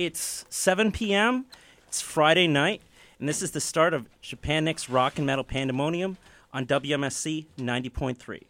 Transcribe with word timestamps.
It's 0.00 0.46
7 0.48 0.92
p.m. 0.92 1.44
It's 1.86 2.00
Friday 2.00 2.46
night, 2.46 2.80
and 3.18 3.28
this 3.28 3.42
is 3.42 3.50
the 3.50 3.60
start 3.60 3.92
of 3.92 4.08
Japan 4.22 4.64
Next 4.64 4.88
Rock 4.88 5.18
and 5.18 5.26
Metal 5.26 5.44
Pandemonium 5.44 6.16
on 6.54 6.64
WMSC 6.64 7.44
90.3. 7.58 8.44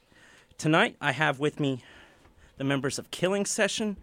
Tonight, 0.58 0.94
I 1.00 1.10
have 1.10 1.40
with 1.40 1.58
me 1.58 1.82
the 2.56 2.62
members 2.62 3.00
of 3.00 3.10
Killing 3.10 3.44
Session, 3.44 3.96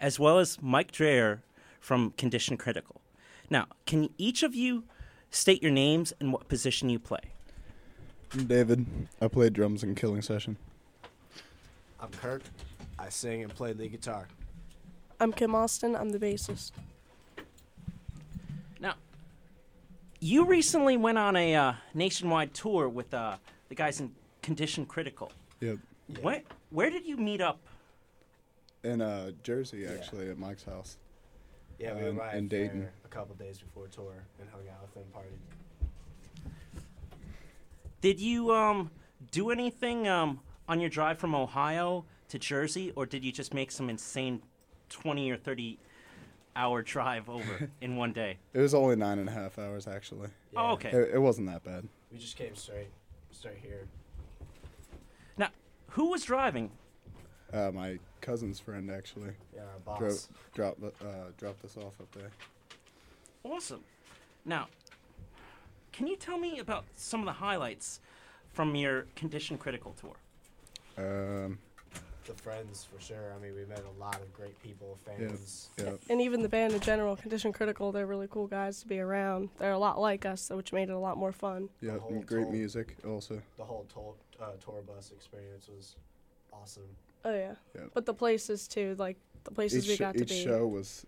as 0.00 0.18
well 0.18 0.38
as 0.38 0.62
Mike 0.62 0.92
Dreyer 0.92 1.42
from 1.78 2.12
Condition 2.12 2.56
Critical. 2.56 3.02
Now, 3.50 3.66
can 3.84 4.08
each 4.16 4.42
of 4.42 4.54
you 4.54 4.84
state 5.30 5.62
your 5.62 5.72
names 5.72 6.14
and 6.20 6.32
what 6.32 6.48
position 6.48 6.88
you 6.88 6.98
play? 6.98 7.32
I'm 8.32 8.46
David. 8.46 8.86
I 9.20 9.28
play 9.28 9.50
drums 9.50 9.82
in 9.82 9.94
Killing 9.94 10.22
Session. 10.22 10.56
I'm 12.00 12.08
Kirk. 12.12 12.40
I 12.98 13.10
sing 13.10 13.42
and 13.42 13.54
play 13.54 13.74
lead 13.74 13.92
guitar. 13.92 14.26
I'm 15.20 15.34
Kim 15.34 15.54
Austin. 15.54 15.94
I'm 15.94 16.08
the 16.08 16.18
bassist. 16.18 16.72
Now, 18.80 18.94
you 20.24 20.46
recently 20.46 20.96
went 20.96 21.18
on 21.18 21.36
a 21.36 21.54
uh, 21.54 21.74
nationwide 21.92 22.54
tour 22.54 22.88
with 22.88 23.12
uh, 23.12 23.36
the 23.68 23.74
guys 23.74 24.00
in 24.00 24.10
Condition 24.40 24.86
Critical. 24.86 25.30
Yep. 25.60 25.76
Where, 26.22 26.40
where 26.70 26.88
did 26.88 27.04
you 27.04 27.18
meet 27.18 27.42
up? 27.42 27.60
In 28.84 29.02
uh, 29.02 29.32
Jersey, 29.42 29.86
actually, 29.86 30.30
at 30.30 30.38
Mike's 30.38 30.64
house. 30.64 30.96
Yeah, 31.78 31.94
we 31.94 32.08
Um, 32.08 32.18
arrived 32.18 32.38
in 32.38 32.48
Dayton. 32.48 32.80
there 32.80 32.92
a 33.04 33.08
couple 33.08 33.34
days 33.34 33.58
before 33.58 33.86
tour 33.88 34.14
and 34.40 34.48
hung 34.48 34.62
out 34.70 34.80
with 34.80 34.94
them, 34.94 35.04
partied. 35.14 36.48
Did 38.00 38.18
you 38.18 38.50
um, 38.50 38.90
do 39.30 39.50
anything 39.50 40.08
um, 40.08 40.40
on 40.68 40.80
your 40.80 40.88
drive 40.90 41.18
from 41.18 41.34
Ohio 41.34 42.06
to 42.28 42.38
Jersey, 42.38 42.92
or 42.96 43.04
did 43.04 43.22
you 43.22 43.30
just 43.32 43.52
make 43.52 43.70
some 43.70 43.90
insane 43.90 44.40
20 44.88 45.30
or 45.30 45.36
30 45.36 45.78
hour 46.56 46.82
drive 46.82 47.28
over 47.28 47.70
in 47.80 47.96
one 47.96 48.12
day? 48.12 48.36
It 48.52 48.60
was 48.60 48.74
only 48.74 48.96
nine 48.96 49.18
and 49.18 49.28
a 49.28 49.32
half 49.32 49.58
hours, 49.58 49.86
actually. 49.86 50.28
Oh, 50.56 50.72
okay. 50.72 50.90
It, 50.90 51.14
it 51.14 51.18
wasn't 51.18 51.48
that 51.48 51.64
bad. 51.64 51.86
We 52.12 52.18
just 52.18 52.36
came 52.36 52.54
straight, 52.54 52.88
straight 53.30 53.58
here. 53.62 53.86
Now, 55.36 55.48
who 55.88 56.10
was 56.10 56.24
driving? 56.24 56.70
Uh, 57.52 57.70
my 57.72 57.98
cousin's 58.20 58.58
friend 58.58 58.90
actually 58.90 59.30
Yeah, 59.54 59.62
our 59.86 59.98
drove, 59.98 60.10
boss. 60.12 60.28
dropped 60.54 60.82
uh, 60.82 61.06
dropped 61.38 61.64
us 61.64 61.76
off 61.76 62.00
up 62.00 62.10
there. 62.12 62.30
Awesome. 63.44 63.80
Now, 64.44 64.68
can 65.92 66.06
you 66.06 66.16
tell 66.16 66.38
me 66.38 66.58
about 66.58 66.84
some 66.96 67.20
of 67.20 67.26
the 67.26 67.32
highlights 67.32 68.00
from 68.52 68.74
your 68.74 69.06
Condition 69.14 69.58
Critical 69.58 69.94
tour? 70.00 70.14
Um, 70.96 71.58
The 72.26 72.32
friends, 72.34 72.86
for 72.90 72.98
sure. 73.02 73.34
I 73.36 73.42
mean, 73.42 73.54
we 73.54 73.66
met 73.66 73.82
a 73.84 74.00
lot 74.00 74.16
of 74.16 74.32
great 74.32 74.58
people, 74.62 74.96
fans. 75.04 75.68
yeah, 75.76 75.90
And 76.08 76.22
even 76.22 76.40
the 76.42 76.48
band 76.48 76.72
in 76.72 76.80
general, 76.80 77.16
Condition 77.16 77.52
Critical, 77.52 77.92
they're 77.92 78.06
really 78.06 78.28
cool 78.30 78.46
guys 78.46 78.80
to 78.80 78.86
be 78.88 78.98
around. 78.98 79.50
They're 79.58 79.72
a 79.72 79.78
lot 79.78 80.00
like 80.00 80.24
us, 80.24 80.48
which 80.50 80.72
made 80.72 80.88
it 80.88 80.92
a 80.92 80.98
lot 80.98 81.18
more 81.18 81.32
fun. 81.32 81.68
yeah, 81.82 81.98
and 82.08 82.24
great 82.26 82.44
toll. 82.44 82.52
music 82.52 82.96
also. 83.06 83.42
The 83.58 83.64
whole 83.64 83.86
tour, 83.92 84.14
uh, 84.40 84.52
tour 84.64 84.80
bus 84.86 85.12
experience 85.14 85.68
was 85.68 85.96
awesome. 86.50 86.84
Oh 87.26 87.34
yeah. 87.34 87.54
Yeah. 87.74 87.82
But 87.92 88.06
the 88.06 88.14
places 88.14 88.66
too, 88.68 88.96
like 88.98 89.18
the 89.44 89.50
places 89.50 89.84
Each, 89.84 89.90
we 89.90 89.96
sh- 89.96 89.98
got 89.98 90.14
to 90.14 90.22
each 90.22 90.28
be. 90.30 90.44
show 90.44 90.66
was 90.66 91.04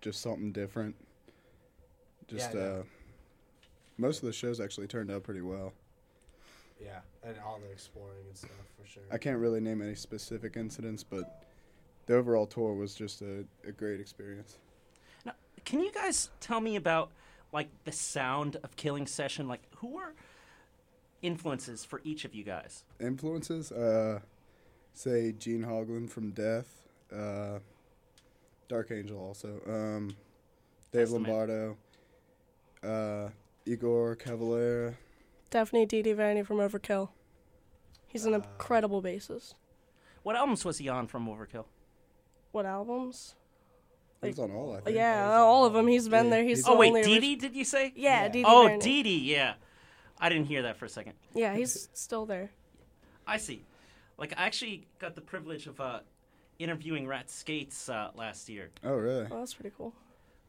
just 0.00 0.20
something 0.20 0.50
different. 0.50 0.96
Just 2.26 2.54
Yeah, 2.54 2.60
uh, 2.60 2.64
know. 2.64 2.84
most 3.98 4.18
of 4.22 4.26
the 4.26 4.32
shows 4.32 4.58
actually 4.60 4.88
turned 4.88 5.10
out 5.12 5.22
pretty 5.22 5.42
well. 5.42 5.72
Yeah, 6.82 7.00
and 7.22 7.36
all 7.44 7.58
the 7.58 7.70
exploring 7.70 8.24
and 8.26 8.36
stuff, 8.36 8.50
for 8.80 8.86
sure. 8.86 9.02
I 9.10 9.18
can't 9.18 9.38
really 9.38 9.60
name 9.60 9.82
any 9.82 9.94
specific 9.94 10.56
incidents, 10.56 11.04
but 11.04 11.44
the 12.06 12.16
overall 12.16 12.46
tour 12.46 12.74
was 12.74 12.94
just 12.94 13.20
a, 13.22 13.44
a 13.66 13.72
great 13.72 14.00
experience. 14.00 14.58
Now, 15.26 15.32
can 15.64 15.80
you 15.80 15.92
guys 15.92 16.30
tell 16.40 16.60
me 16.60 16.76
about 16.76 17.10
like 17.52 17.68
the 17.84 17.92
sound 17.92 18.56
of 18.62 18.76
Killing 18.76 19.06
Session? 19.06 19.46
Like, 19.46 19.62
who 19.76 19.88
were 19.88 20.14
influences 21.20 21.84
for 21.84 22.00
each 22.02 22.24
of 22.24 22.34
you 22.34 22.44
guys? 22.44 22.84
Influences, 22.98 23.72
uh, 23.72 24.20
say 24.94 25.32
Gene 25.32 25.64
Hoglan 25.64 26.08
from 26.08 26.30
Death, 26.30 26.88
uh, 27.14 27.58
Dark 28.68 28.90
Angel 28.90 29.18
also, 29.18 29.60
um, 29.66 30.08
Dave 30.92 31.02
Testament. 31.02 31.28
Lombardo, 31.28 31.76
uh, 32.82 33.28
Igor 33.66 34.16
Cavalera. 34.16 34.94
Definitely 35.50 35.86
Didi 35.86 36.14
Verni 36.14 36.44
from 36.46 36.58
Overkill. 36.58 37.08
He's 38.06 38.24
an 38.24 38.34
Uh, 38.34 38.38
incredible 38.38 39.02
bassist. 39.02 39.54
What 40.22 40.36
albums 40.36 40.64
was 40.64 40.78
he 40.78 40.88
on 40.88 41.06
from 41.06 41.26
Overkill? 41.26 41.64
What 42.52 42.66
albums? 42.66 43.34
He 44.22 44.28
was 44.28 44.38
on 44.38 44.50
all, 44.52 44.74
I 44.76 44.80
think. 44.80 44.96
yeah, 44.96 45.32
all 45.38 45.64
of 45.64 45.72
them. 45.72 45.86
He's 45.86 46.08
been 46.08 46.24
Yeah, 46.26 46.30
there. 46.30 46.42
He's 46.42 46.58
he's- 46.58 46.66
the 46.66 46.72
Oh 46.72 46.76
wait, 46.76 46.88
only 46.88 47.02
Dee 47.02 47.20
Dee, 47.20 47.36
did 47.36 47.56
you 47.56 47.64
say? 47.64 47.92
Yeah, 47.96 48.22
Yeah. 48.22 48.28
Didi 48.28 48.44
Oh, 48.46 48.66
Verni. 48.68 48.82
Dee 48.82 49.02
Dee, 49.02 49.18
yeah. 49.34 49.54
I 50.18 50.28
didn't 50.28 50.46
hear 50.46 50.62
that 50.62 50.76
for 50.76 50.84
a 50.84 50.88
second. 50.88 51.14
Yeah, 51.34 51.54
he's 51.54 51.88
still 51.94 52.26
there. 52.26 52.50
I 53.26 53.38
see. 53.38 53.64
Like, 54.18 54.32
I 54.38 54.42
actually 54.44 54.86
got 54.98 55.14
the 55.14 55.22
privilege 55.22 55.66
of 55.66 55.80
uh, 55.80 56.00
interviewing 56.58 57.06
Rat 57.06 57.30
Skates 57.30 57.88
uh, 57.88 58.10
last 58.14 58.50
year. 58.50 58.68
Oh, 58.84 58.94
really? 58.96 59.26
Oh, 59.30 59.38
that's 59.38 59.54
pretty 59.54 59.74
cool. 59.78 59.94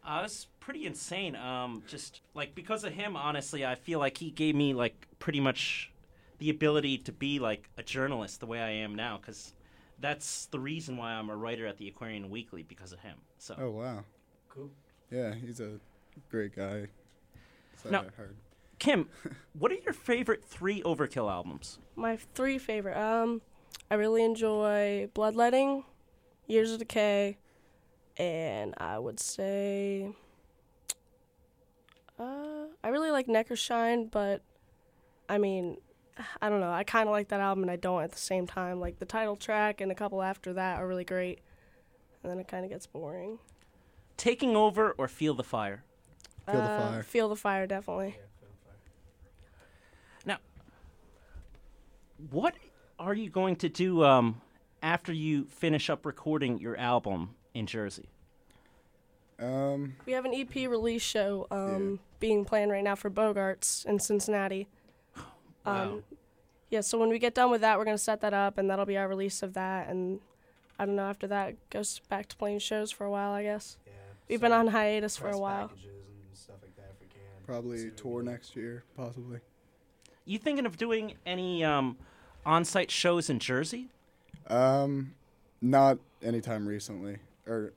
Uh, 0.04 0.20
it 0.20 0.24
was 0.24 0.48
pretty 0.60 0.86
insane. 0.86 1.36
Um, 1.36 1.84
just 1.88 2.22
like 2.34 2.56
because 2.56 2.84
of 2.84 2.94
him, 2.94 3.16
honestly, 3.16 3.66
I 3.66 3.76
feel 3.76 4.00
like 4.00 4.18
he 4.18 4.32
gave 4.32 4.56
me 4.56 4.74
like 4.74 5.08
pretty 5.20 5.40
much 5.40 5.92
the 6.40 6.50
ability 6.50 6.98
to 7.00 7.12
be 7.12 7.40
like 7.40 7.70
a 7.78 7.84
journalist 7.84 8.40
the 8.40 8.48
way 8.48 8.60
I 8.60 8.70
am 8.72 8.96
now. 8.96 9.18
Because 9.18 9.54
that's 10.00 10.48
the 10.48 10.60
reason 10.60 10.98
why 10.98 11.12
I'm 11.12 11.30
a 11.30 11.36
writer 11.36 11.68
at 11.68 11.78
the 11.78 11.88
Aquarian 11.88 12.30
Weekly 12.30 12.64
because 12.64 12.92
of 12.92 13.00
him. 13.00 13.18
So 13.38 13.56
Oh, 13.60 13.70
wow. 13.70 14.04
Cool. 14.50 14.72
Yeah, 15.12 15.34
he's 15.36 15.60
a 15.60 15.80
great 16.30 16.56
guy. 16.56 16.88
So 17.84 17.90
No. 17.90 18.00
I 18.00 18.04
heard. 18.18 18.36
Kim, 18.80 19.08
what 19.54 19.72
are 19.72 19.76
your 19.76 19.94
favorite 19.94 20.44
three 20.44 20.82
Overkill 20.82 21.32
albums? 21.32 21.78
My 21.96 22.18
three 22.34 22.58
favorite. 22.58 22.98
Um, 22.98 23.42
I 23.92 23.96
really 23.96 24.24
enjoy 24.24 25.10
Bloodletting, 25.14 25.84
Years 26.48 26.72
of 26.72 26.80
Decay, 26.80 27.38
and 28.18 28.74
I 28.78 29.00
would 29.00 29.20
say, 29.20 30.12
uh, 32.20 32.66
I 32.84 32.90
really 32.90 33.12
like 33.12 33.28
Necroshine, 33.28 34.10
but 34.12 34.42
I 35.30 35.38
mean, 35.38 35.78
I 36.42 36.50
don't 36.50 36.60
know. 36.60 36.72
I 36.72 36.84
kind 36.84 37.08
of 37.08 37.12
like 37.12 37.30
that 37.30 37.40
album, 37.40 37.64
and 37.64 37.72
I 37.72 37.78
don't 37.78 38.04
at 38.04 38.12
the 38.12 38.18
same 38.18 38.46
time. 38.46 38.80
Like 38.80 39.00
the 39.00 39.06
title 39.06 39.36
track 39.36 39.82
and 39.82 39.92
a 39.92 39.96
couple 39.96 40.22
after 40.22 40.54
that 40.54 40.80
are 40.80 40.88
really 40.88 41.06
great, 41.06 41.40
and 42.24 42.32
then 42.32 42.40
it 42.40 42.48
kind 42.48 42.64
of 42.64 42.70
gets 42.72 42.86
boring. 42.86 43.40
Taking 44.18 44.56
Over 44.56 44.92
or 44.98 45.08
Feel 45.08 45.34
the 45.34 45.44
Fire? 45.44 45.84
Feel 46.46 46.56
the 46.56 46.62
Uh, 46.62 46.90
Fire. 46.90 47.04
Feel 47.04 47.30
the 47.30 47.36
fire, 47.36 47.66
definitely. 47.66 48.18
Yeah, 48.18 48.26
Film 48.40 48.52
Fire. 50.26 50.40
What 52.30 52.56
are 53.00 53.16
you 53.16 53.32
going 53.32 53.56
to 53.58 53.70
do 53.70 54.04
um, 54.04 54.42
after 54.84 55.12
you 55.12 55.46
finish 55.46 55.90
up 55.90 56.06
recording 56.06 56.60
your 56.60 56.78
album 56.78 57.34
in 57.54 57.66
Jersey? 57.68 58.10
Um, 59.40 59.96
We 60.06 60.14
have 60.14 60.26
an 60.26 60.34
EP 60.34 60.54
release 60.70 61.02
show 61.02 61.48
um, 61.50 62.00
being 62.20 62.46
planned 62.46 62.72
right 62.72 62.84
now 62.84 62.96
for 62.96 63.10
Bogarts 63.10 63.86
in 63.86 64.00
Cincinnati. 64.00 64.68
Wow. 65.64 65.84
Um, 65.84 66.04
yeah, 66.72 66.82
so 66.82 66.98
when 66.98 67.10
we 67.10 67.20
get 67.20 67.36
done 67.36 67.52
with 67.52 67.62
that, 67.62 67.78
we're 67.78 67.86
gonna 67.86 68.00
set 68.00 68.22
that 68.22 68.34
up, 68.34 68.58
and 68.58 68.68
that'll 68.68 68.88
be 68.88 68.98
our 68.98 69.08
release 69.08 69.44
of 69.44 69.54
that. 69.54 69.90
And 69.90 70.20
I 70.80 70.88
don't 70.88 70.96
know. 70.96 71.04
After 71.04 71.28
that, 71.28 71.70
goes 71.70 72.00
back 72.10 72.26
to 72.30 72.36
playing 72.36 72.58
shows 72.58 72.90
for 72.90 73.06
a 73.06 73.12
while, 73.12 73.32
I 73.32 73.44
guess. 73.44 73.78
Yeah. 73.86 73.94
We've 74.28 74.40
so 74.40 74.46
been 74.46 74.54
on 74.54 74.68
hiatus 74.68 75.18
for 75.18 75.28
a 75.28 75.38
while. 75.38 75.70
And 75.70 75.80
stuff 76.34 76.56
like 76.64 76.76
that 76.78 76.94
if 76.96 77.00
we 77.00 77.06
can. 77.06 77.20
See 77.20 77.46
probably 77.46 77.78
what 77.78 77.86
we 77.86 77.92
tour 77.92 78.24
next 78.24 78.56
year, 78.56 78.86
possibly. 78.98 79.40
You 80.26 80.40
thinking 80.40 80.66
of 80.66 80.78
doing 80.78 81.14
any 81.28 81.64
um, 81.64 81.98
on-site 82.44 82.90
shows 82.90 83.30
in 83.30 83.38
Jersey? 83.38 83.90
Um, 84.48 85.14
not 85.62 86.00
anytime 86.24 86.66
recently, 86.66 87.18
or 87.48 87.74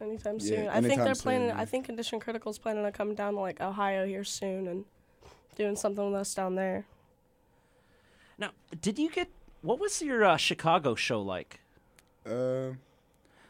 Anytime 0.00 0.38
Yeah, 0.40 0.46
soon. 0.56 0.68
I 0.68 0.80
think 0.80 0.96
they're 1.02 1.14
soon, 1.14 1.22
planning. 1.22 1.48
yeah. 1.48 1.58
I 1.60 1.64
think 1.64 1.86
Condition 1.86 2.20
Critical's 2.20 2.58
planning 2.58 2.84
on 2.84 2.92
coming 2.92 3.14
down 3.14 3.34
to 3.34 3.40
like 3.40 3.60
Ohio 3.60 4.06
here 4.06 4.24
soon 4.24 4.66
and 4.66 4.84
doing 5.56 5.76
something 5.76 6.04
with 6.10 6.20
us 6.20 6.34
down 6.34 6.56
there. 6.56 6.86
Now, 8.38 8.50
did 8.80 8.98
you 8.98 9.10
get 9.10 9.28
what 9.62 9.78
was 9.78 10.02
your 10.02 10.24
uh, 10.24 10.36
Chicago 10.36 10.94
show 10.94 11.22
like? 11.22 11.60
uh, 12.26 12.70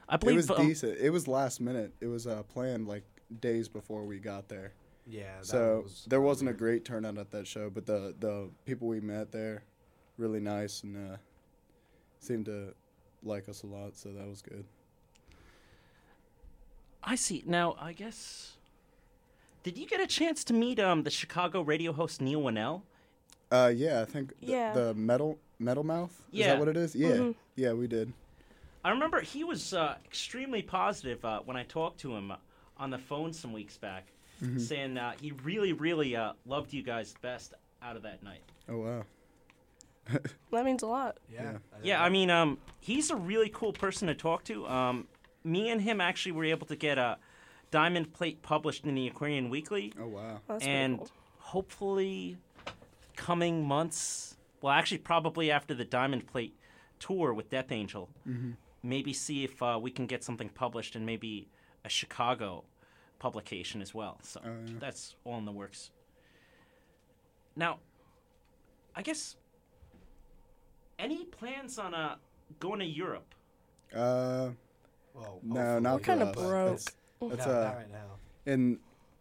I 0.08 0.17
it 0.17 0.23
was 0.25 0.50
um, 0.50 0.56
decent. 0.67 0.99
It 0.99 1.11
was 1.11 1.26
last 1.26 1.61
minute. 1.61 1.93
It 2.00 2.06
was 2.06 2.26
uh, 2.26 2.43
planned 2.44 2.87
like 2.87 3.05
days 3.40 3.69
before 3.69 4.05
we 4.05 4.19
got 4.19 4.49
there. 4.49 4.73
Yeah. 5.06 5.38
That 5.38 5.46
So 5.46 5.81
was 5.84 6.05
there 6.08 6.20
wasn't 6.20 6.50
a 6.50 6.55
great 6.55 6.84
turnout 6.84 7.19
at 7.19 7.31
that 7.31 7.46
show, 7.46 7.70
but 7.70 7.87
the 7.87 8.14
the 8.20 8.50
people 8.64 8.87
we 8.87 9.00
met 9.00 9.32
there, 9.32 9.64
really 10.19 10.40
nice 10.40 10.82
and 10.82 11.12
uh, 11.14 11.17
seemed 12.20 12.44
to 12.46 12.75
like 13.23 13.49
us 13.49 13.62
a 13.62 13.67
lot. 13.67 13.96
So 13.96 14.12
that 14.12 14.28
was 14.28 14.43
good. 14.43 14.64
I 17.04 17.14
see. 17.16 17.42
Now, 17.46 17.76
I 17.80 17.92
guess 17.92 18.52
did 19.62 19.78
you 19.78 19.86
get 19.86 20.00
a 20.00 20.06
chance 20.06 20.44
to 20.44 20.52
meet 20.54 20.78
um, 20.78 21.02
the 21.02 21.10
Chicago 21.10 21.60
radio 21.62 21.92
host 21.92 22.20
Neil 22.20 22.40
Winnell? 22.42 22.82
Uh, 23.50 23.72
yeah, 23.74 24.00
I 24.00 24.04
think 24.04 24.38
the, 24.40 24.46
Yeah. 24.46 24.72
the 24.72 24.94
metal 24.94 25.38
metal 25.58 25.84
mouth. 25.84 26.10
Is 26.32 26.40
Yeah. 26.40 26.46
that 26.48 26.58
what 26.58 26.68
it 26.68 26.76
is? 26.76 26.94
Yeah, 26.94 27.10
Mhm. 27.12 27.34
yeah, 27.56 27.72
we 27.72 27.86
did. 27.86 28.12
I 28.84 28.90
remember 28.90 29.20
he 29.20 29.44
was 29.44 29.72
uh, 29.72 29.96
extremely 30.04 30.60
positive 30.62 31.24
uh, 31.24 31.40
when 31.40 31.56
I 31.56 31.62
talked 31.64 32.00
to 32.00 32.14
him 32.14 32.32
on 32.76 32.90
the 32.90 32.98
phone 32.98 33.32
some 33.32 33.52
weeks 33.52 33.78
back, 33.78 34.08
Mhm. 34.42 34.60
saying 34.60 34.98
uh, 34.98 35.12
he 35.20 35.32
really, 35.44 35.72
really 35.72 36.16
uh, 36.16 36.32
loved 36.44 36.72
you 36.72 36.82
guys 36.82 37.14
best 37.22 37.54
out 37.82 37.96
of 37.96 38.02
that 38.02 38.22
night. 38.22 38.42
Oh 38.68 38.78
wow. 38.78 39.04
That 40.50 40.64
means 40.66 40.82
a 40.82 40.86
lot. 40.86 41.18
Yeah. 41.32 41.42
Yeah. 41.42 41.58
I 41.72 41.76
Yeah. 41.82 42.02
I 42.02 42.08
mean, 42.10 42.30
um, 42.30 42.58
he's 42.80 43.10
a 43.10 43.16
really 43.16 43.48
cool 43.48 43.72
person 43.72 44.08
to 44.08 44.14
talk 44.14 44.44
to. 44.44 44.66
Um, 44.68 45.06
me 45.44 45.69
and 45.70 45.81
him 45.82 46.00
actually 46.00 46.32
were 46.32 46.44
able 46.44 46.67
to 46.67 46.76
get 46.76 46.99
a 46.99 47.19
diamond 47.70 48.12
plate 48.12 48.43
published 48.43 48.85
in 48.85 48.94
the 48.94 49.06
Aquarian 49.06 49.50
Weekly, 49.50 49.93
Oh 50.00 50.06
wow. 50.08 50.41
That's 50.49 50.64
and 50.64 50.99
cool. 50.99 51.08
hopefully, 51.38 52.38
coming 53.17 53.64
months. 53.67 54.37
Well, 54.62 54.73
actually, 54.73 54.99
probably 54.99 55.50
after 55.50 55.75
the 55.75 55.85
diamond 55.85 56.26
plate 56.26 56.55
tour 56.99 57.35
with 57.35 57.50
Death 57.50 57.70
Angel, 57.70 58.08
hmm 58.25 58.52
maybe 58.87 59.14
see 59.14 59.44
if 59.44 59.62
uh, 59.62 59.79
we 59.81 59.91
can 59.91 60.05
get 60.06 60.23
something 60.23 60.50
published 60.50 60.94
and 60.94 61.06
maybe 61.06 61.49
a 61.87 61.88
Chicago 61.88 62.64
publication 63.19 63.81
as 63.81 63.94
well. 63.94 64.19
So 64.23 64.40
Oh, 64.44 64.50
yeah. 64.67 64.75
that's 64.79 65.17
all 65.25 65.38
in 65.38 65.47
the 65.47 65.52
works. 65.52 65.90
Now, 67.56 67.79
I 68.94 69.00
guess 69.00 69.37
any 70.99 71.25
plans 71.25 71.79
on 71.79 71.94
uh, 71.94 72.17
going 72.61 72.81
to 72.81 72.85
Europe? 72.85 73.35
Uh, 73.97 74.50
Well, 75.14 75.38
No, 75.43 75.78
not 75.78 76.02
Kinda 76.02 76.26
us. 76.26 76.34
broke. 76.37 76.70
That's, 76.72 76.96
that's 77.37 77.46
no, 77.46 77.52
uh, 77.52 77.64
not 77.64 77.76
right 77.76 77.90
now. 77.93 78.06
in 78.46 78.78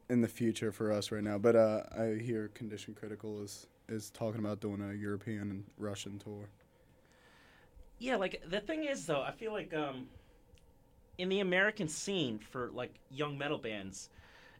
in 0.09 0.21
the 0.21 0.27
future 0.27 0.71
for 0.71 0.91
us 0.91 1.11
right 1.11 1.23
now. 1.23 1.37
But 1.37 1.55
uh, 1.55 1.83
I 1.97 2.15
hear 2.21 2.49
Condition 2.49 2.93
Critical 2.93 3.41
is 3.41 3.67
is 3.87 4.09
talking 4.09 4.39
about 4.39 4.59
doing 4.59 4.81
a 4.81 4.93
European 4.93 5.49
and 5.51 5.63
Russian 5.77 6.19
tour. 6.19 6.49
Yeah, 7.99 8.15
like 8.17 8.41
the 8.49 8.59
thing 8.59 8.85
is 8.85 9.05
though, 9.05 9.21
I 9.21 9.31
feel 9.31 9.53
like 9.53 9.73
um, 9.73 10.07
in 11.17 11.29
the 11.29 11.39
American 11.41 11.87
scene 11.87 12.39
for 12.39 12.69
like 12.73 12.93
young 13.11 13.37
metal 13.37 13.57
bands, 13.57 14.09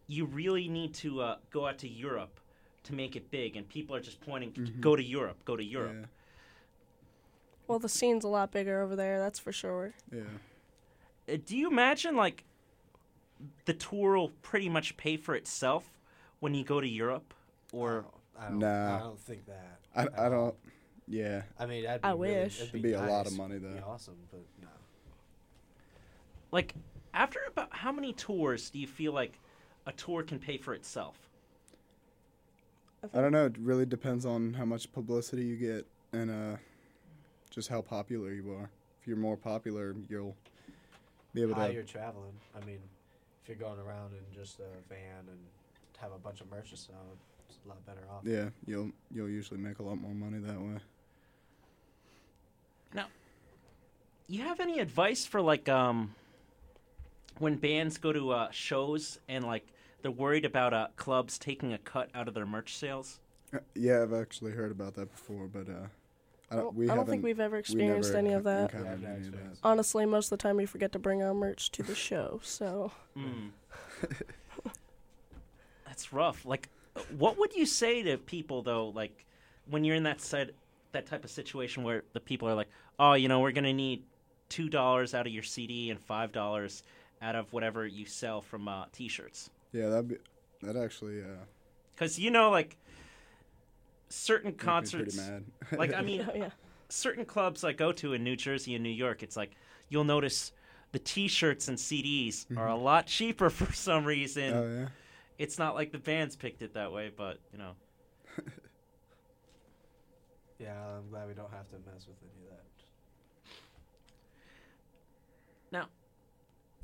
you 0.08 0.26
really 0.26 0.68
need 0.68 0.94
to 0.96 1.22
uh, 1.22 1.38
go 1.50 1.66
out 1.68 1.78
to 1.80 1.90
Europe 1.90 2.40
to 2.84 2.94
make 2.94 3.16
it 3.16 3.32
big, 3.32 3.56
and 3.56 3.68
people 3.68 3.96
are 3.96 4.02
just 4.02 4.20
pointing, 4.22 4.52
Mhm. 4.52 4.82
go 4.82 4.96
to 4.96 5.04
Europe, 5.04 5.38
go 5.46 5.56
to 5.56 5.64
Europe. 5.64 5.96
Yeah. 6.02 6.06
Well, 7.66 7.80
the 7.80 7.88
scene's 7.90 8.26
a 8.26 8.28
lot 8.28 8.52
bigger 8.52 8.82
over 8.82 8.96
there, 8.96 9.20
that's 9.20 9.40
for 9.40 9.54
sure. 9.54 9.94
Yeah. 10.12 10.24
Uh, 11.32 11.38
do 11.46 11.58
you 11.58 11.70
imagine 11.70 12.16
like 12.16 12.44
the 13.66 13.74
tour 13.74 14.18
will 14.18 14.30
pretty 14.42 14.70
much 14.70 14.96
pay 14.98 15.18
for 15.18 15.36
itself 15.36 15.86
when 16.40 16.54
you 16.54 16.64
go 16.64 16.80
to 16.82 16.88
Europe, 16.88 17.34
or 17.72 18.06
I 18.40 18.50
don't, 18.50 18.60
Nah. 18.60 18.96
I 18.98 19.00
don't 19.00 19.20
think 19.20 19.46
that. 19.46 19.80
I, 19.96 20.02
at 20.04 20.20
I 20.20 20.30
don't. 20.30 20.56
Yeah. 21.08 21.44
I 21.60 21.66
mean, 21.66 21.84
that'd 21.84 22.02
be 22.02 22.08
I 22.08 22.12
really- 22.12 22.30
wish. 22.44 22.58
it'd 22.62 22.70
It'd 22.70 22.82
be 22.82 22.94
a 22.94 23.02
lot 23.02 23.26
of 23.26 23.34
nice. 23.34 23.38
money, 23.38 23.56
It'd 23.56 23.74
be 23.74 23.80
though. 23.80 23.86
awesome, 23.88 24.16
but 24.32 24.42
no. 24.62 24.68
like 26.52 26.74
after 27.14 27.40
about 27.48 27.70
how 27.76 27.92
many 27.92 28.14
tours 28.14 28.70
do 28.70 28.80
you 28.80 28.88
feel 28.88 29.14
like 29.14 29.40
a 29.86 29.92
tour 29.92 30.24
can 30.24 30.40
pay 30.40 30.58
for 30.58 30.74
itself? 30.74 31.18
I 33.14 33.20
don't 33.22 33.34
know. 33.34 33.46
It 33.48 33.58
really 33.60 33.86
depends 33.86 34.26
on 34.26 34.54
how 34.54 34.64
much 34.66 34.92
publicity 34.94 35.44
you 35.44 35.58
get 35.58 35.86
and 36.14 36.32
uh, 36.32 36.58
just 37.50 37.68
how 37.68 37.82
popular 37.82 38.32
you 38.32 38.54
are. 38.54 38.70
If 39.02 39.08
you're 39.08 39.18
more 39.18 39.36
popular, 39.36 39.94
you'll 40.10 40.36
be 41.34 41.42
able 41.42 41.56
How 41.56 41.68
to. 41.68 41.74
you're 41.74 41.84
traveling. 41.84 42.34
I 42.56 42.66
mean, 42.66 42.80
if 43.42 43.50
you're 43.50 43.58
going 43.58 43.80
around 43.80 44.14
in 44.14 44.24
just 44.34 44.60
a 44.60 44.70
van 44.90 45.20
and 45.30 45.40
have 45.98 46.12
a 46.12 46.18
bunch 46.18 46.42
of 46.42 46.50
merch 46.52 46.70
to 46.72 46.78
sell, 46.78 46.96
it's 47.50 47.58
a 47.66 47.70
lot 47.70 47.86
better 47.86 48.02
off. 48.12 48.22
Yeah, 48.24 48.50
you'll 48.66 48.92
you'll 49.12 49.30
usually 49.30 49.60
make 49.60 49.80
a 49.80 49.84
lot 49.84 50.00
more 50.00 50.14
money 50.14 50.40
that 50.40 50.60
way. 50.60 50.78
Now, 52.94 53.06
you 54.28 54.44
have 54.44 54.60
any 54.60 54.80
advice 54.80 55.26
for 55.26 55.42
like 55.42 55.68
um 55.70 56.14
when 57.40 57.56
bands 57.56 57.98
go 57.98 58.14
to 58.14 58.30
uh, 58.32 58.52
shows 58.52 59.18
and 59.28 59.44
like 59.44 59.66
they're 60.02 60.12
worried 60.12 60.46
about 60.46 60.74
uh, 60.74 60.88
clubs 60.98 61.40
taking 61.40 61.74
a 61.74 61.78
cut 61.80 62.10
out 62.14 62.28
of 62.28 62.34
their 62.34 62.46
merch 62.46 62.78
sales? 62.78 63.20
Uh, 63.54 63.60
Yeah, 63.74 64.04
I've 64.04 64.14
actually 64.14 64.52
heard 64.52 64.72
about 64.72 64.94
that 64.96 65.12
before, 65.12 65.48
but 65.48 65.68
uh, 65.70 65.88
I 66.52 66.56
don't. 66.58 66.76
We 66.76 66.90
I 66.90 66.96
don't 66.96 67.08
think 67.08 67.24
we've 67.24 67.40
ever 67.40 67.58
experienced 67.58 68.10
never 68.14 68.20
any 68.26 68.34
of 68.34 68.44
that. 68.44 68.72
Yeah, 68.74 68.80
any 68.80 69.28
of 69.28 69.32
that. 69.32 69.58
Honestly, 69.64 70.06
most 70.06 70.32
of 70.32 70.38
the 70.38 70.44
time 70.44 70.58
we 70.58 70.66
forget 70.66 70.92
to 70.92 71.00
bring 71.00 71.24
our 71.24 71.34
merch 71.34 71.72
to 71.72 71.84
the 71.84 71.96
show, 71.96 72.40
so 72.44 72.92
Mm. 73.18 73.52
That's 75.86 76.12
rough. 76.12 76.46
Like, 76.46 76.70
what 77.18 77.38
would 77.38 77.56
you 77.56 77.66
say 77.66 78.04
to 78.04 78.18
people 78.18 78.62
though? 78.62 78.90
Like, 78.90 79.26
when 79.70 79.84
you're 79.84 79.96
in 79.96 80.04
that 80.04 80.22
side, 80.22 80.52
that 80.92 81.06
type 81.06 81.24
of 81.24 81.30
situation 81.32 81.84
where 81.84 82.04
the 82.14 82.20
people 82.20 82.48
are 82.48 82.56
like, 82.56 82.70
"Oh, 83.00 83.14
you 83.14 83.28
know, 83.28 83.40
we're 83.40 83.52
gonna 83.52 83.74
need 83.74 84.04
two 84.50 84.70
dollars 84.70 85.14
out 85.14 85.26
of 85.28 85.34
your 85.34 85.44
CD 85.44 85.90
and 85.90 86.00
five 86.00 86.32
dollars 86.32 86.84
out 87.22 87.36
of 87.36 87.52
whatever 87.54 87.86
you 87.88 88.06
sell 88.06 88.42
from 88.42 88.68
uh, 88.68 88.86
T-shirts," 88.92 89.50
Yeah, 89.72 89.90
that'd 89.90 90.08
be. 90.08 90.18
That 90.62 90.76
actually. 90.76 91.22
Uh, 91.22 91.46
because 91.94 92.18
you 92.18 92.32
know, 92.32 92.50
like 92.50 92.78
certain 94.14 94.54
concerts. 94.54 95.16
Pretty 95.16 95.32
mad. 95.32 95.44
Like, 95.78 95.94
I 95.94 96.02
mean, 96.02 96.28
yeah. 96.36 96.50
certain 96.90 97.26
clubs 97.26 97.64
I 97.64 97.74
go 97.74 97.92
to 97.94 98.14
in 98.14 98.24
New 98.24 98.36
Jersey 98.36 98.76
and 98.76 98.84
New 98.84 98.90
York, 98.90 99.24
it's 99.24 99.36
like 99.36 99.52
you'll 99.90 100.04
notice 100.04 100.52
the 100.92 101.00
T-shirts 101.00 101.68
and 101.68 101.78
CDs 101.78 102.46
are 102.56 102.68
a 102.68 102.76
lot 102.76 103.08
cheaper 103.08 103.50
for 103.50 103.72
some 103.74 104.06
reason. 104.06 104.54
oh 104.54 104.80
yeah. 104.82 104.88
It's 105.40 105.58
not 105.58 105.74
like 105.74 105.92
the 105.92 105.98
bands 105.98 106.36
picked 106.36 106.62
it 106.62 106.76
that 106.76 106.92
way, 106.92 107.12
but 107.16 107.40
you 107.52 107.58
know. 107.58 107.72
Yeah, 110.60 110.76
I'm 110.96 111.10
glad 111.10 111.28
we 111.28 111.34
don't 111.34 111.52
have 111.52 111.68
to 111.72 111.78
mess 111.92 112.08
with 112.08 112.16
any 112.22 112.46
of 112.46 112.52
that. 112.52 112.64
Now, 115.72 115.88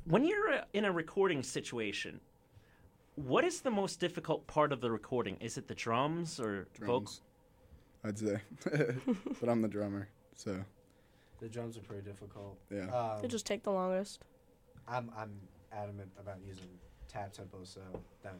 when 0.04 0.24
you're 0.24 0.52
uh, 0.52 0.64
in 0.74 0.84
a 0.84 0.92
recording 0.92 1.42
situation, 1.42 2.20
what 3.26 3.44
is 3.44 3.60
the 3.60 3.70
most 3.70 4.00
difficult 4.00 4.46
part 4.46 4.72
of 4.72 4.80
the 4.80 4.90
recording? 4.90 5.36
Is 5.40 5.56
it 5.58 5.68
the 5.68 5.74
drums 5.74 6.38
or 6.40 6.66
vocals? 6.80 7.20
Drums. 7.20 7.20
I'd 8.04 8.18
say, 8.18 8.40
but 9.40 9.48
I'm 9.48 9.60
the 9.60 9.68
drummer, 9.68 10.08
so 10.34 10.58
The 11.40 11.48
drums 11.48 11.76
are 11.76 11.80
pretty 11.80 12.02
difficult. 12.02 12.56
yeah. 12.70 12.86
Um, 12.88 13.20
They 13.22 13.28
just 13.28 13.44
take 13.46 13.62
the 13.62 13.72
longest. 13.72 14.20
I'm 14.88 15.10
I'm 15.16 15.32
adamant 15.72 16.10
about 16.18 16.38
using 16.46 16.68
tap 17.08 17.32
tempo, 17.32 17.58
so 17.64 17.80
that 18.22 18.34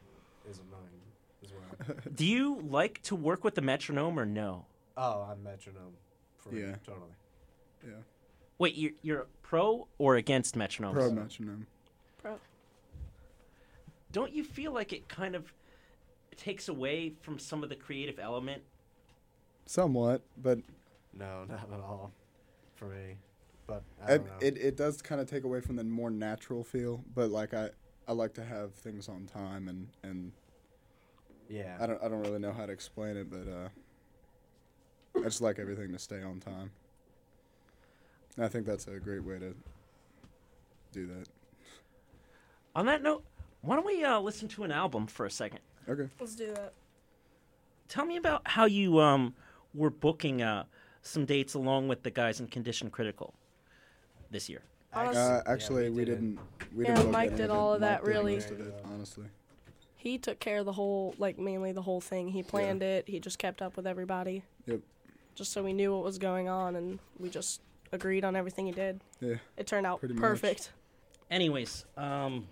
is 0.49 0.61
annoying 0.61 1.01
as 1.45 1.53
well. 1.53 1.97
Do 2.15 2.25
you 2.27 2.61
like 2.69 3.03
to 3.03 3.15
work 3.15 3.45
with 3.45 3.55
the 3.55 3.63
metronome 3.63 4.19
or 4.19 4.25
no? 4.27 4.65
oh, 4.97 5.27
I'm 5.31 5.43
metronome. 5.43 5.95
For 6.39 6.55
Yeah. 6.55 6.77
totally. 6.85 7.13
yeah. 7.87 7.93
Wait, 8.59 8.75
you're, 8.77 8.93
you're 9.03 9.27
pro 9.43 9.87
or 9.99 10.17
against 10.17 10.55
metronomes? 10.57 10.93
Pro 10.95 11.11
metronome. 11.11 11.67
Bro. 12.23 12.39
Don't 14.13 14.33
you 14.33 14.45
feel 14.45 14.73
like 14.73 14.93
it 14.93 15.09
kind 15.09 15.35
of 15.35 15.53
takes 16.37 16.69
away 16.69 17.15
from 17.23 17.39
some 17.39 17.63
of 17.63 17.69
the 17.69 17.77
creative 17.77 18.19
element? 18.19 18.63
Somewhat, 19.67 20.23
but 20.37 20.59
No, 21.13 21.45
not 21.45 21.73
at 21.73 21.81
all. 21.81 22.13
For 22.75 22.87
me, 22.87 23.19
but 23.67 23.85
I 24.01 24.15
it, 24.15 24.19
don't 24.19 24.27
know. 24.27 24.33
it 24.41 24.57
it 24.59 24.77
does 24.77 25.03
kind 25.03 25.21
of 25.21 25.29
take 25.29 25.45
away 25.45 25.61
from 25.61 25.77
the 25.77 25.85
more 25.85 26.11
natural 26.11 26.65
feel. 26.65 27.05
But 27.15 27.31
like 27.31 27.55
I 27.55 27.71
I 28.09 28.13
like 28.13 28.35
to 28.35 28.45
have 28.45 28.75
things 28.75 29.09
on 29.09 29.27
time 29.27 29.69
and 29.69 29.89
and 30.03 30.33
yeah. 31.49 31.79
I 31.79 31.87
don't 31.87 32.03
I 32.03 32.09
don't 32.09 32.21
really 32.21 32.39
know 32.39 32.53
how 32.53 32.67
to 32.67 32.73
explain 32.73 33.17
it, 33.17 33.31
but 33.31 33.49
uh, 33.49 33.69
I 35.21 35.25
just 35.25 35.41
like 35.41 35.59
everything 35.59 35.93
to 35.93 35.99
stay 35.99 36.23
on 36.23 36.41
time. 36.41 36.71
And 38.37 38.45
I 38.45 38.49
think 38.49 38.67
that's 38.67 38.87
a 38.87 38.99
great 38.99 39.25
way 39.25 39.39
to 39.39 39.55
do 40.93 41.07
that. 41.07 41.29
On 42.75 42.87
that 42.87 43.03
note, 43.03 43.25
why 43.63 43.77
don't 43.77 43.87
we 43.87 44.05
uh, 44.05 44.21
listen 44.21 44.49
to 44.49 44.65
an 44.65 44.73
album 44.73 45.07
for 45.07 45.27
a 45.27 45.31
second? 45.31 45.61
Okay. 45.89 46.09
Let's 46.19 46.35
do 46.35 46.47
that. 46.53 46.73
Tell 47.89 48.05
me 48.05 48.17
about 48.17 48.43
how 48.47 48.67
you 48.67 49.01
um, 49.01 49.35
were 49.75 49.91
booking 49.91 50.43
uh, 50.43 50.65
some 51.03 51.25
dates 51.25 51.55
along 51.55 51.89
with 51.89 52.03
the 52.03 52.11
guys 52.11 52.41
in 52.41 52.47
Condition 52.47 52.91
Critical 52.91 53.35
this 54.31 54.49
year. 54.49 54.63
Honestly- 54.93 55.21
Uh, 55.21 55.29
yeah, 55.37 55.43
actually, 55.47 55.91
we, 55.91 56.05
did 56.05 56.09
it. 56.09 56.15
didn't. 56.17 56.39
We 56.75 56.85
Yeah, 56.85 56.95
didn't 56.95 57.07
book 57.07 57.13
Mike 57.13 57.31
did 57.31 57.41
of 57.41 57.51
it. 57.51 57.51
all 57.51 57.75
of 57.75 57.81
that, 57.81 58.01
Mike 58.03 58.05
did 58.05 58.09
really. 58.19 58.35
most 58.35 58.51
of 58.51 58.61
it, 58.61 58.75
honestly. 58.85 59.25
He 59.97 60.17
took 60.19 60.39
care 60.41 60.59
of 60.59 60.67
the 60.67 60.73
whole, 60.73 61.15
like 61.19 61.39
mainly 61.39 61.73
the 61.73 61.83
whole 61.83 62.01
thing. 62.01 62.29
He 62.29 62.43
planned 62.43 62.83
it. 62.83 63.07
He 63.09 63.21
just 63.21 63.39
kept 63.39 63.61
up 63.61 63.77
with 63.77 63.87
everybody. 63.87 64.45
Yep. 64.67 64.81
Just 65.35 65.53
so 65.53 65.63
we 65.63 65.73
knew 65.75 65.93
what 65.95 66.05
was 66.05 66.19
going 66.19 66.49
on, 66.49 66.75
and 66.77 66.99
we 67.19 67.29
just 67.29 67.61
agreed 67.93 68.25
on 68.25 68.35
everything 68.35 68.67
he 68.67 68.73
did. 68.73 69.01
Yeah. 69.21 69.35
It 69.57 69.67
turned 69.67 69.87
out 69.87 70.01
Pretty 70.01 70.15
much. 70.15 70.21
perfect. 70.23 70.71
Anyways, 71.31 71.85
um, 71.97 72.47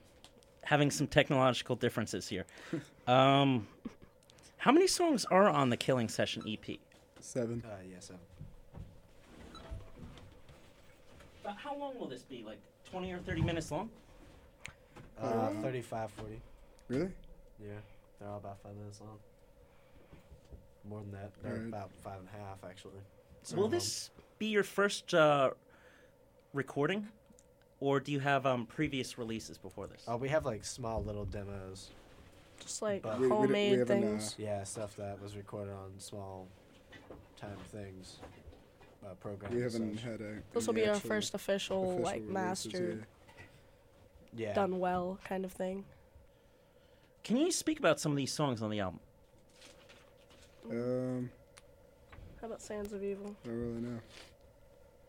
having 0.65 0.91
some 0.91 1.07
technological 1.07 1.77
differences 1.77 2.29
here. 2.29 2.45
um, 3.07 3.67
how 4.59 4.73
many 4.73 4.87
songs 4.87 5.25
are 5.27 5.49
on 5.49 5.71
the 5.71 5.77
Killing 5.77 6.09
Session 6.09 6.43
E 6.47 6.59
EP? 6.62 6.79
Seven. 7.21 7.62
Uh, 7.67 7.77
yeah, 7.88 7.97
seven. 8.00 8.21
About 11.43 11.57
how 11.57 11.77
long 11.77 11.99
will 11.99 12.09
this 12.09 12.23
be? 12.23 12.43
Like 12.47 12.59
20 12.91 13.12
or 13.12 13.19
30 13.19 13.43
minutes 13.43 13.71
long? 13.71 13.91
uh, 15.23 15.49
Um, 15.49 15.62
35, 15.62 16.11
40. 16.12 16.41
Really? 16.88 17.11
Yeah, 17.61 17.73
they're 18.19 18.29
all 18.29 18.38
about 18.38 18.59
five 18.62 18.75
minutes 18.77 19.00
long. 19.00 19.19
More 20.88 21.00
than 21.00 21.12
that, 21.12 21.31
they're 21.43 21.53
Alright. 21.53 21.69
about 21.69 21.91
five 22.03 22.19
and 22.21 22.29
a 22.35 22.38
half 22.38 22.59
actually. 22.65 23.00
Some 23.43 23.59
Will 23.59 23.69
this 23.69 24.11
be 24.38 24.47
your 24.47 24.62
first 24.62 25.12
uh, 25.15 25.50
recording? 26.53 27.07
Or 27.81 28.01
do 28.01 28.13
you 28.13 28.21
have 28.21 28.47
um, 28.47 28.67
previous 28.67 29.19
releases 29.19 29.59
before 29.59 29.87
this? 29.87 30.05
Oh, 30.09 30.17
we 30.17 30.29
have 30.29 30.45
like 30.45 30.65
small 30.65 31.03
little 31.03 31.25
demos. 31.25 31.91
Just 32.61 32.83
like 32.83 33.03
But- 33.03 33.19
We- 33.21 33.27
we 33.27 33.29
d- 33.29 33.33
we 33.33 33.37
homemade 33.41 33.79
haven't, 33.79 34.05
uh, 34.05 34.07
things. 34.09 34.35
Yeah, 34.39 34.65
stuff 34.65 34.97
that 34.97 35.21
was 35.23 35.37
recorded 35.37 35.73
on 35.75 35.93
small 35.99 36.49
time 37.37 37.57
things, 37.71 38.19
uh, 39.07 39.15
programs. 39.21 39.55
We 39.55 39.63
and 39.63 39.73
haven't 39.73 39.95
such. 39.97 40.05
had 40.05 40.21
a. 40.21 40.43
this 40.53 40.67
will 40.67 40.75
any 40.75 40.83
be 40.83 40.89
our 40.89 40.97
actual 40.97 41.09
first 41.09 41.35
official, 41.35 41.83
official 41.85 42.03
like 42.03 42.15
releases, 42.23 42.33
mastered, 42.35 43.07
Yeah. 44.35 44.55
done 44.55 44.81
well 44.81 45.19
kind 45.25 45.45
of 45.45 45.53
thing. 45.53 45.85
Can 47.23 47.37
you 47.37 47.53
speak 47.53 47.79
about 47.79 48.01
some 48.01 48.11
of 48.13 48.17
these 48.17 48.33
songs 48.33 48.61
on 48.63 48.71
the 48.71 48.81
album? 48.81 49.01
Um, 50.71 51.31
How 52.41 52.47
about 52.49 52.61
Sands 52.63 52.93
of 52.93 53.03
Evil? 53.05 53.35
I 53.45 53.49
don't 53.49 53.61
really 53.61 53.81
know. 53.83 54.01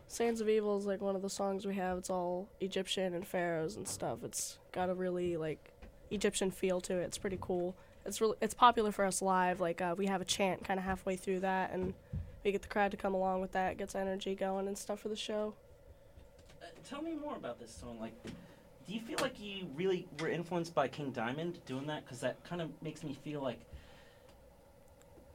Sands 0.10 0.42
of 0.42 0.50
Evil 0.50 0.76
is 0.76 0.88
like 0.88 1.02
one 1.02 1.16
of 1.16 1.22
the 1.22 1.30
songs 1.30 1.68
we 1.68 1.76
have. 1.76 2.00
It's 2.00 2.10
all 2.10 2.50
Egyptian 2.60 3.14
and 3.14 3.26
pharaohs 3.26 3.76
and 3.76 3.88
stuff. 3.88 4.24
It's 4.24 4.58
got 4.72 4.90
a 4.90 4.96
really 4.96 5.38
like 5.38 5.72
Egyptian 6.10 6.50
feel 6.50 6.82
to 6.82 6.98
it. 6.98 7.04
It's 7.04 7.20
pretty 7.20 7.38
cool. 7.40 7.76
It's 8.08 8.20
really 8.20 8.36
it's 8.42 8.56
popular 8.56 8.92
for 8.92 9.06
us 9.06 9.22
live. 9.22 9.62
Like 9.62 9.82
uh, 9.82 9.94
we 9.96 10.08
have 10.08 10.20
a 10.20 10.26
chant 10.26 10.64
kind 10.64 10.80
of 10.80 10.84
halfway 10.84 11.16
through 11.16 11.42
that, 11.42 11.72
and 11.72 11.94
we 12.44 12.52
get 12.52 12.64
the 12.64 12.68
crowd 12.68 12.90
to 12.90 12.98
come 12.98 13.14
along 13.14 13.42
with 13.42 13.52
that. 13.52 13.74
It 13.74 13.78
gets 13.78 13.94
energy 13.94 14.34
going 14.34 14.68
and 14.68 14.76
stuff 14.76 15.00
for 15.00 15.10
the 15.10 15.16
show. 15.16 15.54
Uh, 16.60 16.66
tell 16.84 17.04
me 17.04 17.14
more 17.14 17.36
about 17.36 17.60
this 17.60 17.72
song. 17.72 18.00
Like, 18.02 18.14
do 18.24 18.94
you 18.94 19.02
feel 19.02 19.20
like 19.22 19.40
you 19.40 19.68
really 19.76 20.08
were 20.20 20.30
influenced 20.30 20.74
by 20.74 20.88
King 20.88 21.12
Diamond 21.12 21.60
doing 21.68 21.86
that? 21.86 22.04
Because 22.04 22.20
that 22.22 22.44
kind 22.44 22.64
of 22.64 22.72
makes 22.82 23.04
me 23.04 23.16
feel 23.24 23.42
like 23.42 23.60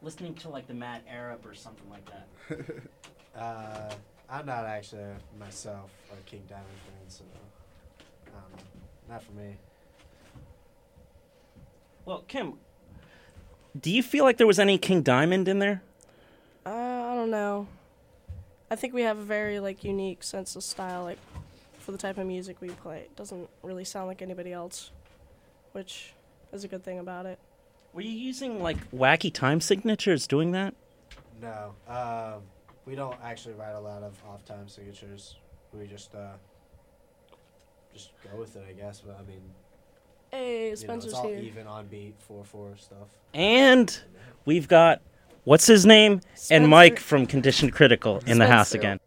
listening 0.02 0.34
to 0.34 0.48
like 0.48 0.66
the 0.66 0.74
Mad 0.74 1.02
Arab 1.08 1.46
or 1.46 1.54
something 1.54 1.88
like 1.88 2.04
that. 2.06 2.66
Uh, 3.36 3.92
I'm 4.28 4.46
not 4.46 4.64
actually 4.64 5.04
myself 5.38 5.90
a 6.12 6.16
King 6.28 6.42
Diamond 6.48 6.66
fan, 6.86 7.08
so 7.08 7.24
I 8.26 8.30
don't. 8.30 8.62
Not 9.08 9.22
for 9.22 9.32
me. 9.32 9.56
Well, 12.06 12.24
Kim, 12.26 12.54
do 13.78 13.90
you 13.90 14.02
feel 14.02 14.24
like 14.24 14.36
there 14.36 14.46
was 14.46 14.58
any 14.58 14.78
King 14.78 15.02
Diamond 15.02 15.48
in 15.48 15.58
there? 15.58 15.82
Uh, 16.64 16.70
I 16.70 17.14
don't 17.14 17.30
know. 17.30 17.66
I 18.70 18.76
think 18.76 18.94
we 18.94 19.02
have 19.02 19.18
a 19.18 19.22
very 19.22 19.60
like 19.60 19.84
unique 19.84 20.22
sense 20.22 20.56
of 20.56 20.62
style, 20.62 21.04
like 21.04 21.18
for 21.78 21.92
the 21.92 21.98
type 21.98 22.18
of 22.18 22.26
music 22.26 22.56
we 22.60 22.68
play. 22.70 23.00
It 23.00 23.16
doesn't 23.16 23.48
really 23.62 23.84
sound 23.84 24.06
like 24.06 24.22
anybody 24.22 24.52
else, 24.52 24.90
which 25.72 26.12
is 26.52 26.64
a 26.64 26.68
good 26.68 26.82
thing 26.82 26.98
about 26.98 27.26
it. 27.26 27.38
Were 27.92 28.00
you 28.00 28.10
using 28.10 28.62
like 28.62 28.90
wacky 28.90 29.32
time 29.32 29.60
signatures 29.60 30.26
doing 30.26 30.52
that? 30.52 30.74
No, 31.40 31.74
um, 31.86 32.42
we 32.86 32.94
don't 32.94 33.16
actually 33.22 33.54
write 33.54 33.74
a 33.74 33.80
lot 33.80 34.02
of 34.02 34.14
off-time 34.28 34.68
signatures. 34.68 35.36
We 35.72 35.86
just 35.86 36.14
uh, 36.14 36.32
just 37.92 38.10
go 38.30 38.38
with 38.38 38.56
it, 38.56 38.64
I 38.68 38.72
guess. 38.72 39.02
But 39.04 39.18
I 39.18 39.22
mean, 39.22 39.40
Hey, 40.30 40.74
you 40.76 40.86
know, 40.88 40.94
it's 40.94 41.12
all 41.14 41.28
here. 41.28 41.38
even 41.38 41.66
on 41.66 41.86
beat, 41.86 42.14
four-four 42.18 42.76
stuff. 42.76 43.08
And 43.32 43.96
we've 44.44 44.66
got 44.66 45.00
what's 45.44 45.66
his 45.66 45.86
name 45.86 46.20
and 46.50 46.68
Mike 46.68 46.98
from 46.98 47.26
Condition 47.26 47.70
Critical 47.70 48.20
in 48.26 48.38
the 48.38 48.46
house 48.46 48.74
again. 48.74 48.98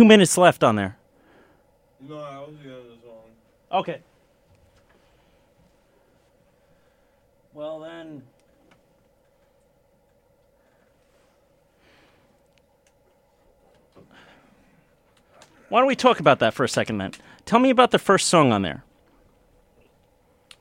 Two 0.00 0.06
minutes 0.06 0.38
left 0.38 0.64
on 0.64 0.76
there. 0.76 0.96
No, 2.00 2.16
I 2.16 2.38
was 2.38 2.54
the 2.64 2.72
other 2.72 2.88
song. 3.04 3.24
Okay. 3.70 4.00
Well 7.52 7.80
then. 7.80 8.22
Why 15.68 15.80
don't 15.80 15.86
we 15.86 15.94
talk 15.94 16.18
about 16.18 16.38
that 16.38 16.54
for 16.54 16.64
a 16.64 16.68
second 16.68 16.96
then? 16.96 17.12
Tell 17.44 17.58
me 17.58 17.68
about 17.68 17.90
the 17.90 17.98
first 17.98 18.28
song 18.28 18.52
on 18.52 18.62
there. 18.62 18.84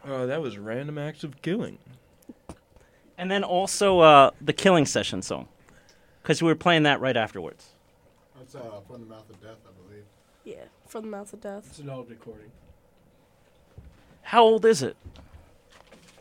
Uh, 0.04 0.26
that 0.26 0.42
was 0.42 0.58
Random 0.58 0.98
Acts 0.98 1.24
of 1.24 1.42
Killing. 1.42 1.78
And 3.18 3.32
then 3.32 3.46
also 3.46 4.00
uh, 4.02 4.32
the 4.42 4.52
Killing 4.52 4.86
Session 4.86 5.22
song. 5.22 5.48
Because 6.22 6.42
we 6.42 6.50
were 6.50 6.56
playing 6.56 6.84
that 6.84 7.00
right 7.00 7.16
afterwards. 7.16 7.70
That's 8.40 8.56
uh, 8.56 8.80
from 8.88 9.02
the 9.02 9.08
mouth 9.08 9.30
of 9.30 9.42
death, 9.42 9.58
I 9.68 9.88
believe. 9.88 10.06
Yeah, 10.46 10.64
from 10.88 11.04
the 11.04 11.10
mouth 11.10 11.32
of 11.34 11.42
death. 11.42 11.66
It's 11.68 11.80
an 11.80 11.90
old 11.90 12.10
recording. 12.10 12.52
How 14.22 14.44
old 14.44 14.66
is 14.66 14.82
it? 14.82 14.96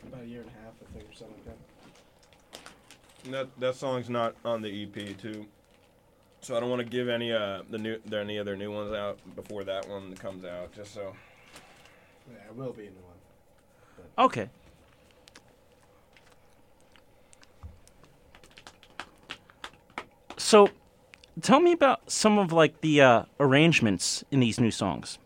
About 0.07 0.23
a 0.23 0.27
year 0.27 0.41
and 0.41 0.51
a 0.51 0.65
half, 0.65 0.75
I 0.83 0.99
think, 0.99 1.11
or 1.11 1.15
something 1.15 1.37
like 1.37 1.45
that. 1.47 2.61
And 3.25 3.35
that 3.35 3.61
that 3.61 3.75
song's 3.77 4.09
not 4.09 4.35
on 4.45 4.63
the 4.63 4.83
EP 4.85 5.17
too, 5.19 5.47
so 6.41 6.57
I 6.57 6.61
don't 6.61 6.71
want 6.71 6.81
to 6.81 6.89
give 6.89 7.09
any 7.09 7.33
uh 7.33 7.63
the 7.71 7.79
new 7.79 8.01
there 8.07 8.21
any 8.21 8.39
other 8.39 8.57
new 8.57 8.73
ones 8.73 8.93
out 8.93 9.19
before 9.37 9.65
that 9.65 9.89
one 9.89 10.15
comes 10.15 10.45
out. 10.45 10.73
Just 10.73 10.95
so 10.95 11.15
Yeah, 12.31 12.39
it 12.49 12.57
will 12.57 12.73
be 12.73 12.87
in 12.87 12.95
the 12.95 13.01
one. 13.01 14.27
Okay. 14.27 14.49
So, 20.39 20.71
tell 21.43 21.61
me 21.61 21.73
about 21.73 22.11
some 22.11 22.39
of 22.39 22.53
like 22.53 22.81
the 22.81 23.01
uh, 23.01 23.23
arrangements 23.41 24.25
in 24.31 24.41
these 24.41 24.59
new 24.61 24.71
songs. 24.71 25.19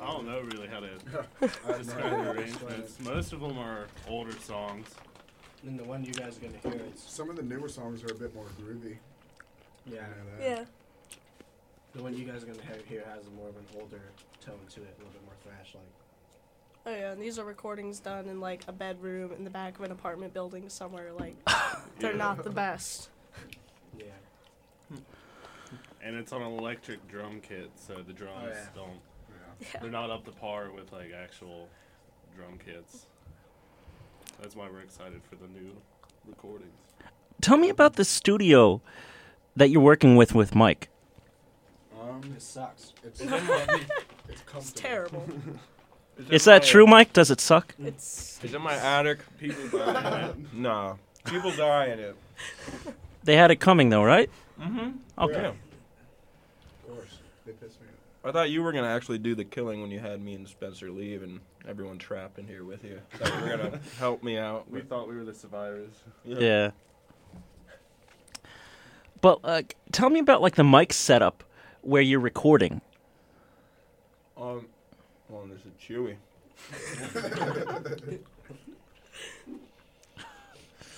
I 0.00 0.06
don't 0.12 0.26
know 0.26 0.40
really 0.40 0.66
how 0.68 0.80
to 0.80 0.88
I 0.88 1.46
have 1.46 1.66
no 1.66 1.76
describe 1.78 2.04
idea 2.04 2.16
the 2.18 2.24
how 2.24 2.32
to 2.32 2.40
explain 2.40 2.72
arrangements. 2.72 3.00
Most 3.00 3.32
of 3.32 3.40
them 3.40 3.58
are 3.58 3.86
older 4.08 4.32
songs. 4.32 4.88
And 5.66 5.78
the 5.78 5.84
one 5.84 6.04
you 6.04 6.12
guys 6.12 6.36
are 6.36 6.40
gonna 6.40 6.58
hear 6.76 6.86
is 6.92 7.00
Some 7.00 7.30
of 7.30 7.36
the 7.36 7.42
newer 7.42 7.68
songs 7.68 8.02
are 8.04 8.12
a 8.12 8.14
bit 8.14 8.34
more 8.34 8.44
groovy. 8.60 8.96
yeah. 9.86 9.92
You 9.94 9.98
know. 9.98 10.44
Yeah. 10.44 10.64
The 11.94 12.02
one 12.02 12.14
you 12.16 12.24
guys 12.24 12.42
are 12.42 12.46
gonna 12.46 12.58
hear 12.88 13.04
has 13.14 13.24
more 13.36 13.48
of 13.48 13.56
an 13.56 13.64
older 13.80 14.02
tone 14.44 14.58
to 14.74 14.80
it, 14.82 14.94
a 14.96 14.98
little 14.98 15.12
bit 15.12 15.24
more 15.24 15.34
thrash 15.42 15.74
like. 15.74 15.84
Oh 16.86 16.90
yeah, 16.90 17.12
and 17.12 17.20
these 17.22 17.38
are 17.38 17.44
recordings 17.44 17.98
done 18.00 18.26
in 18.28 18.40
like 18.40 18.62
a 18.68 18.72
bedroom 18.72 19.32
in 19.36 19.44
the 19.44 19.50
back 19.50 19.78
of 19.78 19.84
an 19.84 19.90
apartment 19.92 20.34
building 20.34 20.68
somewhere. 20.68 21.12
Like 21.12 21.36
they're 21.98 22.12
Yeah. 22.12 22.16
not 22.18 22.44
the 22.44 22.50
best. 22.50 23.08
Yeah. 23.98 24.04
And 26.02 26.16
it's 26.16 26.32
on 26.32 26.42
an 26.42 26.52
electric 26.58 27.06
drum 27.08 27.40
kit, 27.40 27.70
so 27.76 28.02
the 28.06 28.12
drums 28.12 28.38
Oh, 28.44 28.48
yeah. 28.48 28.66
don't. 28.74 28.88
Yeah. 28.90 29.66
Yeah. 29.74 29.80
They're 29.80 29.90
not 29.90 30.10
up 30.10 30.24
to 30.26 30.30
par 30.32 30.70
with 30.70 30.92
like 30.92 31.12
actual 31.12 31.68
drum 32.36 32.58
kits. 32.64 33.06
That's 34.42 34.54
why 34.54 34.68
we're 34.70 34.80
excited 34.80 35.22
for 35.30 35.36
the 35.36 35.48
new 35.48 35.70
recordings. 36.28 36.72
Tell 37.40 37.56
me 37.56 37.70
about 37.70 37.94
the 37.96 38.04
studio 38.04 38.82
that 39.56 39.70
you're 39.70 39.80
working 39.80 40.16
with 40.16 40.34
with 40.34 40.54
Mike. 40.54 40.88
Um, 41.98 42.20
It 42.36 42.42
sucks. 42.42 42.92
it's, 43.02 43.20
it's 43.22 43.30
comfortable. 43.30 44.58
It's 44.58 44.72
terrible. 44.72 45.24
It's 46.18 46.30
Is 46.30 46.44
that 46.44 46.62
my- 46.62 46.68
true, 46.68 46.86
Mike? 46.86 47.12
Does 47.12 47.30
it 47.30 47.40
suck? 47.40 47.74
It's 47.78 48.38
It's 48.42 48.54
in 48.54 48.62
my 48.62 48.74
attic. 48.74 49.18
People 49.38 49.78
die 49.78 50.20
in 50.20 50.24
it. 50.30 50.36
Nah, 50.54 50.94
people 51.24 51.50
die 51.52 51.86
in 51.86 51.98
it. 51.98 52.16
They 53.24 53.36
had 53.36 53.50
it 53.50 53.56
coming 53.56 53.88
though, 53.88 54.04
right? 54.04 54.30
Mm-hmm. 54.60 54.90
Okay. 55.18 55.42
Yeah. 55.42 55.48
Of 55.48 56.88
course. 56.88 57.18
They 57.46 57.52
pissed 57.52 57.80
me 57.80 57.86
off. 57.88 58.28
I 58.28 58.32
thought 58.32 58.50
you 58.50 58.62
were 58.62 58.72
gonna 58.72 58.88
actually 58.94 59.18
do 59.18 59.34
the 59.34 59.44
killing 59.44 59.80
when 59.82 59.90
you 59.90 59.98
had 59.98 60.20
me 60.22 60.34
and 60.34 60.46
Spencer 60.46 60.90
leave 60.90 61.22
and 61.22 61.40
everyone 61.68 61.98
trapped 61.98 62.38
in 62.38 62.46
here 62.46 62.64
with 62.64 62.84
you. 62.84 63.00
Thought 63.18 63.34
you 63.36 63.40
were 63.50 63.56
gonna 63.56 63.80
help 63.98 64.22
me 64.22 64.38
out. 64.38 64.70
We 64.70 64.82
thought 64.82 65.08
we 65.08 65.16
were 65.16 65.24
the 65.24 65.34
survivors. 65.34 65.90
Yeah. 66.24 66.70
But 69.20 69.40
uh, 69.42 69.62
tell 69.90 70.10
me 70.10 70.20
about 70.20 70.42
like 70.42 70.54
the 70.56 70.64
mic 70.64 70.92
setup 70.92 71.42
where 71.80 72.02
you're 72.02 72.20
recording. 72.20 72.80
Um, 74.36 74.66
well, 75.28 75.46
this 75.46 75.60
is 75.60 75.72
Chewy. 75.80 76.16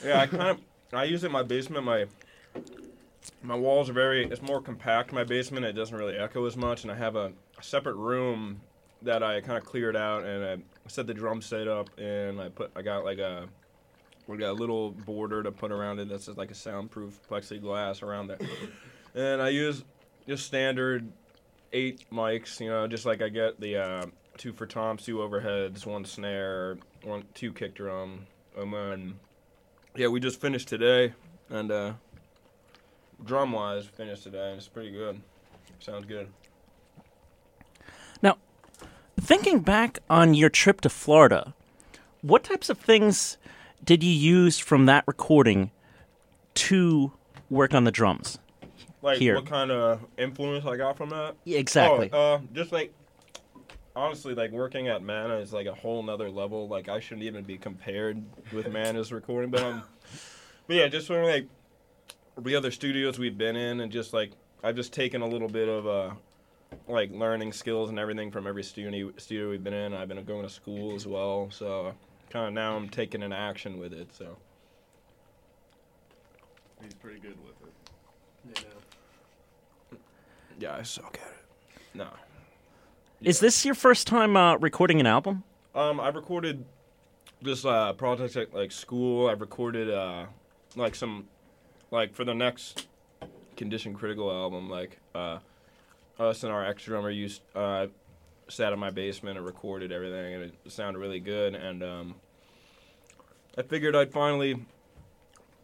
yeah, 0.04 0.20
I 0.20 0.26
kind 0.26 0.48
of 0.48 0.60
I 0.92 1.04
use 1.04 1.24
it 1.24 1.26
in 1.26 1.32
my 1.32 1.42
basement. 1.42 1.84
My 1.84 2.06
my 3.42 3.54
walls 3.54 3.88
are 3.88 3.92
very. 3.92 4.24
It's 4.26 4.42
more 4.42 4.60
compact. 4.60 5.12
My 5.12 5.24
basement. 5.24 5.66
It 5.66 5.72
doesn't 5.72 5.96
really 5.96 6.16
echo 6.16 6.44
as 6.46 6.56
much, 6.56 6.82
and 6.82 6.92
I 6.92 6.96
have 6.96 7.16
a, 7.16 7.32
separate 7.62 7.96
room 7.96 8.60
that 9.00 9.22
I 9.22 9.40
kind 9.40 9.56
of 9.56 9.64
cleared 9.64 9.96
out, 9.96 10.24
and 10.24 10.44
I 10.44 10.56
set 10.88 11.06
the 11.06 11.14
drum 11.14 11.40
set 11.40 11.66
up, 11.66 11.88
and 11.98 12.40
I 12.40 12.50
put 12.50 12.70
I 12.76 12.82
got 12.82 13.04
like 13.04 13.18
a 13.18 13.48
we 14.26 14.36
got 14.36 14.50
a 14.50 14.52
little 14.52 14.90
border 14.90 15.42
to 15.42 15.52
put 15.52 15.72
around 15.72 16.00
it 16.00 16.08
that's 16.08 16.26
just 16.26 16.36
like 16.36 16.50
a 16.50 16.54
soundproof 16.54 17.18
plexiglass 17.30 18.02
around 18.02 18.26
there, 18.28 18.38
and 19.14 19.40
I 19.40 19.48
use 19.48 19.84
just 20.28 20.44
standard 20.46 21.10
eight 21.72 22.05
mics, 22.12 22.61
you 22.61 22.68
know, 22.68 22.87
just 22.87 23.07
like 23.07 23.22
I 23.22 23.29
get 23.29 23.61
the 23.61 23.76
uh, 23.76 24.07
two 24.37 24.52
for 24.52 24.66
toms, 24.66 25.05
two 25.05 25.18
overheads, 25.18 25.87
one 25.87 26.05
snare, 26.05 26.79
one 27.02 27.24
two 27.35 27.52
kick 27.52 27.74
drum, 27.74 28.26
and 28.57 28.72
then 28.72 29.14
yeah, 29.96 30.09
we 30.09 30.20
just 30.20 30.40
finished 30.40 30.68
today, 30.68 31.14
and 31.48 31.70
uh, 31.70 31.92
drum 33.24 33.52
wise 33.52 33.87
finished 33.87 34.24
today, 34.24 34.50
and 34.50 34.59
it's 34.59 34.68
pretty 34.68 34.90
good. 34.90 35.20
Sounds 35.81 36.07
good. 36.07 36.29
Now, 38.22 38.38
thinking 39.20 39.61
back 39.61 39.98
on 40.09 40.35
your 40.35 40.50
trip 40.50 40.81
to 40.83 40.88
Florida, 40.88 41.55
what 42.22 42.44
types 42.44 42.68
of 42.68 42.79
things 42.79 43.37
did 43.85 44.02
you 44.02 44.12
use 44.12 44.59
from 44.59 44.87
that 44.87 45.05
recording 45.07 45.70
to 46.55 47.12
work 47.50 47.74
on 47.74 47.85
the 47.85 47.90
drums? 47.90 48.38
Like 49.06 49.18
Here. 49.18 49.36
what 49.36 49.46
kind 49.46 49.70
of 49.70 50.04
influence 50.18 50.66
I 50.66 50.76
got 50.76 50.96
from 50.96 51.10
that? 51.10 51.36
Yeah, 51.44 51.60
exactly. 51.60 52.10
Oh, 52.12 52.34
uh, 52.34 52.40
just 52.52 52.72
like 52.72 52.92
honestly, 53.94 54.34
like 54.34 54.50
working 54.50 54.88
at 54.88 55.00
Mana 55.00 55.36
is 55.36 55.52
like 55.52 55.68
a 55.68 55.74
whole 55.74 56.02
nother 56.02 56.28
level. 56.28 56.66
Like 56.66 56.88
I 56.88 56.98
shouldn't 56.98 57.22
even 57.22 57.44
be 57.44 57.56
compared 57.56 58.20
with 58.52 58.68
Mana's 58.68 59.12
recording, 59.12 59.52
but 59.52 59.62
um, 59.62 59.84
but 60.66 60.74
yeah, 60.74 60.88
just 60.88 61.06
from 61.06 61.22
like 61.22 61.46
the 62.36 62.56
other 62.56 62.72
studios 62.72 63.16
we've 63.16 63.38
been 63.38 63.54
in, 63.54 63.78
and 63.78 63.92
just 63.92 64.12
like 64.12 64.32
I've 64.64 64.74
just 64.74 64.92
taken 64.92 65.22
a 65.22 65.26
little 65.28 65.48
bit 65.48 65.68
of 65.68 65.86
uh, 65.86 66.10
like 66.88 67.12
learning 67.12 67.52
skills 67.52 67.90
and 67.90 68.00
everything 68.00 68.32
from 68.32 68.48
every 68.48 68.64
studio 68.64 69.12
studio 69.18 69.50
we've 69.50 69.62
been 69.62 69.72
in. 69.72 69.94
I've 69.94 70.08
been 70.08 70.24
going 70.24 70.42
to 70.42 70.52
school 70.52 70.96
as 70.96 71.06
well, 71.06 71.48
so 71.52 71.94
kind 72.28 72.48
of 72.48 72.54
now 72.54 72.74
I'm 72.74 72.88
taking 72.88 73.22
an 73.22 73.32
action 73.32 73.78
with 73.78 73.92
it. 73.92 74.12
So 74.12 74.36
He's 76.82 76.94
pretty 76.94 77.20
good 77.20 77.36
with 77.44 77.54
it. 77.62 77.72
You 78.44 78.68
know. 78.68 78.86
Yeah, 80.58 80.76
I 80.76 80.82
suck 80.82 81.18
at 81.22 81.28
it. 81.28 81.76
No. 81.94 82.08
Is 83.22 83.40
this 83.40 83.64
your 83.64 83.74
first 83.74 84.06
time 84.06 84.36
uh, 84.36 84.56
recording 84.58 85.00
an 85.00 85.06
album? 85.06 85.44
Um, 85.74 86.00
I've 86.00 86.14
recorded 86.14 86.64
this 87.42 87.64
uh, 87.64 87.92
projects 87.94 88.36
at 88.36 88.54
like 88.54 88.72
school. 88.72 89.28
I've 89.28 89.40
recorded 89.40 89.90
uh, 89.90 90.26
like 90.74 90.94
some 90.94 91.26
like 91.90 92.14
for 92.14 92.24
the 92.24 92.34
next 92.34 92.86
Condition 93.56 93.94
Critical 93.94 94.30
album. 94.30 94.68
Like 94.68 94.98
uh, 95.14 95.38
us 96.18 96.44
and 96.44 96.52
our 96.52 96.64
ex 96.64 96.84
drummer 96.84 97.10
used 97.10 97.42
uh, 97.54 97.86
sat 98.48 98.72
in 98.72 98.78
my 98.78 98.90
basement 98.90 99.38
and 99.38 99.46
recorded 99.46 99.92
everything, 99.92 100.34
and 100.34 100.44
it 100.44 100.54
sounded 100.68 100.98
really 100.98 101.20
good. 101.20 101.54
And 101.54 101.82
um, 101.82 102.14
I 103.56 103.62
figured 103.62 103.96
I'd 103.96 104.12
finally. 104.12 104.64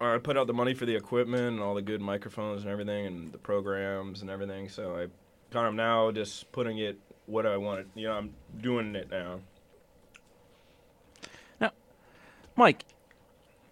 Or 0.03 0.17
I 0.17 0.19
put 0.19 0.37
out 0.37 0.49
the 0.49 0.53
money 0.53 0.75
for 0.75 0.85
the 0.85 0.97
equipment 0.97 1.45
and 1.45 1.61
all 1.61 1.77
the 1.77 1.81
good 1.81 2.01
microphones 2.01 2.63
and 2.63 2.71
everything 2.73 3.07
and 3.07 3.31
the 3.31 3.39
programs 3.39 4.21
and 4.21 4.31
everything. 4.31 4.69
So 4.69 4.97
I 4.97 5.07
kind 5.55 5.69
of 5.69 5.75
now 5.75 6.11
just 6.11 6.51
putting 6.51 6.79
it 6.79 6.99
what 7.27 7.47
I 7.47 7.57
wanted. 7.57 7.87
You 7.95 8.09
know, 8.09 8.15
I'm 8.15 8.35
doing 8.61 8.97
it 8.97 9.13
now. 9.13 9.39
now. 11.61 11.71
Mike, 12.57 12.85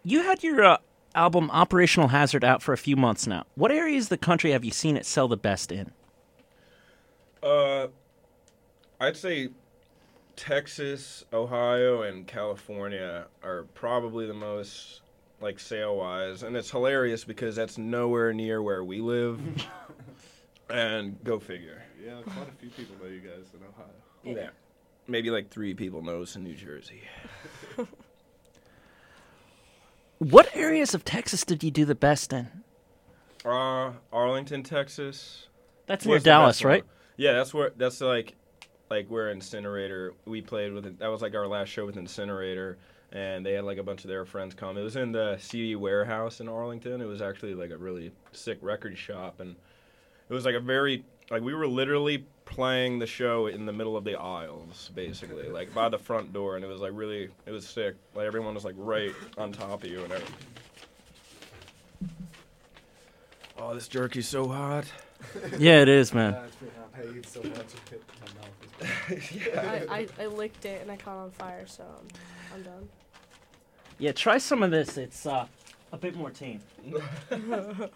you 0.04 0.22
had 0.22 0.44
your 0.44 0.62
uh, 0.62 0.76
album 1.16 1.50
Operational 1.50 2.06
Hazard 2.06 2.44
out 2.44 2.62
for 2.62 2.72
a 2.72 2.78
few 2.78 2.94
months 2.94 3.26
now. 3.26 3.44
What 3.56 3.72
areas 3.72 4.04
of 4.04 4.10
the 4.10 4.18
country 4.18 4.52
have 4.52 4.64
you 4.64 4.70
seen 4.70 4.96
it 4.96 5.06
sell 5.06 5.26
the 5.26 5.36
best 5.36 5.72
in? 5.72 5.90
Uh, 7.42 7.88
I'd 9.00 9.16
say 9.16 9.48
Texas, 10.36 11.24
Ohio, 11.32 12.02
and 12.02 12.24
California 12.24 13.26
are 13.42 13.64
probably 13.74 14.28
the 14.28 14.34
most 14.34 15.00
like 15.40 15.58
sale 15.58 15.96
wise, 15.96 16.42
and 16.42 16.56
it's 16.56 16.70
hilarious 16.70 17.24
because 17.24 17.56
that's 17.56 17.78
nowhere 17.78 18.32
near 18.32 18.62
where 18.62 18.84
we 18.84 19.00
live. 19.00 19.40
and 20.70 21.22
go 21.24 21.38
figure. 21.38 21.82
Yeah, 22.04 22.20
quite 22.22 22.48
a 22.48 22.52
few 22.52 22.70
people 22.70 22.96
know 23.02 23.08
you 23.10 23.20
guys 23.20 23.46
in 23.54 23.60
Ohio. 23.66 24.42
Yeah. 24.42 24.50
Maybe 25.08 25.30
like 25.30 25.50
three 25.50 25.74
people 25.74 26.02
know 26.02 26.22
us 26.22 26.36
in 26.36 26.44
New 26.44 26.54
Jersey. 26.54 27.02
What 30.20 30.54
areas 30.54 30.92
of 30.94 31.02
Texas 31.02 31.44
did 31.46 31.64
you 31.64 31.70
do 31.70 31.86
the 31.86 31.94
best 31.94 32.34
in? 32.34 32.46
Uh, 33.42 33.92
Arlington, 34.12 34.62
Texas. 34.62 35.46
That's 35.86 36.04
near 36.04 36.16
was 36.16 36.22
the 36.22 36.28
best 36.28 36.38
Dallas, 36.38 36.62
one. 36.62 36.70
right? 36.72 36.84
Yeah, 37.16 37.32
that's 37.32 37.54
where 37.54 37.72
that's 37.74 38.02
like 38.02 38.36
like 38.90 39.06
where 39.08 39.30
Incinerator 39.30 40.12
we 40.26 40.42
played 40.42 40.74
with. 40.74 40.98
That 40.98 41.08
was 41.08 41.22
like 41.22 41.34
our 41.34 41.46
last 41.46 41.68
show 41.70 41.86
with 41.86 41.96
Incinerator, 41.96 42.76
and 43.12 43.44
they 43.44 43.52
had 43.52 43.64
like 43.64 43.78
a 43.78 43.82
bunch 43.82 44.04
of 44.04 44.08
their 44.08 44.24
friends 44.24 44.54
come. 44.54 44.76
It 44.76 44.82
was 44.82 44.96
in 44.96 45.12
the 45.12 45.36
CD 45.38 45.74
warehouse 45.76 46.40
in 46.40 46.48
Arlington. 46.48 47.00
It 47.00 47.06
was 47.06 47.20
actually 47.20 47.54
like 47.54 47.70
a 47.70 47.76
really 47.76 48.12
sick 48.32 48.58
record 48.62 48.96
shop, 48.96 49.40
and 49.40 49.56
it 50.28 50.34
was 50.34 50.44
like 50.44 50.54
a 50.54 50.60
very 50.60 51.04
like 51.30 51.42
we 51.42 51.54
were 51.54 51.66
literally 51.66 52.24
playing 52.44 52.98
the 52.98 53.06
show 53.06 53.46
in 53.46 53.64
the 53.66 53.72
middle 53.72 53.96
of 53.96 54.04
the 54.04 54.16
aisles, 54.16 54.90
basically, 54.94 55.48
like 55.48 55.72
by 55.72 55.88
the 55.88 55.98
front 55.98 56.32
door, 56.32 56.56
and 56.56 56.64
it 56.64 56.68
was 56.68 56.80
like 56.80 56.92
really 56.94 57.28
it 57.46 57.50
was 57.50 57.66
sick. 57.66 57.96
Like 58.14 58.26
everyone 58.26 58.54
was 58.54 58.64
like 58.64 58.74
right 58.76 59.14
on 59.38 59.52
top 59.52 59.84
of 59.84 59.90
you 59.90 60.02
and 60.04 60.12
everything. 60.12 60.36
Oh, 63.58 63.74
this 63.74 63.88
jerky's 63.88 64.28
so 64.28 64.48
hot. 64.48 64.84
Yeah, 65.58 65.82
it 65.82 65.88
is, 65.88 66.14
man. 66.14 66.34
I 66.34 67.02
eat 67.14 67.28
so 67.28 67.42
much 67.42 67.74
it 67.92 68.02
my 68.24 68.40
mouth 68.40 69.88
I, 69.90 69.98
I, 69.98 70.06
I 70.18 70.26
licked 70.26 70.64
it 70.64 70.80
and 70.80 70.90
I 70.90 70.96
caught 70.96 71.18
on 71.18 71.30
fire, 71.30 71.66
so 71.66 71.84
I'm, 72.60 72.72
I'm 72.72 72.78
done. 72.78 72.88
Yeah, 73.98 74.12
try 74.12 74.38
some 74.38 74.62
of 74.62 74.70
this. 74.70 74.96
It's 74.96 75.26
uh, 75.26 75.46
a 75.92 75.96
bit 75.96 76.14
more 76.14 76.30
tame. 76.30 76.60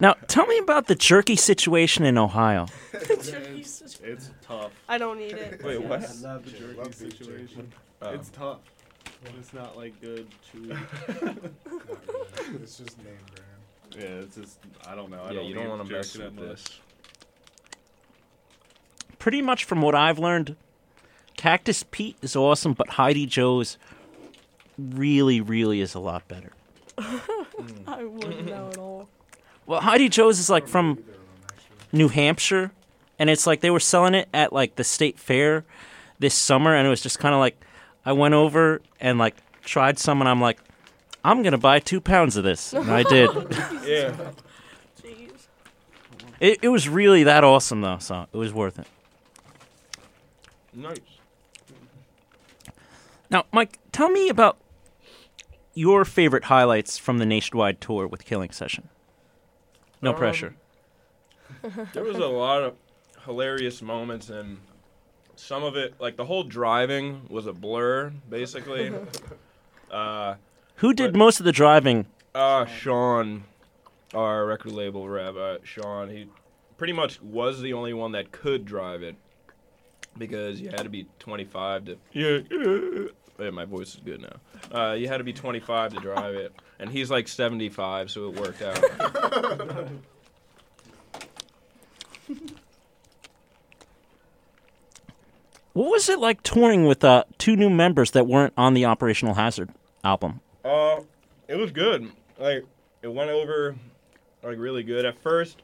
Now, 0.00 0.12
tell 0.28 0.46
me 0.46 0.58
about 0.58 0.86
the 0.86 0.94
jerky 0.94 1.34
situation 1.34 2.04
in 2.04 2.18
Ohio. 2.18 2.66
It's 3.00 4.30
tough. 4.42 4.70
I 4.88 4.96
don't 4.96 5.18
need 5.18 5.32
it. 5.32 5.62
Wait, 5.62 5.82
what? 5.82 6.08
I 6.08 6.12
love 6.22 6.44
the 6.44 6.52
jerky 6.52 6.74
Love 6.74 6.98
beef 6.98 7.18
situation. 7.18 7.72
Oh. 8.00 8.10
It's 8.10 8.30
tough. 8.30 8.60
It's 9.36 9.52
not 9.52 9.76
like 9.76 10.00
good 10.00 10.26
chewy. 10.54 10.78
It's 12.62 12.78
just 12.78 12.96
name 12.98 13.16
brand. 13.34 13.96
yeah, 13.96 14.24
it's 14.24 14.36
just 14.36 14.58
I 14.86 14.94
don't 14.94 15.10
know. 15.10 15.20
I 15.20 15.30
yeah, 15.30 15.40
don't 15.40 15.46
you 15.46 15.54
don't 15.54 15.68
want 15.68 15.86
to 15.86 15.92
mess 15.92 16.16
with 16.16 16.36
this. 16.36 16.64
Pretty 19.18 19.42
much 19.42 19.64
from 19.64 19.82
what 19.82 19.94
I've 19.96 20.18
learned, 20.18 20.54
Cactus 21.38 21.84
Pete 21.92 22.16
is 22.20 22.34
awesome, 22.34 22.72
but 22.72 22.88
Heidi 22.90 23.24
Joe's 23.24 23.78
really, 24.76 25.40
really 25.40 25.80
is 25.80 25.94
a 25.94 26.00
lot 26.00 26.26
better. 26.26 26.52
I 27.86 28.02
wouldn't 28.02 28.44
know 28.44 28.68
at 28.70 28.76
all. 28.76 29.08
Well, 29.64 29.80
Heidi 29.80 30.08
Joe's 30.08 30.40
is 30.40 30.50
like 30.50 30.66
from 30.66 30.98
New 31.92 32.08
Hampshire, 32.08 32.72
and 33.20 33.30
it's 33.30 33.46
like 33.46 33.60
they 33.60 33.70
were 33.70 33.78
selling 33.78 34.14
it 34.14 34.28
at 34.34 34.52
like 34.52 34.74
the 34.74 34.82
state 34.82 35.16
fair 35.16 35.64
this 36.18 36.34
summer, 36.34 36.74
and 36.74 36.84
it 36.88 36.90
was 36.90 37.00
just 37.00 37.20
kind 37.20 37.32
of 37.32 37.38
like 37.38 37.56
I 38.04 38.12
went 38.12 38.34
over 38.34 38.82
and 39.00 39.16
like 39.20 39.36
tried 39.62 40.00
some, 40.00 40.20
and 40.20 40.28
I'm 40.28 40.40
like, 40.40 40.58
I'm 41.24 41.44
gonna 41.44 41.56
buy 41.56 41.78
two 41.78 42.00
pounds 42.00 42.36
of 42.36 42.42
this, 42.42 42.72
and 42.72 42.90
I 42.90 43.04
did. 43.04 43.30
Yeah. 43.86 44.12
Jeez. 45.00 45.46
it, 46.40 46.58
it 46.62 46.68
was 46.68 46.88
really 46.88 47.22
that 47.22 47.44
awesome 47.44 47.80
though, 47.80 47.98
so 47.98 48.26
it 48.32 48.36
was 48.36 48.52
worth 48.52 48.80
it. 48.80 48.88
Nice. 50.74 50.98
Now, 53.30 53.44
Mike, 53.52 53.78
tell 53.92 54.08
me 54.10 54.28
about 54.28 54.58
your 55.74 56.04
favorite 56.04 56.44
highlights 56.44 56.98
from 56.98 57.18
the 57.18 57.26
nationwide 57.26 57.80
tour 57.80 58.06
with 58.06 58.24
Killing 58.24 58.50
Session. 58.50 58.88
No 60.02 60.10
Um, 60.10 60.16
pressure. 60.16 60.54
there 61.92 62.04
was 62.04 62.16
a 62.16 62.26
lot 62.26 62.62
of 62.62 62.76
hilarious 63.24 63.82
moments 63.82 64.28
and 64.30 64.58
some 65.36 65.62
of 65.64 65.76
it 65.76 65.94
like 66.00 66.16
the 66.16 66.24
whole 66.24 66.42
driving 66.44 67.22
was 67.28 67.46
a 67.46 67.52
blur 67.52 68.10
basically 68.28 68.92
uh 69.90 70.34
Who 70.76 70.92
did 70.94 71.12
but- 71.12 71.18
most 71.18 71.40
of 71.40 71.44
the 71.44 71.52
driving? 71.52 72.06
uh 72.34 72.64
sean 72.66 73.44
our 74.14 74.46
record 74.46 74.72
label 74.72 75.08
rep 75.08 75.36
uh, 75.36 75.58
sean 75.64 76.08
he 76.10 76.26
pretty 76.76 76.92
much 76.92 77.20
was 77.22 77.60
the 77.60 77.72
only 77.72 77.92
one 77.92 78.12
that 78.12 78.30
could 78.32 78.64
drive 78.64 79.02
it 79.02 79.16
because 80.18 80.60
you 80.60 80.68
had 80.68 80.82
to 80.82 80.88
be 80.90 81.06
25 81.18 81.84
to 81.86 81.98
yeah, 82.12 82.38
yeah. 82.50 83.08
Yeah, 83.38 83.50
my 83.50 83.64
voice 83.64 83.94
is 83.94 84.00
good 84.04 84.20
now. 84.20 84.36
Uh, 84.76 84.94
you 84.94 85.06
had 85.06 85.18
to 85.18 85.24
be 85.24 85.32
25 85.32 85.94
to 85.94 86.00
drive 86.00 86.34
it, 86.34 86.52
and 86.80 86.90
he's 86.90 87.08
like 87.08 87.28
75, 87.28 88.10
so 88.10 88.28
it 88.30 88.40
worked 88.40 88.62
out. 88.62 88.82
What 95.72 95.90
was 95.90 96.08
it 96.08 96.18
like 96.18 96.42
touring 96.42 96.86
with 96.86 97.04
uh, 97.04 97.22
two 97.38 97.54
new 97.54 97.70
members 97.70 98.10
that 98.10 98.26
weren't 98.26 98.52
on 98.56 98.74
the 98.74 98.84
Operational 98.86 99.34
Hazard 99.34 99.70
album? 100.02 100.40
Uh, 100.64 101.02
it 101.46 101.54
was 101.54 101.70
good. 101.70 102.10
Like 102.36 102.64
it 103.02 103.08
went 103.08 103.30
over 103.30 103.76
like 104.42 104.58
really 104.58 104.82
good 104.82 105.04
at 105.04 105.18
first. 105.20 105.62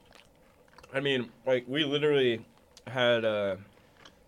I 0.92 1.00
mean, 1.00 1.30
like 1.46 1.64
we 1.66 1.84
literally 1.84 2.44
had 2.86 3.24
uh 3.24 3.56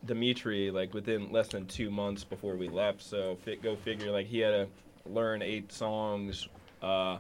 Dimitri 0.07 0.71
like 0.71 0.95
within 0.95 1.33
less 1.33 1.49
than 1.49 1.67
two 1.67 1.91
months 1.91 2.25
before 2.25 2.57
we 2.57 2.69
left. 2.69 3.03
So 3.03 3.37
fi- 3.45 3.57
go 3.57 3.77
figure. 3.77 4.11
Like 4.11 4.27
he 4.27 4.39
had 4.39 4.51
to 4.51 4.69
learn 5.11 5.43
eight 5.43 5.73
songs. 5.73 6.49
Uh, 6.83 7.19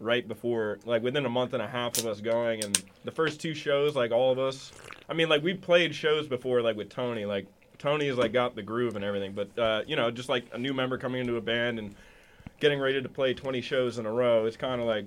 right 0.00 0.26
before 0.26 0.78
like 0.84 1.02
within 1.02 1.24
a 1.24 1.28
month 1.28 1.52
and 1.52 1.62
a 1.62 1.68
half 1.68 1.96
of 1.98 2.06
us 2.06 2.20
going 2.20 2.64
and 2.64 2.82
the 3.04 3.10
first 3.12 3.40
two 3.40 3.54
shows 3.54 3.94
like 3.94 4.10
all 4.10 4.32
of 4.32 4.38
us 4.38 4.72
i 5.08 5.14
mean 5.14 5.28
like 5.28 5.42
we 5.42 5.54
played 5.54 5.94
shows 5.94 6.26
before 6.26 6.60
like 6.62 6.76
with 6.76 6.88
tony 6.88 7.24
like 7.24 7.46
tony's 7.78 8.16
like 8.16 8.32
got 8.32 8.56
the 8.56 8.62
groove 8.62 8.96
and 8.96 9.04
everything 9.04 9.32
but 9.32 9.56
uh 9.56 9.82
you 9.86 9.94
know 9.94 10.10
just 10.10 10.28
like 10.28 10.44
a 10.52 10.58
new 10.58 10.74
member 10.74 10.98
coming 10.98 11.20
into 11.20 11.36
a 11.36 11.40
band 11.40 11.78
and 11.78 11.94
getting 12.58 12.80
ready 12.80 13.00
to 13.00 13.08
play 13.08 13.32
20 13.32 13.60
shows 13.60 13.98
in 13.98 14.04
a 14.04 14.10
row 14.10 14.46
it's 14.46 14.56
kind 14.56 14.80
of 14.80 14.86
like 14.86 15.06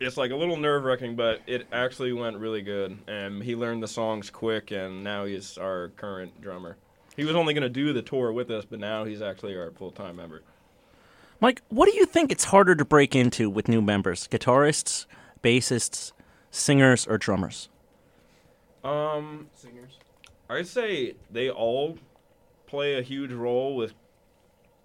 it's 0.00 0.16
like 0.16 0.30
a 0.30 0.36
little 0.36 0.56
nerve 0.56 0.84
wracking 0.84 1.16
but 1.16 1.40
it 1.46 1.66
actually 1.72 2.12
went 2.12 2.36
really 2.38 2.62
good 2.62 2.98
and 3.06 3.42
he 3.42 3.54
learned 3.54 3.82
the 3.82 3.88
songs 3.88 4.30
quick 4.30 4.70
and 4.70 5.02
now 5.02 5.24
he's 5.24 5.58
our 5.58 5.88
current 5.96 6.40
drummer 6.40 6.76
he 7.16 7.24
was 7.24 7.34
only 7.34 7.52
going 7.52 7.62
to 7.62 7.68
do 7.68 7.92
the 7.92 8.02
tour 8.02 8.32
with 8.32 8.50
us 8.50 8.64
but 8.64 8.78
now 8.78 9.04
he's 9.04 9.22
actually 9.22 9.56
our 9.56 9.70
full-time 9.72 10.16
member 10.16 10.42
Mike, 11.40 11.62
what 11.68 11.88
do 11.88 11.96
you 11.96 12.04
think 12.04 12.32
it's 12.32 12.44
harder 12.44 12.74
to 12.74 12.84
break 12.84 13.14
into 13.14 13.48
with 13.48 13.68
new 13.68 13.80
members? 13.80 14.26
Guitarists, 14.26 15.06
bassists, 15.40 16.10
singers, 16.50 17.06
or 17.06 17.16
drummers? 17.16 17.68
um 18.82 19.48
Singers. 19.54 19.98
I'd 20.50 20.66
say 20.66 21.14
they 21.30 21.50
all 21.50 21.98
play 22.66 22.98
a 22.98 23.02
huge 23.02 23.32
role 23.32 23.76
with 23.76 23.94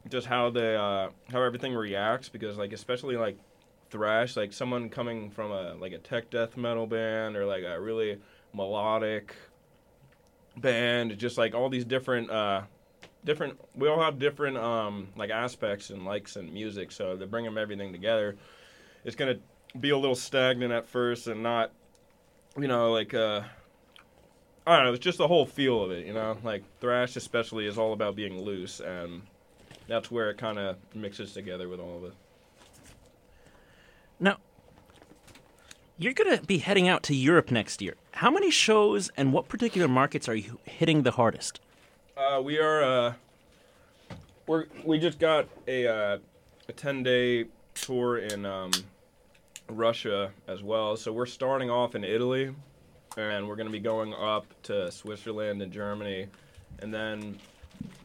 just 0.10 0.28
how 0.28 0.50
they 0.50 0.76
uh, 0.76 1.10
how 1.32 1.42
everything 1.42 1.74
reacts 1.74 2.30
because 2.30 2.58
like 2.58 2.74
especially 2.74 3.18
like 3.18 3.38
thrash 3.94 4.36
like 4.36 4.52
someone 4.52 4.90
coming 4.90 5.30
from 5.30 5.52
a 5.52 5.76
like 5.76 5.92
a 5.92 6.00
tech 6.00 6.32
death 6.32 6.58
metal 6.58 6.88
band 6.88 7.36
or 7.36 7.46
like 7.46 7.64
a 7.64 7.80
really 7.80 8.18
melodic 8.52 9.36
band 10.58 11.16
just 11.20 11.38
like 11.38 11.54
all 11.54 11.70
these 11.70 11.86
different 11.86 12.28
uh 12.32 12.64
different 13.24 13.56
we 13.76 13.88
all 13.88 14.02
have 14.02 14.18
different 14.18 14.58
um 14.58 15.08
like 15.16 15.30
aspects 15.30 15.92
and 15.92 16.04
likes 16.06 16.38
and 16.38 16.52
music 16.52 16.92
so 16.92 17.16
to 17.16 17.28
bring 17.28 17.46
them 17.46 17.56
everything 17.56 17.92
together 17.92 18.36
it's 19.06 19.16
gonna 19.16 19.38
be 19.80 19.92
a 19.92 19.98
little 19.98 20.16
stagnant 20.16 20.74
at 20.74 20.88
first 20.88 21.28
and 21.28 21.44
not 21.44 21.72
you 22.58 22.68
know 22.68 22.92
like 22.92 23.14
uh 23.14 23.42
I 24.66 24.78
don't 24.78 24.86
know. 24.86 24.94
It's 24.94 25.04
just 25.04 25.18
the 25.18 25.28
whole 25.28 25.46
feel 25.46 25.84
of 25.84 25.92
it, 25.92 26.08
you 26.08 26.14
know. 26.14 26.38
Like 26.42 26.64
thrash, 26.80 27.18
especially, 27.18 27.68
is 27.68 27.78
all 27.78 27.92
about 27.92 28.16
being 28.16 28.42
loose, 28.46 28.80
and 28.80 29.24
that's 29.90 30.10
where 30.10 30.30
it 30.30 30.38
kind 30.38 30.58
of 30.58 30.78
mixes 30.96 31.34
together 31.34 31.68
with 31.68 31.82
all 31.82 31.98
of 31.98 32.04
it. 32.06 32.14
Now, 34.24 34.38
you're 35.98 36.14
going 36.14 36.38
to 36.38 36.42
be 36.46 36.60
heading 36.60 36.88
out 36.88 37.04
to 37.04 37.14
Europe 37.14 37.52
next 37.52 37.82
year. 37.82 37.96
How 38.14 38.32
many 38.32 38.50
shows 38.50 39.12
and 39.18 39.34
what 39.34 39.50
particular 39.50 39.90
markets 39.90 40.30
are 40.30 40.36
you 40.36 40.60
hitting 40.64 41.04
the 41.04 41.12
hardest? 41.12 41.60
Uh, 42.16 42.42
we 42.42 42.58
are. 42.58 42.84
Uh, 42.84 43.14
we're 44.48 44.68
we 44.86 44.98
just 44.98 45.20
got 45.20 45.50
a 45.68 45.88
uh, 45.88 46.18
a 46.70 46.72
ten 46.72 47.04
day 47.04 47.48
tour 47.74 48.20
in 48.20 48.46
um, 48.46 48.72
Russia 49.68 50.32
as 50.48 50.64
well. 50.64 50.96
So 50.96 51.12
we're 51.12 51.26
starting 51.26 51.70
off 51.70 51.94
in 51.94 52.06
Italy, 52.06 52.56
and 53.18 53.46
we're 53.46 53.58
going 53.58 53.68
to 53.68 53.74
be 53.74 53.80
going 53.80 54.14
up 54.14 54.46
to 54.64 54.90
Switzerland 54.90 55.62
and 55.62 55.70
Germany, 55.70 56.28
and 56.80 56.94
then 56.94 57.40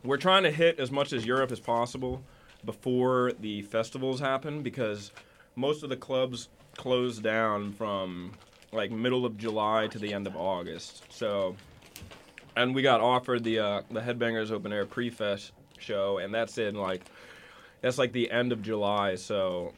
we're 0.03 0.17
trying 0.17 0.43
to 0.43 0.51
hit 0.51 0.81
as 0.81 0.91
much 0.91 1.13
as 1.13 1.25
Europe 1.25 1.53
as 1.53 1.61
possible 1.61 2.25
before 2.65 3.33
the 3.39 3.63
festivals 3.63 4.19
happen 4.19 4.63
because 4.63 5.13
most 5.59 5.83
of 5.83 5.89
the 5.89 5.97
clubs 5.97 6.49
close 6.77 7.19
down 7.19 7.73
from 7.73 8.33
like 8.71 8.93
middle 8.93 9.27
of 9.27 9.37
July 9.37 9.89
to 9.89 9.99
the 9.99 10.15
end 10.15 10.27
of 10.27 10.37
August. 10.37 11.05
So 11.11 11.57
and 12.57 12.75
we 12.75 12.83
got 12.83 13.01
offered 13.01 13.43
the 13.43 13.59
uh, 13.59 13.83
the 13.91 14.01
Headbangers 14.01 14.51
Open 14.53 14.73
Air 14.73 14.87
Pre-Fest 14.87 15.53
show, 15.79 16.19
and 16.19 16.33
that's 16.33 16.59
in 16.59 16.77
like 16.77 17.03
that's 17.81 17.99
like 17.99 18.13
the 18.13 18.31
end 18.31 18.53
of 18.53 18.63
July. 18.63 19.17
So 19.17 19.73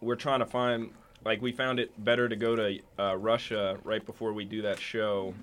we're 0.00 0.16
trying 0.16 0.38
to 0.38 0.46
find 0.46 0.90
like 1.24 1.42
we 1.42 1.50
found 1.50 1.80
it 1.80 1.92
better 2.04 2.28
to 2.28 2.36
go 2.36 2.54
to 2.54 2.78
uh, 2.98 3.16
Russia 3.16 3.78
right 3.82 4.04
before 4.06 4.32
we 4.32 4.44
do 4.44 4.62
that 4.62 4.78
show. 4.78 5.34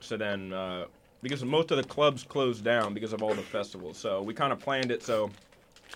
So 0.00 0.16
then 0.16 0.52
uh, 0.52 0.86
because 1.22 1.44
most 1.44 1.70
of 1.70 1.76
the 1.76 1.84
clubs 1.84 2.24
closed 2.24 2.64
down 2.64 2.94
because 2.94 3.12
of 3.12 3.22
all 3.22 3.34
the 3.34 3.42
festivals, 3.42 3.96
so 3.96 4.22
we 4.22 4.34
kind 4.34 4.52
of 4.52 4.58
planned 4.58 4.90
it 4.90 5.04
so 5.04 5.30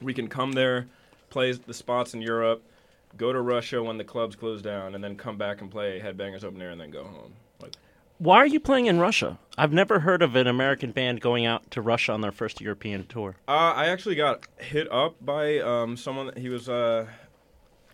we 0.01 0.15
can 0.15 0.29
come 0.29 0.53
there, 0.53 0.87
play 1.31 1.51
the 1.53 1.75
spots 1.75 2.15
in 2.15 2.23
Europe, 2.23 2.63
go 3.17 3.33
to 3.33 3.41
Russia 3.41 3.83
when 3.83 3.99
the 3.99 4.05
clubs 4.05 4.37
close 4.37 4.63
down, 4.63 4.95
and 4.95 5.03
then 5.03 5.17
come 5.17 5.37
back 5.37 5.61
and 5.61 5.71
play 5.71 6.01
Headbangers 6.01 6.45
Open 6.45 6.61
Air, 6.61 6.71
and 6.71 6.81
then 6.81 6.91
go 6.91 7.05
home. 7.05 7.33
Like 7.61 7.75
Why 8.19 8.37
are 8.39 8.47
you 8.47 8.61
playing 8.61 8.87
in 8.87 8.99
Russia? 8.99 9.39
I've 9.59 9.73
never 9.73 10.01
heard 10.01 10.23
of 10.23 10.37
an 10.37 10.47
American 10.47 10.93
band 10.93 11.21
going 11.21 11.47
out 11.47 11.71
to 11.73 11.81
Russia 11.81 12.13
on 12.13 12.21
their 12.21 12.33
first 12.33 12.61
European 12.61 13.07
tour. 13.07 13.37
Uh, 13.49 13.73
I 13.75 13.87
actually 13.87 14.15
got 14.15 14.47
hit 14.59 14.91
up 14.93 15.17
by 15.25 15.59
um, 15.61 15.97
someone. 15.97 16.33
He 16.37 16.49
was 16.49 16.69
uh, 16.69 17.07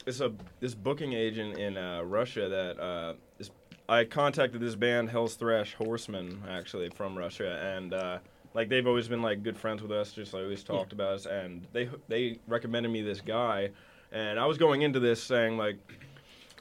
it's 0.06 0.20
a 0.20 0.32
this 0.60 0.74
booking 0.74 1.12
agent 1.12 1.58
in 1.58 1.76
uh, 1.76 2.02
Russia 2.02 2.48
that 2.48 2.80
uh, 2.80 3.14
is. 3.38 3.50
I 3.88 4.04
contacted 4.04 4.60
this 4.60 4.74
band 4.74 5.10
Hell's 5.10 5.34
Thrash 5.34 5.74
Horsemen 5.74 6.42
actually 6.48 6.88
from 6.90 7.16
Russia, 7.16 7.60
and 7.76 7.92
uh, 7.92 8.18
like 8.54 8.68
they've 8.68 8.86
always 8.86 9.08
been 9.08 9.22
like 9.22 9.42
good 9.42 9.56
friends 9.56 9.82
with 9.82 9.92
us, 9.92 10.12
just 10.12 10.34
like 10.34 10.42
always 10.42 10.62
talked 10.62 10.92
about 10.92 11.14
us, 11.14 11.26
and 11.26 11.66
they 11.72 11.88
they 12.08 12.38
recommended 12.46 12.90
me 12.90 13.02
this 13.02 13.20
guy, 13.20 13.70
and 14.12 14.38
I 14.38 14.46
was 14.46 14.58
going 14.58 14.82
into 14.82 15.00
this 15.00 15.22
saying 15.22 15.56
like. 15.56 15.76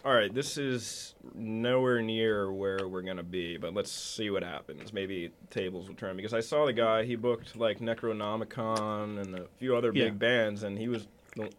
All 0.04 0.16
right, 0.16 0.34
this 0.34 0.58
is 0.58 1.14
nowhere 1.36 2.02
near 2.02 2.52
where 2.52 2.88
we're 2.88 3.04
gonna 3.04 3.22
be, 3.22 3.58
but 3.58 3.76
let's 3.76 3.92
see 3.92 4.32
what 4.32 4.42
happens. 4.42 4.92
Maybe 4.92 5.30
tables 5.52 5.88
will 5.88 5.94
turn 5.94 6.16
because 6.16 6.34
I 6.34 6.40
saw 6.40 6.66
the 6.66 6.74
guy. 6.74 7.04
He 7.04 7.16
booked 7.16 7.56
like 7.56 7.78
Necronomicon 7.78 9.22
and 9.22 9.36
a 9.38 9.46
few 9.60 9.76
other 9.76 9.92
Yeah. 9.94 10.06
big 10.06 10.18
bands, 10.18 10.64
and 10.64 10.76
he 10.76 10.88
was 10.88 11.08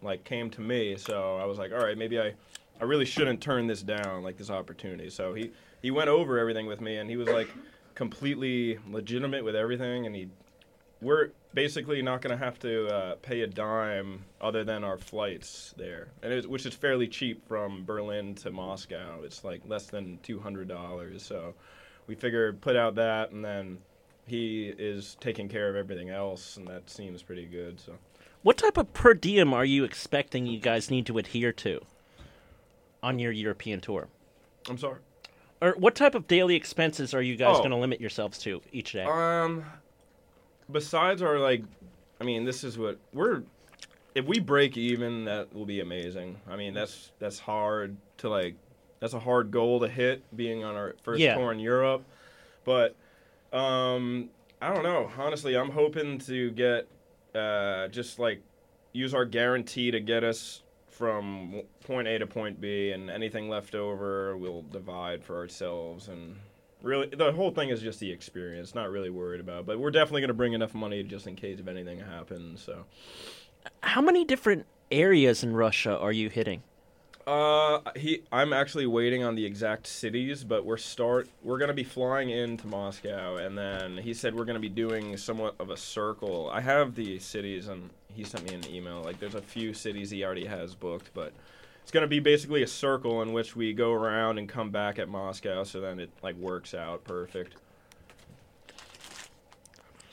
like 0.02 0.24
came 0.24 0.50
to 0.50 0.60
me. 0.60 0.96
So 0.96 1.36
I 1.36 1.44
was 1.44 1.56
like, 1.56 1.70
all 1.70 1.78
right, 1.78 1.96
maybe 1.96 2.18
I, 2.18 2.34
I 2.80 2.84
really 2.84 3.04
shouldn't 3.04 3.40
turn 3.40 3.68
this 3.68 3.80
down, 3.80 4.24
like 4.24 4.38
this 4.38 4.50
opportunity. 4.50 5.08
So 5.08 5.34
he 5.34 5.52
he 5.80 5.92
went 5.92 6.08
over 6.08 6.36
everything 6.36 6.66
with 6.66 6.80
me, 6.80 6.96
and 6.96 7.08
he 7.08 7.16
was 7.16 7.28
like 7.28 7.48
completely 7.94 8.76
legitimate 8.90 9.44
with 9.44 9.54
everything, 9.54 10.04
and 10.06 10.16
he 10.16 10.28
we're 11.00 11.28
basically 11.54 12.02
not 12.02 12.22
going 12.22 12.36
to 12.36 12.42
have 12.44 12.58
to 12.60 12.86
uh, 12.88 13.14
pay 13.22 13.42
a 13.42 13.46
dime 13.46 14.24
other 14.40 14.64
than 14.64 14.84
our 14.84 14.98
flights 14.98 15.74
there, 15.76 16.08
and 16.22 16.44
which 16.46 16.66
is 16.66 16.74
fairly 16.74 17.06
cheap 17.08 17.46
from 17.46 17.84
Berlin 17.84 18.34
to 18.36 18.50
Moscow. 18.50 19.22
It's 19.22 19.44
like 19.44 19.62
less 19.66 19.86
than 19.86 20.18
two 20.22 20.40
hundred 20.40 20.68
dollars. 20.68 21.22
So 21.22 21.54
we 22.06 22.14
figured 22.14 22.60
put 22.60 22.76
out 22.76 22.94
that, 22.96 23.30
and 23.32 23.44
then 23.44 23.78
he 24.26 24.72
is 24.78 25.16
taking 25.20 25.48
care 25.48 25.68
of 25.68 25.76
everything 25.76 26.10
else, 26.10 26.56
and 26.56 26.66
that 26.68 26.88
seems 26.88 27.22
pretty 27.22 27.46
good. 27.46 27.78
So 27.80 27.92
What 28.42 28.56
type 28.56 28.76
of 28.76 28.92
per 28.92 29.14
diem 29.14 29.52
are 29.52 29.64
you 29.64 29.84
expecting 29.84 30.46
you 30.46 30.58
guys 30.60 30.90
need 30.90 31.06
to 31.06 31.18
adhere 31.18 31.52
to 31.52 31.80
on 33.02 33.18
your 33.18 33.32
European 33.32 33.80
tour? 33.80 34.08
I'm 34.68 34.78
sorry. 34.78 34.98
Or 35.60 35.72
what 35.78 35.94
type 35.94 36.14
of 36.16 36.26
daily 36.26 36.56
expenses 36.56 37.14
are 37.14 37.22
you 37.22 37.36
guys 37.36 37.56
Oh. 37.56 37.58
going 37.58 37.70
to 37.70 37.76
limit 37.76 38.00
yourselves 38.00 38.38
to 38.38 38.60
each 38.72 38.92
day? 38.92 39.04
Um, 39.04 39.64
besides 40.72 41.22
our 41.22 41.38
like, 41.38 41.62
I 42.20 42.24
mean, 42.24 42.44
this 42.44 42.64
is 42.64 42.78
what 42.78 42.98
we're. 43.12 43.42
If 44.14 44.26
we 44.26 44.40
break 44.40 44.76
even, 44.76 45.24
that 45.24 45.54
will 45.54 45.64
be 45.64 45.80
amazing. 45.80 46.38
I 46.48 46.56
mean, 46.56 46.74
that's 46.74 47.12
that's 47.18 47.38
hard 47.38 47.96
to 48.18 48.28
like. 48.28 48.56
That's 49.00 49.14
a 49.14 49.18
hard 49.18 49.50
goal 49.50 49.80
to 49.80 49.88
hit, 49.88 50.22
being 50.36 50.62
on 50.62 50.76
our 50.76 50.94
first 51.02 51.20
Yeah. 51.20 51.34
tour 51.34 51.50
in 51.50 51.58
Europe. 51.58 52.04
But 52.64 52.94
um, 53.52 54.28
I 54.60 54.72
don't 54.72 54.84
know. 54.84 55.10
Honestly, 55.18 55.56
I'm 55.56 55.70
hoping 55.70 56.18
to 56.20 56.50
get 56.52 56.86
uh, 57.34 57.88
just 57.88 58.18
like 58.18 58.40
use 58.92 59.12
our 59.14 59.24
guarantee 59.24 59.90
to 59.90 59.98
get 60.00 60.22
us 60.22 60.62
from 60.88 61.62
point 61.84 62.06
A 62.06 62.18
to 62.18 62.26
point 62.26 62.60
B, 62.60 62.92
and 62.92 63.10
anything 63.10 63.48
left 63.48 63.74
over 63.74 64.36
we'll 64.36 64.62
divide 64.62 65.24
for 65.24 65.36
ourselves. 65.36 66.08
And 66.08 66.36
really, 66.82 67.06
the 67.08 67.32
whole 67.32 67.50
thing 67.50 67.68
is 67.70 67.80
just 67.80 68.00
the 68.00 68.10
experience. 68.10 68.74
Not 68.74 68.90
really 68.90 69.10
worried 69.10 69.40
about, 69.40 69.66
but 69.66 69.78
we're 69.78 69.90
definitely 69.90 70.20
going 70.22 70.28
to 70.28 70.34
bring 70.34 70.52
enough 70.52 70.74
money 70.74 71.02
just 71.02 71.26
in 71.26 71.36
case 71.36 71.58
if 71.60 71.68
anything 71.68 72.00
happens. 72.00 72.62
So, 72.62 72.84
How 73.82 74.00
many 74.00 74.24
different 74.24 74.66
areas 74.90 75.42
in 75.42 75.54
Russia 75.54 75.96
are 75.98 76.12
you 76.12 76.28
hitting? 76.28 76.62
uh, 77.24 77.78
he, 77.94 78.20
I'm 78.32 78.52
actually 78.52 78.86
waiting 78.86 79.22
on 79.22 79.36
the 79.36 79.44
exact 79.46 79.86
cities, 79.86 80.42
but 80.42 80.64
we're 80.64 80.76
start. 80.76 81.28
We're 81.42 81.58
going 81.58 81.68
to 81.68 81.74
be 81.74 81.84
flying 81.84 82.30
into 82.30 82.66
Moscow, 82.66 83.36
and 83.36 83.56
then 83.56 83.96
he 83.96 84.12
said 84.12 84.34
we're 84.34 84.44
going 84.44 84.54
to 84.56 84.60
be 84.60 84.68
doing 84.68 85.16
somewhat 85.16 85.54
of 85.60 85.70
a 85.70 85.76
circle. 85.76 86.50
I 86.52 86.60
have 86.60 86.96
the 86.96 87.20
cities, 87.20 87.68
and 87.68 87.90
he 88.12 88.24
sent 88.24 88.48
me 88.48 88.56
an 88.56 88.68
email. 88.68 89.02
Like, 89.02 89.20
there's 89.20 89.36
a 89.36 89.40
few 89.42 89.72
cities 89.72 90.10
he 90.10 90.24
already 90.24 90.46
has 90.46 90.74
booked, 90.74 91.10
but. 91.14 91.32
It's 91.82 91.90
gonna 91.90 92.06
be 92.06 92.20
basically 92.20 92.62
a 92.62 92.66
circle 92.66 93.22
in 93.22 93.32
which 93.32 93.54
we 93.54 93.72
go 93.72 93.92
around 93.92 94.38
and 94.38 94.48
come 94.48 94.70
back 94.70 94.98
at 94.98 95.08
Moscow, 95.08 95.64
so 95.64 95.80
then 95.80 96.00
it 96.00 96.10
like 96.22 96.36
works 96.36 96.74
out 96.74 97.04
perfect. 97.04 97.56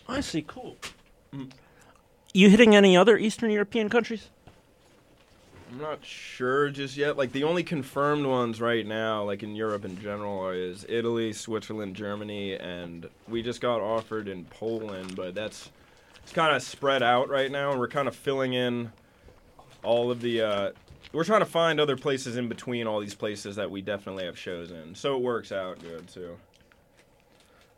I 0.08 0.22
see. 0.22 0.42
Cool. 0.42 0.78
You 2.34 2.50
hitting 2.50 2.76
any 2.76 2.98
other 2.98 3.18
Eastern 3.18 3.52
European 3.52 3.90
countries? 3.90 4.30
I'm 5.72 5.78
not 5.78 6.04
sure 6.04 6.70
just 6.72 6.98
yet. 6.98 7.16
Like 7.16 7.32
the 7.32 7.44
only 7.44 7.64
confirmed 7.64 8.26
ones 8.26 8.60
right 8.60 8.86
now, 8.86 9.24
like 9.24 9.44
in 9.44 9.56
Europe 9.56 9.86
in 9.86 10.02
general, 10.02 10.50
is 10.50 10.84
Italy, 10.90 11.32
Switzerland, 11.32 11.96
Germany, 11.96 12.56
and 12.56 13.08
we 13.28 13.44
just 13.44 13.62
got 13.62 13.80
offered 13.80 14.28
in 14.28 14.46
Poland, 14.46 15.16
but 15.16 15.36
that's 15.36 15.70
it's 16.24 16.32
kind 16.32 16.56
of 16.56 16.64
spread 16.64 17.04
out 17.04 17.30
right 17.30 17.52
now, 17.52 17.72
and 17.72 17.80
we're 17.80 17.88
kind 17.88 18.08
of 18.08 18.16
filling 18.16 18.54
in 18.54 18.92
all 19.84 20.10
of 20.10 20.22
the. 20.22 20.42
Uh, 20.42 20.72
we're 21.14 21.24
trying 21.24 21.42
to 21.42 21.46
find 21.46 21.80
other 21.80 21.96
places 21.98 22.38
in 22.38 22.48
between 22.48 22.88
all 22.88 23.00
these 23.00 23.16
places 23.16 23.56
that 23.56 23.70
we 23.70 23.82
definitely 23.82 24.26
have 24.26 24.38
shows 24.38 24.72
in, 24.72 24.96
so 24.96 25.16
it 25.16 25.22
works 25.22 25.52
out 25.52 25.80
good 25.80 26.08
too. 26.08 26.38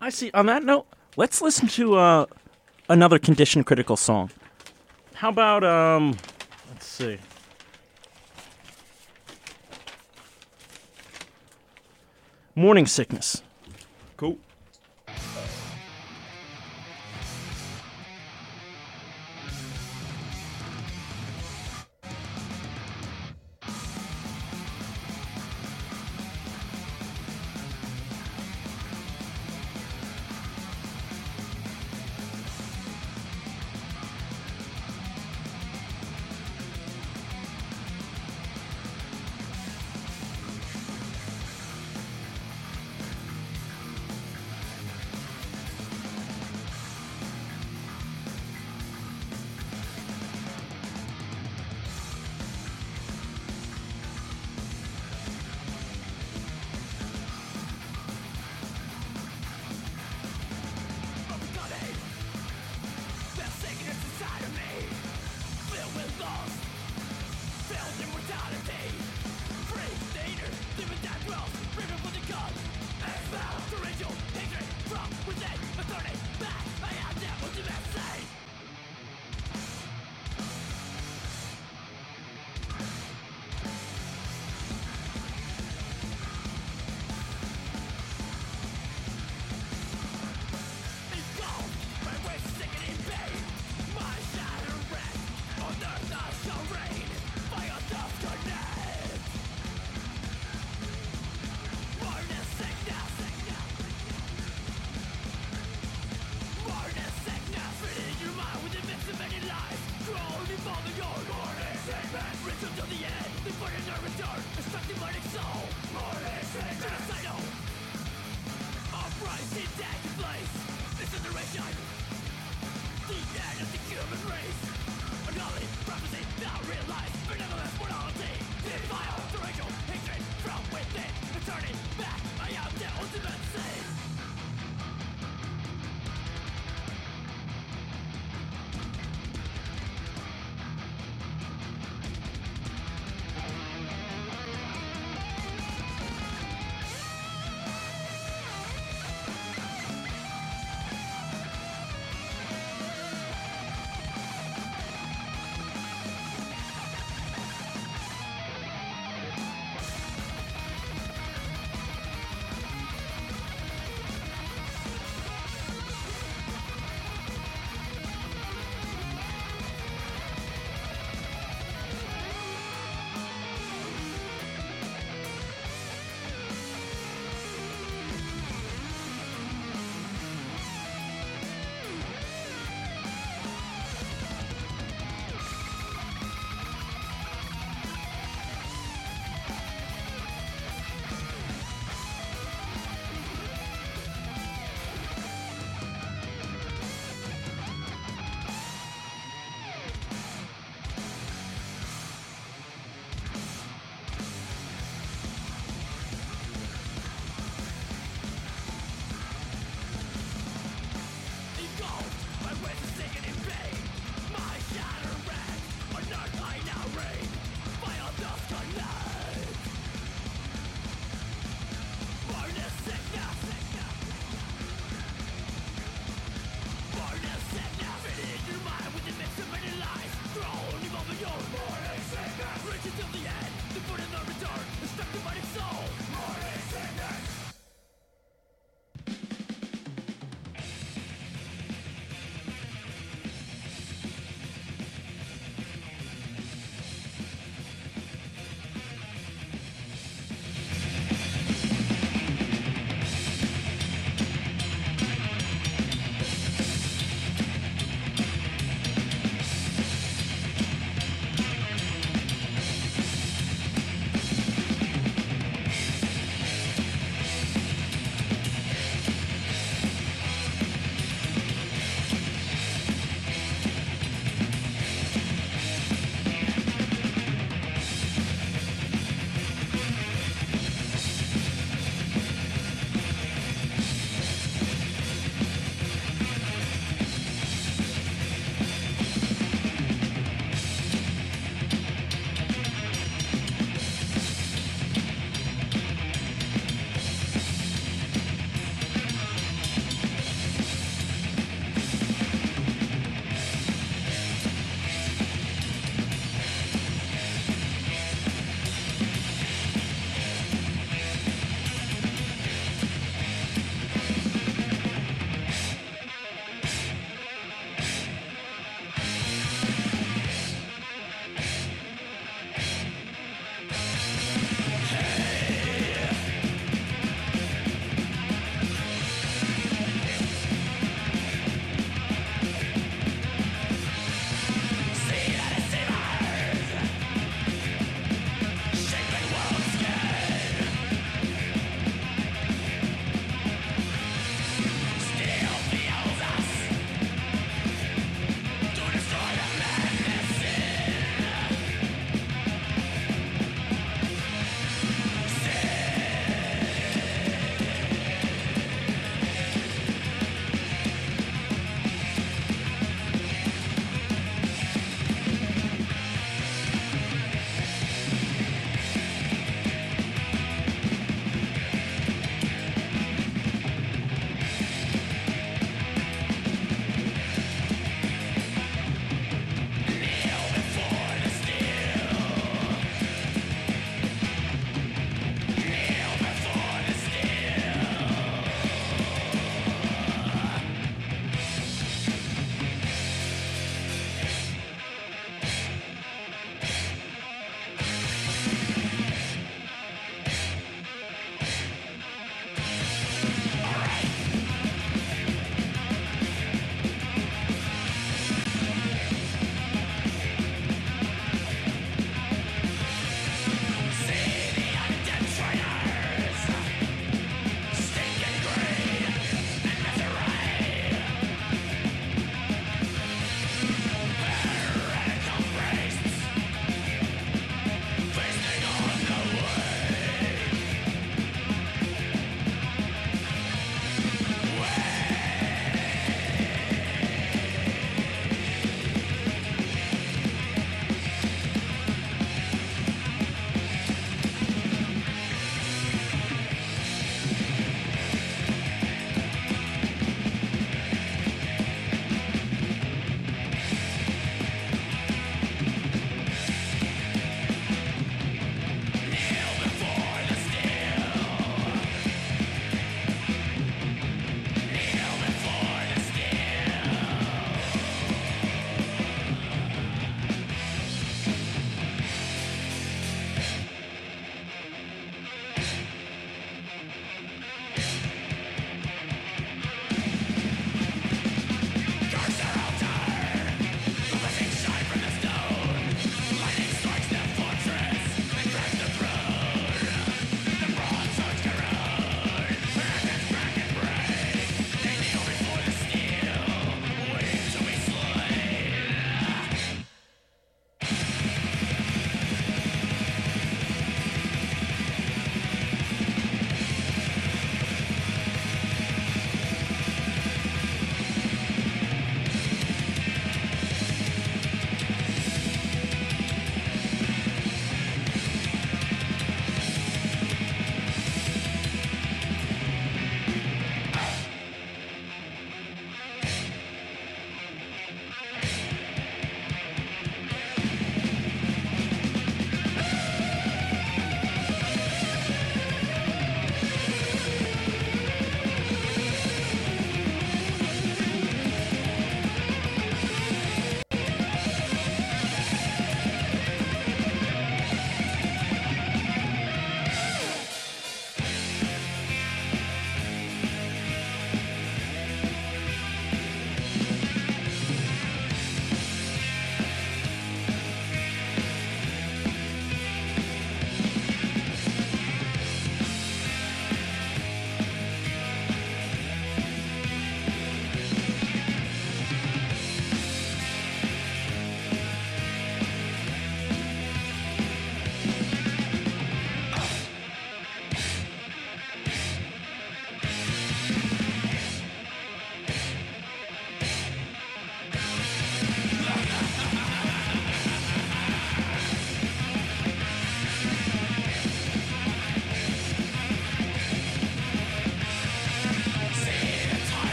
I 0.00 0.10
see. 0.10 0.30
On 0.34 0.46
that 0.46 0.64
note, 0.64 0.86
let's 1.16 1.40
listen 1.40 1.68
to 1.68 1.94
uh, 1.94 2.26
another 2.88 3.18
condition 3.18 3.62
critical 3.62 3.96
song. 3.96 4.30
How 5.14 5.28
about 5.28 5.62
um? 5.62 6.16
Let's 6.68 6.86
see. 6.86 7.18
Morning 12.54 12.86
sickness. 12.86 13.42
Cool. 14.16 14.38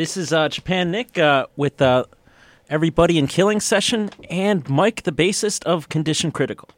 This 0.00 0.16
is 0.16 0.32
uh, 0.32 0.48
Japan 0.48 0.90
Nick 0.90 1.18
uh, 1.18 1.44
with 1.56 1.82
uh, 1.82 2.04
everybody 2.70 3.18
in 3.18 3.26
Killing 3.26 3.60
Session 3.60 4.08
and 4.30 4.66
Mike, 4.66 5.02
the 5.02 5.12
bassist 5.12 5.62
of 5.64 5.90
Condition 5.90 6.32
Critical. 6.32 6.70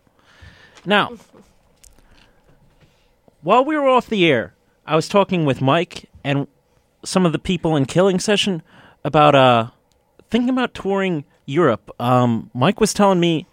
Now, 0.85 1.13
while 3.41 3.65
we 3.65 3.77
were 3.77 3.89
off 3.89 4.09
the 4.09 4.27
air, 4.27 4.55
I 4.85 4.97
was 4.97 5.09
talking 5.09 5.45
with 5.45 5.61
Mike 5.61 6.11
and 6.25 6.49
some 7.05 7.25
of 7.25 7.31
the 7.31 7.39
people 7.39 7.77
in 7.77 7.87
Killing 7.87 8.19
Session 8.19 8.61
about 9.05 9.37
uh, 9.37 9.71
thinking 10.29 10.51
about 10.51 10.75
touring 10.75 11.25
Europe. 11.47 11.93
Um, 12.01 12.51
Mike 12.55 12.81
was 12.81 12.93
telling 12.93 13.21
me 13.21 13.47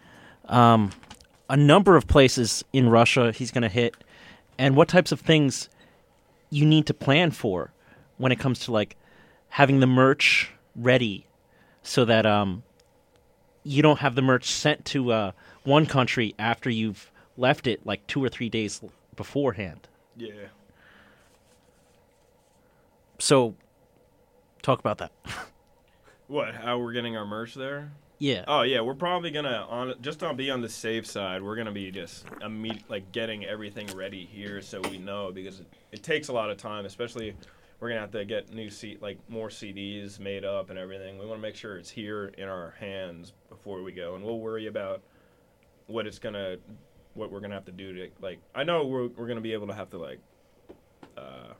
um, 0.46 0.90
a 1.48 1.56
number 1.56 1.96
of 1.96 2.08
places 2.08 2.66
in 2.74 2.90
Russia 2.90 3.32
he's 3.32 3.52
going 3.52 3.62
to 3.62 3.70
hit, 3.70 3.96
and 4.58 4.76
what 4.76 4.88
types 4.88 5.12
of 5.12 5.20
things 5.20 5.70
you 6.50 6.66
need 6.66 6.88
to 6.88 6.94
plan 6.96 7.30
for 7.30 7.72
when 8.18 8.32
it 8.32 8.40
comes 8.40 8.58
to 8.62 8.72
like 8.72 8.96
having 9.50 9.80
the 9.80 9.88
merch 9.88 10.52
ready, 10.76 11.26
so 11.84 12.06
that 12.06 12.26
um, 12.26 12.64
you 13.64 13.82
don't 13.82 14.00
have 14.00 14.16
the 14.16 14.22
merch 14.22 14.46
sent 14.46 14.86
to 14.86 15.12
uh, 15.12 15.32
one 15.64 15.86
country 15.86 16.36
after 16.40 16.70
you've 16.70 17.12
left 17.38 17.68
it 17.68 17.86
like 17.86 18.06
two 18.08 18.24
or 18.24 18.30
three 18.30 18.50
days 18.50 18.82
beforehand. 19.16 19.88
Yeah. 20.18 20.32
So, 23.20 23.56
talk 24.62 24.80
about 24.80 24.98
that. 25.00 25.12
What? 26.28 26.54
How 26.54 26.78
we're 26.78 26.94
getting 26.94 27.18
our 27.18 27.26
merch 27.26 27.56
there? 27.56 27.92
Yeah. 28.20 28.44
Oh 28.48 28.62
yeah, 28.62 28.82
we're 28.82 28.94
probably 28.94 29.32
gonna 29.32 29.66
on 29.68 29.96
just 30.00 30.22
on 30.22 30.36
be 30.36 30.52
on 30.52 30.62
the 30.62 30.70
safe 30.70 31.08
side. 31.08 31.42
We're 31.42 31.56
gonna 31.56 31.72
be 31.72 31.90
just 31.90 32.28
imme- 32.28 32.84
like 32.88 33.12
getting 33.12 33.46
everything 33.46 33.88
ready 33.96 34.26
here 34.32 34.62
so 34.62 34.80
we 34.92 35.00
know 35.00 35.32
because 35.32 35.62
it, 35.62 35.66
it 35.92 36.04
takes 36.04 36.28
a 36.28 36.34
lot 36.34 36.52
of 36.52 36.58
time, 36.58 36.86
especially 36.86 37.34
we're 37.80 37.90
gonna 37.90 38.02
have 38.02 38.12
to 38.12 38.26
get 38.26 38.54
new 38.54 38.70
seat 38.70 39.02
like 39.02 39.18
more 39.30 39.50
CDs 39.50 40.20
made 40.20 40.44
up 40.44 40.70
and 40.70 40.78
everything. 40.78 41.18
We 41.18 41.26
want 41.26 41.38
to 41.38 41.42
make 41.42 41.56
sure 41.56 41.78
it's 41.78 41.90
here 41.90 42.32
in 42.38 42.48
our 42.48 42.76
hands 42.80 43.34
before 43.50 43.82
we 43.82 43.92
go, 43.92 44.16
and 44.16 44.24
we'll 44.24 44.40
worry 44.40 44.68
about 44.68 45.02
what 45.88 46.06
it's 46.06 46.20
gonna 46.20 46.58
what 47.14 47.32
we're 47.32 47.40
gonna 47.40 47.56
have 47.56 47.66
to 47.66 47.72
do 47.72 47.94
to 47.94 48.10
like. 48.22 48.40
I 48.54 48.64
know 48.64 48.86
we're 48.86 49.08
we're 49.08 49.28
gonna 49.28 49.42
be 49.42 49.54
able 49.54 49.68
to 49.68 49.74
have 49.74 49.90
to 49.92 49.98
like, 49.98 50.20
uh, 51.18 51.54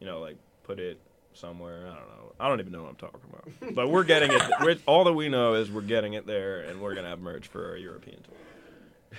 you 0.00 0.06
know, 0.06 0.20
like 0.20 0.36
put 0.64 0.78
it 0.78 1.00
somewhere. 1.32 1.86
I 1.86 1.94
don't 1.94 2.08
know. 2.08 2.32
I 2.38 2.48
don't 2.48 2.60
even 2.60 2.72
know 2.72 2.82
what 2.82 2.90
I'm 2.90 2.96
talking 2.96 3.20
about. 3.28 3.74
But 3.74 3.88
we're 3.88 4.04
getting 4.04 4.30
it. 4.32 4.42
We're, 4.60 4.76
all 4.86 5.04
that 5.04 5.14
we 5.14 5.28
know 5.28 5.54
is 5.54 5.70
we're 5.70 5.80
getting 5.80 6.12
it 6.12 6.26
there, 6.26 6.60
and 6.60 6.80
we're 6.80 6.94
gonna 6.94 7.08
have 7.08 7.20
merch 7.20 7.46
for 7.46 7.70
our 7.70 7.76
European 7.76 8.20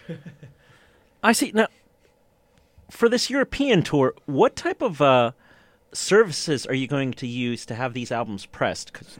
tour. 0.07 0.17
I 1.23 1.31
see. 1.31 1.51
Now, 1.53 1.67
for 2.91 3.09
this 3.09 3.29
European 3.31 3.81
tour, 3.81 4.13
what 4.25 4.55
type 4.55 4.81
of 4.81 5.01
uh, 5.01 5.31
services 5.93 6.65
are 6.65 6.73
you 6.73 6.87
going 6.87 7.13
to 7.13 7.27
use 7.27 7.65
to 7.67 7.75
have 7.75 7.93
these 7.93 8.11
albums 8.11 8.45
pressed? 8.45 8.91
Because 8.93 9.19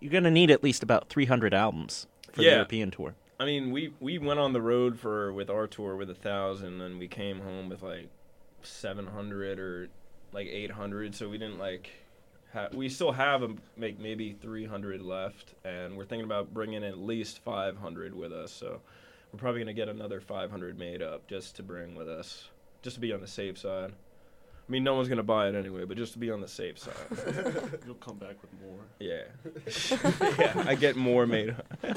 you're 0.00 0.12
going 0.12 0.24
to 0.24 0.30
need 0.30 0.50
at 0.50 0.62
least 0.62 0.82
about 0.82 1.08
300 1.08 1.54
albums 1.54 2.06
for 2.32 2.40
the 2.40 2.48
European 2.56 2.90
tour. 2.90 3.14
I 3.38 3.44
mean, 3.46 3.72
we 3.72 3.92
we 4.00 4.18
went 4.18 4.38
on 4.38 4.52
the 4.52 4.62
road 4.62 4.98
for 4.98 5.32
with 5.32 5.50
our 5.50 5.66
tour 5.66 5.96
with 5.96 6.08
a 6.08 6.14
thousand, 6.14 6.80
and 6.80 6.98
we 6.98 7.08
came 7.08 7.40
home 7.40 7.68
with 7.68 7.82
like 7.82 8.08
seven 8.62 9.06
hundred 9.06 9.58
or 9.58 9.88
like 10.32 10.46
eight 10.46 10.70
hundred. 10.70 11.14
So 11.14 11.28
we 11.28 11.38
didn't 11.38 11.58
like. 11.58 11.90
Ha- 12.52 12.68
we 12.72 12.88
still 12.88 13.10
have 13.10 13.42
a, 13.42 13.48
make 13.76 13.98
maybe 13.98 14.32
three 14.32 14.64
hundred 14.64 15.02
left, 15.02 15.54
and 15.64 15.96
we're 15.96 16.04
thinking 16.04 16.24
about 16.24 16.54
bringing 16.54 16.84
at 16.84 16.98
least 16.98 17.40
five 17.40 17.76
hundred 17.76 18.14
with 18.14 18.32
us. 18.32 18.52
So 18.52 18.80
we're 19.32 19.40
probably 19.40 19.60
gonna 19.60 19.74
get 19.74 19.88
another 19.88 20.20
five 20.20 20.50
hundred 20.50 20.78
made 20.78 21.02
up 21.02 21.26
just 21.26 21.56
to 21.56 21.64
bring 21.64 21.96
with 21.96 22.08
us, 22.08 22.48
just 22.82 22.94
to 22.94 23.00
be 23.00 23.12
on 23.12 23.20
the 23.20 23.26
safe 23.26 23.58
side. 23.58 23.92
I 24.66 24.72
mean, 24.72 24.82
no 24.82 24.94
one's 24.94 25.08
gonna 25.08 25.22
buy 25.22 25.48
it 25.48 25.54
anyway, 25.54 25.84
but 25.84 25.96
just 25.96 26.14
to 26.14 26.18
be 26.18 26.30
on 26.30 26.40
the 26.40 26.48
safe 26.48 26.78
side. 26.78 26.94
You'll 27.86 27.96
come 27.96 28.16
back 28.16 28.36
with 28.40 28.50
more. 28.62 28.80
Yeah, 28.98 29.24
yeah, 30.38 30.64
I 30.66 30.74
get 30.74 30.96
more 30.96 31.26
made. 31.26 31.54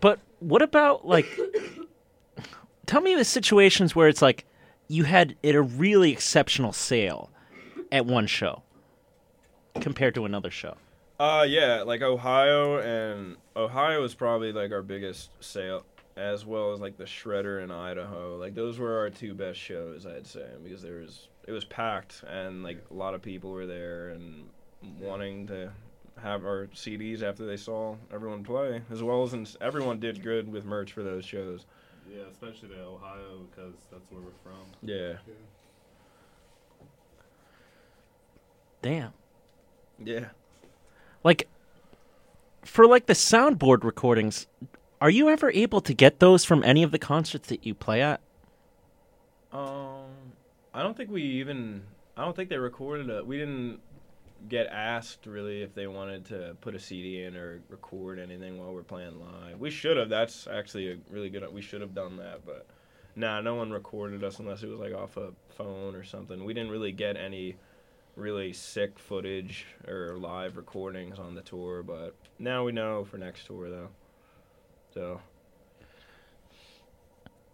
But 0.00 0.18
what 0.40 0.60
about 0.60 1.06
like? 1.06 1.26
tell 2.86 3.00
me 3.00 3.14
the 3.14 3.24
situations 3.24 3.94
where 3.94 4.08
it's 4.08 4.20
like 4.20 4.44
you 4.88 5.04
had 5.04 5.36
it 5.42 5.54
a 5.54 5.62
really 5.62 6.10
exceptional 6.10 6.72
sale 6.72 7.30
at 7.92 8.04
one 8.04 8.26
show 8.26 8.62
compared 9.80 10.14
to 10.16 10.24
another 10.24 10.50
show. 10.50 10.76
Uh, 11.20 11.44
yeah, 11.46 11.82
like 11.82 12.02
Ohio 12.02 12.80
and 12.80 13.36
Ohio 13.54 14.02
is 14.04 14.14
probably 14.14 14.52
like 14.52 14.72
our 14.72 14.82
biggest 14.82 15.30
sale, 15.40 15.84
as 16.20 16.44
well 16.44 16.72
as 16.72 16.80
like 16.80 16.96
the 16.98 17.04
Shredder 17.04 17.62
in 17.64 17.70
Idaho. 17.70 18.36
Like 18.36 18.54
those 18.54 18.78
were 18.78 18.98
our 18.98 19.10
two 19.10 19.34
best 19.34 19.58
shows, 19.58 20.04
I'd 20.06 20.26
say, 20.26 20.46
because 20.62 20.82
there 20.82 20.98
was 20.98 21.28
it 21.48 21.52
was 21.52 21.64
packed 21.64 22.22
and 22.28 22.62
like 22.62 22.84
a 22.90 22.94
lot 22.94 23.14
of 23.14 23.22
people 23.22 23.50
were 23.50 23.66
there 23.66 24.10
and 24.10 24.44
wanting 25.00 25.46
to 25.46 25.72
have 26.22 26.44
our 26.44 26.66
CDs 26.74 27.22
after 27.22 27.46
they 27.46 27.56
saw 27.56 27.96
everyone 28.12 28.44
play, 28.44 28.82
as 28.90 29.02
well 29.02 29.22
as 29.22 29.32
in, 29.32 29.46
everyone 29.62 29.98
did 29.98 30.22
good 30.22 30.52
with 30.52 30.66
merch 30.66 30.92
for 30.92 31.02
those 31.02 31.24
shows. 31.24 31.64
Yeah, 32.10 32.24
especially 32.30 32.68
the 32.68 32.82
Ohio 32.82 33.46
because 33.50 33.74
that's 33.90 34.10
where 34.10 34.20
we're 34.20 34.30
from. 34.42 34.60
Yeah, 34.82 35.14
Damn. 38.82 39.12
yeah. 40.02 40.26
Like 41.22 41.48
for 42.64 42.86
like 42.86 43.06
the 43.06 43.12
soundboard 43.12 43.84
recordings, 43.84 44.46
are 45.00 45.10
you 45.10 45.28
ever 45.28 45.50
able 45.50 45.80
to 45.80 45.94
get 45.94 46.20
those 46.20 46.44
from 46.44 46.62
any 46.62 46.82
of 46.82 46.90
the 46.90 46.98
concerts 46.98 47.48
that 47.48 47.64
you 47.64 47.74
play 47.74 48.02
at? 48.02 48.20
Um, 49.52 50.10
I 50.74 50.82
don't 50.82 50.96
think 50.96 51.10
we 51.10 51.22
even. 51.22 51.82
I 52.16 52.24
don't 52.24 52.36
think 52.36 52.50
they 52.50 52.58
recorded 52.58 53.08
it. 53.08 53.26
We 53.26 53.38
didn't 53.38 53.80
get 54.48 54.66
asked 54.68 55.26
really 55.26 55.62
if 55.62 55.74
they 55.74 55.86
wanted 55.86 56.24
to 56.26 56.56
put 56.60 56.74
a 56.74 56.78
CD 56.78 57.22
in 57.22 57.36
or 57.36 57.60
record 57.68 58.18
anything 58.18 58.58
while 58.58 58.72
we're 58.72 58.82
playing 58.82 59.18
live. 59.20 59.58
We 59.58 59.70
should 59.70 59.96
have. 59.96 60.08
That's 60.08 60.46
actually 60.46 60.92
a 60.92 60.96
really 61.10 61.30
good. 61.30 61.50
We 61.52 61.62
should 61.62 61.80
have 61.80 61.94
done 61.94 62.16
that, 62.18 62.44
but 62.44 62.66
nah, 63.16 63.40
no 63.40 63.54
one 63.54 63.70
recorded 63.70 64.22
us 64.22 64.38
unless 64.38 64.62
it 64.62 64.68
was 64.68 64.80
like 64.80 64.94
off 64.94 65.16
a 65.16 65.30
phone 65.56 65.94
or 65.94 66.04
something. 66.04 66.44
We 66.44 66.54
didn't 66.54 66.70
really 66.70 66.92
get 66.92 67.16
any 67.16 67.56
really 68.16 68.52
sick 68.52 68.98
footage 68.98 69.66
or 69.88 70.16
live 70.18 70.56
recordings 70.56 71.18
on 71.18 71.34
the 71.34 71.42
tour, 71.42 71.82
but 71.82 72.14
now 72.38 72.64
we 72.64 72.72
know 72.72 73.04
for 73.04 73.18
next 73.18 73.46
tour 73.46 73.70
though. 73.70 73.88
So 74.94 75.20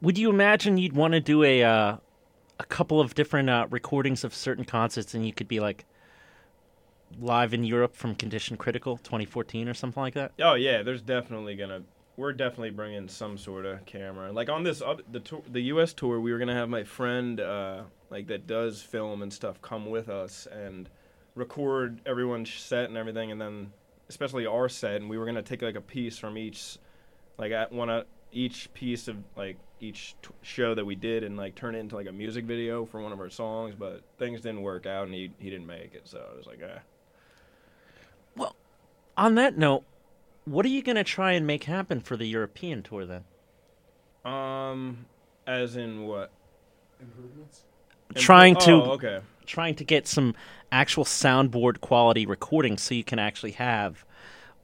Would 0.01 0.19
you 0.19 0.31
imagine 0.31 0.79
you'd 0.79 0.95
want 0.95 1.13
to 1.13 1.21
do 1.21 1.43
a 1.43 1.63
uh, 1.63 1.97
a 2.59 2.65
couple 2.65 3.01
of 3.01 3.15
different 3.15 3.51
uh, 3.51 3.67
recordings 3.71 4.25
of 4.25 4.35
certain 4.35 4.65
concerts, 4.65 5.15
and 5.15 5.27
you 5.27 5.33
could 5.33 5.49
be 5.49 5.61
like 5.61 5.85
live 7.21 7.55
in 7.55 7.65
Europe 7.65 7.95
from 7.95 8.15
Condition 8.15 8.57
Critical 8.57 8.97
2014 8.99 9.69
or 9.69 9.75
something 9.75 10.03
like 10.03 10.15
that? 10.15 10.33
Oh 10.41 10.55
yeah, 10.55 10.83
there's 10.83 11.03
definitely 11.03 11.57
gonna. 11.57 11.83
We're 12.17 12.33
definitely 12.33 12.71
bringing 12.71 13.09
some 13.09 13.37
sort 13.37 13.67
of 13.67 13.85
camera. 13.85 14.33
Like 14.33 14.49
on 14.49 14.63
this, 14.63 14.81
oth- 14.81 15.03
the 15.13 15.21
tour, 15.21 15.43
the 15.51 15.61
U.S. 15.65 15.93
tour, 15.93 16.19
we 16.19 16.33
were 16.33 16.39
gonna 16.39 16.55
have 16.55 16.69
my 16.69 16.83
friend, 16.83 17.41
uh, 17.41 17.83
like 18.11 18.27
that 18.29 18.47
does 18.47 18.81
film 18.81 19.21
and 19.23 19.31
stuff, 19.33 19.61
come 19.61 19.87
with 19.91 20.09
us 20.09 20.47
and 20.51 20.89
record 21.35 22.01
everyone's 22.07 22.51
set 22.53 22.87
and 22.89 22.97
everything, 22.97 23.31
and 23.31 23.41
then 23.41 23.73
especially 24.09 24.47
our 24.47 24.69
set, 24.69 24.97
and 24.97 25.11
we 25.11 25.19
were 25.19 25.27
gonna 25.27 25.43
take 25.43 25.61
like 25.63 25.75
a 25.75 25.81
piece 25.81 26.17
from 26.17 26.39
each, 26.39 26.79
like 27.39 27.53
at 27.53 27.73
one 27.73 27.91
of 27.91 28.07
each 28.33 28.73
piece 28.75 29.09
of 29.09 29.17
like 29.37 29.57
each 29.81 30.15
t- 30.23 30.31
show 30.43 30.75
that 30.75 30.85
we 30.85 30.95
did, 30.95 31.23
and 31.25 31.37
like 31.37 31.55
turn 31.55 31.75
it 31.75 31.79
into 31.79 31.97
like 31.97 32.09
a 32.09 32.13
music 32.13 32.45
video 32.45 32.85
for 32.85 33.01
one 33.01 33.13
of 33.13 33.21
our 33.21 33.31
songs. 33.31 33.75
But 33.79 34.03
things 34.19 34.41
didn't 34.41 34.63
work 34.63 34.87
out, 34.87 35.05
and 35.07 35.15
he 35.15 35.31
he 35.39 35.51
didn't 35.51 35.67
make 35.67 35.95
it, 35.95 36.03
so 36.05 36.25
I 36.33 36.37
was 36.37 36.47
like, 36.47 36.61
ah. 36.65 36.81
Well, 38.37 38.55
on 39.17 39.35
that 39.37 39.57
note, 39.57 39.85
what 40.45 40.65
are 40.67 40.71
you 40.71 40.83
going 40.83 40.97
to 40.97 41.05
try 41.05 41.33
and 41.33 41.47
make 41.47 41.65
happen 41.65 42.01
for 42.01 42.17
the 42.17 42.27
European 42.27 42.83
tour 42.83 43.07
then? 43.07 43.25
Um, 44.25 45.07
as 45.47 45.77
in 45.77 46.07
what? 46.07 46.31
Improvements? 47.01 47.63
Trying 48.15 48.57
to 48.57 48.73
Oh, 48.73 48.93
okay. 48.93 49.21
trying 49.47 49.75
to 49.77 49.85
get 49.85 50.07
some 50.07 50.35
actual 50.73 51.05
soundboard 51.05 51.81
quality 51.81 52.27
recordings 52.27 52.83
so 52.83 52.95
you 52.95 53.05
can 53.05 53.19
actually 53.19 53.53
have 53.53 54.05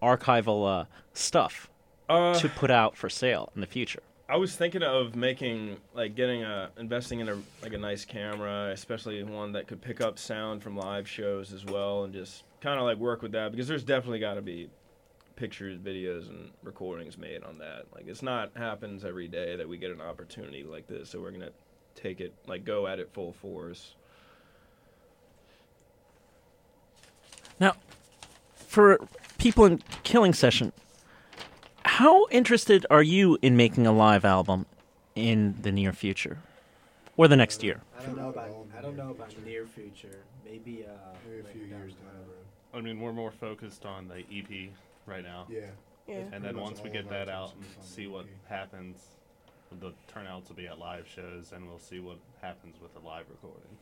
archival 0.03 0.83
uh, 0.83 0.85
stuff 1.13 1.69
Uh, 2.09 2.35
to 2.39 2.49
put 2.49 2.71
out 2.71 2.97
for 2.97 3.09
sale 3.09 3.51
in 3.55 3.61
the 3.61 3.67
future. 3.67 4.03
I 4.29 4.37
was 4.37 4.57
thinking 4.57 4.83
of 4.83 5.15
making 5.15 5.77
like 5.95 6.15
getting 6.15 6.43
a 6.43 6.71
investing 6.79 7.21
in 7.21 7.29
a 7.29 7.37
like 7.63 7.75
a 7.75 7.79
nice 7.79 8.05
camera, 8.05 8.71
especially 8.73 9.23
one 9.23 9.53
that 9.53 9.67
could 9.67 9.83
pick 9.83 10.01
up 10.01 10.19
sound 10.19 10.63
from 10.63 10.77
live 10.77 11.09
shows 11.09 11.53
as 11.53 11.65
well, 11.65 12.05
and 12.05 12.15
just 12.15 12.45
kind 12.61 12.79
of 12.79 12.85
like 12.87 12.99
work 12.99 13.23
with 13.23 13.33
that 13.33 13.51
because 13.51 13.69
there's 13.69 13.85
definitely 13.85 14.21
got 14.21 14.35
to 14.35 14.43
be 14.43 14.71
pictures, 15.37 15.79
videos, 15.79 16.29
and 16.29 16.51
recordings 16.63 17.19
made 17.19 17.43
on 17.45 17.59
that. 17.59 17.87
Like 17.95 18.07
it's 18.07 18.23
not 18.23 18.57
happens 18.57 19.05
every 19.05 19.29
day 19.29 19.57
that 19.57 19.69
we 19.69 19.77
get 19.77 19.91
an 19.91 20.01
opportunity 20.01 20.63
like 20.63 20.87
this, 20.87 21.11
so 21.11 21.21
we're 21.21 21.31
gonna 21.31 21.51
take 21.95 22.21
it 22.21 22.33
like 22.47 22.65
go 22.65 22.87
at 22.87 22.99
it 22.99 23.11
full 23.13 23.33
force. 23.33 23.95
Now, 27.61 27.75
for 28.55 28.99
people 29.39 29.67
in 29.67 29.83
Killing 30.05 30.33
Session, 30.33 30.73
how 32.03 32.27
interested 32.33 32.85
are 32.91 33.03
you 33.03 33.39
in 33.43 33.57
making 33.57 33.87
a 33.87 33.93
live 33.93 34.25
album 34.25 34.67
in 35.15 35.55
the 35.63 35.71
near 35.71 35.93
future 35.93 36.39
or 37.17 37.29
the 37.29 37.37
next 37.37 37.63
year? 37.63 37.81
I 37.97 38.03
don't 38.05 38.17
know 38.17 38.29
about 38.31 38.49
the 38.73 38.77
I 38.77 38.83
don't 38.83 38.97
near 38.97 39.05
know 39.05 39.11
about 39.13 39.29
future. 39.33 39.47
near 39.47 39.67
future. 39.67 40.19
Maybe 40.45 40.85
uh 40.85 40.91
Maybe 41.25 41.41
a 41.41 41.45
few 41.45 41.63
years 41.63 41.93
down 41.95 42.11
the 42.19 42.33
road. 42.33 42.45
I 42.75 42.81
mean, 42.81 43.01
we're 43.01 43.13
more 43.13 43.31
focused 43.31 43.87
on 43.87 44.09
the 44.09 44.19
EP 44.37 44.71
right 45.07 45.23
now. 45.23 45.47
Yeah. 45.49 45.61
Yeah. 46.09 46.25
And 46.33 46.45
then 46.45 46.59
once 46.59 46.83
we 46.83 46.91
get 46.91 47.09
that 47.11 47.29
out 47.29 47.53
and 47.55 47.65
see 47.85 48.09
what 48.09 48.27
happens, 48.49 48.97
the 49.81 49.93
turnouts 50.13 50.49
will 50.49 50.57
be 50.57 50.67
at 50.67 50.81
live 50.81 51.07
shows, 51.07 51.53
and 51.55 51.69
we'll 51.69 51.79
see 51.79 52.01
what 52.01 52.17
happens 52.41 52.75
with 52.83 52.93
the 52.95 53.01
live 53.07 53.27
recording. 53.31 53.79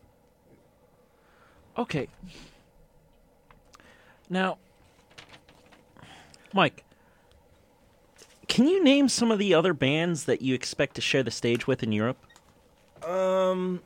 Okay. 1.78 2.08
Now, 4.28 4.58
Mike, 6.52 6.84
can 8.60 8.68
you 8.68 8.84
name 8.84 9.08
some 9.08 9.30
of 9.30 9.38
the 9.38 9.54
other 9.54 9.72
bands 9.72 10.24
that 10.24 10.42
you 10.42 10.54
expect 10.54 10.94
to 10.96 11.00
share 11.00 11.22
the 11.22 11.30
stage 11.30 11.66
with 11.66 11.82
in 11.82 11.92
Europe? 11.92 12.18
Um, 13.02 13.80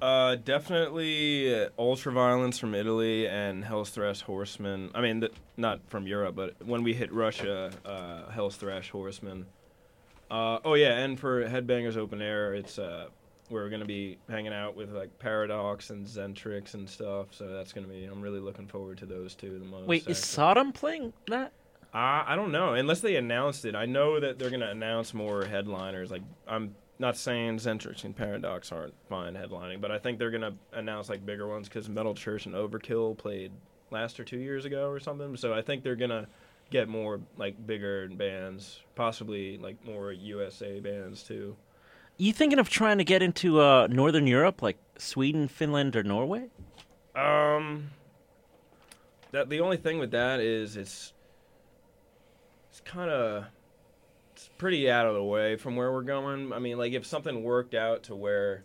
uh, 0.00 0.36
definitely 0.36 1.68
Ultraviolence 1.78 2.58
from 2.58 2.74
Italy 2.74 3.28
and 3.28 3.62
Hell's 3.62 3.90
Thrash 3.90 4.22
Horsemen. 4.22 4.90
I 4.94 5.02
mean, 5.02 5.20
th- 5.20 5.34
not 5.58 5.80
from 5.88 6.06
Europe, 6.06 6.34
but 6.34 6.54
when 6.64 6.82
we 6.82 6.94
hit 6.94 7.12
Russia, 7.12 7.70
uh, 7.84 8.30
Hell's 8.30 8.56
Thrash 8.56 8.88
Horsemen. 8.88 9.44
Uh, 10.30 10.60
oh 10.64 10.72
yeah, 10.72 10.96
and 11.00 11.20
for 11.20 11.46
Headbangers 11.46 11.98
Open 11.98 12.22
Air, 12.22 12.54
it's 12.54 12.78
uh, 12.78 13.08
we're 13.50 13.68
gonna 13.68 13.84
be 13.84 14.16
hanging 14.30 14.54
out 14.54 14.76
with 14.76 14.94
like 14.94 15.18
Paradox 15.18 15.90
and 15.90 16.06
Xentrix 16.06 16.72
and 16.72 16.88
stuff. 16.88 17.26
So 17.32 17.48
that's 17.48 17.74
gonna 17.74 17.86
be. 17.86 18.06
I'm 18.06 18.22
really 18.22 18.40
looking 18.40 18.66
forward 18.66 18.96
to 18.96 19.04
those 19.04 19.34
two 19.34 19.58
the 19.58 19.66
most. 19.66 19.86
Wait, 19.86 20.08
is. 20.08 20.16
Sodom 20.16 20.72
playing 20.72 21.12
that? 21.28 21.52
Uh, 21.94 22.24
I 22.26 22.36
don't 22.36 22.52
know. 22.52 22.72
Unless 22.74 23.00
they 23.00 23.16
announced 23.16 23.64
it, 23.64 23.74
I 23.74 23.84
know 23.84 24.18
that 24.18 24.38
they're 24.38 24.50
gonna 24.50 24.70
announce 24.70 25.12
more 25.12 25.44
headliners. 25.44 26.10
Like 26.10 26.22
I'm 26.48 26.74
not 26.98 27.16
saying 27.16 27.58
Xentrix 27.58 28.04
and 28.04 28.16
Paradox 28.16 28.72
aren't 28.72 28.94
fine 29.08 29.34
headlining, 29.34 29.80
but 29.80 29.90
I 29.90 29.98
think 29.98 30.18
they're 30.18 30.30
gonna 30.30 30.54
announce 30.72 31.10
like 31.10 31.26
bigger 31.26 31.46
ones 31.46 31.68
because 31.68 31.88
Metal 31.88 32.14
Church 32.14 32.46
and 32.46 32.54
Overkill 32.54 33.18
played 33.18 33.52
last 33.90 34.18
or 34.18 34.24
two 34.24 34.38
years 34.38 34.64
ago 34.64 34.88
or 34.88 35.00
something. 35.00 35.36
So 35.36 35.52
I 35.52 35.60
think 35.60 35.82
they're 35.82 35.96
gonna 35.96 36.26
get 36.70 36.88
more 36.88 37.20
like 37.36 37.66
bigger 37.66 38.08
bands, 38.08 38.80
possibly 38.94 39.58
like 39.58 39.84
more 39.84 40.12
USA 40.12 40.80
bands 40.80 41.22
too. 41.22 41.54
You 42.16 42.32
thinking 42.32 42.58
of 42.58 42.70
trying 42.70 42.98
to 42.98 43.04
get 43.04 43.22
into 43.22 43.60
uh, 43.60 43.86
Northern 43.90 44.26
Europe, 44.26 44.62
like 44.62 44.78
Sweden, 44.96 45.48
Finland, 45.48 45.96
or 45.96 46.02
Norway? 46.02 46.48
Um, 47.14 47.90
that 49.32 49.50
the 49.50 49.60
only 49.60 49.76
thing 49.76 49.98
with 49.98 50.12
that 50.12 50.40
is 50.40 50.76
it's 50.76 51.11
kind 52.84 53.10
of 53.10 53.44
it's 54.32 54.48
pretty 54.58 54.90
out 54.90 55.06
of 55.06 55.14
the 55.14 55.22
way 55.22 55.56
from 55.56 55.76
where 55.76 55.92
we're 55.92 56.02
going. 56.02 56.52
I 56.52 56.58
mean, 56.58 56.78
like 56.78 56.92
if 56.92 57.06
something 57.06 57.42
worked 57.42 57.74
out 57.74 58.04
to 58.04 58.14
where 58.14 58.64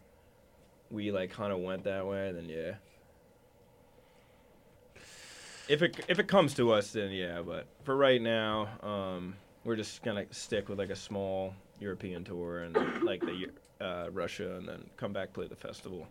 we 0.90 1.12
like 1.12 1.32
kind 1.32 1.52
of 1.52 1.60
went 1.60 1.84
that 1.84 2.06
way, 2.06 2.32
then 2.32 2.50
yeah. 2.50 2.76
If 5.68 5.82
it 5.82 6.06
if 6.08 6.20
it 6.20 6.28
comes 6.28 6.54
to 6.56 6.72
us, 6.72 6.92
then 6.92 7.12
yeah. 7.12 7.42
But 7.42 7.68
for 7.84 7.96
right 7.96 8.22
now, 8.22 8.70
um, 8.82 9.36
we're 9.64 9.76
just 9.76 10.02
gonna 10.04 10.26
stick 10.32 10.70
with 10.70 10.80
like 10.80 10.90
a 10.90 10.96
small 10.96 11.54
European 11.80 12.24
tour 12.24 12.64
and 12.64 13.04
like 13.04 13.22
the 13.22 13.48
uh, 13.82 14.10
Russia, 14.12 14.56
and 14.56 14.68
then 14.68 14.90
come 14.96 15.12
back 15.14 15.34
play 15.34 15.48
the 15.48 15.56
festival. 15.56 16.08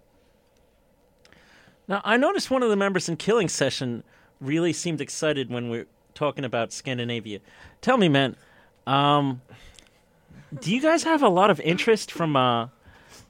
Now, 1.89 2.03
I 2.05 2.17
noticed 2.17 2.51
one 2.51 2.63
of 2.63 2.71
the 2.71 2.77
members 2.77 3.09
in 3.09 3.17
Killing 3.17 3.49
Session 3.49 4.03
really 4.41 4.73
seemed 4.73 5.01
excited 5.01 5.51
when 5.51 5.71
we 5.71 5.85
talking 6.17 6.45
about 6.45 6.73
Scandinavia. 6.73 7.39
Tell 7.81 7.97
me, 7.97 8.09
man, 8.09 8.35
um, 8.89 9.41
do 10.61 10.75
you 10.75 10.81
guys 10.83 11.05
have 11.05 11.23
a 11.23 11.29
lot 11.29 11.51
of 11.51 11.61
interest 11.61 12.11
from 12.11 12.35
uh, 12.35 12.69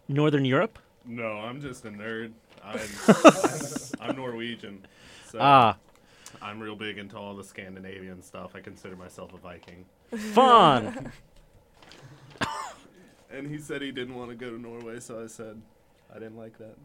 Northern 0.08 0.46
Europe? 0.46 0.78
No, 1.04 1.32
I'm 1.32 1.60
just 1.60 1.84
a 1.84 1.90
nerd. 1.90 2.32
I'm, 2.64 2.80
I'm 4.00 4.16
Norwegian, 4.16 4.86
so 5.30 5.38
Ah, 5.40 5.76
I'm 6.42 6.58
real 6.60 6.74
big 6.74 6.98
into 6.98 7.16
all 7.16 7.36
the 7.36 7.44
Scandinavian 7.44 8.22
stuff. 8.22 8.56
I 8.56 8.60
consider 8.60 8.96
myself 8.96 9.34
a 9.34 9.36
Viking. 9.36 9.84
fun. 10.32 11.12
And 13.28 13.48
he 13.48 13.58
said 13.58 13.82
he 13.82 13.90
didn't 13.90 14.14
want 14.14 14.30
to 14.30 14.36
go 14.36 14.50
to 14.50 14.58
Norway, 14.58 15.00
so 15.00 15.22
I 15.22 15.26
said 15.26 15.60
I 16.10 16.14
didn't 16.14 16.36
like 16.38 16.54
that. 16.58 16.76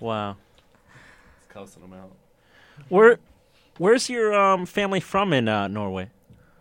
wow. 0.00 0.36
It's 1.36 1.46
cussing 1.48 1.82
him 1.82 1.92
out 1.92 2.10
Where, 2.88 3.18
where's 3.78 4.08
your 4.08 4.34
um, 4.34 4.66
family 4.66 5.00
from 5.00 5.32
in 5.32 5.48
uh, 5.48 5.68
Norway? 5.68 6.10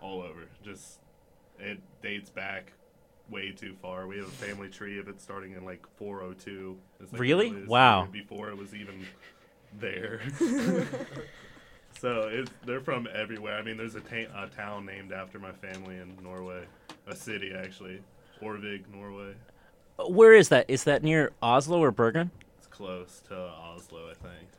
all 0.01 0.22
over. 0.22 0.47
Just 0.64 0.99
it 1.59 1.80
dates 2.01 2.30
back 2.30 2.74
way 3.30 3.51
too 3.51 3.76
far. 3.82 4.07
We 4.07 4.18
have 4.18 4.28
a 4.28 4.32
family 4.32 4.68
tree 4.68 4.99
of 4.99 5.07
it 5.07 5.22
starting 5.22 5.53
in 5.53 5.64
like 5.64 5.86
402. 5.97 6.78
Like 6.99 7.22
Really? 7.22 7.64
Wow. 7.66 8.07
Before 8.12 8.49
it 8.49 8.57
was 8.57 8.76
even 8.76 9.05
there. 9.80 10.22
so 11.99 12.28
it, 12.28 12.49
they're 12.66 12.82
from 12.82 13.07
everywhere. 13.14 13.57
I 13.57 13.62
mean, 13.62 13.78
there's 13.78 13.95
a, 13.95 14.01
ta- 14.01 14.43
a 14.43 14.47
town 14.47 14.86
named 14.86 15.12
after 15.14 15.39
my 15.39 15.51
family 15.51 15.97
in 15.97 16.18
Norway, 16.22 16.64
a 17.07 17.16
city 17.16 17.53
actually, 17.57 18.01
Orvig, 18.41 18.84
Norway. 18.93 19.34
Where 20.07 20.34
is 20.34 20.49
that? 20.49 20.66
Is 20.68 20.84
that 20.86 21.03
near 21.03 21.32
Oslo 21.41 21.82
or 21.82 21.91
Bergen? 21.91 22.32
It's 22.57 22.68
close 22.68 23.22
to 23.30 23.36
Oslo, 23.36 24.09
I 24.09 24.14
think. 24.14 24.49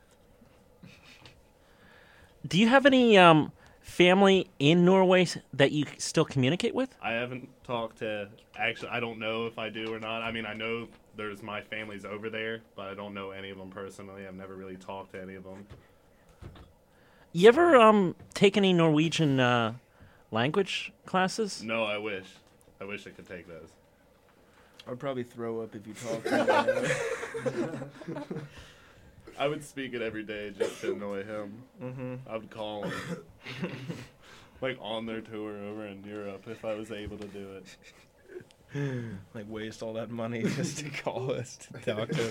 Do 2.47 2.59
you 2.59 2.68
have 2.68 2.86
any 2.86 3.16
um, 3.16 3.53
family 3.80 4.49
in 4.59 4.84
Norway 4.84 5.26
that 5.55 5.72
you 5.72 5.84
still 5.99 6.24
communicate 6.24 6.74
with? 6.74 6.95
I 7.01 7.12
haven't 7.12 7.49
talked 7.64 7.99
to. 7.99 8.28
Actually, 8.57 8.88
I 8.88 9.01
don't 9.01 9.18
know 9.18 9.47
if 9.47 9.59
I 9.59 9.68
do 9.68 9.93
or 9.93 10.01
not. 10.01 10.22
I 10.22 10.32
mean, 10.32 10.47
I 10.47 10.55
know 10.55 10.88
there's 11.16 11.43
my 11.43 11.61
family's 11.61 12.05
over 12.05 12.30
there, 12.30 12.61
but 12.74 12.88
I 12.88 12.95
don't 12.95 13.14
know 13.14 13.30
any 13.30 13.51
of 13.51 13.59
them 13.59 13.70
personally. 13.70 14.26
I've 14.26 14.34
never 14.34 14.55
really 14.55 14.76
talked 14.76 15.12
to 15.12 15.22
any 15.22 15.34
of 15.34 15.45
them. 15.45 15.66
You 17.32 17.49
ever 17.49 17.76
um, 17.76 18.14
take 18.34 18.57
any 18.57 18.72
Norwegian 18.72 19.40
uh, 19.40 19.74
language 20.30 20.93
classes? 21.07 21.62
No, 21.62 21.84
I 21.84 21.99
wish. 21.99 22.26
I 22.80 22.84
wish 22.84 23.07
I 23.07 23.11
could 23.11 23.28
take 23.28 23.47
those. 23.47 23.68
I'd 24.88 24.99
probably 24.99 25.22
throw 25.22 25.61
up 25.61 25.74
if 25.74 25.86
you 25.86 25.95
talk. 25.95 26.24
to 29.34 29.38
me. 29.40 29.44
I 29.44 29.48
would 29.48 29.64
speak 29.64 29.94
it 29.94 30.02
every 30.02 30.22
day 30.22 30.50
just 30.56 30.80
to 30.82 30.92
annoy 30.92 31.24
him. 31.24 31.62
Mm-hmm. 31.82 32.14
I 32.28 32.36
would 32.36 32.50
call 32.50 32.84
him. 32.84 32.92
like 34.60 34.78
on 34.80 35.06
their 35.06 35.20
tour 35.20 35.56
over 35.58 35.86
in 35.86 36.04
Europe 36.04 36.44
if 36.46 36.64
I 36.64 36.74
was 36.74 36.90
able 36.90 37.18
to 37.18 37.26
do 37.28 37.48
it. 37.52 37.76
like 39.34 39.44
waste 39.48 39.82
all 39.82 39.92
that 39.94 40.10
money 40.10 40.42
just 40.56 40.78
to 40.78 40.88
call 40.90 41.32
us 41.32 41.56
to 41.56 41.72
talk 41.72 42.08
to. 42.10 42.30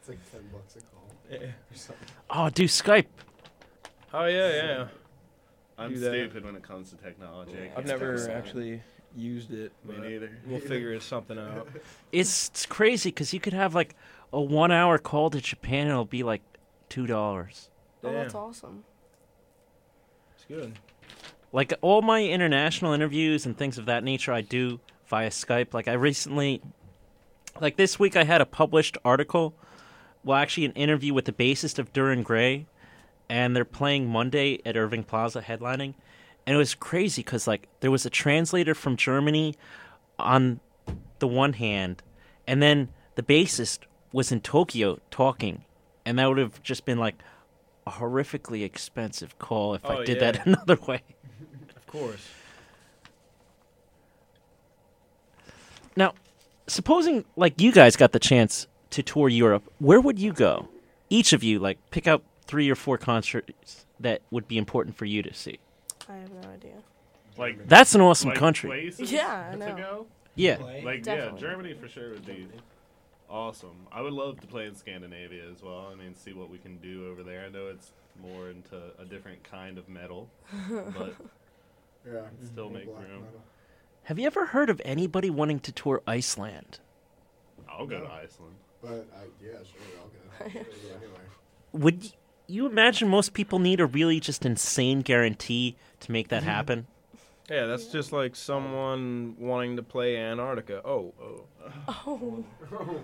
It's 0.00 0.08
like 0.08 0.30
ten 0.30 0.40
bucks 0.52 0.76
a 0.76 0.80
call 0.80 1.10
Yeah. 1.30 1.38
or 1.48 1.54
something. 1.74 2.08
Oh, 2.30 2.48
do 2.48 2.64
Skype. 2.64 3.06
Oh 4.14 4.26
yeah, 4.26 4.54
yeah. 4.54 4.88
I'm 5.78 5.96
stupid 5.96 6.44
when 6.44 6.54
it 6.54 6.62
comes 6.62 6.90
to 6.90 6.96
technology. 6.96 7.70
I 7.74 7.78
I've 7.78 7.86
never 7.86 8.16
fix 8.16 8.28
actually 8.28 8.82
used 9.16 9.52
it. 9.52 9.72
Me 9.84 9.96
neither. 9.98 10.30
We'll 10.46 10.60
figure 10.60 10.98
something 11.00 11.38
out. 11.38 11.68
It's, 12.12 12.48
it's 12.48 12.66
crazy 12.66 13.10
because 13.10 13.32
you 13.32 13.40
could 13.40 13.52
have 13.52 13.74
like 13.74 13.94
a 14.32 14.40
one 14.40 14.72
hour 14.72 14.98
call 14.98 15.30
to 15.30 15.40
Japan 15.40 15.82
and 15.82 15.90
it'll 15.90 16.04
be 16.04 16.22
like 16.22 16.42
$2. 16.90 17.68
Oh, 18.04 18.12
that's 18.12 18.34
awesome. 18.34 18.84
It's 20.34 20.44
good. 20.44 20.78
Like 21.52 21.74
all 21.82 22.02
my 22.02 22.24
international 22.24 22.92
interviews 22.92 23.44
and 23.46 23.56
things 23.56 23.78
of 23.78 23.86
that 23.86 24.02
nature, 24.04 24.32
I 24.32 24.40
do 24.40 24.80
via 25.06 25.30
Skype. 25.30 25.74
Like 25.74 25.86
I 25.86 25.92
recently, 25.92 26.62
like 27.60 27.76
this 27.76 27.98
week, 27.98 28.16
I 28.16 28.24
had 28.24 28.40
a 28.40 28.46
published 28.46 28.96
article. 29.04 29.54
Well, 30.24 30.38
actually, 30.38 30.64
an 30.66 30.72
interview 30.72 31.12
with 31.12 31.26
the 31.26 31.32
bassist 31.32 31.78
of 31.78 31.92
Dir 31.92 32.10
En 32.10 32.22
Grey, 32.22 32.66
and 33.28 33.54
they're 33.54 33.64
playing 33.64 34.08
Monday 34.08 34.60
at 34.64 34.76
Irving 34.76 35.04
Plaza, 35.04 35.42
headlining, 35.42 35.94
and 36.46 36.54
it 36.54 36.56
was 36.56 36.74
crazy 36.74 37.22
because 37.22 37.46
like 37.46 37.68
there 37.80 37.90
was 37.90 38.06
a 38.06 38.10
translator 38.10 38.74
from 38.74 38.96
Germany 38.96 39.54
on 40.18 40.60
the 41.18 41.28
one 41.28 41.52
hand, 41.54 42.02
and 42.46 42.62
then 42.62 42.88
the 43.16 43.22
bassist 43.22 43.80
was 44.12 44.30
in 44.32 44.40
Tokyo 44.40 44.98
talking, 45.10 45.64
and 46.04 46.18
that 46.18 46.28
would 46.28 46.38
have 46.38 46.62
just 46.62 46.84
been 46.84 46.98
like 46.98 47.16
a 47.86 47.90
horrifically 47.92 48.64
expensive 48.64 49.38
call 49.38 49.74
if 49.74 49.84
I 49.84 49.96
Oh, 49.98 50.04
did 50.04 50.20
yeah. 50.20 50.32
that 50.32 50.46
another 50.46 50.76
way. 50.86 51.02
Of 51.76 51.86
course. 51.86 52.28
Now, 55.96 56.14
supposing 56.66 57.24
like 57.36 57.60
you 57.60 57.72
guys 57.72 57.96
got 57.96 58.12
the 58.12 58.18
chance 58.18 58.66
to 58.90 59.02
tour 59.02 59.28
Europe, 59.28 59.64
where 59.78 60.00
would 60.00 60.18
you 60.18 60.32
go? 60.32 60.68
Each 61.10 61.32
of 61.32 61.42
you, 61.42 61.58
like, 61.58 61.78
pick 61.90 62.06
out 62.06 62.22
three 62.46 62.70
or 62.70 62.74
four 62.74 62.96
concerts 62.96 63.84
that 64.00 64.22
would 64.30 64.48
be 64.48 64.56
important 64.58 64.96
for 64.96 65.04
you 65.04 65.22
to 65.22 65.32
see. 65.34 65.58
I 66.08 66.14
have 66.14 66.30
no 66.32 66.48
idea. 66.50 66.72
Like 67.36 67.66
That's 67.68 67.94
an 67.94 68.00
awesome 68.00 68.30
like 68.30 68.38
country. 68.38 68.92
Yeah, 68.98 69.48
I 69.48 69.52
to 69.52 69.58
know. 69.58 69.76
go? 69.76 70.06
Yeah. 70.34 70.56
Play. 70.56 70.82
Like 70.84 71.02
Definitely. 71.02 71.40
yeah, 71.40 71.48
Germany 71.48 71.74
for 71.74 71.88
sure 71.88 72.10
would 72.10 72.26
be 72.26 72.46
awesome. 73.32 73.86
I 73.90 74.02
would 74.02 74.12
love 74.12 74.40
to 74.40 74.46
play 74.46 74.66
in 74.66 74.74
Scandinavia 74.76 75.42
as 75.50 75.62
well. 75.62 75.88
I 75.90 75.96
mean, 75.96 76.14
see 76.14 76.32
what 76.32 76.50
we 76.50 76.58
can 76.58 76.76
do 76.78 77.08
over 77.10 77.22
there. 77.22 77.44
I 77.46 77.48
know 77.48 77.66
it's 77.68 77.92
more 78.22 78.50
into 78.50 78.76
a 78.98 79.04
different 79.04 79.42
kind 79.42 79.78
of 79.78 79.88
metal, 79.88 80.28
but 80.68 81.14
Yeah. 82.06 82.12
Mm-hmm. 82.12 82.46
Still 82.46 82.70
make 82.70 82.86
room. 82.86 82.96
metal. 82.96 83.42
Have 84.04 84.18
you 84.18 84.26
ever 84.26 84.46
heard 84.46 84.70
of 84.70 84.80
anybody 84.84 85.30
wanting 85.30 85.60
to 85.60 85.72
tour 85.72 86.02
Iceland? 86.06 86.80
I'll 87.68 87.86
go 87.86 87.98
No. 87.98 88.04
to 88.06 88.12
Iceland. 88.12 88.54
But 88.82 89.06
I, 89.16 89.24
yeah, 89.40 89.52
sure, 89.58 89.80
I'll 90.00 90.48
go. 90.48 90.60
I'll. 91.74 91.80
Would 91.80 92.12
you 92.48 92.66
imagine 92.66 93.08
most 93.08 93.32
people 93.32 93.58
need 93.60 93.80
a 93.80 93.86
really 93.86 94.18
just 94.20 94.44
insane 94.44 95.00
guarantee 95.00 95.76
to 96.00 96.12
make 96.12 96.28
that 96.28 96.42
mm-hmm. 96.42 96.50
happen? 96.50 96.86
Yeah, 97.48 97.66
that's 97.66 97.86
just 97.86 98.12
like 98.12 98.34
someone 98.34 99.36
wanting 99.38 99.76
to 99.76 99.82
play 99.82 100.16
Antarctica. 100.16 100.80
Oh, 100.84 101.12
oh. 101.22 101.44
Oh, 102.06 102.44
oh. 102.72 103.00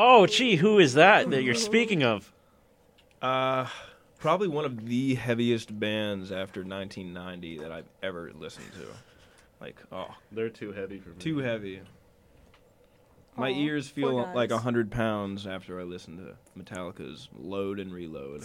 Oh, 0.00 0.26
gee, 0.28 0.54
who 0.54 0.78
is 0.78 0.94
that 0.94 1.28
that 1.30 1.42
you're 1.42 1.54
speaking 1.56 2.04
of? 2.04 2.32
Uh, 3.20 3.66
probably 4.20 4.46
one 4.46 4.64
of 4.64 4.86
the 4.86 5.16
heaviest 5.16 5.76
bands 5.80 6.30
after 6.30 6.60
1990 6.62 7.58
that 7.58 7.72
I've 7.72 7.88
ever 8.00 8.30
listened 8.38 8.70
to. 8.74 8.86
Like, 9.60 9.76
oh, 9.90 10.14
They're 10.30 10.50
too 10.50 10.70
heavy 10.70 11.00
for 11.00 11.08
me. 11.10 11.16
too 11.18 11.38
heavy. 11.38 11.80
My 13.36 13.50
Aw, 13.50 13.58
ears 13.58 13.90
poor 13.90 14.10
feel 14.10 14.30
like 14.36 14.52
a 14.52 14.58
hundred 14.58 14.92
pounds 14.92 15.48
after 15.48 15.80
I 15.80 15.82
listen 15.82 16.16
to 16.18 16.36
Metallica's 16.60 17.28
"Load 17.36 17.80
and 17.80 17.92
Reload." 17.92 18.44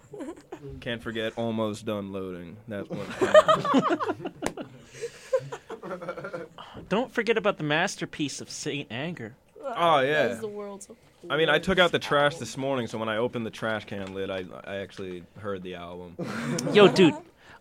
Can't 0.80 1.02
forget 1.02 1.32
"Almost 1.36 1.86
Done 1.86 2.12
Loading." 2.12 2.58
That 2.68 2.86
one. 2.90 3.06
Don't 6.90 7.12
forget 7.12 7.36
about 7.38 7.56
the 7.58 7.64
masterpiece 7.64 8.40
of 8.42 8.50
Saint 8.50 8.88
Anger. 8.90 9.34
Oh, 9.76 9.96
oh 9.96 10.00
yeah. 10.00 10.28
That's 10.28 10.40
the 10.40 10.48
world's. 10.48 10.88
I 11.28 11.36
mean, 11.36 11.48
I 11.48 11.58
took 11.58 11.78
out 11.78 11.90
the 11.92 11.98
trash 11.98 12.32
album. 12.34 12.40
this 12.40 12.56
morning, 12.56 12.86
so 12.86 12.96
when 12.98 13.08
I 13.08 13.16
opened 13.16 13.44
the 13.44 13.50
trash 13.50 13.84
can 13.84 14.14
lid, 14.14 14.30
I 14.30 14.44
I 14.64 14.76
actually 14.76 15.24
heard 15.38 15.62
the 15.62 15.74
album. 15.74 16.16
Yo, 16.72 16.88
dude, 16.88 17.14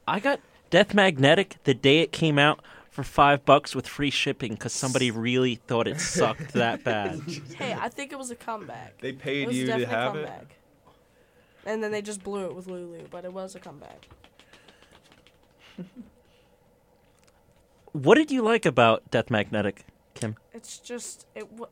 I 0.08 0.20
got 0.20 0.40
Death 0.70 0.94
Magnetic 0.94 1.58
the 1.64 1.74
day 1.74 2.00
it 2.00 2.12
came 2.12 2.38
out 2.38 2.62
for 2.92 3.04
five 3.04 3.46
bucks 3.46 3.76
with 3.76 3.88
free 3.88 4.10
shipping 4.10 4.54
because 4.54 4.74
somebody 4.74 5.12
really 5.12 5.56
thought 5.56 5.88
it 5.88 6.00
sucked 6.00 6.54
that 6.54 6.84
bad. 6.86 7.20
Hey, 7.58 7.74
I 7.80 7.90
think 7.90 8.12
it 8.12 8.18
was 8.18 8.32
a 8.32 8.36
comeback. 8.36 9.00
They 9.02 9.10
It 9.10 9.20
paid 9.20 9.48
was 9.48 9.56
you 9.58 9.66
to 9.66 9.68
definitely 9.68 9.94
a 9.94 9.98
have 9.98 10.16
it. 10.16 10.26
comeback. 10.28 10.56
And 11.66 11.84
then 11.84 11.92
they 11.92 12.02
just 12.02 12.24
blew 12.24 12.46
it 12.46 12.56
with 12.56 12.68
Lulu, 12.68 13.08
but 13.12 13.26
it 13.26 13.34
was 13.34 13.54
a 13.56 13.60
comeback. 13.60 14.08
What 17.92 18.16
did 18.16 18.32
you 18.32 18.42
like 18.42 18.66
about 18.66 19.10
Death 19.12 19.30
Magnetic, 19.30 19.86
Kim? 20.14 20.36
It's 20.54 20.78
just 20.78 21.26
it. 21.36 21.50
W- 21.58 21.68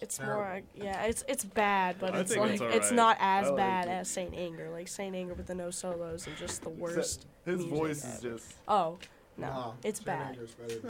it's 0.00 0.20
more, 0.20 0.44
uh, 0.44 0.60
yeah. 0.74 1.04
It's 1.04 1.24
it's 1.28 1.44
bad, 1.44 1.96
but 1.98 2.14
I 2.14 2.20
it's 2.20 2.36
like 2.36 2.52
it's 2.52 2.62
it's, 2.62 2.92
not 2.92 3.16
as 3.20 3.48
like 3.48 3.56
bad 3.56 3.86
it. 3.86 3.90
as 3.90 4.08
Saint 4.08 4.34
Anger. 4.34 4.70
Like 4.70 4.88
Saint 4.88 5.14
Anger 5.14 5.34
with 5.34 5.46
the 5.46 5.54
no 5.54 5.70
solos 5.70 6.26
and 6.26 6.36
just 6.36 6.62
the 6.62 6.70
worst. 6.70 7.26
His 7.44 7.58
music 7.58 7.74
voice 7.74 8.04
is 8.04 8.20
just. 8.20 8.54
Oh 8.68 8.98
no, 9.36 9.46
Nah, 9.48 9.72
it's 9.84 9.98
Saint 9.98 10.06
bad. 10.06 10.38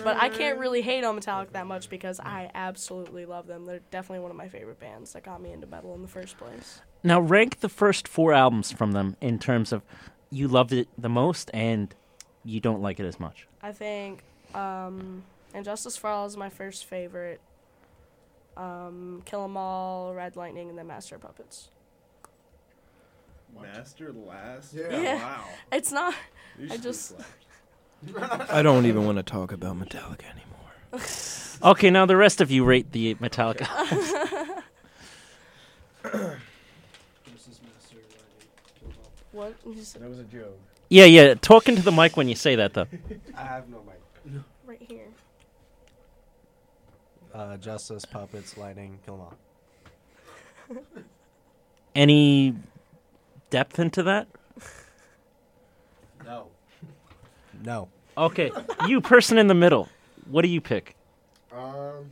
But 0.02 0.16
I 0.16 0.28
can't 0.28 0.58
really 0.58 0.82
hate 0.82 1.04
on 1.04 1.18
Metallica 1.18 1.52
that 1.52 1.66
much 1.66 1.88
because 1.88 2.20
I 2.20 2.50
absolutely 2.54 3.26
love 3.26 3.46
them. 3.46 3.66
They're 3.66 3.80
definitely 3.90 4.20
one 4.20 4.30
of 4.30 4.36
my 4.36 4.48
favorite 4.48 4.80
bands 4.80 5.12
that 5.12 5.24
got 5.24 5.40
me 5.40 5.52
into 5.52 5.66
metal 5.66 5.94
in 5.94 6.02
the 6.02 6.08
first 6.08 6.36
place. 6.38 6.80
Now, 7.02 7.20
rank 7.20 7.61
the 7.61 7.68
first 7.68 8.08
four 8.08 8.32
albums 8.32 8.72
from 8.72 8.92
them 8.92 9.16
in 9.20 9.38
terms 9.38 9.72
of 9.72 9.82
you 10.30 10.48
loved 10.48 10.72
it 10.72 10.88
the 10.98 11.08
most 11.08 11.50
and 11.54 11.94
you 12.44 12.61
don't 12.61 12.82
like 12.82 13.00
it 13.00 13.06
as 13.06 13.18
much. 13.20 13.46
I 13.62 13.72
think 13.72 14.22
um, 14.54 15.22
And 15.54 15.64
Justice 15.64 15.96
for 15.96 16.08
All 16.08 16.26
is 16.26 16.36
my 16.36 16.48
first 16.48 16.84
favorite. 16.84 17.40
Um, 18.57 19.22
Kill 19.24 19.44
'Em 19.44 19.57
All, 19.57 20.14
Red 20.14 20.36
Lightning, 20.36 20.68
and 20.68 20.78
then 20.78 20.86
Master 20.86 21.14
of 21.16 21.22
Puppets. 21.22 21.68
Master 23.61 24.12
last? 24.12 24.74
Yeah. 24.74 25.01
Yeah. 25.01 25.14
Wow. 25.16 25.44
It's 25.72 25.92
not. 25.92 26.14
You 26.59 26.66
I 26.66 26.68
should 26.68 26.76
be 26.78 26.82
just- 26.84 27.09
slapped. 27.09 28.51
I 28.51 28.62
don't 28.62 28.86
even 28.86 29.05
want 29.05 29.18
to 29.18 29.22
talk 29.22 29.53
about 29.53 29.78
Metallica 29.78 30.24
anymore. 30.24 30.46
Okay, 31.62 31.90
now 31.90 32.07
the 32.07 32.16
rest 32.16 32.40
of 32.40 32.51
you 32.51 32.64
rate 32.64 32.90
the 32.92 33.14
Metallica. 33.16 33.66
What? 39.32 39.55
You 39.66 39.82
said 39.82 40.03
That 40.03 40.09
was 40.11 40.18
a 40.18 40.24
joke. 40.24 40.59
yeah, 40.88 41.05
yeah. 41.05 41.34
Talk 41.34 41.68
into 41.68 41.82
the 41.82 41.92
mic 41.92 42.16
when 42.16 42.28
you 42.28 42.34
say 42.34 42.57
that, 42.57 42.74
though. 42.74 42.86
I 43.36 43.42
have 43.44 43.68
no 43.68 43.82
mic. 43.86 44.42
right 44.66 44.82
here. 44.88 45.07
Uh, 47.34 47.56
Justice, 47.56 48.04
Puppets, 48.04 48.56
Lightning, 48.56 48.98
them 49.14 49.20
all. 49.20 49.34
Any 51.94 52.54
depth 53.50 53.78
into 53.78 54.02
that? 54.04 54.26
No. 56.24 56.48
No. 57.64 57.88
Okay, 58.18 58.50
you 58.86 59.00
person 59.00 59.38
in 59.38 59.46
the 59.46 59.54
middle. 59.54 59.88
What 60.28 60.42
do 60.42 60.48
you 60.48 60.60
pick? 60.60 60.96
Um, 61.52 62.10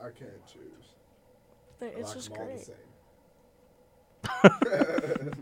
I 0.00 0.04
can't 0.04 0.46
choose. 0.46 0.94
They- 1.78 1.86
I 1.88 1.90
It's 1.90 2.08
like 2.08 2.14
just 2.16 2.30
them 2.32 2.38
all 2.40 2.46
the 2.46 2.52
great. 2.52 2.66
same. 5.16 5.34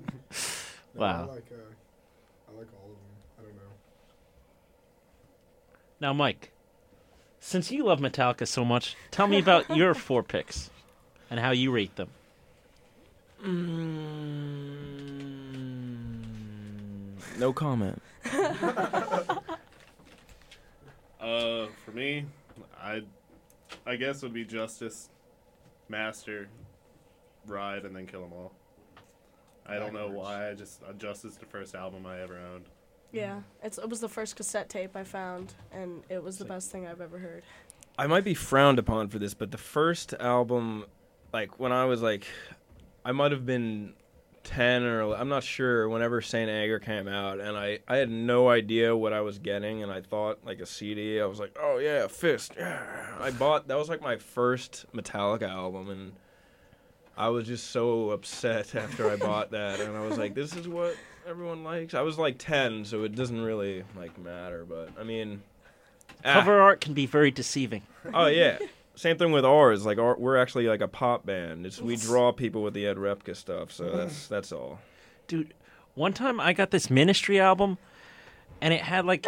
No, 0.95 1.01
Wow. 1.03 1.29
I 1.31 1.35
like, 1.35 1.45
uh, 1.53 1.55
I 2.49 2.59
like 2.59 2.67
all 2.75 2.91
of 2.91 2.97
them. 2.97 3.15
I 3.39 3.43
don't 3.43 3.55
know. 3.55 3.73
Now, 6.01 6.13
Mike, 6.13 6.51
since 7.49 7.73
you 7.73 7.83
love 7.83 7.99
Metallica 7.99 8.47
so 8.47 8.63
much, 8.63 8.95
tell 9.11 9.27
me 9.27 9.39
about 9.39 9.71
your 9.75 9.95
four 9.95 10.23
picks 10.23 10.69
and 11.31 11.41
how 11.41 11.51
you 11.51 11.71
rate 11.71 11.97
them. 11.97 12.11
No 17.39 17.53
comment. 17.53 18.03
Uh, 21.21 21.67
for 21.85 21.91
me, 21.91 22.25
I, 22.81 23.03
I 23.85 23.97
guess 23.97 24.23
would 24.23 24.33
be 24.33 24.45
Justice, 24.45 25.11
Master, 25.89 26.49
Ride, 27.45 27.85
and 27.85 27.95
then 27.95 28.07
Kill 28.07 28.23
'Em 28.23 28.33
All. 28.33 28.53
I 29.67 29.81
don't 29.81 29.93
know 29.93 30.09
why. 30.09 30.49
I 30.49 30.55
just 30.55 30.81
uh, 30.89 30.93
Justice 30.93 31.35
the 31.35 31.45
first 31.45 31.75
album 31.75 32.07
I 32.07 32.21
ever 32.21 32.39
owned. 32.39 32.67
Yeah, 33.13 33.41
it's 33.63 33.79
it 33.79 33.89
was 33.89 34.01
the 34.01 34.09
first 34.09 34.37
cassette 34.37 34.69
tape 34.69 34.95
I 34.97 35.05
found, 35.05 35.55
and 35.73 36.03
it 36.09 36.23
was 36.23 36.39
the 36.39 36.45
best 36.45 36.71
thing 36.71 36.87
I've 36.87 37.01
ever 37.01 37.19
heard. 37.19 37.43
I 37.99 38.07
might 38.07 38.25
be 38.25 38.35
frowned 38.35 38.79
upon 38.79 39.09
for 39.09 39.19
this, 39.19 39.35
but 39.35 39.51
the 39.51 39.59
first 39.59 40.15
album, 40.21 40.85
like 41.33 41.59
when 41.59 41.73
I 41.73 41.87
was 41.87 42.03
like, 42.03 42.27
I 43.05 43.13
might 43.13 43.33
have 43.33 43.47
been 43.47 43.95
ten 44.45 44.83
or 44.83 45.15
I'm 45.15 45.29
not 45.29 45.43
sure. 45.43 45.89
Whenever 45.89 46.21
Saint 46.21 46.51
Anger 46.51 46.79
came 46.79 47.09
out, 47.09 47.41
and 47.41 47.57
I 47.57 47.79
I 47.89 47.97
had 47.97 48.11
no 48.11 48.51
idea 48.51 48.95
what 48.95 49.13
I 49.13 49.23
was 49.23 49.39
getting, 49.39 49.83
and 49.83 49.91
I 49.91 50.03
thought 50.03 50.41
like 50.45 50.61
a 50.61 50.67
CD. 50.67 51.21
I 51.21 51.27
was 51.27 51.41
like, 51.41 51.57
oh 51.61 51.79
yeah, 51.79 52.07
Fist. 52.09 52.53
Yeah. 52.57 52.81
I 53.21 53.31
bought 53.31 53.69
that 53.69 53.79
was 53.79 53.89
like 53.89 54.03
my 54.03 54.17
first 54.17 54.85
Metallica 54.95 55.49
album, 55.49 55.89
and 55.89 56.13
I 57.17 57.31
was 57.31 57.47
just 57.47 57.71
so 57.71 58.11
upset 58.11 58.75
after 58.75 59.11
I 59.11 59.17
bought 59.17 59.51
that, 59.53 59.81
and 59.81 59.97
I 59.97 60.01
was 60.07 60.19
like, 60.19 60.35
this 60.35 60.55
is 60.55 60.69
what 60.69 60.95
everyone 61.29 61.63
likes. 61.63 61.95
I 61.95 62.01
was 62.01 62.19
like 62.19 62.39
ten, 62.39 62.85
so 62.85 63.05
it 63.05 63.15
doesn't 63.15 63.41
really 63.41 63.85
like 63.97 64.19
matter, 64.19 64.65
but 64.69 64.91
I 64.99 65.05
mean. 65.05 65.43
ah. 66.25 66.35
Cover 66.35 66.61
art 66.61 66.81
can 66.81 66.95
be 66.95 67.07
very 67.07 67.31
deceiving. 67.31 67.83
Oh 68.15 68.27
yeah. 68.27 68.59
Same 68.95 69.17
thing 69.17 69.31
with 69.31 69.45
ours. 69.45 69.87
Like 69.87 69.99
our, 69.99 70.17
we're 70.17 70.37
actually 70.37 70.67
like 70.67 70.81
a 70.81 70.89
pop 70.89 71.25
band. 71.25 71.67
It's, 71.67 71.81
we 71.81 71.97
draw 71.97 72.33
people 72.33 72.63
with 72.63 72.75
the 72.75 72.87
Ed 72.87 72.97
Repka 72.97 73.37
stuff. 73.37 73.71
So 73.71 73.91
that's 73.91 74.27
that's 74.29 74.51
all. 74.51 74.81
Dude, 75.27 75.55
one 75.95 76.13
time 76.13 76.41
I 76.41 76.53
got 76.53 76.71
this 76.71 76.91
Ministry 76.91 77.39
album, 77.39 77.79
and 78.61 78.73
it 78.73 78.81
had 78.81 79.05
like 79.05 79.27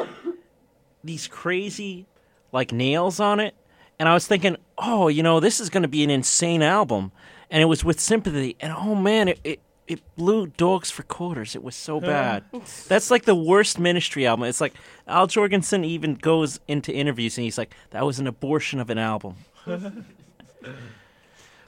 these 1.04 1.28
crazy 1.28 2.06
like 2.52 2.72
nails 2.72 3.20
on 3.20 3.38
it, 3.38 3.54
and 3.98 4.08
I 4.08 4.14
was 4.14 4.26
thinking, 4.26 4.56
oh, 4.78 5.08
you 5.08 5.22
know, 5.22 5.38
this 5.38 5.60
is 5.60 5.68
going 5.68 5.82
to 5.82 5.88
be 5.88 6.02
an 6.02 6.10
insane 6.10 6.62
album, 6.62 7.12
and 7.50 7.62
it 7.62 7.66
was 7.66 7.84
with 7.84 8.00
Sympathy, 8.00 8.56
and 8.58 8.72
oh 8.72 8.94
man, 8.94 9.28
it. 9.28 9.40
it 9.44 9.60
it 9.90 10.00
blew 10.14 10.46
dogs 10.46 10.88
for 10.88 11.02
quarters. 11.02 11.56
It 11.56 11.64
was 11.64 11.74
so 11.74 12.00
bad. 12.00 12.44
That's 12.86 13.10
like 13.10 13.24
the 13.24 13.34
worst 13.34 13.80
ministry 13.80 14.24
album. 14.24 14.44
It's 14.44 14.60
like 14.60 14.74
Al 15.08 15.26
Jourgensen 15.26 15.84
even 15.84 16.14
goes 16.14 16.60
into 16.68 16.94
interviews 16.94 17.36
and 17.36 17.44
he's 17.44 17.58
like, 17.58 17.74
"That 17.90 18.06
was 18.06 18.20
an 18.20 18.28
abortion 18.28 18.78
of 18.78 18.88
an 18.88 18.98
album." 18.98 19.34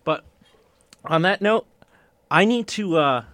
but 0.05 0.25
on 1.05 1.23
that 1.23 1.43
note, 1.43 1.67
I 2.31 2.45
need 2.45 2.69
to 2.69 2.97
uh, 2.97 3.25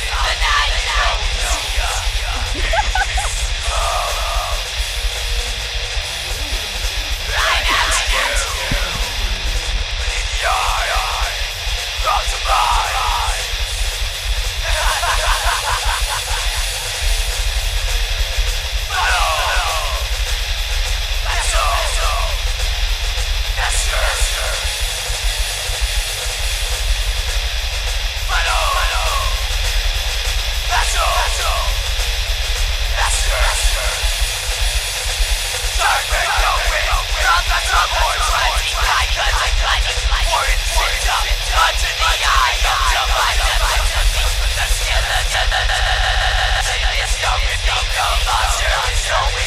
at 49.13 49.35
you. 49.35 49.40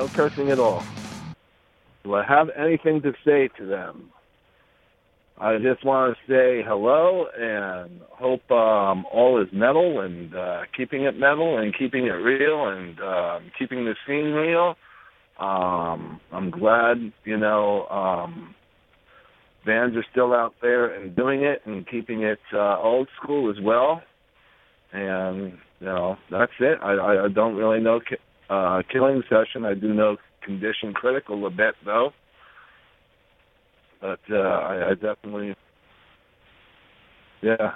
No 0.00 0.08
cursing 0.16 0.50
at 0.50 0.58
all. 0.58 0.82
Do 2.04 2.14
I 2.14 2.24
have 2.24 2.48
anything 2.56 3.02
to 3.02 3.12
say 3.22 3.50
to 3.58 3.66
them? 3.66 4.08
I 5.38 5.58
just 5.58 5.84
want 5.84 6.16
to 6.16 6.32
say 6.32 6.64
hello 6.66 7.26
and 7.38 8.00
hope 8.08 8.50
um, 8.50 9.04
all 9.12 9.42
is 9.42 9.48
metal 9.52 10.00
and 10.00 10.34
uh, 10.34 10.62
keeping 10.74 11.04
it 11.04 11.18
metal 11.18 11.58
and 11.58 11.76
keeping 11.78 12.06
it 12.06 12.12
real 12.12 12.68
and 12.68 12.98
um, 13.00 13.52
keeping 13.58 13.84
the 13.84 13.94
scene 14.06 14.32
real. 14.32 14.74
Um, 15.38 16.18
I'm 16.32 16.50
glad, 16.50 17.12
you 17.24 17.36
know, 17.36 17.86
um, 17.88 18.54
bands 19.66 19.98
are 19.98 20.06
still 20.10 20.32
out 20.32 20.54
there 20.62 20.94
and 20.94 21.14
doing 21.14 21.42
it 21.42 21.60
and 21.66 21.86
keeping 21.86 22.22
it 22.22 22.40
uh, 22.54 22.80
old 22.80 23.08
school 23.22 23.50
as 23.50 23.62
well. 23.62 24.00
And 24.94 25.58
you 25.78 25.86
know, 25.86 26.16
that's 26.30 26.52
it. 26.58 26.78
I, 26.82 26.92
I, 26.92 27.24
I 27.26 27.28
don't 27.28 27.56
really 27.56 27.80
know 27.80 28.00
uh, 28.50 28.82
Killing 28.92 29.22
Session. 29.28 29.64
I 29.64 29.74
do 29.74 29.94
know 29.94 30.16
Condition 30.42 30.92
Critical 30.92 31.46
a 31.46 31.50
bit 31.50 31.74
though, 31.84 32.10
but 34.00 34.20
uh, 34.30 34.36
I, 34.36 34.90
I 34.90 34.94
definitely, 34.94 35.54
yeah, 37.42 37.72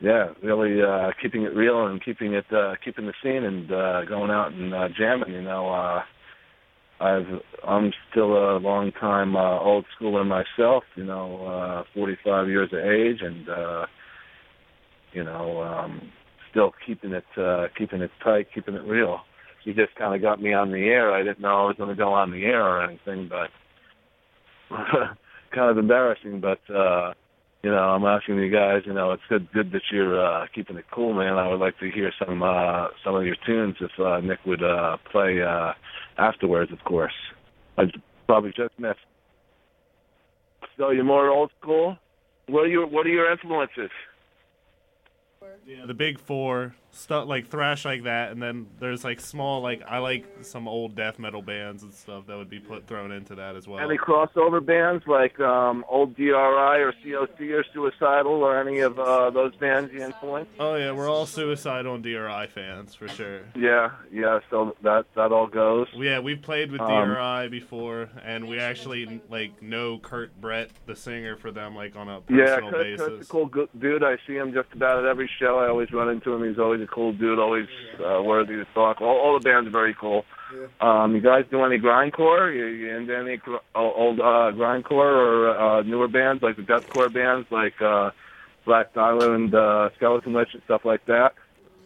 yeah, 0.00 0.28
really 0.42 0.82
uh, 0.82 1.10
keeping 1.20 1.42
it 1.42 1.54
real 1.54 1.86
and 1.86 2.04
keeping 2.04 2.34
it 2.34 2.46
uh, 2.52 2.74
keeping 2.84 3.06
the 3.06 3.14
scene 3.22 3.44
and 3.44 3.72
uh, 3.72 4.04
going 4.04 4.30
out 4.30 4.52
and 4.52 4.74
uh, 4.74 4.88
jamming. 4.96 5.32
You 5.32 5.42
know, 5.42 5.70
uh, 5.70 6.02
I've 7.00 7.40
I'm 7.66 7.92
still 8.10 8.56
a 8.56 8.58
long 8.58 8.92
time 8.92 9.34
uh, 9.34 9.58
old 9.58 9.86
schooler 9.98 10.26
myself. 10.26 10.84
You 10.94 11.04
know, 11.04 11.46
uh, 11.46 11.84
45 11.94 12.48
years 12.48 12.70
of 12.72 12.78
age 12.80 13.20
and. 13.20 13.48
Uh, 13.48 13.86
you 15.14 15.22
know, 15.22 15.62
um, 15.62 16.10
still 16.50 16.72
keeping 16.84 17.12
it 17.12 17.24
uh, 17.38 17.68
keeping 17.78 18.02
it 18.02 18.10
tight, 18.22 18.48
keeping 18.52 18.74
it 18.74 18.82
real. 18.84 19.20
You 19.64 19.72
just 19.72 19.94
kind 19.96 20.14
of 20.14 20.20
got 20.20 20.40
me 20.40 20.52
on 20.52 20.70
the 20.70 20.84
air. 20.84 21.12
I 21.12 21.22
didn't 21.22 21.40
know 21.40 21.64
I 21.64 21.66
was 21.66 21.76
going 21.76 21.88
to 21.88 21.94
go 21.94 22.12
on 22.12 22.30
the 22.30 22.44
air 22.44 22.62
or 22.62 22.84
anything, 22.84 23.28
but 23.28 23.50
kind 25.54 25.70
of 25.70 25.78
embarrassing. 25.78 26.40
But 26.40 26.60
uh, 26.72 27.14
you 27.62 27.70
know, 27.70 27.78
I'm 27.78 28.04
asking 28.04 28.38
you 28.38 28.50
guys. 28.50 28.82
You 28.84 28.92
know, 28.92 29.12
it's 29.12 29.22
good 29.28 29.50
good 29.52 29.72
that 29.72 29.82
you're 29.90 30.22
uh, 30.22 30.46
keeping 30.54 30.76
it 30.76 30.84
cool, 30.92 31.14
man. 31.14 31.38
I 31.38 31.48
would 31.48 31.60
like 31.60 31.78
to 31.78 31.90
hear 31.90 32.12
some 32.24 32.42
uh, 32.42 32.88
some 33.02 33.14
of 33.14 33.24
your 33.24 33.36
tunes 33.46 33.76
if 33.80 33.98
uh, 33.98 34.20
Nick 34.20 34.40
would 34.44 34.62
uh, 34.62 34.98
play 35.10 35.40
uh, 35.42 35.72
afterwards, 36.18 36.70
of 36.70 36.84
course. 36.84 37.14
I 37.78 37.84
probably 38.26 38.52
just 38.54 38.78
missed. 38.78 38.98
So 40.76 40.90
you're 40.90 41.04
more 41.04 41.28
old 41.28 41.50
school. 41.60 41.96
What 42.48 42.64
are 42.64 42.68
your 42.68 42.86
What 42.86 43.06
are 43.06 43.10
your 43.10 43.32
influences? 43.32 43.90
Yeah, 45.66 45.86
the 45.86 45.94
big 45.94 46.18
four 46.18 46.74
stuff 46.94 47.28
like 47.28 47.48
thrash 47.48 47.84
like 47.84 48.04
that, 48.04 48.32
and 48.32 48.42
then 48.42 48.66
there's 48.80 49.04
like 49.04 49.20
small 49.20 49.60
like 49.60 49.82
I 49.86 49.98
like 49.98 50.24
some 50.42 50.66
old 50.68 50.94
death 50.94 51.18
metal 51.18 51.42
bands 51.42 51.82
and 51.82 51.92
stuff 51.92 52.26
that 52.26 52.36
would 52.36 52.48
be 52.50 52.60
put 52.60 52.86
thrown 52.86 53.12
into 53.12 53.34
that 53.34 53.56
as 53.56 53.66
well. 53.68 53.80
Any 53.80 53.98
crossover 53.98 54.64
bands 54.64 55.04
like 55.06 55.38
um, 55.40 55.84
old 55.88 56.14
DRI 56.16 56.30
or 56.32 56.92
COC 57.04 57.52
or 57.52 57.64
Suicidal 57.72 58.32
or 58.42 58.58
any 58.60 58.80
of 58.80 58.98
uh, 58.98 59.30
those 59.30 59.54
bands 59.56 59.92
you 59.92 60.02
influence? 60.02 60.48
Oh 60.58 60.76
yeah, 60.76 60.92
we're 60.92 61.10
all 61.10 61.26
suicidal 61.26 61.94
and 61.94 62.02
DRI 62.02 62.46
fans 62.54 62.94
for 62.94 63.08
sure. 63.08 63.40
Yeah, 63.56 63.90
yeah. 64.12 64.38
So 64.50 64.76
that 64.82 65.06
that 65.14 65.32
all 65.32 65.46
goes. 65.46 65.88
Yeah, 65.94 66.20
we've 66.20 66.42
played 66.42 66.70
with 66.70 66.80
Um, 66.80 67.08
DRI 67.08 67.48
before, 67.48 68.08
and 68.24 68.48
we 68.48 68.58
actually 68.58 69.20
like 69.28 69.60
know 69.62 69.98
Kurt 69.98 70.40
Brecht, 70.40 70.74
the 70.86 70.94
singer 70.96 71.36
for 71.36 71.50
them, 71.50 71.74
like 71.74 71.96
on 71.96 72.08
a 72.08 72.20
Yeah, 72.28 72.46
personal 72.56 72.70
Kurt, 72.70 72.82
basis. 72.82 73.06
Kurt's 73.08 73.28
a 73.28 73.30
cool 73.30 73.50
dude. 73.78 74.04
I 74.04 74.16
see 74.26 74.34
him 74.36 74.52
just 74.52 74.72
about 74.72 74.98
at 74.98 75.04
every 75.04 75.30
show. 75.38 75.58
I 75.58 75.68
always 75.68 75.90
run 75.92 76.08
into 76.08 76.32
him. 76.32 76.48
He's 76.48 76.58
always 76.58 76.80
a 76.84 76.86
cool 76.86 77.12
dude, 77.12 77.38
always 77.38 77.68
uh, 77.98 78.22
worthy 78.22 78.54
to 78.54 78.64
talk. 78.74 79.00
All, 79.00 79.18
all 79.18 79.34
the 79.38 79.44
bands 79.44 79.66
are 79.68 79.72
very 79.72 79.94
cool. 79.94 80.24
Um, 80.80 81.14
you 81.14 81.20
guys 81.20 81.44
do 81.50 81.64
any 81.64 81.78
grindcore? 81.78 82.54
You, 82.54 82.66
you 82.66 82.96
into 82.96 83.16
any 83.16 83.36
gr- 83.38 83.56
old 83.74 84.20
uh, 84.20 84.52
grindcore 84.52 84.92
or 84.92 85.58
uh, 85.58 85.82
newer 85.82 86.08
bands 86.08 86.42
like 86.42 86.56
the 86.56 86.62
deathcore 86.62 87.12
bands 87.12 87.46
like 87.50 87.80
uh, 87.82 88.10
Black 88.64 88.94
Dahlia 88.94 89.32
and 89.32 89.54
uh, 89.54 89.90
Skeleton 89.96 90.32
Witch 90.32 90.50
and 90.52 90.62
stuff 90.64 90.84
like 90.84 91.04
that? 91.06 91.34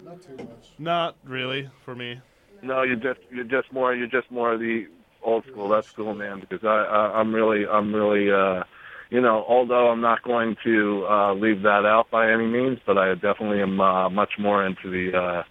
Not 0.05 0.21
too 0.23 0.37
much. 0.37 0.73
Not 0.79 1.17
really 1.25 1.71
for 1.85 1.95
me. 1.95 2.21
No, 2.63 2.83
you're 2.83 2.97
just 2.97 3.21
you're 3.31 3.45
just 3.45 3.73
more 3.73 3.95
you're 3.95 4.07
just 4.07 4.31
more 4.31 4.57
the 4.59 4.87
old 5.23 5.45
school. 5.47 5.69
That's 5.69 5.91
cool, 5.93 6.15
man. 6.15 6.41
Because 6.41 6.65
I, 6.65 6.85
I 6.85 7.19
I'm 7.19 7.35
really 7.35 7.67
I'm 7.67 7.95
really 7.95 8.31
uh, 8.31 8.65
you 9.11 9.21
know 9.21 9.45
although 9.49 9.89
I'm 9.89 10.01
not 10.01 10.23
going 10.23 10.57
to 10.65 11.07
uh, 11.09 11.35
leave 11.35 11.63
that 11.63 11.85
out 11.87 12.07
by 12.11 12.31
any 12.31 12.47
means, 12.47 12.79
but 12.87 12.99
I 12.99 13.15
definitely 13.15 13.63
am 13.63 13.81
uh, 13.81 14.09
much 14.11 14.33
more 14.39 14.65
into 14.65 14.91
the 14.91 15.17
uh, 15.17 15.43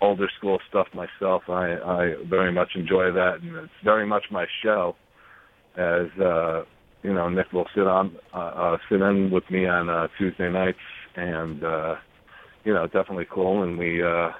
older 0.00 0.28
school 0.38 0.58
stuff 0.68 0.86
myself. 0.94 1.42
I 1.48 1.74
I 1.74 2.14
very 2.28 2.52
much 2.52 2.70
enjoy 2.74 3.12
that, 3.12 3.38
and 3.42 3.56
it's 3.56 3.72
very 3.84 4.06
much 4.06 4.24
my 4.30 4.46
show. 4.62 4.96
As 5.76 6.08
uh, 6.20 6.64
you 7.02 7.14
know, 7.14 7.28
Nick 7.28 7.52
will 7.52 7.68
sit 7.74 7.86
on 7.86 8.16
uh, 8.34 8.38
uh, 8.38 8.78
sit 8.90 9.00
in 9.00 9.30
with 9.30 9.44
me 9.50 9.66
on 9.66 9.88
uh, 9.88 10.08
Tuesday 10.18 10.50
nights, 10.50 10.78
and 11.14 11.62
uh, 11.62 11.94
you 12.64 12.74
know, 12.74 12.86
definitely 12.86 13.26
cool. 13.30 13.62
And 13.62 13.78
we 13.78 14.02
uh, 14.02 14.30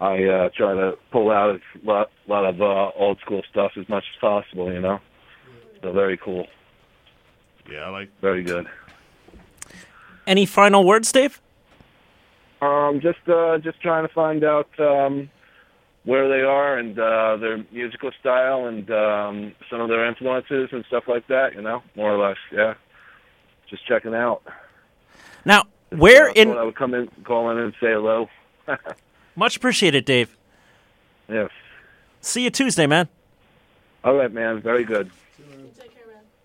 I 0.00 0.22
uh, 0.24 0.48
try 0.56 0.74
to 0.74 0.92
pull 1.10 1.30
out 1.30 1.56
a 1.56 1.86
lot, 1.86 2.08
lot 2.28 2.44
of 2.46 2.60
uh, 2.60 2.90
old 2.98 3.18
school 3.24 3.42
stuff 3.50 3.72
as 3.78 3.88
much 3.88 4.04
as 4.14 4.20
possible. 4.20 4.72
You 4.72 4.80
know, 4.80 4.98
so 5.82 5.92
very 5.92 6.18
cool, 6.22 6.46
Yeah, 7.70 7.86
I 7.86 7.88
like 7.88 8.10
very 8.20 8.42
good. 8.42 8.66
Any 10.26 10.46
final 10.46 10.84
words, 10.84 11.10
Dave? 11.12 11.40
Um, 12.60 13.00
just 13.00 13.18
uh, 13.28 13.58
just 13.58 13.80
trying 13.80 14.06
to 14.06 14.12
find 14.12 14.42
out 14.42 14.68
um, 14.80 15.30
where 16.04 16.28
they 16.28 16.42
are 16.42 16.78
and 16.78 16.98
uh, 16.98 17.36
their 17.36 17.64
musical 17.70 18.10
style 18.18 18.66
and 18.66 18.90
um, 18.90 19.54
some 19.70 19.80
of 19.80 19.88
their 19.88 20.06
influences 20.06 20.70
and 20.72 20.84
stuff 20.86 21.04
like 21.06 21.26
that. 21.28 21.54
You 21.54 21.62
know, 21.62 21.82
more 21.94 22.14
or 22.14 22.28
less. 22.28 22.38
Yeah, 22.52 22.74
just 23.68 23.86
checking 23.86 24.14
out. 24.14 24.42
Now, 25.44 25.64
where 25.90 26.28
in 26.28 26.50
I 26.50 26.62
would 26.62 26.76
come 26.76 26.94
in, 26.94 27.08
call 27.24 27.50
in, 27.50 27.58
and 27.58 27.72
say 27.74 27.92
hello. 27.92 28.28
much 29.36 29.56
appreciated, 29.56 30.04
Dave. 30.04 30.36
yes. 31.28 31.50
See 32.20 32.42
you 32.42 32.50
Tuesday, 32.50 32.86
man. 32.86 33.08
All 34.02 34.14
right, 34.14 34.32
man. 34.32 34.60
Very 34.60 34.84
good. 34.84 35.10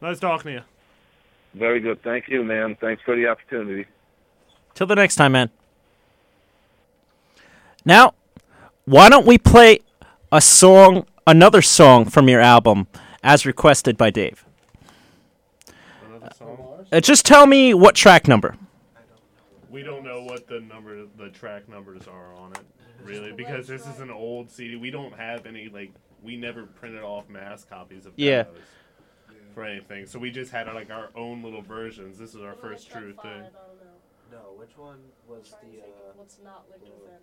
nice 0.02 0.20
talking 0.20 0.44
to 0.44 0.52
you. 0.52 0.62
Very 1.54 1.80
good. 1.80 2.02
Thank 2.04 2.28
you, 2.30 2.44
man. 2.44 2.76
Thanks 2.80 3.02
for 3.04 3.16
the 3.16 3.28
opportunity. 3.28 3.86
Till 4.74 4.88
the 4.88 4.96
next 4.96 5.16
time, 5.16 5.34
man. 5.34 5.50
Now, 7.84 8.14
why 8.86 9.10
don't 9.10 9.26
we 9.26 9.38
play 9.38 9.80
a 10.32 10.40
song, 10.40 11.06
another 11.28 11.62
song 11.62 12.06
from 12.06 12.30
your 12.30 12.40
album, 12.40 12.88
as 13.24 13.46
requested 13.46 13.98
by 13.98 14.12
Dave? 14.12 14.46
Another 16.08 16.32
song. 16.38 16.86
Uh, 16.92 17.00
just 17.02 17.26
tell 17.26 17.46
me 17.48 17.74
what 17.74 17.96
track 17.96 18.28
number. 18.28 18.56
We 19.70 19.84
don't 19.84 20.04
know 20.04 20.22
what 20.24 20.48
the 20.48 20.60
number, 20.60 21.06
the 21.18 21.30
track 21.30 21.68
numbers 21.68 22.04
are 22.08 22.34
on 22.36 22.52
it, 22.52 22.62
really, 23.04 23.32
because 23.32 23.68
this 23.68 23.88
is 23.88 24.00
an 24.00 24.12
old 24.12 24.52
CD. 24.52 24.76
We 24.76 24.92
don't 24.92 25.14
have 25.16 25.46
any 25.46 25.70
like, 25.70 25.92
we 26.22 26.38
never 26.38 26.64
printed 26.64 27.02
off 27.04 27.28
mass 27.30 27.66
copies 27.66 28.06
of 28.06 28.14
Yeah. 28.16 28.44
those 28.44 28.58
for 29.54 29.64
anything. 29.64 30.06
So 30.06 30.20
we 30.20 30.32
just 30.32 30.52
had 30.52 30.68
like 30.68 30.90
our 30.92 31.10
own 31.16 31.44
little 31.44 31.62
versions. 31.62 32.18
This 32.18 32.34
is 32.36 32.42
our 32.42 32.54
first 32.56 32.90
true 32.90 33.14
thing. 33.22 33.44
No, 34.32 34.38
which 34.58 34.78
one 34.78 34.98
was 35.28 35.50
the? 35.62 35.80
Uh, 35.80 35.84
What's 36.16 36.38
not 36.44 36.64
linked 36.70 36.86
within? 36.86 37.18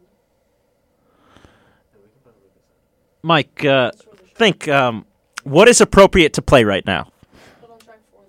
no, 1.95 2.01
we 2.01 2.09
can 2.09 2.21
put 2.25 2.35
Lucas 2.43 2.63
in. 2.69 3.29
Mike, 3.29 3.65
uh, 3.65 3.91
think 4.35 4.69
um, 4.69 5.07
what 5.45 5.69
is 5.69 5.81
appropriate 5.81 6.33
to 6.35 6.43
play 6.43 6.65
right 6.65 6.85
now? 6.87 7.11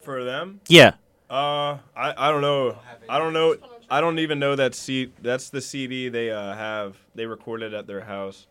For 0.02 0.24
them, 0.24 0.62
Yeah. 0.68 0.94
uh, 1.30 1.78
I, 1.96 2.14
I 2.18 2.32
don't 2.32 2.42
know. 2.42 2.78
I 3.08 3.20
don't 3.20 3.34
know. 3.34 3.56
I 3.92 4.02
don't 4.02 4.20
even 4.20 4.40
know 4.40 4.56
that 4.56 4.74
C. 4.76 5.12
That's 5.22 5.50
the 5.50 5.62
CD 5.62 6.10
they 6.10 6.32
uh, 6.32 6.54
have. 6.56 6.98
They 7.16 7.26
recorded 7.26 7.74
at 7.74 7.86
their 7.86 8.02
house. 8.02 8.48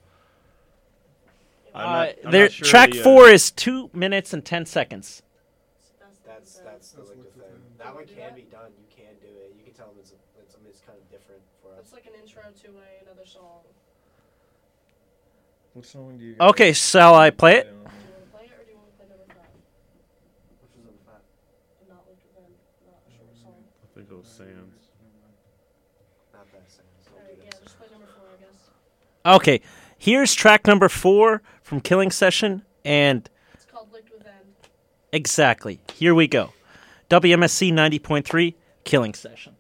I'm 1.74 1.86
Uh, 1.88 1.92
not- 2.04 2.14
I'm 2.24 2.30
their 2.30 2.50
sure 2.50 2.66
track 2.66 2.90
the, 2.92 3.00
uh, 3.00 3.04
four 3.04 3.28
is 3.28 3.50
two 3.50 3.88
minutes 3.92 4.32
and 4.32 4.44
ten 4.44 4.66
seconds. 4.66 5.22
That's 6.78 6.92
that's 6.94 7.10
the 7.10 7.16
liquid 7.18 7.34
thing. 7.34 7.58
That 7.78 7.92
one 7.92 8.06
can 8.06 8.34
be 8.38 8.46
done. 8.46 8.70
You 8.78 8.86
can 8.86 9.18
do 9.20 9.26
it. 9.26 9.50
You 9.58 9.64
can 9.64 9.74
tell 9.74 9.88
them 9.88 9.96
it's 9.98 10.14
it's, 10.38 10.54
I 10.54 10.58
mean, 10.62 10.70
it's 10.70 10.78
kind 10.80 10.94
of 10.94 11.10
different 11.10 11.42
for 11.60 11.74
us. 11.74 11.90
It's 11.90 11.92
like 11.92 12.06
an 12.06 12.14
intro 12.14 12.42
to 12.46 12.68
a, 12.78 13.02
another 13.02 13.26
song. 13.26 13.66
What 15.74 15.86
song 15.86 16.18
do 16.18 16.24
you? 16.24 16.36
Okay, 16.38 16.72
shall 16.72 17.16
I 17.16 17.30
play 17.30 17.56
it? 17.58 17.66
Do 17.66 17.74
you 17.74 17.82
want 17.82 17.90
to 17.90 18.30
play 18.30 18.44
it 18.46 18.54
or 18.54 18.62
do 18.62 18.70
you 18.70 18.78
want 18.78 18.90
to 18.90 18.94
play 18.94 19.06
number 19.10 19.26
five? 19.34 19.58
Which 20.62 20.70
is 20.78 20.84
number 20.86 21.02
five? 21.02 21.26
Not 21.90 22.06
like 22.06 22.22
then, 22.38 22.50
not 22.86 23.02
a 23.02 23.10
short 23.10 23.34
song. 23.34 23.58
I 23.58 23.86
think 23.98 24.06
it 24.06 24.14
was 24.14 24.28
Sands. 24.30 24.86
Not 26.30 26.46
that 26.54 26.62
same. 26.70 26.86
So 27.02 27.10
don't 27.10 27.26
Alright, 27.26 27.38
do 27.38 27.42
yeah, 27.42 27.50
that. 27.58 27.62
just 27.66 27.74
play 27.78 27.88
number 27.90 28.06
four, 28.06 28.30
I 28.30 28.38
guess. 28.38 28.70
Okay, 29.34 29.60
here's 29.98 30.30
track 30.32 30.66
number 30.68 30.88
four 30.88 31.42
from 31.60 31.80
Killing 31.82 32.12
Session, 32.14 32.62
and 32.84 33.28
It's 33.54 33.66
called 33.66 33.90
Licked 33.92 34.14
With 34.14 34.26
End. 34.30 34.54
exactly 35.10 35.80
here 35.92 36.14
we 36.14 36.28
go. 36.30 36.54
WMSC 37.10 37.72
ninety 37.72 37.98
point 37.98 38.26
three, 38.26 38.56
Killing 38.84 39.14
Session. 39.14 39.57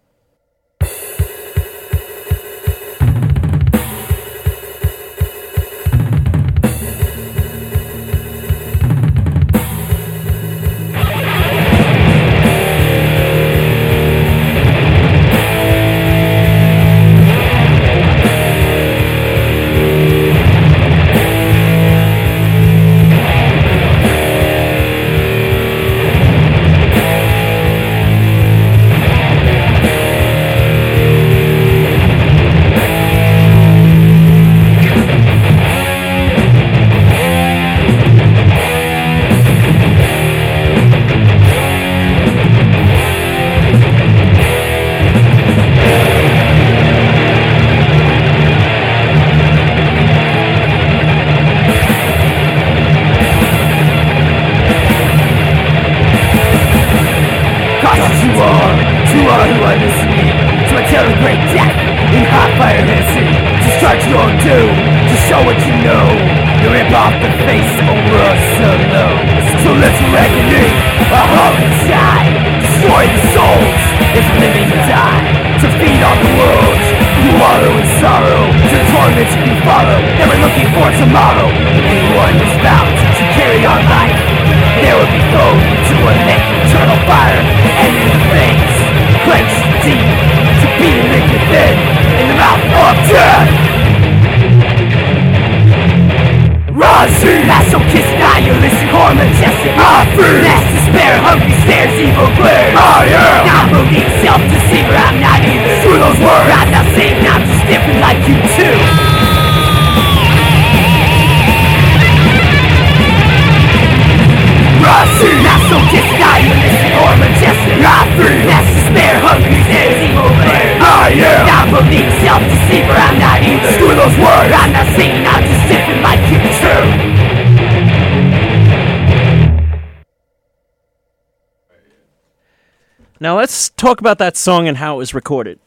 Talk 133.78 134.00
about 134.00 134.18
that 134.18 134.36
song 134.36 134.68
and 134.68 134.76
how 134.76 134.96
it 134.96 134.98
was 134.98 135.14
recorded. 135.14 135.58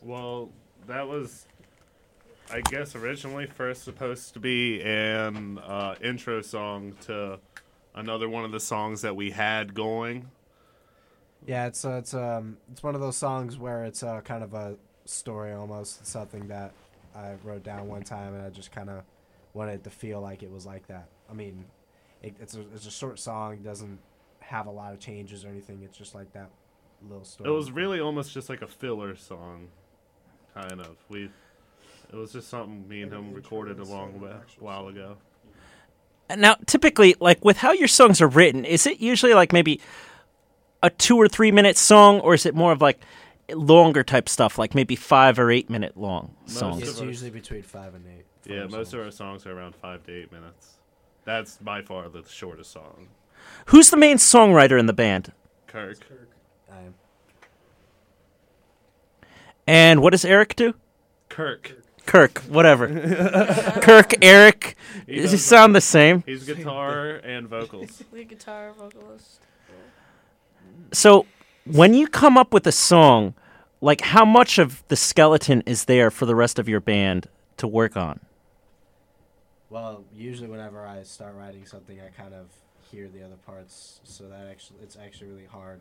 Well, 0.00 0.50
that 0.86 1.06
was, 1.06 1.46
I 2.50 2.62
guess, 2.62 2.94
originally 2.94 3.46
first 3.46 3.82
supposed 3.82 4.32
to 4.34 4.40
be 4.40 4.80
an 4.82 5.58
uh, 5.58 5.96
intro 6.02 6.40
song 6.40 6.94
to 7.02 7.38
another 7.94 8.28
one 8.28 8.44
of 8.44 8.52
the 8.52 8.60
songs 8.60 9.02
that 9.02 9.14
we 9.14 9.32
had 9.32 9.74
going. 9.74 10.30
Yeah, 11.46 11.66
it's 11.66 11.84
uh, 11.84 11.92
it's 11.92 12.12
um 12.12 12.58
it's 12.70 12.82
one 12.82 12.94
of 12.94 13.00
those 13.00 13.16
songs 13.16 13.58
where 13.58 13.84
it's 13.84 14.02
uh, 14.02 14.20
kind 14.20 14.44
of 14.44 14.54
a 14.54 14.76
story 15.06 15.52
almost. 15.52 16.00
It's 16.02 16.10
something 16.10 16.48
that 16.48 16.72
I 17.16 17.32
wrote 17.42 17.64
down 17.64 17.88
one 17.88 18.02
time, 18.02 18.34
and 18.34 18.42
I 18.44 18.50
just 18.50 18.72
kind 18.72 18.90
of 18.90 19.02
wanted 19.54 19.82
to 19.84 19.90
feel 19.90 20.20
like 20.20 20.42
it 20.42 20.50
was 20.50 20.66
like 20.66 20.86
that. 20.88 21.08
I 21.30 21.32
mean, 21.32 21.64
it, 22.22 22.34
it's 22.40 22.54
a 22.56 22.60
it's 22.74 22.86
a 22.86 22.90
short 22.90 23.18
song. 23.18 23.58
Doesn't 23.62 23.98
have 24.40 24.66
a 24.66 24.70
lot 24.70 24.92
of 24.92 25.00
changes 25.00 25.44
or 25.44 25.48
anything. 25.48 25.80
It's 25.82 25.96
just 25.96 26.14
like 26.14 26.30
that 26.34 26.50
little 27.08 27.24
story. 27.24 27.48
It 27.50 27.52
was 27.52 27.70
really 27.70 28.00
almost 28.00 28.32
just 28.32 28.48
like 28.48 28.62
a 28.62 28.66
filler 28.66 29.16
song, 29.16 29.68
kind 30.54 30.80
of. 30.80 30.96
We, 31.08 31.24
it 32.12 32.16
was 32.16 32.32
just 32.32 32.48
something 32.48 32.88
me 32.88 33.02
and 33.02 33.12
him 33.12 33.32
recorded 33.34 33.78
a 33.78 33.84
long 33.84 34.12
whi- 34.20 34.34
while 34.58 34.88
ago. 34.88 35.16
Now, 36.36 36.56
typically, 36.66 37.16
like 37.20 37.44
with 37.44 37.56
how 37.58 37.72
your 37.72 37.88
songs 37.88 38.20
are 38.20 38.28
written, 38.28 38.64
is 38.64 38.86
it 38.86 39.00
usually 39.00 39.34
like 39.34 39.52
maybe 39.52 39.80
a 40.82 40.90
two 40.90 41.16
or 41.16 41.28
three 41.28 41.50
minute 41.50 41.76
song, 41.76 42.20
or 42.20 42.34
is 42.34 42.46
it 42.46 42.54
more 42.54 42.72
of 42.72 42.80
like 42.80 43.00
longer 43.52 44.04
type 44.04 44.28
stuff, 44.28 44.58
like 44.58 44.74
maybe 44.74 44.94
five 44.94 45.38
or 45.38 45.50
eight 45.50 45.68
minute 45.68 45.96
long 45.96 46.34
Most 46.42 46.58
songs? 46.58 46.76
of 46.82 46.88
It's 46.88 46.98
us- 46.98 47.02
usually 47.02 47.30
between 47.30 47.62
five 47.62 47.94
and 47.94 48.04
eight. 48.06 48.24
for 48.42 48.52
Yeah, 48.52 48.62
our 48.62 48.68
most 48.68 48.94
of 48.94 49.00
our 49.00 49.10
songs 49.10 49.44
are 49.46 49.52
around 49.58 49.74
five 49.74 50.04
to 50.06 50.12
eight 50.12 50.30
minutes. 50.30 50.74
That's 51.24 51.56
by 51.58 51.82
far 51.82 52.08
the 52.08 52.22
shortest 52.28 52.70
song. 52.72 53.08
Who's 53.66 53.90
the 53.90 53.96
main 53.96 54.16
songwriter 54.18 54.78
in 54.78 54.86
the 54.86 54.92
band? 54.92 55.32
Kirk. 55.66 55.98
I 56.10 56.14
am. 56.78 56.94
And 59.66 60.02
what 60.02 60.10
does 60.10 60.24
Eric 60.24 60.56
do? 60.56 60.74
Kirk. 61.28 61.76
Kirk, 62.06 62.38
whatever. 62.48 62.88
Kirk, 63.82 64.14
Eric, 64.22 64.76
He 65.06 65.16
they 65.20 65.22
does- 65.28 65.44
sound 65.44 65.76
the 65.76 65.80
same. 65.80 66.22
He's 66.26 66.44
guitar 66.44 67.16
and 67.22 67.46
vocals. 67.48 68.02
Lead 68.12 68.28
guitar, 68.28 68.72
vocalist. 68.76 69.40
So, 70.92 71.26
when 71.64 71.94
you 71.94 72.08
come 72.08 72.36
up 72.36 72.52
with 72.52 72.66
a 72.66 72.72
song, 72.72 73.34
like 73.80 74.00
how 74.00 74.24
much 74.24 74.58
of 74.58 74.82
the 74.88 74.96
skeleton 74.96 75.62
is 75.66 75.84
there 75.84 76.10
for 76.10 76.26
the 76.26 76.34
rest 76.34 76.58
of 76.58 76.68
your 76.68 76.80
band 76.80 77.28
to 77.58 77.68
work 77.68 77.96
on? 77.96 78.18
Well, 79.68 80.02
usually 80.12 80.48
whenever 80.48 80.84
I 80.84 81.04
start 81.04 81.36
writing 81.36 81.64
something, 81.64 82.00
I 82.00 82.08
kind 82.20 82.34
of 82.34 82.46
hear 82.90 83.08
the 83.08 83.24
other 83.24 83.36
parts, 83.46 84.00
so 84.02 84.24
that 84.24 84.48
actually 84.50 84.80
it's 84.82 84.96
actually 84.96 85.28
really 85.28 85.46
hard 85.46 85.78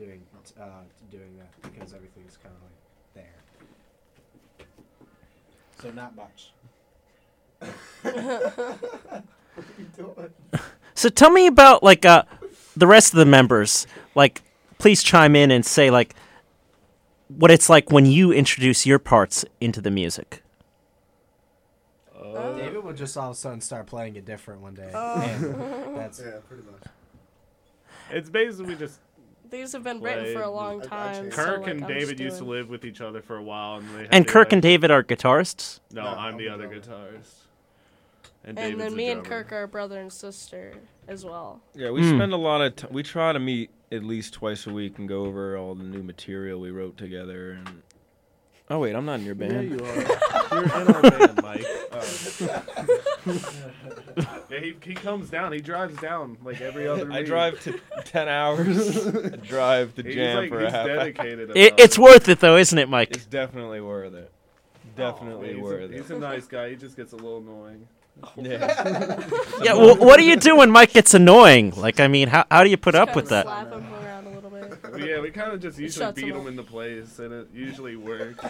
doing 0.00 0.22
uh, 0.60 0.64
doing 1.10 1.36
that 1.38 1.72
because 1.72 1.94
everything's 1.94 2.36
kind 2.42 2.54
of 2.56 2.62
like 2.62 2.78
there. 3.14 3.40
So 5.80 5.90
not 5.90 6.16
much. 6.16 6.52
So 10.94 11.08
tell 11.08 11.30
me 11.30 11.46
about 11.46 11.82
like 11.82 12.04
uh, 12.04 12.24
the 12.76 12.86
rest 12.86 13.14
of 13.14 13.18
the 13.18 13.24
members. 13.24 13.86
Like, 14.14 14.42
please 14.76 15.02
chime 15.02 15.34
in 15.34 15.50
and 15.50 15.64
say 15.64 15.90
like 15.90 16.14
what 17.28 17.50
it's 17.50 17.70
like 17.70 17.90
when 17.90 18.04
you 18.04 18.32
introduce 18.32 18.84
your 18.84 18.98
parts 18.98 19.44
into 19.62 19.80
the 19.80 19.90
music. 19.90 20.42
David 22.56 22.84
will 22.84 22.92
just 22.92 23.16
all 23.16 23.30
of 23.30 23.36
a 23.36 23.38
sudden 23.38 23.60
start 23.62 23.86
playing 23.86 24.16
it 24.16 24.26
different 24.26 24.60
one 24.60 24.74
day. 24.74 24.90
Oh. 24.92 25.20
and 25.22 25.96
that's 25.96 26.20
Yeah, 26.24 26.40
pretty 26.46 26.64
much. 26.64 26.82
It's 28.10 28.28
basically 28.28 28.76
just 28.76 29.00
These 29.50 29.72
have 29.72 29.82
been 29.82 30.00
written 30.00 30.34
for 30.34 30.42
a 30.42 30.50
long 30.50 30.80
I- 30.80 30.84
I 30.84 30.86
time. 30.88 31.14
changed- 31.22 31.36
so, 31.36 31.44
Kirk 31.44 31.60
like, 31.62 31.70
and 31.70 31.84
I'm 31.84 31.88
David 31.90 32.20
used 32.20 32.38
to 32.38 32.44
live 32.44 32.68
with 32.70 32.84
each 32.84 33.00
other 33.00 33.20
for 33.20 33.36
a 33.36 33.42
while, 33.42 33.78
and 33.78 33.88
they 33.96 34.08
And 34.10 34.26
Kirk 34.26 34.46
like- 34.48 34.52
and 34.54 34.62
David 34.62 34.90
are 34.90 35.02
guitarists. 35.02 35.80
No, 35.92 36.02
No, 36.02 36.08
I'm 36.08 36.18
I'm 36.18 36.36
the 36.36 36.44
the 36.44 36.48
other 36.54 36.66
drummer. 36.66 36.80
guitarist. 36.80 37.34
And, 38.42 38.58
And 38.58 38.80
then 38.80 38.90
the 38.90 38.96
me 38.96 39.10
and. 39.10 39.24
Kirk 39.24 39.52
are 39.52 39.66
brother 39.66 40.00
and 40.00 40.10
sister 40.12 40.72
as 41.06 41.24
well. 41.24 41.60
Yeah, 41.74 41.90
we 41.90 42.00
Hmm. 42.02 42.16
spend 42.16 42.32
a 42.32 42.36
lot 42.38 42.62
of. 42.62 42.76
T- 42.76 42.86
we 42.90 43.02
try 43.02 43.32
to 43.32 43.38
meet 43.38 43.70
at 43.92 44.02
least 44.04 44.32
twice 44.34 44.66
a 44.66 44.72
week 44.72 44.98
and 44.98 45.08
go 45.08 45.24
over 45.26 45.56
all 45.58 45.74
the 45.74 45.84
new 45.84 46.02
material 46.02 46.58
we 46.60 46.70
wrote 46.70 46.96
together. 46.96 47.50
And 47.50 47.82
oh 48.70 48.78
wait, 48.78 48.94
I'm 48.94 49.04
not 49.04 49.20
in 49.20 49.26
your 49.26 49.34
band. 49.34 49.52
Yeah, 49.52 49.76
you 49.76 49.84
are. 49.84 50.18
You're 50.52 50.64
in 50.64 50.94
our 50.94 51.02
band, 51.02 51.42
Mike. 51.42 51.66
yeah, 54.50 54.58
he, 54.60 54.74
he 54.82 54.94
comes 54.94 55.30
down. 55.30 55.52
He 55.52 55.60
drives 55.60 55.96
down 56.00 56.36
like 56.42 56.60
every 56.60 56.86
other. 56.88 57.10
I 57.12 57.18
week. 57.18 57.26
drive 57.26 57.60
to 57.62 57.78
ten 58.04 58.28
hours. 58.28 59.06
I 59.06 59.28
drive 59.46 59.94
to 59.96 60.02
He's 60.02 60.14
jam 60.14 60.36
like, 60.38 60.48
for 60.50 60.60
he's 60.60 60.68
a 60.68 60.70
half. 60.70 60.88
hour. 60.88 60.96
dedicated. 60.96 61.50
It, 61.54 61.68
about 61.68 61.80
it's 61.80 61.98
worth 61.98 62.28
it 62.28 62.40
though, 62.40 62.56
isn't 62.56 62.76
it, 62.78 62.88
Mike? 62.88 63.10
It's 63.12 63.26
definitely 63.26 63.80
worth 63.80 64.14
it. 64.14 64.30
Oh, 64.32 64.88
definitely 64.96 65.54
he's 65.54 65.62
worth 65.62 65.82
a, 65.90 65.94
it. 65.94 66.00
He's 66.00 66.10
a 66.10 66.18
nice 66.18 66.46
guy. 66.46 66.70
He 66.70 66.76
just 66.76 66.96
gets 66.96 67.12
a 67.12 67.16
little 67.16 67.38
annoying. 67.38 67.86
Yeah. 68.36 69.20
Yeah. 69.62 69.74
Well, 69.74 69.96
what 69.96 70.18
do 70.18 70.24
you 70.24 70.36
do 70.36 70.56
when 70.56 70.70
Mike 70.70 70.92
gets 70.92 71.14
annoying? 71.14 71.72
Like, 71.76 72.00
I 72.00 72.08
mean, 72.08 72.28
how 72.28 72.44
how 72.50 72.64
do 72.64 72.70
you 72.70 72.76
put 72.76 72.92
Just 72.94 73.02
up 73.02 73.08
kinda 73.08 73.16
with 73.20 73.28
that? 73.30 73.44
Slap 73.46 73.72
him 73.72 73.94
around 73.94 74.26
a 74.26 74.30
little 74.30 74.50
bit. 74.50 74.82
But 74.82 74.89
yeah, 75.04 75.20
we 75.20 75.30
kind 75.30 75.52
of 75.52 75.60
just 75.60 75.78
usually 75.78 76.04
shuts 76.06 76.16
beat 76.20 76.28
him 76.28 76.36
him 76.36 76.42
up. 76.42 76.48
into 76.48 76.62
place, 76.62 77.18
and 77.18 77.32
it 77.32 77.48
usually 77.54 77.96
works. 78.10 78.42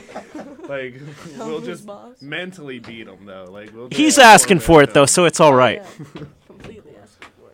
like 0.69 0.95
we'll 1.39 1.61
just 1.61 1.87
boss. 1.87 2.21
mentally 2.23 2.79
beat 2.79 3.07
him 3.09 3.25
though. 3.27 3.47
Like 3.51 3.75
we'll 3.75 3.89
He's 3.91 4.19
asking 4.19 4.61
for 4.61 4.83
it 4.83 4.95
though, 4.95 5.07
so 5.07 5.25
it's 5.25 5.41
all 5.41 5.55
right. 5.55 5.83
Oh, 5.83 6.05
Yeah, 6.15 6.23
completely 6.47 6.93
asking 7.03 7.29
for 7.39 7.51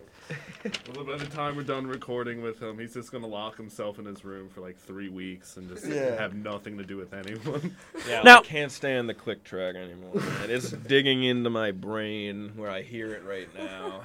it. 0.65 0.97
Well, 0.97 1.05
by 1.05 1.17
the 1.17 1.27
time 1.31 1.55
we're 1.57 1.63
done 1.63 1.87
recording 1.87 2.43
with 2.43 2.61
him, 2.61 2.79
he's 2.79 2.93
just 2.95 3.13
gonna 3.13 3.27
lock 3.27 3.57
himself 3.57 3.99
in 4.01 4.05
his 4.05 4.25
room 4.25 4.49
for 4.49 4.61
like 4.63 4.77
three 4.77 5.09
weeks 5.09 5.57
and 5.59 5.69
just 5.69 5.87
Yeah. 5.87 6.17
have 6.21 6.35
nothing 6.35 6.77
to 6.79 6.85
do 6.85 6.97
with 6.97 7.15
anyone. 7.15 7.77
Yeah, 8.09 8.23
Now- 8.23 8.39
I 8.41 8.43
can't 8.43 8.73
stand 8.73 9.09
the 9.09 9.15
click 9.15 9.45
track 9.45 9.77
anymore. 9.77 10.15
Man. 10.15 10.51
It's 10.51 10.71
digging 10.73 11.23
into 11.25 11.51
my 11.51 11.71
brain 11.71 12.53
where 12.57 12.71
I 12.71 12.83
hear 12.83 13.13
it 13.15 13.23
right 13.25 13.49
now. 13.57 14.03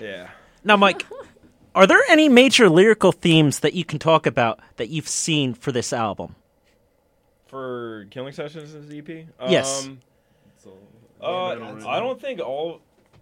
Yeah. 0.00 0.28
Now, 0.64 0.76
Mike, 0.76 1.06
are 1.74 1.86
there 1.86 2.02
any 2.08 2.28
major 2.28 2.68
lyrical 2.68 3.12
themes 3.12 3.60
that 3.60 3.74
you 3.74 3.84
can 3.84 3.98
talk 3.98 4.26
about 4.26 4.60
that 4.76 4.88
you've 4.88 5.08
seen 5.08 5.54
for 5.54 5.72
this 5.72 5.92
album? 5.92 6.34
For 7.46 8.06
Killing 8.10 8.32
Sessions 8.32 8.74
EP? 8.92 9.26
Yes. 9.48 9.86
Um, 9.86 10.00
uh, 11.20 11.86
I 11.86 12.00
don't 12.00 12.20
think 12.20 12.40
all. 12.40 12.80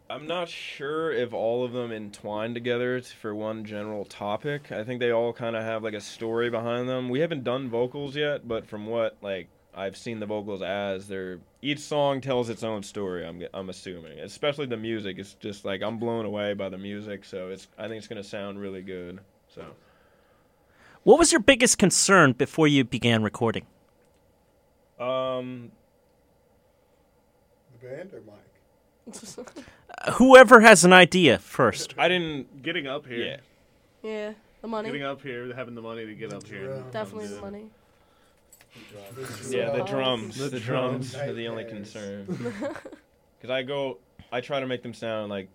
I'm 0.08 0.26
not 0.26 0.48
sure 0.48 1.10
if 1.10 1.32
all 1.32 1.64
of 1.64 1.72
them 1.72 1.90
entwine 1.90 2.54
together 2.54 3.00
for 3.02 3.34
one 3.34 3.64
general 3.64 4.04
topic. 4.04 4.70
I 4.70 4.84
think 4.84 5.00
they 5.00 5.10
all 5.10 5.32
kind 5.32 5.56
of 5.56 5.64
have 5.64 5.82
like 5.82 5.94
a 5.94 6.00
story 6.00 6.48
behind 6.48 6.88
them. 6.88 7.08
We 7.08 7.20
haven't 7.20 7.42
done 7.42 7.68
vocals 7.68 8.14
yet, 8.14 8.46
but 8.46 8.66
from 8.66 8.86
what 8.86 9.16
like 9.20 9.48
I've 9.74 9.96
seen 9.96 10.20
the 10.20 10.26
vocals 10.26 10.62
as, 10.62 11.08
they're 11.08 11.40
each 11.70 11.80
song 11.80 12.20
tells 12.20 12.48
its 12.48 12.62
own 12.62 12.82
story. 12.82 13.26
I'm 13.26 13.40
g- 13.40 13.48
I'm 13.54 13.68
assuming, 13.70 14.18
especially 14.20 14.66
the 14.66 14.76
music. 14.76 15.18
It's 15.18 15.34
just 15.34 15.64
like 15.64 15.82
I'm 15.82 15.98
blown 15.98 16.24
away 16.24 16.54
by 16.54 16.68
the 16.68 16.78
music, 16.78 17.24
so 17.24 17.48
it's 17.48 17.66
I 17.78 17.88
think 17.88 17.98
it's 17.98 18.08
gonna 18.08 18.22
sound 18.24 18.60
really 18.60 18.82
good. 18.82 19.20
So. 19.48 19.64
What 21.02 21.18
was 21.18 21.30
your 21.32 21.40
biggest 21.40 21.78
concern 21.78 22.32
before 22.32 22.66
you 22.68 22.82
began 22.84 23.22
recording? 23.22 23.64
Um, 24.98 25.70
The 27.80 27.86
band 27.88 28.10
or 28.14 28.22
Mike? 28.26 29.46
Uh, 29.98 30.12
Whoever 30.14 30.60
has 30.60 30.84
an 30.84 30.92
idea 30.92 31.38
first. 31.38 31.94
I 31.98 32.08
didn't. 32.08 32.62
Getting 32.62 32.86
up 32.86 33.06
here, 33.06 33.24
Yeah. 33.24 33.36
Yeah, 34.02 34.32
the 34.62 34.68
money. 34.68 34.88
getting 34.88 35.02
up 35.04 35.20
here, 35.22 35.52
having 35.54 35.74
the 35.74 35.82
money 35.82 36.06
to 36.06 36.14
get 36.14 36.32
up 36.32 36.46
here. 36.46 36.66
Drum. 36.66 36.90
Definitely 36.92 37.28
the 37.28 37.40
money. 37.40 37.64
Yeah, 39.48 39.70
the 39.70 39.84
drums. 39.84 40.36
The 40.38 40.48
The, 40.48 40.60
drums 40.60 41.12
drums. 41.12 41.28
are 41.28 41.32
the 41.34 41.48
only 41.48 41.64
concern. 41.64 42.26
Because 43.38 43.50
I 43.50 43.62
go, 43.64 43.98
I 44.32 44.40
try 44.40 44.60
to 44.60 44.66
make 44.66 44.82
them 44.82 44.94
sound 44.94 45.28
like, 45.28 45.50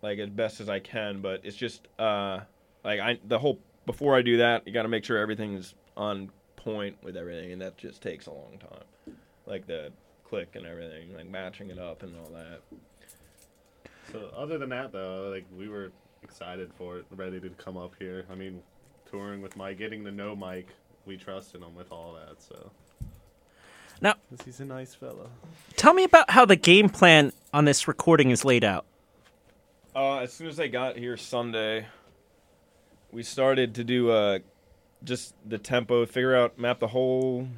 like 0.00 0.18
as 0.18 0.30
best 0.30 0.60
as 0.60 0.70
I 0.70 0.78
can, 0.80 1.20
but 1.20 1.42
it's 1.44 1.54
just, 1.56 1.86
uh, 1.98 2.40
like 2.82 2.98
I 2.98 3.18
the 3.28 3.38
whole 3.38 3.58
before 3.84 4.16
I 4.16 4.22
do 4.22 4.38
that, 4.38 4.66
you 4.66 4.72
got 4.72 4.82
to 4.82 4.88
make 4.88 5.04
sure 5.04 5.18
everything's 5.18 5.74
on 5.98 6.30
point 6.56 6.96
with 7.02 7.18
everything, 7.18 7.52
and 7.52 7.60
that 7.60 7.76
just 7.76 8.00
takes 8.00 8.24
a 8.26 8.30
long 8.32 8.58
time. 8.58 9.16
Like 9.46 9.66
the 9.66 9.92
click 10.24 10.56
and 10.56 10.64
everything, 10.64 11.14
like 11.14 11.28
matching 11.28 11.68
it 11.70 11.78
up 11.78 12.02
and 12.02 12.14
all 12.16 12.30
that. 12.32 12.60
So 14.12 14.30
other 14.34 14.56
than 14.56 14.70
that, 14.70 14.90
though, 14.92 15.28
like 15.30 15.44
we 15.56 15.68
were 15.68 15.92
excited 16.22 16.72
for 16.78 16.98
it, 16.98 17.04
ready 17.14 17.38
to 17.38 17.50
come 17.50 17.76
up 17.76 17.92
here. 17.98 18.24
I 18.30 18.34
mean, 18.34 18.62
touring 19.10 19.42
with 19.42 19.56
Mike, 19.56 19.76
getting 19.76 20.04
to 20.06 20.10
know 20.10 20.34
Mike, 20.34 20.68
we 21.06 21.16
trusted 21.16 21.62
him 21.62 21.74
with 21.74 21.90
all 21.92 22.14
that. 22.14 22.40
So 22.42 22.70
Now- 24.02 24.14
'Cause 24.30 24.40
he's 24.44 24.60
a 24.60 24.64
nice 24.64 24.94
fella. 24.94 25.28
Tell 25.76 25.92
me 25.92 26.04
about 26.04 26.30
how 26.30 26.44
the 26.46 26.56
game 26.56 26.88
plan 26.88 27.32
on 27.52 27.64
this 27.66 27.86
recording 27.86 28.30
is 28.30 28.44
laid 28.44 28.64
out. 28.64 28.86
Uh, 29.94 30.18
as 30.18 30.32
soon 30.32 30.46
as 30.46 30.58
I 30.60 30.68
got 30.68 30.96
here 30.96 31.16
Sunday, 31.16 31.86
we 33.12 33.22
started 33.22 33.74
to 33.74 33.84
do 33.84 34.10
uh, 34.10 34.38
just 35.04 35.34
the 35.46 35.58
tempo, 35.58 36.06
figure 36.06 36.34
out, 36.34 36.58
map 36.58 36.78
the 36.78 36.86
whole, 36.88 37.48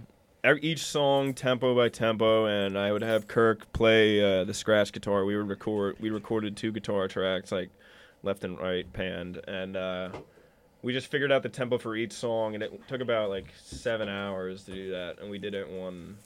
each 0.60 0.82
song 0.84 1.34
tempo 1.34 1.76
by 1.76 1.88
tempo, 1.88 2.46
and 2.46 2.76
I 2.78 2.90
would 2.90 3.02
have 3.02 3.28
Kirk 3.28 3.72
play 3.72 4.20
uh, 4.40 4.44
the 4.44 4.54
scratch 4.54 4.92
guitar. 4.92 5.24
We 5.24 5.36
would 5.36 5.48
record, 5.48 5.96
we 6.00 6.10
recorded 6.10 6.56
two 6.56 6.72
guitar 6.72 7.06
tracks, 7.06 7.52
like 7.52 7.70
left 8.22 8.42
and 8.44 8.58
right 8.58 8.90
panned, 8.92 9.40
and 9.46 9.76
uh, 9.76 10.10
we 10.82 10.92
just 10.92 11.06
figured 11.06 11.30
out 11.32 11.42
the 11.42 11.48
tempo 11.48 11.78
for 11.78 11.94
each 11.96 12.12
song, 12.12 12.54
and 12.54 12.62
it 12.62 12.88
took 12.88 13.00
about 13.00 13.30
like 13.30 13.46
seven 13.64 14.08
hours 14.08 14.64
to 14.64 14.72
do 14.72 14.90
that, 14.90 15.20
and 15.20 15.30
we 15.30 15.38
did 15.38 15.54
it 15.54 15.68
one, 15.68 16.16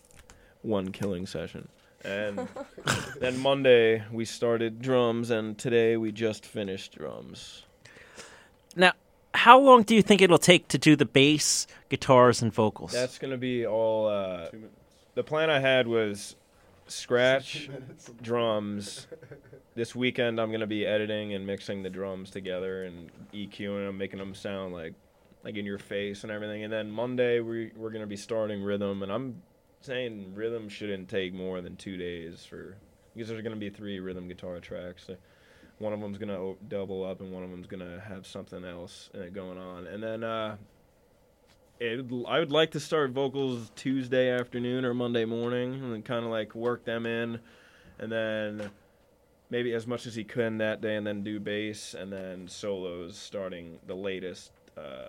one 0.63 0.93
killing 0.93 1.27
session. 1.27 1.69
And 2.05 2.49
then 3.21 3.39
Monday 3.39 4.03
we 4.11 4.25
started 4.25 4.81
drums, 4.81 5.31
and 5.31 5.59
today 5.59 5.97
we 5.97 6.13
just 6.13 6.47
finished 6.47 6.97
drums. 6.97 7.65
Now, 8.75 8.93
how 9.35 9.59
long 9.59 9.83
do 9.83 9.95
you 9.95 10.03
think 10.03 10.23
it'll 10.23 10.39
take 10.39 10.69
to 10.69 10.79
do 10.79 10.97
the 10.97 11.05
bass, 11.05 11.67
guitars, 11.89 12.43
and 12.43 12.53
vocals? 12.53 12.93
That's 12.93 13.19
gonna 13.19 13.37
be 13.37 13.67
all. 13.67 14.09
Uh, 14.09 14.49
Two 14.49 14.57
minutes. 14.59 14.75
the 15.15 15.23
plan 15.25 15.51
I 15.51 15.59
had 15.61 15.87
was 15.87 16.37
scratch 16.87 17.69
drums. 18.23 19.07
This 19.75 19.95
weekend 19.95 20.41
I'm 20.41 20.51
gonna 20.53 20.67
be 20.67 20.87
editing 20.87 21.35
and 21.35 21.47
mixing 21.47 21.83
the 21.83 21.91
drums 21.91 22.31
together 22.31 22.85
and 22.85 23.11
EQing 23.35 23.87
them, 23.87 23.99
making 23.99 24.19
them 24.19 24.35
sound 24.35 24.73
like 24.73 24.95
like 25.45 25.57
in 25.57 25.65
your 25.65 25.79
face 25.79 26.23
and 26.23 26.33
everything. 26.33 26.65
And 26.65 26.73
then 26.73 26.91
Monday 26.91 27.41
we 27.41 27.73
we're 27.77 27.91
gonna 27.91 28.07
be 28.07 28.17
starting 28.17 28.63
rhythm, 28.63 29.03
and 29.03 29.13
I'm 29.13 29.43
saying 29.81 30.33
rhythm 30.35 30.69
shouldn't 30.69 31.09
take 31.09 31.33
more 31.35 31.61
than 31.61 31.77
two 31.77 31.97
days 31.97 32.45
for 32.45 32.77
because 33.15 33.29
there's 33.29 33.43
gonna 33.43 33.57
be 33.57 33.71
three 33.71 34.01
rhythm 34.01 34.29
guitar 34.29 34.59
tracks. 34.61 35.05
So 35.07 35.17
one 35.79 35.93
of 35.93 36.01
them's 36.01 36.19
gonna 36.19 36.39
o- 36.41 36.57
double 36.69 37.05
up, 37.05 37.21
and 37.21 37.33
one 37.33 37.43
of 37.43 37.51
them's 37.51 37.67
gonna 37.67 38.01
have 38.01 38.27
something 38.27 38.65
else 38.65 39.11
uh, 39.15 39.29
going 39.33 39.59
on, 39.59 39.87
and 39.87 40.03
then. 40.03 40.25
uh 40.25 40.57
it, 41.81 42.07
I 42.27 42.39
would 42.39 42.53
like 42.53 42.71
to 42.73 42.81
start 42.81 43.11
vocals 43.11 43.71
Tuesday 43.77 44.31
afternoon 44.31 44.85
or 44.85 44.95
Monday 44.95 45.25
morning, 45.25 45.75
and 45.75 45.93
then 45.93 46.03
kind 46.03 46.25
of 46.25 46.31
like 46.31 46.55
work 46.55 46.85
them 46.85 47.07
in, 47.07 47.41
and 47.99 48.11
then 48.11 48.71
maybe 49.51 49.73
as 49.73 49.87
much 49.87 50.07
as 50.07 50.15
he 50.15 50.25
can 50.25 50.59
that 50.59 50.81
day, 50.81 50.97
and 50.97 51.07
then 51.07 51.23
do 51.23 51.39
bass, 51.39 51.95
and 51.95 52.13
then 52.13 52.49
solos 52.49 53.17
starting 53.17 53.79
the 53.87 53.95
latest 53.95 54.53
uh, 54.77 55.09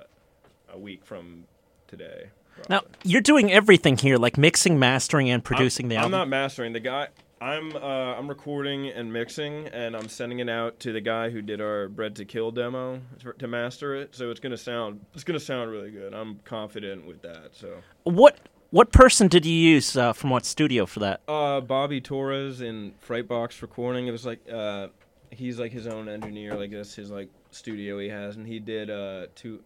a 0.73 0.77
week 0.77 1.06
from 1.06 1.45
today. 1.88 2.30
now, 2.69 2.81
you're 3.03 3.22
doing 3.22 3.52
everything 3.52 3.98
here, 3.98 4.18
like 4.18 4.38
mixing, 4.38 4.77
mastering, 4.77 5.30
and 5.30 5.44
producing 5.44 5.85
I'm, 5.85 5.89
the 5.89 5.95
album. 5.95 6.14
I'm 6.14 6.19
not 6.19 6.27
mastering 6.27 6.73
the 6.73 6.80
guy. 6.80 7.07
I'm 7.40 7.76
uh, 7.76 7.80
I'm 7.80 8.28
recording 8.28 8.88
and 8.90 9.14
mixing, 9.14 9.68
and 9.68 9.96
I'm 9.96 10.10
sending 10.10 10.40
it 10.40 10.50
out 10.50 10.80
to 10.82 10.92
the 10.92 11.02
guy 11.02 11.30
who 11.30 11.42
did 11.42 11.62
our 11.62 11.88
Bread 11.88 12.16
to 12.16 12.26
Kill 12.26 12.52
demo 12.52 13.02
to, 13.20 13.34
to 13.34 13.48
master 13.48 13.96
it. 13.96 14.16
So 14.16 14.32
it's 14.32 14.40
gonna 14.40 14.58
sound 14.58 15.06
it's 15.14 15.24
gonna 15.24 15.40
sound 15.40 15.70
really 15.70 15.92
good. 15.92 16.14
I'm 16.14 16.40
confident 16.46 17.06
with 17.06 17.22
that. 17.22 17.50
So. 17.54 17.78
What 18.04 18.40
what 18.72 18.92
person 18.92 19.28
did 19.28 19.46
you 19.46 19.54
use 19.54 19.96
uh, 19.96 20.14
from 20.14 20.32
what 20.32 20.46
studio 20.46 20.86
for 20.86 21.00
that? 21.02 21.22
Uh, 21.28 21.62
Bobby 21.62 22.02
Torres 22.02 22.62
in 22.62 22.94
Frightbox 23.08 23.62
Recording. 23.62 24.08
It 24.08 24.12
was 24.12 24.26
like 24.26 24.40
uh, 24.52 24.88
he's 25.30 25.60
like 25.60 25.72
his 25.72 25.86
own 25.86 26.10
engineer. 26.10 26.56
Like 26.56 26.72
that's 26.72 26.96
his 26.96 27.12
like 27.12 27.30
studio 27.52 28.00
he 28.00 28.10
has, 28.10 28.36
and 28.36 28.48
he 28.48 28.60
did 28.60 28.90
uh 28.90 29.28
two, 29.36 29.62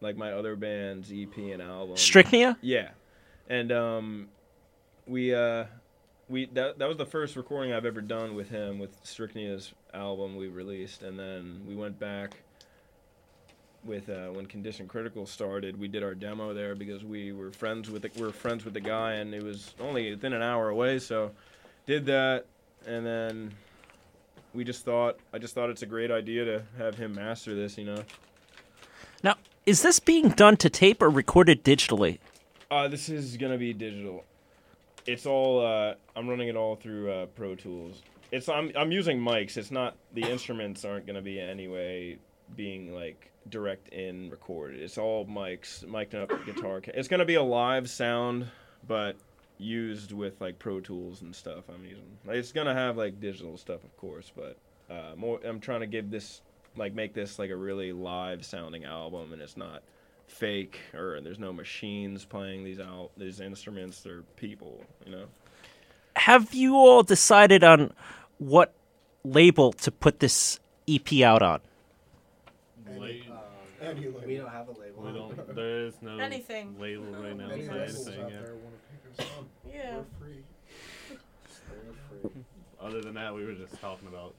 like 0.00 0.16
my 0.16 0.32
other 0.32 0.54
band's 0.54 1.10
EP 1.12 1.36
and 1.36 1.60
album. 1.60 1.96
Strychnia? 1.96 2.56
Yeah, 2.60 2.90
and 3.48 3.72
um, 3.72 4.28
we 5.06 5.34
uh, 5.34 5.64
we 6.30 6.46
that 6.46 6.78
that 6.78 6.88
was 6.88 6.96
the 6.96 7.06
first 7.06 7.36
recording 7.36 7.72
I've 7.72 7.84
ever 7.84 8.00
done 8.00 8.34
with 8.34 8.48
him 8.48 8.78
with 8.78 9.02
Strychnia's 9.04 9.72
album 9.92 10.36
we 10.36 10.48
released, 10.48 11.02
and 11.02 11.18
then 11.18 11.62
we 11.66 11.74
went 11.74 11.98
back. 11.98 12.36
With 13.82 14.10
uh, 14.10 14.28
when 14.28 14.44
Condition 14.44 14.86
Critical 14.86 15.24
started, 15.24 15.80
we 15.80 15.88
did 15.88 16.02
our 16.02 16.14
demo 16.14 16.52
there 16.52 16.74
because 16.74 17.02
we 17.02 17.32
were 17.32 17.50
friends 17.50 17.90
with 17.90 18.02
the, 18.02 18.10
we 18.14 18.22
were 18.22 18.30
friends 18.30 18.62
with 18.62 18.74
the 18.74 18.80
guy, 18.80 19.14
and 19.14 19.34
it 19.34 19.42
was 19.42 19.74
only 19.80 20.10
within 20.10 20.34
an 20.34 20.42
hour 20.42 20.68
away. 20.68 20.98
So, 20.98 21.30
did 21.86 22.04
that, 22.04 22.44
and 22.86 23.06
then 23.06 23.54
we 24.52 24.64
just 24.64 24.84
thought 24.84 25.18
I 25.32 25.38
just 25.38 25.54
thought 25.54 25.70
it's 25.70 25.80
a 25.80 25.86
great 25.86 26.10
idea 26.10 26.44
to 26.44 26.62
have 26.76 26.96
him 26.96 27.14
master 27.14 27.54
this. 27.54 27.78
You 27.78 27.86
know. 27.86 28.04
Now, 29.22 29.36
is 29.64 29.80
this 29.80 29.98
being 29.98 30.28
done 30.28 30.58
to 30.58 30.68
tape 30.68 31.00
or 31.00 31.08
recorded 31.08 31.64
digitally? 31.64 32.18
Uh, 32.70 32.86
this 32.86 33.08
is 33.08 33.38
gonna 33.38 33.58
be 33.58 33.72
digital. 33.72 34.24
It's 35.10 35.26
all. 35.26 35.64
Uh, 35.64 35.94
I'm 36.14 36.28
running 36.28 36.48
it 36.48 36.56
all 36.56 36.76
through 36.76 37.10
uh, 37.10 37.26
Pro 37.26 37.56
Tools. 37.56 38.02
It's. 38.30 38.48
I'm. 38.48 38.70
I'm 38.76 38.92
using 38.92 39.18
mics. 39.18 39.56
It's 39.56 39.72
not. 39.72 39.96
The 40.14 40.22
instruments 40.22 40.84
aren't 40.84 41.06
gonna 41.06 41.22
be 41.22 41.40
any 41.40 41.66
way 41.66 42.18
being 42.56 42.94
like 42.94 43.30
direct 43.48 43.88
in 43.88 44.30
recorded. 44.30 44.80
It's 44.80 44.98
all 44.98 45.26
mics, 45.26 45.86
mic'd 45.86 46.14
up 46.14 46.30
guitar. 46.46 46.80
It's 46.84 47.08
gonna 47.08 47.24
be 47.24 47.34
a 47.34 47.42
live 47.42 47.90
sound, 47.90 48.46
but 48.86 49.16
used 49.58 50.12
with 50.12 50.40
like 50.40 50.60
Pro 50.60 50.80
Tools 50.80 51.22
and 51.22 51.34
stuff. 51.34 51.64
I'm 51.68 51.84
using. 51.84 52.04
It's 52.28 52.52
gonna 52.52 52.74
have 52.74 52.96
like 52.96 53.18
digital 53.20 53.56
stuff, 53.56 53.82
of 53.82 53.96
course, 53.96 54.30
but 54.34 54.56
uh, 54.88 55.16
more. 55.16 55.40
I'm 55.44 55.58
trying 55.58 55.80
to 55.80 55.88
give 55.88 56.10
this 56.10 56.40
like 56.76 56.94
make 56.94 57.14
this 57.14 57.36
like 57.36 57.50
a 57.50 57.56
really 57.56 57.92
live 57.92 58.44
sounding 58.44 58.84
album, 58.84 59.32
and 59.32 59.42
it's 59.42 59.56
not 59.56 59.82
fake 60.30 60.78
or 60.94 61.20
there's 61.20 61.38
no 61.38 61.52
machines 61.52 62.24
playing 62.24 62.64
these 62.64 62.80
out 62.80 63.10
these 63.16 63.40
instruments. 63.40 64.00
They're 64.00 64.22
people, 64.36 64.84
you 65.04 65.12
know. 65.12 65.24
Have 66.16 66.54
you 66.54 66.76
all 66.76 67.02
decided 67.02 67.62
on 67.64 67.92
what 68.38 68.72
label 69.24 69.72
to 69.74 69.90
put 69.90 70.20
this 70.20 70.58
EP 70.88 71.20
out 71.22 71.42
on? 71.42 71.60
Late- 72.96 73.24
uh, 73.30 73.92
We 74.26 74.36
don't 74.36 74.48
have 74.50 74.68
a 74.68 74.72
label. 74.72 75.02
we 75.02 75.12
don't. 75.12 75.54
There 75.54 75.86
is 75.86 75.94
no 76.02 76.18
Anything. 76.18 76.76
label 76.78 77.04
right 77.06 77.36
now. 77.36 77.48
Any 77.50 77.62
anything, 77.68 78.18
yeah. 78.18 78.28
there 78.28 78.54
want 78.54 78.74
to 78.74 79.18
pick 79.18 79.26
us 79.26 79.32
up? 79.38 79.44
Yeah. 79.72 79.96
We're 79.96 80.04
free. 80.26 80.42
Free. 82.22 82.44
Other 82.80 83.00
than 83.02 83.14
that, 83.14 83.34
we 83.34 83.44
were 83.44 83.54
just 83.54 83.80
talking 83.80 84.08
about 84.08 84.34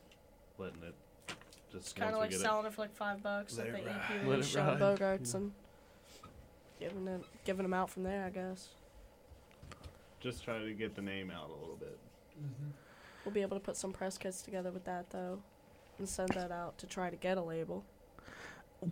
letting 0.57 0.81
it 0.83 0.95
just 1.71 1.95
Kind 1.95 2.13
of 2.13 2.19
like 2.19 2.31
get 2.31 2.39
selling 2.41 2.65
it 2.65 2.73
for 2.73 2.81
like 2.81 2.93
five 2.95 3.23
bucks, 3.23 3.57
Let 3.57 3.71
like 3.73 3.83
the 3.85 3.89
ride. 3.89 3.97
EP 3.97 4.09
Let 4.09 4.27
release 4.27 4.45
it 4.45 4.49
Sean 4.49 4.67
ride. 4.67 4.79
Bogarts 4.99 5.35
and 5.35 5.51
giving 6.81 7.07
it, 7.07 7.21
giving 7.45 7.63
them 7.63 7.73
out 7.73 7.89
from 7.89 8.03
there. 8.03 8.25
I 8.25 8.29
guess 8.29 8.67
just 10.19 10.43
try 10.43 10.59
to 10.59 10.73
get 10.73 10.95
the 10.95 11.01
name 11.01 11.31
out 11.31 11.49
a 11.49 11.59
little 11.59 11.77
bit. 11.79 11.97
we'll 13.25 13.33
be 13.33 13.41
able 13.41 13.57
to 13.57 13.63
put 13.63 13.75
some 13.75 13.91
press 13.91 14.17
kits 14.17 14.41
together 14.41 14.71
with 14.71 14.85
that 14.85 15.09
though, 15.09 15.39
and 15.97 16.07
send 16.07 16.29
that 16.29 16.51
out 16.51 16.77
to 16.77 16.85
try 16.87 17.09
to 17.09 17.15
get 17.15 17.37
a 17.37 17.41
label. 17.41 17.83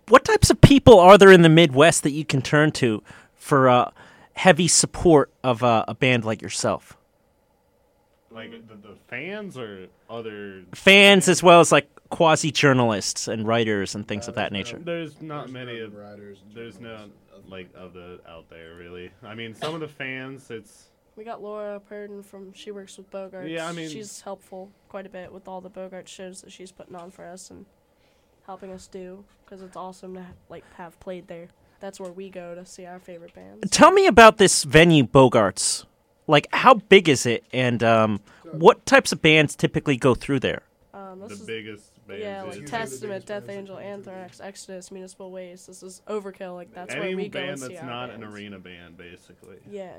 What 0.08 0.24
types 0.24 0.50
of 0.50 0.60
people 0.60 0.98
are 1.00 1.18
there 1.18 1.32
in 1.32 1.42
the 1.42 1.48
Midwest 1.48 2.02
that 2.04 2.12
you 2.12 2.24
can 2.24 2.42
turn 2.42 2.70
to 2.72 3.02
for 3.34 3.68
uh, 3.68 3.90
heavy 4.34 4.68
support 4.68 5.30
of 5.42 5.62
uh, 5.62 5.84
a 5.88 5.94
band 5.94 6.24
like 6.24 6.42
yourself? 6.42 6.96
Like 8.30 8.52
the, 8.68 8.74
the 8.76 8.94
fans 9.08 9.58
or 9.58 9.88
other. 10.08 10.62
Fans 10.72 11.28
as 11.28 11.42
well 11.42 11.58
as 11.58 11.72
like 11.72 11.88
quasi 12.10 12.52
journalists 12.52 13.26
and 13.26 13.46
writers 13.46 13.94
and 13.96 14.06
things 14.06 14.28
of 14.28 14.36
that 14.36 14.52
nature. 14.52 14.78
There's 14.78 15.20
not 15.20 15.42
There's 15.46 15.52
many 15.52 15.78
no 15.80 15.86
of. 15.86 15.94
writers, 15.94 16.38
There's 16.54 16.78
no 16.78 16.88
journalists, 16.88 17.16
other 17.29 17.29
like 17.48 17.68
of 17.74 17.92
the 17.92 18.20
out 18.28 18.48
there 18.50 18.74
really. 18.74 19.10
I 19.22 19.34
mean, 19.34 19.54
some 19.54 19.74
of 19.74 19.80
the 19.80 19.88
fans, 19.88 20.50
it's 20.50 20.90
We 21.16 21.24
got 21.24 21.42
Laura 21.42 21.80
Purden 21.80 22.22
from 22.22 22.52
she 22.52 22.70
works 22.70 22.96
with 22.96 23.10
Bogarts. 23.10 23.50
Yeah, 23.50 23.66
I 23.68 23.72
mean- 23.72 23.88
she's 23.88 24.20
helpful 24.20 24.70
quite 24.88 25.06
a 25.06 25.10
bit 25.10 25.32
with 25.32 25.48
all 25.48 25.60
the 25.60 25.68
Bogart 25.70 26.08
shows 26.08 26.42
that 26.42 26.52
she's 26.52 26.72
putting 26.72 26.94
on 26.96 27.10
for 27.10 27.24
us 27.24 27.50
and 27.50 27.66
helping 28.46 28.72
us 28.72 28.86
do 28.86 29.24
because 29.44 29.62
it's 29.62 29.76
awesome 29.76 30.14
to 30.14 30.26
like 30.48 30.64
have 30.74 30.98
played 31.00 31.28
there. 31.28 31.48
That's 31.80 31.98
where 31.98 32.12
we 32.12 32.28
go 32.28 32.54
to 32.54 32.66
see 32.66 32.84
our 32.84 32.98
favorite 32.98 33.34
bands. 33.34 33.70
Tell 33.70 33.90
me 33.90 34.06
about 34.06 34.36
this 34.36 34.64
venue, 34.64 35.04
Bogarts. 35.04 35.86
Like, 36.26 36.46
how 36.52 36.74
big 36.74 37.08
is 37.08 37.26
it, 37.26 37.42
and 37.52 37.82
um, 37.82 38.20
what 38.52 38.84
types 38.86 39.10
of 39.12 39.22
bands 39.22 39.56
typically 39.56 39.96
go 39.96 40.14
through 40.14 40.40
there? 40.40 40.62
Um, 40.92 41.20
the 41.20 41.26
is 41.26 41.40
biggest 41.40 41.99
bands. 42.10 42.22
yeah, 42.22 42.42
like 42.42 42.66
Testament, 42.66 43.26
Death 43.26 43.46
bands 43.46 43.70
Angel, 43.70 43.78
Anthrax, 43.78 44.40
Exodus, 44.40 44.90
Municipal 44.90 45.30
Waste. 45.30 45.66
This 45.66 45.82
is 45.82 46.02
Overkill. 46.08 46.54
Like 46.54 46.72
that's 46.74 46.92
Any 46.94 47.00
where 47.08 47.16
we 47.16 47.28
go 47.28 47.40
band 47.40 47.50
and 47.50 47.58
see 47.60 47.68
that's 47.68 47.80
our 47.80 47.86
not 47.88 48.10
an 48.10 48.22
arena 48.24 48.58
band, 48.58 48.96
basically. 48.96 49.56
Yeah, 49.70 49.92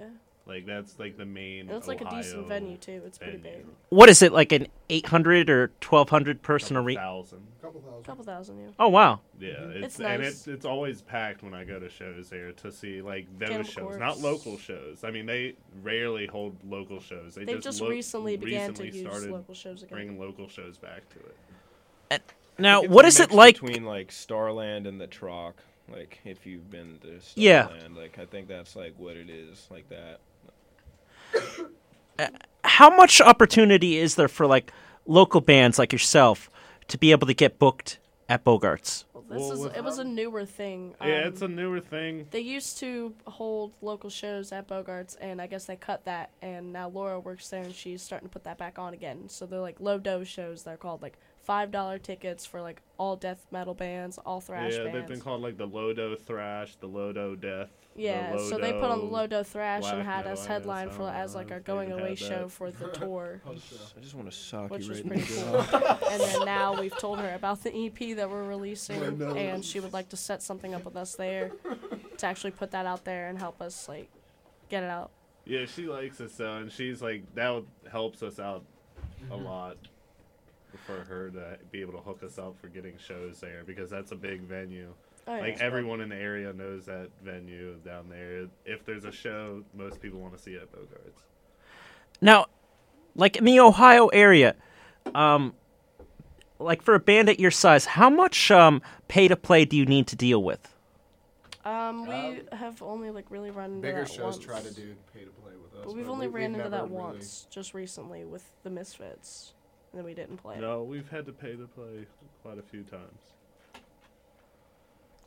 Like 0.45 0.65
that's 0.65 0.97
like 0.99 1.17
the 1.17 1.25
main. 1.25 1.61
and 1.69 1.71
it's 1.77 1.87
like 1.87 2.01
a 2.01 2.09
decent 2.09 2.47
venue 2.47 2.77
too. 2.77 3.01
It's 3.05 3.17
pretty 3.17 3.37
big. 3.37 3.65
What 3.89 4.09
is 4.09 4.21
it, 4.21 4.31
like 4.33 4.51
an 4.51 4.67
800 4.89 5.49
or 5.49 5.71
1200 5.87 6.41
person 6.41 6.77
arena? 6.77 6.99
Thousand. 6.99 7.39
Couple 7.61 7.79
thousand. 7.81 8.03
couple 8.03 8.23
thousand, 8.23 8.59
yeah. 8.59 8.67
Oh, 8.79 8.89
wow. 8.89 9.19
Yeah, 9.39 9.49
it's, 9.49 9.59
Mm-hmm. 9.61 9.83
It's 9.83 9.99
and 9.99 10.21
nice. 10.23 10.31
it's 10.31 10.47
it's 10.47 10.65
always 10.65 11.01
packed 11.03 11.43
when 11.43 11.53
I 11.53 11.63
go 11.63 11.79
to 11.79 11.89
shows 11.89 12.27
there 12.29 12.51
to 12.53 12.71
see 12.71 13.03
like 13.03 13.27
those 13.37 13.49
Cannibal 13.49 13.69
shows, 13.69 13.97
not 13.97 14.19
local 14.19 14.57
shows. 14.57 15.03
I 15.03 15.11
mean, 15.11 15.27
they 15.27 15.53
rarely 15.83 16.25
hold 16.25 16.55
local 16.67 16.99
shows. 16.99 17.35
They 17.35 17.45
They've 17.45 17.57
just, 17.57 17.65
just 17.65 17.81
lo- 17.81 17.89
recently 17.89 18.35
began 18.37 18.73
to 18.73 18.81
recently 18.83 19.03
use 19.03 19.07
started 19.11 19.31
local 19.31 19.53
shows 19.53 19.83
again. 19.83 19.95
bringing 19.95 20.19
local 20.19 20.47
shows 20.47 20.77
back 20.79 21.07
to 21.09 21.19
it. 21.19 21.35
Now, 22.57 22.81
It's 22.81 22.89
what 22.91 23.05
a 23.05 23.07
is 23.07 23.19
it 23.19 23.31
like? 23.31 23.59
between 23.61 23.85
like 23.85 24.11
Starland 24.11 24.85
and 24.87 24.99
the 24.99 25.07
Troc? 25.07 25.55
Like 25.91 26.19
if 26.25 26.45
you've 26.45 26.69
been 26.69 26.99
to 27.01 27.19
Starland, 27.21 27.35
Yeah. 27.35 28.01
like 28.01 28.19
I 28.19 28.25
think 28.25 28.47
that's 28.47 28.75
like 28.75 28.93
what 28.97 29.15
it 29.17 29.29
is, 29.29 29.67
like 29.71 29.85
that. 29.89 30.19
How 32.63 32.95
much 32.95 33.19
opportunity 33.19 33.97
is 33.97 34.15
there 34.15 34.27
for 34.27 34.45
like 34.45 34.71
local 35.05 35.41
bands 35.41 35.79
like 35.79 35.91
yourself 35.91 36.49
to 36.87 36.97
be 36.97 37.11
able 37.11 37.27
to 37.27 37.33
get 37.33 37.57
booked 37.57 37.97
at 38.29 38.43
Bogarts? 38.43 39.05
Well, 39.13 39.23
this 39.23 39.39
Well, 39.41 39.51
is 39.53 39.59
with- 39.59 39.77
it 39.77 39.83
was 39.83 39.97
a 39.97 40.03
newer 40.03 40.45
thing. 40.45 40.93
yeah, 41.01 41.21
um, 41.23 41.27
it's 41.29 41.41
a 41.41 41.47
newer 41.47 41.79
thing. 41.79 42.27
They 42.31 42.41
used 42.41 42.77
to 42.79 43.15
hold 43.25 43.73
local 43.81 44.09
shows 44.09 44.51
at 44.51 44.67
Bogarts, 44.67 45.17
and 45.19 45.41
I 45.41 45.47
guess 45.47 45.65
they 45.65 45.75
cut 45.77 46.05
that. 46.05 46.29
And 46.41 46.71
now 46.71 46.89
Laura 46.89 47.19
works 47.19 47.49
there, 47.49 47.63
and 47.63 47.73
she's 47.73 48.01
starting 48.03 48.27
to 48.29 48.31
put 48.33 48.43
that 48.43 48.57
back 48.57 48.77
on 48.77 48.93
again. 48.93 49.27
So 49.29 49.45
they're 49.45 49.59
like 49.59 49.79
low 49.79 49.97
dose 49.97 50.27
shows. 50.27 50.63
They're 50.63 50.77
called 50.77 51.01
like 51.01 51.17
five 51.43 51.71
dollar 51.71 51.97
tickets 51.97 52.45
for 52.45 52.61
like 52.61 52.81
all 52.97 53.15
death 53.15 53.45
metal 53.51 53.73
bands, 53.73 54.17
all 54.25 54.39
thrash 54.41 54.73
yeah, 54.73 54.83
bands. 54.83 54.93
they've 54.93 55.07
been 55.07 55.19
called 55.21 55.41
like 55.41 55.57
the 55.57 55.67
Lodo 55.67 56.17
Thrash, 56.19 56.75
the 56.75 56.87
Lodo 56.87 57.39
Death. 57.39 57.69
the 57.95 58.01
yeah, 58.03 58.37
so 58.37 58.57
they 58.59 58.71
put 58.73 58.83
on 58.91 58.99
the 58.99 59.05
Lodo- 59.07 59.45
thrash 59.45 59.83
and 59.91 60.03
had 60.03 60.27
us 60.27 60.45
headline 60.45 60.89
for 60.91 61.09
as 61.09 61.33
like 61.35 61.51
our 61.51 61.59
going 61.59 61.91
away 61.91 62.13
show 62.15 62.47
for 62.47 62.69
the 62.71 62.87
tour, 62.93 63.41
I 63.47 63.99
just 64.01 64.13
want 64.13 64.29
to 64.29 64.35
sock 64.37 64.69
which 64.69 64.83
you 64.83 64.89
was 64.89 65.01
right 65.01 65.07
pretty 65.07 65.33
in 65.33 65.43
cool. 65.43 65.51
the 65.63 65.63
jaw. 65.79 65.97
and 66.11 66.21
then 66.21 66.45
now 66.45 66.79
we've 66.79 66.97
told 66.97 67.19
her 67.19 67.33
about 67.33 67.63
the 67.63 67.73
EP 67.75 68.15
that 68.17 68.29
we're 68.29 68.43
releasing, 68.43 69.01
and 69.21 69.65
she 69.65 69.79
would 69.79 69.93
like 69.93 70.09
to 70.09 70.17
set 70.17 70.41
something 70.43 70.73
up 70.75 70.85
with 70.85 70.95
us 70.95 71.15
there 71.15 71.51
to 72.17 72.25
actually 72.27 72.51
put 72.51 72.71
that 72.71 72.85
out 72.85 73.03
there 73.03 73.29
and 73.29 73.39
help 73.39 73.61
us 73.61 73.89
like 73.89 74.09
get 74.69 74.83
it 74.83 74.89
out. 74.89 75.09
Yeah, 75.45 75.65
she 75.65 75.87
likes 75.87 76.21
us 76.21 76.33
so, 76.33 76.53
and 76.53 76.71
she's 76.71 77.01
like 77.01 77.23
that 77.33 77.63
helps 77.91 78.21
us 78.21 78.39
out 78.39 78.63
a 79.29 79.33
Mm-hmm. 79.33 79.45
lot 79.45 79.77
for 80.85 81.03
her 81.03 81.29
to 81.31 81.57
be 81.71 81.81
able 81.81 81.93
to 81.93 81.99
hook 81.99 82.23
us 82.23 82.37
up 82.37 82.59
for 82.59 82.67
getting 82.67 82.97
shows 82.97 83.39
there 83.39 83.63
because 83.65 83.89
that's 83.89 84.11
a 84.11 84.15
big 84.15 84.41
venue. 84.41 84.93
Oh, 85.27 85.35
yeah. 85.35 85.41
Like 85.41 85.59
everyone 85.61 86.01
in 86.01 86.09
the 86.09 86.15
area 86.15 86.51
knows 86.53 86.85
that 86.87 87.09
venue 87.23 87.75
down 87.85 88.09
there. 88.09 88.47
If 88.65 88.85
there's 88.85 89.05
a 89.05 89.11
show, 89.11 89.63
most 89.75 90.01
people 90.01 90.19
want 90.19 90.35
to 90.35 90.41
see 90.41 90.51
it 90.53 90.63
at 90.63 90.71
Bogarts. 90.71 91.21
Now, 92.21 92.47
like 93.15 93.35
in 93.37 93.45
the 93.45 93.59
Ohio 93.59 94.07
area, 94.07 94.55
um, 95.13 95.53
like 96.59 96.81
for 96.81 96.95
a 96.95 96.99
band 96.99 97.29
at 97.29 97.39
your 97.39 97.51
size, 97.51 97.85
how 97.85 98.09
much 98.09 98.49
um, 98.51 98.81
pay 99.07 99.27
to 99.27 99.35
play 99.35 99.65
do 99.65 99.77
you 99.77 99.85
need 99.85 100.07
to 100.07 100.15
deal 100.15 100.41
with? 100.43 100.73
Um, 101.65 102.07
we 102.07 102.41
have 102.53 102.81
only 102.81 103.11
like 103.11 103.29
really 103.29 103.51
run 103.51 103.71
into 103.75 103.81
Bigger 103.87 103.99
that 104.05 104.09
shows 104.11 104.35
once. 104.35 104.37
try 104.39 104.61
to 104.61 104.73
do 104.73 104.95
pay 105.13 105.23
to 105.25 105.29
play 105.29 105.51
with 105.61 105.73
us. 105.79 105.85
but 105.85 105.93
we've 105.93 106.07
but 106.07 106.11
only 106.11 106.27
we- 106.27 106.33
ran 106.33 106.53
we've 106.53 106.59
into 106.61 106.69
never 106.69 106.69
that 106.87 106.91
really- 106.91 106.95
once, 106.95 107.45
just 107.51 107.75
recently 107.75 108.25
with 108.25 108.43
the 108.63 108.71
Misfits, 108.71 109.53
and 109.91 109.99
then 109.99 110.05
we 110.05 110.13
didn't 110.13 110.37
play. 110.37 110.59
No, 110.59 110.83
we've 110.83 111.09
had 111.09 111.25
to 111.25 111.31
pay 111.33 111.55
to 111.55 111.67
play 111.67 112.05
quite 112.43 112.57
a 112.57 112.61
few 112.61 112.83
times. 112.83 113.19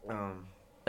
Um, 0.09 0.47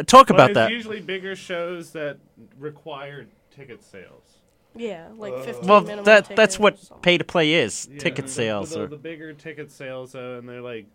Talk 0.08 0.28
But 0.28 0.36
about 0.36 0.50
it's 0.52 0.56
that. 0.56 0.72
usually 0.72 1.00
bigger 1.00 1.36
shows 1.38 1.92
that 1.94 2.18
require 2.60 3.28
ticket 3.50 3.82
sales. 3.84 4.40
Yeah, 4.76 5.08
like 5.16 5.34
Uh, 5.34 5.42
fifteen 5.44 5.70
Well, 5.70 5.82
minimum 5.82 6.04
that 6.04 6.26
ticket 6.26 6.36
that's 6.36 6.58
or 6.60 6.64
what 6.64 6.80
something. 6.80 7.02
pay 7.02 7.18
to 7.18 7.24
play 7.24 7.54
is. 7.54 7.88
Yeah, 7.90 8.00
Ticket 8.00 8.26
the- 8.26 8.32
sales. 8.32 8.72
The, 8.72 8.84
or, 8.84 8.88
the 8.88 8.98
bigger 8.98 9.32
ticket 9.32 9.72
sales, 9.72 10.12
though, 10.12 10.38
and 10.38 10.50
they're 10.50 10.62
like, 10.62 10.88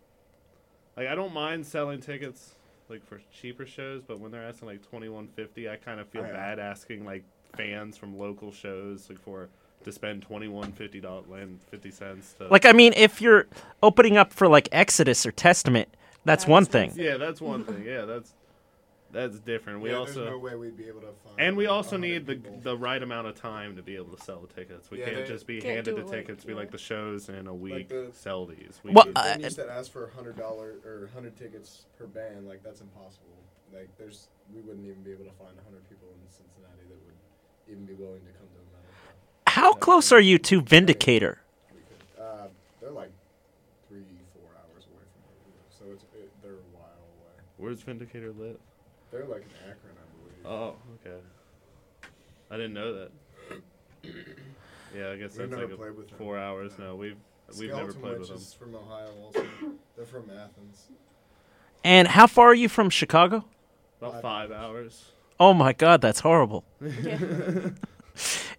like 0.98 1.09
I 1.09 1.15
don't 1.15 1.32
mind 1.32 1.65
selling 1.65 2.01
tickets 2.01 2.57
like 2.90 3.02
for 3.07 3.23
cheaper 3.32 3.65
shows, 3.65 4.02
but 4.07 4.20
when 4.20 4.31
they're 4.32 4.47
asking 4.47 4.69
like 4.69 4.82
twenty 4.86 5.09
one 5.09 5.28
fifty, 5.28 5.70
I 5.70 5.77
kind 5.77 5.98
of 5.98 6.09
feel 6.09 6.23
Oh, 6.28 6.31
bad 6.31 6.59
asking 6.59 7.07
like 7.07 7.24
fans 7.57 7.97
from 7.97 8.19
local 8.19 8.52
shows 8.52 9.09
like 9.09 9.19
for 9.19 9.48
to 9.85 9.93
spend 9.93 10.23
twenty 10.23 10.48
one 10.48 10.73
fifty 10.73 11.01
dollars 11.01 11.27
and 11.32 11.61
fifty 11.70 11.90
cents 11.90 12.35
to 12.39 12.48
like, 12.48 12.66
I 12.66 12.73
mean, 12.73 12.93
if 12.97 13.20
you're 13.20 13.47
opening 13.82 14.16
up 14.16 14.32
for 14.32 14.48
like 14.48 14.69
Exodus 14.73 15.24
or 15.27 15.32
Testament, 15.32 15.89
that's 16.24 16.43
That's 16.44 16.48
one 16.48 16.52
one 16.62 16.65
thing. 16.66 16.90
thing. 16.90 17.05
yeah, 17.05 17.16
that's 17.16 17.40
one 17.40 17.65
thing. 17.65 17.85
Yeah, 17.85 18.05
that's 18.05 18.35
that's 19.12 19.40
different. 19.40 19.81
We 19.81 19.90
yeah, 19.90 19.97
also 19.97 20.24
no 20.31 20.39
way 20.39 20.55
we'd 20.55 20.77
be 20.77 20.86
able 20.86 21.01
to 21.01 21.09
find. 21.24 21.35
and 21.39 21.57
we 21.57 21.66
also 21.66 21.97
need 21.97 22.27
the 22.27 22.36
people. 22.36 22.61
the 22.62 22.77
right 22.77 23.02
amount 23.02 23.27
of 23.27 23.35
time 23.35 23.74
to 23.74 23.82
be 23.82 23.97
able 23.97 24.15
to 24.16 24.23
sell 24.23 24.39
the 24.40 24.47
tickets. 24.55 24.89
We 24.90 25.01
Yeah, 25.01 25.11
can't 25.11 25.27
just 25.27 25.47
be 25.48 25.61
Can't 25.61 25.74
handed 25.77 25.97
the 25.97 26.01
it 26.02 26.07
like- 26.07 26.16
tickets. 26.27 26.44
be 26.44 26.52
yeah. 26.52 26.59
like 26.59 26.70
the 26.70 26.78
shows 26.78 27.28
in 27.28 27.48
a 27.48 27.55
week. 27.55 27.89
the- 27.89 28.11
sell 28.12 28.47
these. 28.47 28.78
We 28.85 28.93
Well, 28.93 29.07
need- 29.07 29.16
uh, 29.19 29.23
I- 29.23 29.36
Venues 29.39 29.57
that 29.57 29.69
ask 29.69 29.90
for 29.90 30.07
hundred 30.15 30.36
dollar 30.36 30.74
or 30.85 31.09
hundred 31.12 31.36
tickets 31.36 31.86
per 31.98 32.07
band, 32.07 32.47
like 32.47 32.62
that's 32.62 32.82
impossible. 32.82 33.35
Like 33.74 33.89
there's, 33.98 34.28
we 34.55 34.61
wouldn't 34.61 34.86
even 34.86 35.02
be 35.02 35.11
able 35.11 35.24
to 35.24 35.32
find 35.32 35.59
hundred 35.65 35.89
people 35.89 36.07
in 36.15 36.20
Cincinnati 36.31 36.85
that 36.89 36.98
would 37.02 37.19
even 37.73 37.86
be 37.86 37.94
willing 37.94 38.20
to 38.20 38.32
come 38.39 38.47
to 38.47 38.60
a 38.60 38.60
metal 38.60 38.60
show. 38.60 38.60
How 39.51 39.72
close 39.72 40.12
are 40.12 40.20
you 40.20 40.39
to 40.39 40.62
Vindicator? 40.62 41.40
Uh, 42.18 42.47
they're 42.81 42.90
like 42.93 43.10
three, 43.89 44.05
four 44.32 44.48
hours 44.56 44.85
away 44.86 45.02
from 45.10 45.22
where 45.27 45.35
we 45.44 45.51
live, 45.51 45.70
so 45.77 45.85
it's 45.93 46.05
it, 46.14 46.31
they're 46.40 46.52
a 46.52 46.70
while 46.72 46.85
away. 46.85 47.43
Where's 47.56 47.82
Vindicator 47.82 48.32
live? 48.39 48.59
They're 49.10 49.24
like 49.24 49.43
in 49.43 49.68
Akron, 49.68 49.94
I 49.97 50.06
believe. 50.14 50.47
Oh, 50.47 50.77
okay. 51.05 51.18
I 52.51 52.56
didn't 52.56 52.74
know 52.74 52.94
that. 52.94 53.10
Yeah, 54.97 55.10
I 55.10 55.16
guess 55.16 55.31
We've 55.39 55.48
that's 55.48 55.51
never 55.52 55.66
like 55.68 55.77
played 55.78 55.90
a 55.90 55.93
with 55.94 56.09
them. 56.09 56.18
four 56.18 56.36
hours. 56.36 56.72
No, 56.77 56.97
we've 56.97 57.16
we've 57.59 57.70
never 57.70 57.93
Skeleton 57.93 58.01
played 58.01 58.18
Witch 58.18 58.20
with 58.20 58.28
them. 58.31 58.36
is 58.39 58.55
from 58.55 58.74
Ohio 58.74 59.09
also. 59.24 59.44
They're 59.97 60.05
from 60.06 60.31
Athens. 60.31 60.89
And 61.85 62.09
how 62.09 62.27
far 62.27 62.48
are 62.48 62.55
you 62.55 62.68
from 62.68 62.90
Chicago? 62.90 63.44
About 64.01 64.14
Five 64.14 64.22
five 64.22 64.51
hours. 64.52 65.12
Oh 65.39 65.55
my 65.55 65.72
God, 65.72 66.01
that's 66.01 66.18
horrible. 66.20 66.64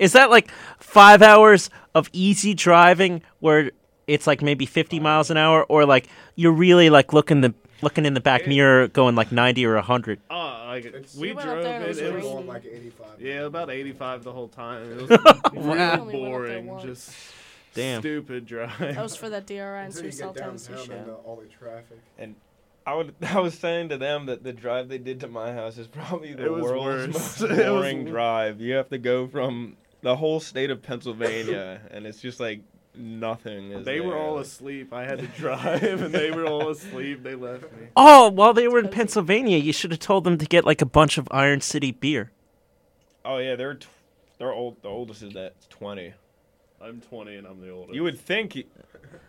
Yeah. 0.02 0.06
Is 0.06 0.14
that 0.14 0.30
like 0.30 0.52
five 0.80 1.22
hours 1.22 1.70
of 1.96 2.10
easy 2.14 2.54
driving 2.54 3.22
where 3.40 3.72
it's 4.08 4.28
like 4.28 4.42
maybe 4.42 4.66
50 4.66 5.00
miles 5.00 5.30
an 5.30 5.38
hour, 5.38 5.64
or 5.66 5.86
like 5.86 6.08
you're 6.36 6.52
really 6.52 6.90
like 6.90 7.14
looking 7.14 7.42
the 7.42 7.54
looking 7.84 8.06
in 8.06 8.14
the 8.14 8.20
back 8.22 8.48
mirror 8.48 8.88
going 8.88 9.16
like 9.16 9.32
90 9.32 9.66
or 9.66 9.76
100? 9.76 10.20
Oh, 10.30 10.36
uh, 10.36 10.66
like 10.68 10.84
we 11.16 11.22
We 11.30 11.34
went 11.34 11.48
up 11.48 11.54
drove 11.56 11.64
there 11.64 11.76
and 11.76 11.84
it 11.84 11.86
it. 11.86 11.88
was 11.90 11.98
It 11.98 12.04
They're 12.04 12.14
was 12.14 12.24
raining. 12.24 12.36
going 12.36 12.48
like 12.48 12.66
85. 12.66 13.08
yeah, 13.22 13.40
about 13.42 13.70
eighty-five 13.70 14.24
the 14.24 14.32
whole 14.32 14.48
time. 14.48 14.92
It 14.92 15.02
was 15.02 15.10
Wow. 15.54 15.54
only 15.54 15.68
went 15.68 15.82
up 15.82 16.12
there 16.12 16.20
boring. 16.20 16.80
Just 16.82 17.12
Damn. 17.74 18.02
stupid 18.02 18.46
drive. 18.46 18.78
That 18.80 19.02
was 19.02 19.16
for 19.16 19.30
that 19.30 19.46
DRI 19.48 19.58
and 19.60 19.88
Until 19.88 20.06
you 20.06 20.12
Sweet 20.12 20.20
South 20.20 20.36
get 20.36 20.44
Tennessee 20.46 20.74
downtown 20.74 20.98
and 20.98 21.06
show. 21.08 21.22
all 21.26 21.36
the 21.38 21.48
traffic. 21.48 22.00
I 22.86 22.96
would. 22.96 23.14
I 23.22 23.40
was 23.40 23.54
saying 23.58 23.90
to 23.90 23.98
them 23.98 24.26
that 24.26 24.44
the 24.44 24.52
drive 24.54 24.90
they 24.90 24.98
did 24.98 25.20
to 25.22 25.28
my 25.28 25.54
house 25.54 25.78
is 25.78 25.88
probably 25.88 26.34
the 26.34 26.46
It 26.46 26.52
was 26.52 26.64
world's 26.64 26.86
worse. 26.86 27.14
most 27.14 27.42
It 27.44 27.50
was 27.52 27.58
boring 27.68 28.06
drive. 28.06 28.60
You 28.60 28.74
have 28.74 28.90
to 28.90 28.98
go 28.98 29.28
from 29.28 29.78
the 30.02 30.16
whole 30.16 30.40
state 30.40 30.70
of 30.70 30.82
Pennsylvania, 30.82 31.82
and 31.92 32.06
it's 32.06 32.20
just 32.20 32.40
like 32.40 32.62
nothing. 32.96 33.72
Is 33.72 33.86
They 33.86 34.02
were 34.02 34.18
all 34.18 34.40
asleep. 34.40 34.94
I 34.94 35.04
had 35.04 35.20
to 35.20 35.28
drive, 35.28 35.84
and 35.84 36.14
they 36.14 36.32
were 36.32 36.46
all 36.46 36.70
asleep. 36.70 37.24
They 37.24 37.36
left 37.36 37.64
me. 37.64 37.88
Oh, 37.96 38.30
while 38.30 38.54
they 38.54 38.68
were 38.68 38.80
in 38.80 38.90
Pennsylvania, 38.90 39.58
you 39.58 39.74
should 39.74 39.92
have 39.92 40.00
told 40.00 40.24
them 40.24 40.38
to 40.38 40.46
get 40.46 40.66
like 40.66 40.82
a 40.82 40.86
bunch 40.86 41.18
of 41.18 41.28
Iron 41.32 41.62
City 41.62 41.92
beer. 41.92 42.32
Oh 43.24 43.38
yeah, 43.38 43.56
they're 43.56 43.76
tw- 43.76 43.88
they're 44.38 44.54
old. 44.54 44.82
The 44.82 44.90
oldest 44.90 45.24
is 45.24 45.34
that 45.34 45.54
twenty. 45.70 46.14
I'm 46.84 47.00
20 47.00 47.36
and 47.36 47.46
I'm 47.46 47.62
the 47.62 47.70
oldest. 47.70 47.94
You 47.96 48.04
would 48.04 48.20
think. 48.20 48.58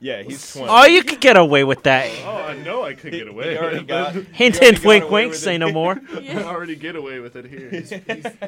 He, 0.00 0.08
yeah, 0.08 0.22
he's 0.22 0.52
twenty. 0.54 0.68
Oh, 0.70 0.84
you 0.86 1.02
could 1.04 1.20
get 1.20 1.36
away 1.36 1.64
with 1.64 1.82
that. 1.84 2.10
Oh, 2.24 2.30
I 2.36 2.56
know 2.56 2.82
I 2.82 2.94
could 2.94 3.12
get 3.12 3.28
away. 3.28 3.56
already 3.56 3.84
got- 3.84 4.14
Hint, 4.14 4.56
hint, 4.56 4.84
wink, 4.84 5.10
wink. 5.10 5.34
Say 5.34 5.58
no 5.58 5.70
more. 5.70 6.00
I 6.12 6.42
already 6.44 6.76
get 6.76 6.96
away 6.96 7.20
with 7.20 7.36
it 7.36 7.44
here. 7.46 7.70
He's, 7.70 7.90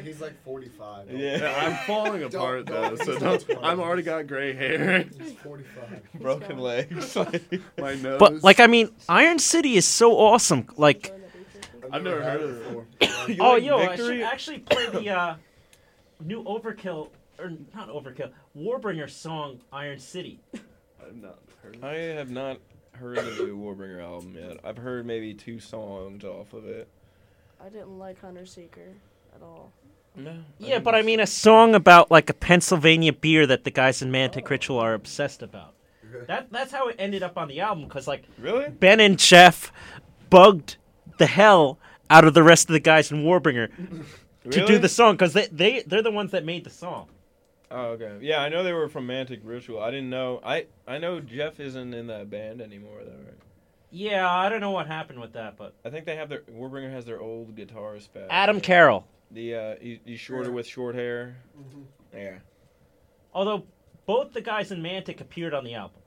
he's 0.03 0.21
like 0.21 0.41
45. 0.43 1.11
Yeah. 1.11 1.37
Yeah, 1.37 1.65
I'm 1.65 1.87
falling 1.87 2.23
apart 2.23 2.65
don't- 2.65 2.97
though, 2.97 3.03
so 3.03 3.19
don't, 3.19 3.45
I'm 3.61 3.79
already 3.79 4.03
got 4.03 4.27
gray 4.27 4.53
hair. 4.53 5.03
He's 5.19 5.33
45. 5.43 6.03
broken 6.15 6.59
legs. 6.59 7.15
My 7.77 7.95
nose. 7.95 8.19
But 8.19 8.43
like, 8.43 8.59
I 8.59 8.67
mean, 8.67 8.89
Iron 9.07 9.39
City 9.39 9.75
is 9.75 9.85
so 9.87 10.17
awesome. 10.17 10.67
Like, 10.77 11.13
I've 11.91 12.03
never 12.03 12.21
heard 12.21 12.41
of 12.41 12.49
it 12.49 12.63
before. 12.63 12.85
You 13.27 13.37
oh, 13.39 13.53
like 13.53 13.63
yo, 13.63 13.77
I 13.79 13.95
should 13.95 14.21
actually 14.21 14.59
play 14.59 14.87
the 14.87 15.09
uh, 15.09 15.35
new 16.23 16.43
Overkill 16.43 17.09
or 17.39 17.51
not 17.73 17.89
Overkill, 17.89 18.29
Warbringer 18.55 19.09
song 19.09 19.59
Iron 19.73 19.97
City. 19.97 20.39
I've 21.05 21.15
not 21.15 21.39
heard. 21.61 21.83
I 21.83 21.95
have 21.95 22.29
not 22.29 22.57
heard 22.93 23.17
of 23.17 23.37
the 23.37 23.43
Warbringer 23.43 24.01
album 24.01 24.35
yet. 24.35 24.57
I've 24.63 24.77
heard 24.77 25.05
maybe 25.05 25.33
two 25.33 25.59
songs 25.59 26.23
off 26.23 26.53
of 26.53 26.65
it. 26.65 26.87
I 27.63 27.69
didn't 27.69 27.99
like 27.99 28.19
Hunter 28.21 28.45
Seeker 28.45 28.93
at 29.35 29.41
all. 29.41 29.71
No. 30.15 30.37
Yeah, 30.59 30.79
but 30.79 30.95
I 30.95 31.01
mean 31.01 31.19
a 31.19 31.27
song 31.27 31.75
about 31.75 32.09
like 32.09 32.29
a 32.29 32.33
Pennsylvania 32.33 33.11
beer 33.11 33.45
that 33.47 33.65
the 33.65 33.71
guys 33.71 34.01
in 34.01 34.11
Mantic 34.11 34.49
Ritual 34.49 34.79
are 34.79 34.93
obsessed 34.93 35.41
about. 35.41 35.73
That 36.27 36.51
that's 36.51 36.71
how 36.71 36.87
it 36.87 36.95
ended 36.97 37.23
up 37.23 37.37
on 37.37 37.49
the 37.49 37.59
album 37.59 37.85
because 37.85 38.07
like 38.07 38.23
Really? 38.39 38.69
Ben 38.69 38.99
and 39.01 39.19
Jeff 39.19 39.73
bugged 40.29 40.77
the 41.17 41.25
hell 41.25 41.77
out 42.09 42.23
of 42.23 42.33
the 42.33 42.43
rest 42.43 42.69
of 42.69 42.73
the 42.73 42.79
guys 42.79 43.11
in 43.11 43.23
Warbringer 43.23 43.69
to 44.49 44.65
do 44.65 44.79
the 44.79 44.87
song 44.87 45.15
because 45.15 45.33
they 45.33 45.47
they 45.47 45.83
they're 45.85 46.01
the 46.01 46.11
ones 46.11 46.31
that 46.31 46.45
made 46.45 46.63
the 46.63 46.69
song. 46.69 47.07
Oh, 47.71 47.85
okay. 47.93 48.17
Yeah, 48.21 48.41
I 48.41 48.49
know 48.49 48.63
they 48.63 48.73
were 48.73 48.87
from 48.87 49.07
Mantic 49.07 49.41
Ritual. 49.43 49.81
I 49.81 49.89
didn't 49.91 50.09
know. 50.09 50.39
I 50.43 50.67
I 50.87 50.97
know 50.97 51.19
Jeff 51.19 51.59
isn't 51.59 51.93
in 51.93 52.07
that 52.07 52.29
band 52.29 52.61
anymore, 52.61 52.99
though, 53.03 53.11
right? 53.11 53.33
Yeah, 53.91 54.29
I 54.29 54.49
don't 54.49 54.61
know 54.61 54.71
what 54.71 54.87
happened 54.87 55.19
with 55.19 55.33
that, 55.33 55.57
but 55.57 55.73
I 55.83 55.89
think 55.89 56.05
they 56.05 56.15
have 56.15 56.29
their 56.29 56.41
Warbringer 56.41 56.91
has 56.91 57.05
their 57.05 57.19
old 57.19 57.55
guitarist 57.55 58.11
back. 58.13 58.27
Adam 58.29 58.59
Carroll. 58.61 59.07
The 59.31 59.55
uh, 59.55 59.75
he, 59.81 59.99
he's 60.05 60.19
shorter 60.19 60.49
Yeah. 60.49 60.55
with 60.55 60.67
short 60.67 60.95
hair. 60.95 61.37
Mm-hmm. 61.59 62.17
Yeah. 62.17 62.35
Although 63.33 63.63
both 64.05 64.33
the 64.33 64.41
guys 64.41 64.71
in 64.71 64.81
Mantic 64.81 65.19
appeared 65.21 65.53
on 65.53 65.63
the 65.63 65.73
album. 65.73 66.01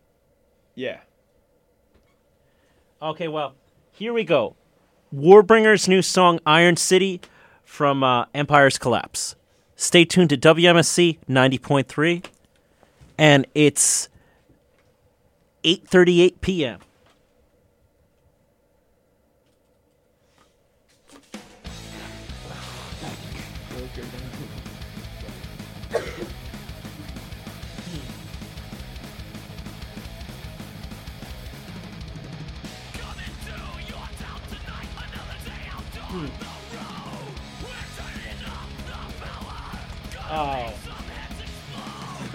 Yeah. 0.74 1.00
Okay, 3.02 3.28
well, 3.28 3.54
here 3.92 4.12
we 4.12 4.24
go. 4.24 4.56
Warbringer's 5.14 5.88
new 5.88 6.02
song 6.02 6.40
Iron 6.46 6.76
City 6.76 7.20
from 7.64 8.02
uh, 8.02 8.26
Empire's 8.34 8.78
Collapse. 8.78 9.36
Stay 9.80 10.04
tuned 10.04 10.28
to 10.30 10.36
WMSC 10.36 11.18
90.3 11.28 12.24
and 13.16 13.46
it's 13.54 14.08
8:38 15.62 16.40
p.m. 16.40 16.80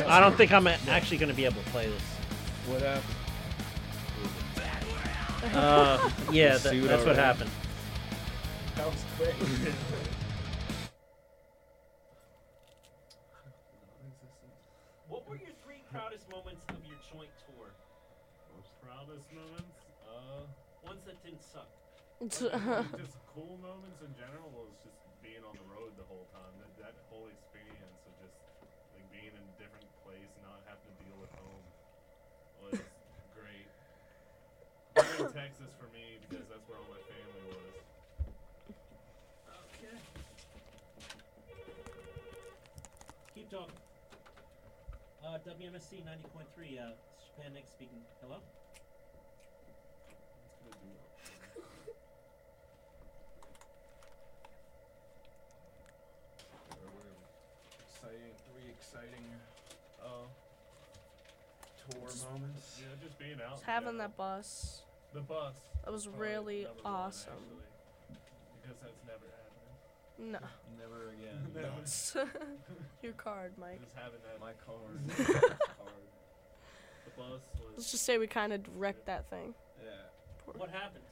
I 0.07 0.19
don't 0.19 0.35
think 0.35 0.51
I'm 0.51 0.67
actually 0.67 1.17
going 1.17 1.29
to 1.29 1.35
be 1.35 1.45
able 1.45 1.61
to 1.61 1.69
play 1.69 1.87
this. 1.87 2.01
What 2.67 2.81
happened? 2.81 3.15
Uh, 5.53 6.09
yeah, 6.31 6.57
that, 6.57 6.71
Suit 6.71 6.87
that's 6.87 7.05
what 7.05 7.15
happened. 7.15 7.49
That 8.75 8.87
was 8.87 9.03
quick. 9.17 9.35
What 15.09 15.27
were 15.29 15.35
your 15.35 15.53
three 15.63 15.83
proudest 15.91 16.29
moments 16.31 16.65
of 16.69 16.79
your 16.87 16.97
joint 17.11 17.29
tour? 17.45 17.69
Most 18.55 18.71
proudest 18.81 19.27
moments? 19.33 19.77
Uh, 20.07 20.47
Ones 20.87 21.03
that 21.05 21.21
didn't 21.23 21.43
suck. 21.43 21.69
just 22.99 23.19
cool 23.35 23.59
moments 23.59 23.99
in 23.99 24.11
general 24.15 24.47
was 24.55 24.71
just 24.79 24.95
being 25.19 25.43
on 25.43 25.51
the 25.59 25.67
road 25.67 25.91
the 25.99 26.07
whole 26.07 26.23
time. 26.31 26.51
That, 26.59 26.71
that 26.79 26.95
whole 27.11 27.27
experience 27.27 27.99
of 28.07 28.13
just 28.23 28.35
like 28.95 29.03
being 29.11 29.31
in 29.31 29.43
a 29.43 29.55
different 29.59 29.87
place, 30.07 30.31
not 30.39 30.63
having 30.63 30.87
to 30.87 30.95
deal 31.03 31.17
with 31.19 31.31
home 31.35 31.65
was 32.63 32.79
great. 33.35 33.67
Being 34.95 35.19
in 35.19 35.22
Texas 35.33 35.73
for 35.81 35.89
me 35.89 36.21
because 36.29 36.45
that's 36.45 36.61
where 36.69 36.77
all 36.77 36.85
my 36.93 37.01
family 37.09 37.41
was. 37.49 37.81
Okay. 39.81 39.97
Keep 43.33 43.49
talking. 43.49 43.81
Uh, 45.25 45.39
WMSC 45.41 46.05
90.3, 46.05 46.05
uh, 46.05 46.93
Japan 47.25 47.53
Nick 47.55 47.65
speaking. 47.65 48.05
Hello? 48.21 48.37
Exciting, 57.89 58.33
three 58.45 58.69
exciting 58.69 59.25
uh, 60.03 60.29
tour 61.89 62.31
moments. 62.31 62.77
Yeah, 62.79 62.93
just 63.01 63.17
being 63.17 63.41
out. 63.43 63.53
Just 63.53 63.63
having 63.63 63.97
that 63.97 64.15
bus. 64.15 64.83
The 65.13 65.21
bus. 65.21 65.55
That 65.85 65.91
was 65.91 66.07
really 66.07 66.63
number 66.63 66.83
one, 66.83 66.93
awesome. 66.93 67.33
because 68.61 68.77
that's 68.81 69.03
never 69.05 69.25
happened. 69.29 70.31
No. 70.31 70.39
Never 70.79 71.09
again. 71.11 71.51
Never. 71.53 72.29
Your 73.03 73.13
card, 73.13 73.53
Mike. 73.59 73.81
Just 73.81 73.95
having 73.95 74.19
that. 74.25 74.39
My 74.39 74.53
card. 74.65 74.99
card. 75.37 75.57
The 77.05 77.11
bus 77.15 77.41
was. 77.59 77.73
Let's 77.75 77.91
just 77.91 78.05
say 78.05 78.17
we 78.17 78.27
kind 78.27 78.53
of 78.53 78.61
wrecked 78.75 79.05
that 79.05 79.29
thing. 79.29 79.53
Yeah. 79.83 79.91
What 80.57 80.69
happened? 80.69 81.03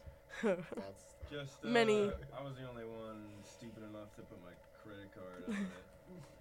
That's, 0.42 1.16
Just 1.30 1.64
uh, 1.64 1.68
Many. 1.68 2.10
I 2.34 2.42
was 2.42 2.56
the 2.56 2.68
only 2.68 2.86
one 2.86 3.22
stupid 3.46 3.84
enough 3.84 4.16
to 4.16 4.22
put 4.24 4.42
my 4.42 4.56
credit 4.84 5.14
card 5.14 5.44
on 5.48 5.54
it. 5.54 5.68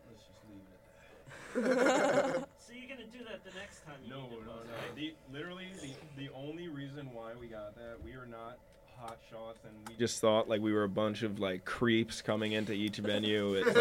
Let's 0.09 0.25
just 0.25 0.41
leave 0.49 0.63
it 0.65 0.73
at 0.73 0.81
that. 0.97 1.35
So 1.55 2.73
you're 2.75 2.89
gonna 2.89 3.09
do 3.11 3.25
that 3.29 3.45
the 3.45 3.59
next 3.59 3.85
time 3.85 3.97
you 4.05 4.11
No, 4.11 4.23
need 4.23 4.29
to 4.31 4.35
no, 4.37 4.53
no. 4.53 4.53
right? 4.53 4.95
The, 4.97 5.15
literally, 5.33 5.69
the, 5.83 6.25
the 6.25 6.31
only 6.35 6.69
reason 6.69 7.09
why 7.13 7.33
we 7.41 7.47
got 7.49 7.75
that, 7.77 7.97
we 8.05 8.13
are 8.13 8.27
not 8.27 8.59
hot 8.99 9.19
shots, 9.31 9.59
and 9.65 9.73
we 9.89 9.95
just 9.97 10.21
thought 10.21 10.49
like 10.49 10.61
we 10.61 10.73
were 10.73 10.85
a 10.85 10.89
bunch 10.89 11.23
of 11.23 11.41
like 11.41 11.65
creeps 11.65 12.23
coming 12.23 12.53
into 12.53 12.73
each 12.73 12.99
venue. 12.99 13.55
It's 13.55 13.77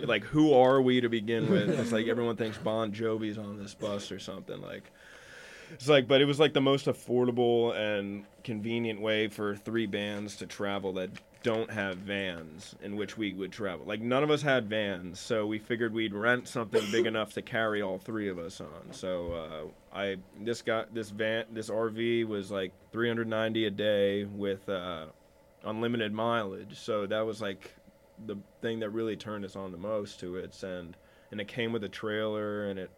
like, 0.00 0.02
like 0.08 0.24
who 0.24 0.54
are 0.54 0.80
we 0.82 1.00
to 1.00 1.08
begin 1.08 1.50
with? 1.50 1.68
It's 1.78 1.92
like 1.92 2.06
everyone 2.08 2.36
thinks 2.36 2.58
Bon 2.58 2.92
Jovi's 2.92 3.38
on 3.38 3.58
this 3.58 3.74
bus 3.74 4.10
or 4.10 4.18
something. 4.18 4.60
Like, 4.62 4.90
it's 5.72 5.88
like, 5.88 6.08
but 6.08 6.20
it 6.20 6.24
was 6.24 6.40
like 6.40 6.54
the 6.54 6.60
most 6.60 6.86
affordable 6.86 7.74
and 7.76 8.24
convenient 8.44 9.00
way 9.00 9.28
for 9.28 9.54
three 9.56 9.86
bands 9.86 10.36
to 10.36 10.46
travel 10.46 10.94
that 10.94 11.10
don't 11.42 11.70
have 11.70 11.98
vans 11.98 12.74
in 12.82 12.96
which 12.96 13.16
we 13.16 13.32
would 13.34 13.52
travel. 13.52 13.84
Like 13.86 14.00
none 14.00 14.22
of 14.22 14.30
us 14.30 14.42
had 14.42 14.68
vans, 14.68 15.18
so 15.18 15.46
we 15.46 15.58
figured 15.58 15.92
we'd 15.92 16.14
rent 16.14 16.48
something 16.48 16.82
big 16.90 17.06
enough 17.06 17.32
to 17.34 17.42
carry 17.42 17.82
all 17.82 17.98
three 17.98 18.28
of 18.28 18.38
us 18.38 18.60
on. 18.60 18.92
So 18.92 19.32
uh, 19.32 19.96
I 19.96 20.16
this 20.40 20.62
got 20.62 20.94
this 20.94 21.10
van 21.10 21.46
this 21.52 21.70
RV 21.70 22.26
was 22.26 22.50
like 22.50 22.72
390 22.92 23.66
a 23.66 23.70
day 23.70 24.24
with 24.24 24.68
uh, 24.68 25.06
unlimited 25.64 26.12
mileage. 26.12 26.78
So 26.78 27.06
that 27.06 27.26
was 27.26 27.40
like 27.40 27.74
the 28.26 28.36
thing 28.60 28.80
that 28.80 28.90
really 28.90 29.16
turned 29.16 29.44
us 29.44 29.56
on 29.56 29.72
the 29.72 29.78
most 29.78 30.20
to 30.20 30.36
it, 30.36 30.62
and 30.62 30.96
and 31.30 31.40
it 31.40 31.48
came 31.48 31.72
with 31.72 31.84
a 31.84 31.88
trailer, 31.88 32.68
and 32.68 32.78
it 32.78 32.90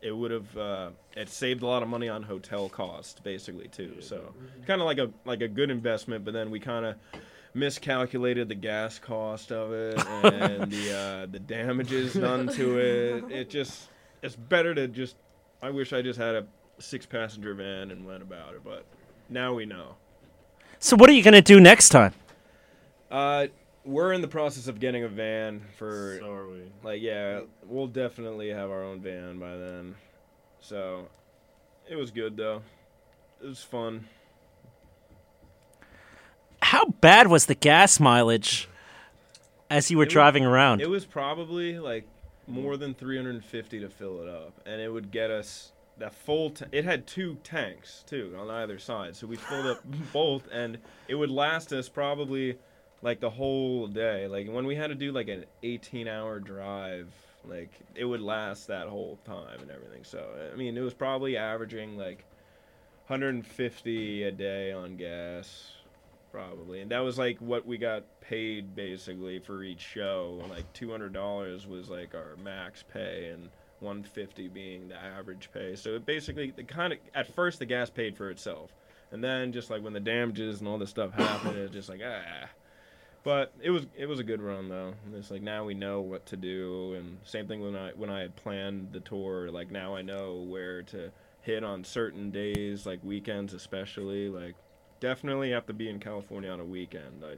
it 0.00 0.12
would 0.12 0.30
have 0.30 0.56
uh, 0.56 0.90
it 1.16 1.28
saved 1.28 1.62
a 1.62 1.66
lot 1.66 1.82
of 1.82 1.88
money 1.88 2.08
on 2.08 2.22
hotel 2.22 2.68
costs 2.68 3.18
basically 3.20 3.68
too. 3.68 3.96
So 4.00 4.32
kind 4.66 4.80
of 4.80 4.86
like 4.86 4.98
a 4.98 5.10
like 5.24 5.40
a 5.40 5.48
good 5.48 5.70
investment, 5.70 6.24
but 6.24 6.34
then 6.34 6.50
we 6.50 6.60
kind 6.60 6.86
of 6.86 6.96
miscalculated 7.54 8.48
the 8.48 8.54
gas 8.54 8.98
cost 8.98 9.50
of 9.52 9.72
it 9.72 9.98
and 10.24 10.70
the 10.70 10.96
uh, 10.96 11.26
the 11.30 11.38
damages 11.38 12.14
done 12.14 12.48
to 12.48 12.78
it. 12.78 13.24
It 13.30 13.50
just 13.50 13.88
it's 14.22 14.36
better 14.36 14.74
to 14.74 14.88
just. 14.88 15.16
I 15.62 15.70
wish 15.70 15.92
I 15.92 16.02
just 16.02 16.18
had 16.18 16.34
a 16.34 16.46
six 16.78 17.04
passenger 17.06 17.54
van 17.54 17.90
and 17.90 18.06
went 18.06 18.22
about 18.22 18.54
it, 18.54 18.62
but 18.64 18.84
now 19.28 19.54
we 19.54 19.66
know. 19.66 19.96
So 20.78 20.96
what 20.96 21.10
are 21.10 21.12
you 21.12 21.22
gonna 21.22 21.42
do 21.42 21.58
next 21.58 21.88
time? 21.88 22.14
Uh, 23.10 23.46
we're 23.84 24.12
in 24.12 24.20
the 24.20 24.28
process 24.28 24.68
of 24.68 24.78
getting 24.78 25.02
a 25.02 25.08
van 25.08 25.62
for 25.76 26.18
So 26.20 26.30
are 26.30 26.46
we. 26.48 26.62
like 26.82 27.00
yeah, 27.02 27.40
we'll 27.64 27.86
definitely 27.86 28.50
have 28.50 28.70
our 28.70 28.84
own 28.84 29.00
van 29.00 29.38
by 29.38 29.56
then. 29.56 29.96
So 30.60 31.08
it 31.88 31.96
was 31.96 32.10
good 32.10 32.36
though. 32.36 32.62
It 33.42 33.46
was 33.46 33.62
fun. 33.62 34.06
How 36.68 36.84
bad 37.00 37.28
was 37.28 37.46
the 37.46 37.54
gas 37.54 37.98
mileage 37.98 38.68
as 39.70 39.90
you 39.90 39.96
were 39.96 40.02
It 40.02 40.08
was- 40.08 40.12
driving 40.12 40.44
around? 40.44 40.82
It 40.82 40.90
was 40.90 41.06
probably 41.06 41.78
like 41.78 42.06
more 42.46 42.76
than 42.76 42.92
350 42.94 43.80
to 43.80 43.88
fill 43.88 44.22
it 44.22 44.28
up, 44.28 44.52
and 44.66 44.78
it 44.78 44.92
would 44.92 45.10
get 45.10 45.30
us 45.30 45.72
that 45.96 46.14
full. 46.14 46.50
T- 46.50 46.66
it 46.70 46.84
had 46.84 47.06
two 47.06 47.38
tanks 47.42 48.04
too 48.06 48.36
on 48.38 48.50
either 48.50 48.78
side, 48.78 49.16
so 49.16 49.26
we 49.26 49.36
filled 49.36 49.64
up 49.66 49.80
both, 50.12 50.46
and 50.52 50.76
it 51.08 51.14
would 51.14 51.30
last 51.30 51.72
us 51.72 51.88
probably 51.88 52.58
like 53.00 53.20
the 53.20 53.30
whole 53.30 53.86
day. 53.86 54.28
Like 54.28 54.48
when 54.50 54.66
we 54.66 54.74
had 54.76 54.88
to 54.88 54.94
do 54.94 55.10
like 55.10 55.28
an 55.28 55.46
18-hour 55.62 56.40
drive, 56.40 57.08
like 57.46 57.70
it 57.94 58.04
would 58.04 58.20
last 58.20 58.66
that 58.66 58.88
whole 58.88 59.18
time 59.24 59.60
and 59.62 59.70
everything. 59.70 60.04
So 60.04 60.22
I 60.52 60.54
mean, 60.54 60.76
it 60.76 60.82
was 60.82 60.92
probably 60.92 61.38
averaging 61.38 61.96
like 61.96 62.24
150 63.06 64.22
a 64.24 64.30
day 64.30 64.70
on 64.72 64.96
gas 64.98 65.72
probably. 66.30 66.80
And 66.80 66.90
that 66.90 67.00
was 67.00 67.18
like 67.18 67.38
what 67.38 67.66
we 67.66 67.78
got 67.78 68.04
paid 68.20 68.74
basically 68.74 69.38
for 69.38 69.62
each 69.62 69.80
show. 69.80 70.42
Like 70.48 70.72
$200 70.72 71.66
was 71.66 71.88
like 71.88 72.14
our 72.14 72.36
max 72.42 72.84
pay 72.92 73.30
and 73.32 73.48
150 73.80 74.48
being 74.48 74.88
the 74.88 74.96
average 74.96 75.50
pay. 75.52 75.76
So 75.76 75.94
it 75.94 76.06
basically 76.06 76.50
the 76.50 76.64
kind 76.64 76.92
of 76.92 76.98
at 77.14 77.32
first 77.34 77.58
the 77.58 77.66
gas 77.66 77.90
paid 77.90 78.16
for 78.16 78.30
itself. 78.30 78.72
And 79.10 79.22
then 79.24 79.52
just 79.52 79.70
like 79.70 79.82
when 79.82 79.92
the 79.92 80.00
damages 80.00 80.60
and 80.60 80.68
all 80.68 80.78
this 80.78 80.90
stuff 80.90 81.12
happened 81.12 81.56
it 81.56 81.62
was 81.62 81.70
just 81.70 81.88
like 81.88 82.00
ah. 82.04 82.48
But 83.24 83.52
it 83.60 83.70
was 83.70 83.86
it 83.96 84.06
was 84.06 84.20
a 84.20 84.24
good 84.24 84.40
run 84.40 84.68
though. 84.68 84.94
And 85.06 85.14
it's 85.14 85.30
like 85.30 85.42
now 85.42 85.64
we 85.64 85.74
know 85.74 86.00
what 86.00 86.26
to 86.26 86.36
do. 86.36 86.94
And 86.94 87.18
same 87.24 87.46
thing 87.46 87.60
when 87.60 87.76
i 87.76 87.90
when 87.90 88.10
i 88.10 88.20
had 88.20 88.36
planned 88.36 88.92
the 88.92 89.00
tour. 89.00 89.50
Like 89.50 89.70
now 89.70 89.94
i 89.94 90.02
know 90.02 90.36
where 90.48 90.82
to 90.84 91.10
hit 91.42 91.64
on 91.64 91.84
certain 91.84 92.30
days 92.30 92.84
like 92.86 93.00
weekends 93.02 93.54
especially. 93.54 94.28
Like 94.28 94.54
definitely 95.00 95.50
have 95.50 95.66
to 95.66 95.72
be 95.72 95.88
in 95.88 95.98
California 96.00 96.50
on 96.50 96.60
a 96.60 96.64
weekend. 96.64 97.24
I 97.24 97.36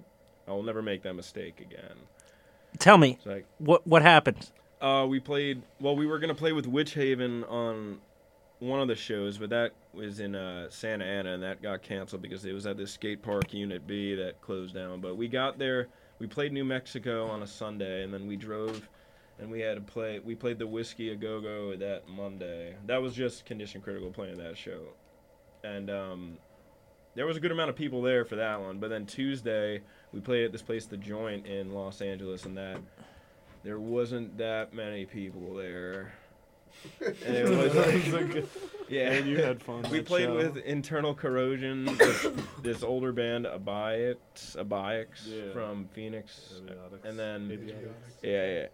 I 0.51 0.53
will 0.55 0.63
never 0.63 0.83
make 0.83 1.03
that 1.03 1.15
mistake 1.15 1.61
again. 1.61 1.97
Tell 2.79 2.99
me 2.99 3.19
like 3.25 3.47
what 3.59 3.87
what 3.87 4.03
happened. 4.03 4.51
uh, 4.81 5.07
we 5.09 5.21
played. 5.21 5.63
Well, 5.81 5.97
we 5.97 6.07
were 6.07 6.19
gonna 6.19 6.35
play 6.35 6.53
with 6.53 6.67
Witchaven 6.67 7.51
on 7.51 7.99
one 8.61 8.81
of 8.81 8.89
the 8.89 8.95
shows, 8.95 9.39
but 9.39 9.51
that 9.51 9.73
was 9.95 10.21
in 10.21 10.35
uh, 10.35 10.69
Santa 10.71 11.05
Ana, 11.05 11.33
and 11.35 11.43
that 11.43 11.63
got 11.63 11.83
canceled 11.83 12.23
because 12.23 12.45
it 12.45 12.53
was 12.53 12.67
at 12.67 12.77
this 12.77 12.93
skate 12.93 13.23
park, 13.23 13.53
Unit 13.55 13.87
B, 13.87 14.15
that 14.15 14.41
closed 14.43 14.75
down. 14.75 15.01
But 15.01 15.17
we 15.17 15.29
got 15.29 15.59
there. 15.59 15.89
We 16.19 16.27
played 16.27 16.53
New 16.53 16.65
Mexico 16.65 17.27
on 17.29 17.43
a 17.43 17.47
Sunday, 17.47 18.05
and 18.05 18.13
then 18.13 18.27
we 18.27 18.37
drove, 18.37 18.87
and 19.39 19.51
we 19.51 19.61
had 19.61 19.75
to 19.77 19.81
play. 19.81 20.19
We 20.19 20.35
played 20.35 20.59
the 20.59 20.67
Whisky 20.67 21.11
a 21.11 21.17
Go 21.17 21.41
Go 21.41 21.75
that 21.77 22.09
Monday. 22.09 22.75
That 22.87 23.01
was 23.01 23.15
just 23.15 23.47
Condition 23.47 23.81
Critical 23.81 24.11
playing 24.11 24.37
that 24.39 24.57
show, 24.59 24.81
and 25.65 25.91
um, 25.91 26.39
there 27.15 27.27
was 27.27 27.37
a 27.37 27.41
good 27.41 27.53
amount 27.53 27.71
of 27.71 27.77
people 27.77 28.03
there 28.03 28.25
for 28.25 28.37
that 28.37 28.61
one. 28.61 28.79
But 28.79 28.91
then 28.91 29.07
Tuesday, 29.07 29.81
we 30.13 30.21
played 30.21 30.45
at 30.45 30.53
this 30.53 30.63
place, 30.63 30.87
The 30.87 30.97
Joint 30.97 31.47
in 31.47 31.73
Los 31.75 32.01
Angeles, 32.01 32.45
and 32.47 32.57
that 32.57 32.79
there 33.63 33.79
wasn't 33.79 34.39
that 34.39 34.73
many 34.73 35.07
people 35.07 35.55
there. 35.55 36.13
And 37.01 37.37
it 37.37 37.49
was 37.49 37.75
like, 38.13 38.47
yeah, 38.89 39.11
And 39.13 39.27
you 39.27 39.39
had 39.43 39.61
fun. 39.63 39.85
we 39.91 40.01
played 40.03 40.27
show. 40.27 40.37
with 40.37 40.57
Internal 40.59 41.15
Corrosion, 41.15 41.85
this, 41.99 42.27
this 42.63 42.83
older 42.83 43.13
band, 43.13 43.45
Abiax, 43.45 44.17
Abiax 44.57 45.07
Yeah. 45.27 45.53
from 45.53 45.89
Phoenix, 45.93 46.55
Abiotics. 46.65 47.05
and 47.05 47.19
then 47.19 47.49
Abiotics. 47.49 48.23
yeah, 48.23 48.53
yeah, 48.53 48.67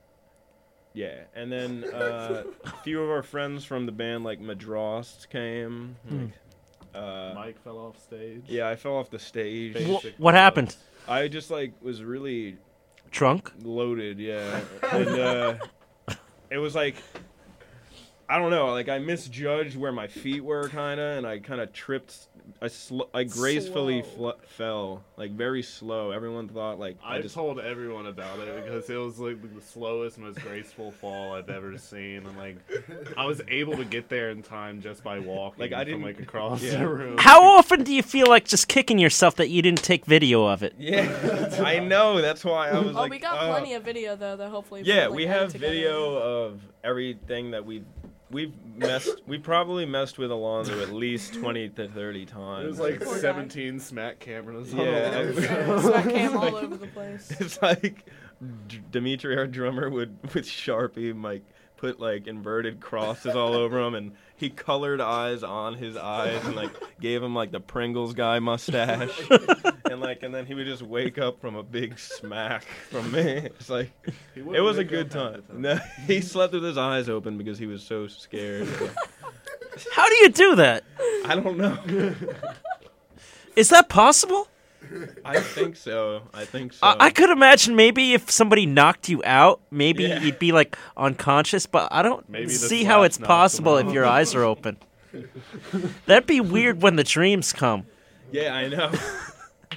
yeah, 0.93 1.15
and 1.35 1.51
then 1.51 1.85
uh, 1.93 2.45
a 2.65 2.71
few 2.85 3.03
of 3.03 3.11
our 3.11 3.23
friends 3.23 3.65
from 3.65 3.87
the 3.87 3.93
band, 3.93 4.25
like 4.25 4.41
Madrost, 4.41 5.29
came. 5.31 5.97
Like, 6.11 6.31
uh, 6.97 7.33
Mike 7.35 7.63
fell 7.63 7.79
off 7.79 8.01
stage. 8.03 8.43
yeah, 8.49 8.69
I 8.69 8.77
fell 8.77 8.97
off 8.97 9.11
the 9.11 9.19
stage. 9.19 9.75
Face 9.75 9.87
Wh- 9.87 10.21
what 10.21 10.33
was- 10.33 10.35
happened? 10.35 10.77
I 11.09 11.29
just 11.29 11.51
like 11.51 11.73
was 11.83 12.03
really 12.03 12.57
Drunk? 13.11 13.53
loaded, 13.63 14.19
yeah. 14.19 14.61
And 14.93 15.09
uh, 15.09 15.55
it 16.51 16.59
was 16.59 16.75
like 16.75 16.97
I 18.29 18.39
don't 18.39 18.51
know, 18.51 18.67
like 18.69 18.89
I 18.89 18.99
misjudged 18.99 19.77
where 19.77 19.93
my 19.93 20.09
feet 20.09 20.43
were 20.45 20.69
kind 20.69 20.99
of 21.01 21.19
and 21.19 21.27
I 21.27 21.39
kind 21.39 21.61
of 21.61 21.73
tripped 21.73 22.29
I 22.63 22.69
sl- 22.69 23.03
I 23.13 23.25
gracefully 23.25 24.03
fl- 24.03 24.31
fell, 24.47 25.03
like 25.17 25.33
very 25.33 25.63
slow. 25.63 26.13
Everyone 26.13 26.49
thought 26.49 26.79
like 26.79 26.97
I 27.05 27.17
I 27.17 27.21
just 27.21 27.35
told 27.35 27.59
everyone 27.59 28.07
about 28.07 28.39
it 28.39 28.65
because 28.65 28.89
it 28.89 28.95
was 28.97 29.19
like 29.19 29.43
the 29.43 29.61
slowest, 29.61 30.17
most 30.19 30.41
graceful 30.41 30.93
fall 30.93 31.35
I've 31.35 31.51
ever 31.51 31.77
seen, 31.77 32.25
and 32.25 32.37
like 32.39 32.57
I 33.17 33.27
was 33.27 33.43
able 33.49 33.77
to 33.77 33.85
get 33.85 34.09
there 34.09 34.31
in 34.31 34.43
time 34.45 34.81
just 34.81 35.03
by 35.03 35.19
walking, 35.19 35.61
Like, 35.61 35.73
I 35.73 35.83
didn't- 35.83 36.03
like 36.03 36.21
across 36.21 36.63
yeah. 36.63 36.79
the 36.79 36.89
room. 36.89 37.19
How 37.19 37.43
often 37.59 37.83
do 37.83 37.93
you 37.93 38.03
feel 38.05 38.29
like 38.29 38.45
just 38.45 38.69
kicking 38.69 38.99
yourself 38.99 39.35
that 39.37 39.49
you 39.51 39.61
didn't 39.61 39.83
take 39.83 40.07
video 40.07 40.47
of 40.47 40.63
it? 40.63 40.75
Yeah, 40.79 41.51
I 41.65 41.81
know. 41.81 42.21
That's 42.23 42.45
why 42.45 42.71
I 42.71 42.79
was 42.79 42.95
Oh, 42.97 43.01
like 43.01 43.11
we 43.11 43.19
got 43.19 43.39
uh, 43.39 43.51
plenty 43.51 43.75
of 43.75 43.83
video 43.83 44.15
though 44.15 44.37
that 44.37 44.51
hopefully. 44.51 44.83
Yeah, 44.85 45.09
we'll, 45.09 45.11
like, 45.11 45.17
we 45.17 45.27
have 45.27 45.53
video 45.53 46.17
of 46.17 46.61
everything 46.85 47.51
that 47.51 47.67
we've 47.67 47.85
we've 48.31 48.53
messed 48.77 49.21
we 49.27 49.39
probably 49.39 49.87
messed 49.87 50.19
with 50.19 50.31
Alonzo 50.31 50.81
at 50.83 50.93
least 50.93 51.35
20 51.35 51.69
to 51.71 51.89
30 51.89 52.27
times. 52.27 52.65
It 52.65 52.69
was 52.69 52.81
like 52.81 53.01
Poor 53.03 53.15
guy. 53.15 53.21
17 53.21 53.81
smack 53.81 54.19
cameras. 54.19 54.73
Yeah. 54.75 55.23
the 55.23 55.33
wall. 55.67 55.77
Yeah, 55.77 55.81
smack 55.81 56.05
cam 56.11 56.37
all 56.37 56.57
over 56.57 56.77
the 56.77 56.87
place. 56.89 57.31
it's 57.41 57.61
like 57.63 58.07
D- 58.69 58.81
Dimitri, 58.91 59.37
our 59.37 59.47
drummer, 59.47 59.89
would 59.89 60.17
with 60.35 60.45
Sharpie 60.47 61.21
like 61.23 61.43
put 61.87 62.01
like 62.01 62.27
inverted 62.27 62.81
crosses 62.81 63.37
all 63.37 63.55
over 63.55 63.81
him, 63.81 63.95
and 63.95 64.13
he 64.37 64.51
colored 64.51 65.01
eyes 65.01 65.45
on 65.45 65.75
his 65.75 65.97
eyes, 65.97 66.45
and 66.45 66.57
like 66.57 66.71
gave 67.01 67.23
him 67.23 67.35
like 67.35 67.53
the 67.53 67.61
Pringles 67.61 68.13
guy 68.13 68.41
mustache, 68.41 69.21
and 69.91 70.01
like 70.01 70.25
and 70.25 70.35
then 70.35 70.47
he 70.47 70.55
would 70.55 70.67
just 70.67 70.83
wake 70.83 71.17
up 71.19 71.41
from 71.41 71.55
a 71.55 71.63
big 71.63 71.97
smack 71.99 72.65
from 72.91 73.13
me. 73.13 73.23
It's 73.23 73.71
like 73.71 73.91
it 74.35 74.61
was 74.61 74.79
a 74.79 74.85
good 74.85 75.15
up 75.17 75.35
time. 75.35 75.43
No, 75.53 75.77
he 76.07 76.21
slept 76.21 76.53
with 76.55 76.65
his 76.65 76.77
eyes 76.77 77.09
open 77.09 77.39
because 77.39 77.59
he 77.59 77.67
was 77.67 77.83
so 77.85 78.09
scared. 78.09 78.69
How 79.93 80.09
do 80.09 80.15
you 80.17 80.29
do 80.31 80.57
that? 80.57 80.83
I 81.25 81.37
don't 81.37 81.57
know. 81.57 82.15
Is 83.55 83.69
that 83.69 83.89
possible? 83.89 84.49
I 85.25 85.41
think 85.41 85.77
so. 85.77 86.23
I 86.35 86.45
think 86.45 86.73
so. 86.73 86.87
I, 86.87 87.07
I 87.07 87.11
could 87.11 87.31
imagine 87.31 87.77
maybe 87.77 88.15
if 88.15 88.31
somebody 88.31 88.67
knocked 88.67 89.09
you 89.09 89.23
out, 89.25 89.61
maybe 89.71 90.05
Yeah. 90.05 90.23
you'd 90.23 90.39
be 90.39 90.53
like 90.53 90.77
unconscious, 90.97 91.67
but 91.67 91.89
I 91.93 92.03
don't 92.03 92.29
Maybe 92.29 92.49
see 92.49 92.85
how 92.85 93.03
it's 93.03 93.19
possible 93.19 93.77
if 93.79 93.93
your 93.93 94.05
eyes 94.07 94.35
are 94.35 94.45
open. 94.45 94.77
That'd 96.07 96.27
be 96.27 96.41
weird 96.41 96.83
when 96.83 96.97
the 96.97 97.05
dreams 97.05 97.53
come. 97.53 97.87
Yeah, 98.33 98.55
I 98.55 98.69
know. 98.69 98.93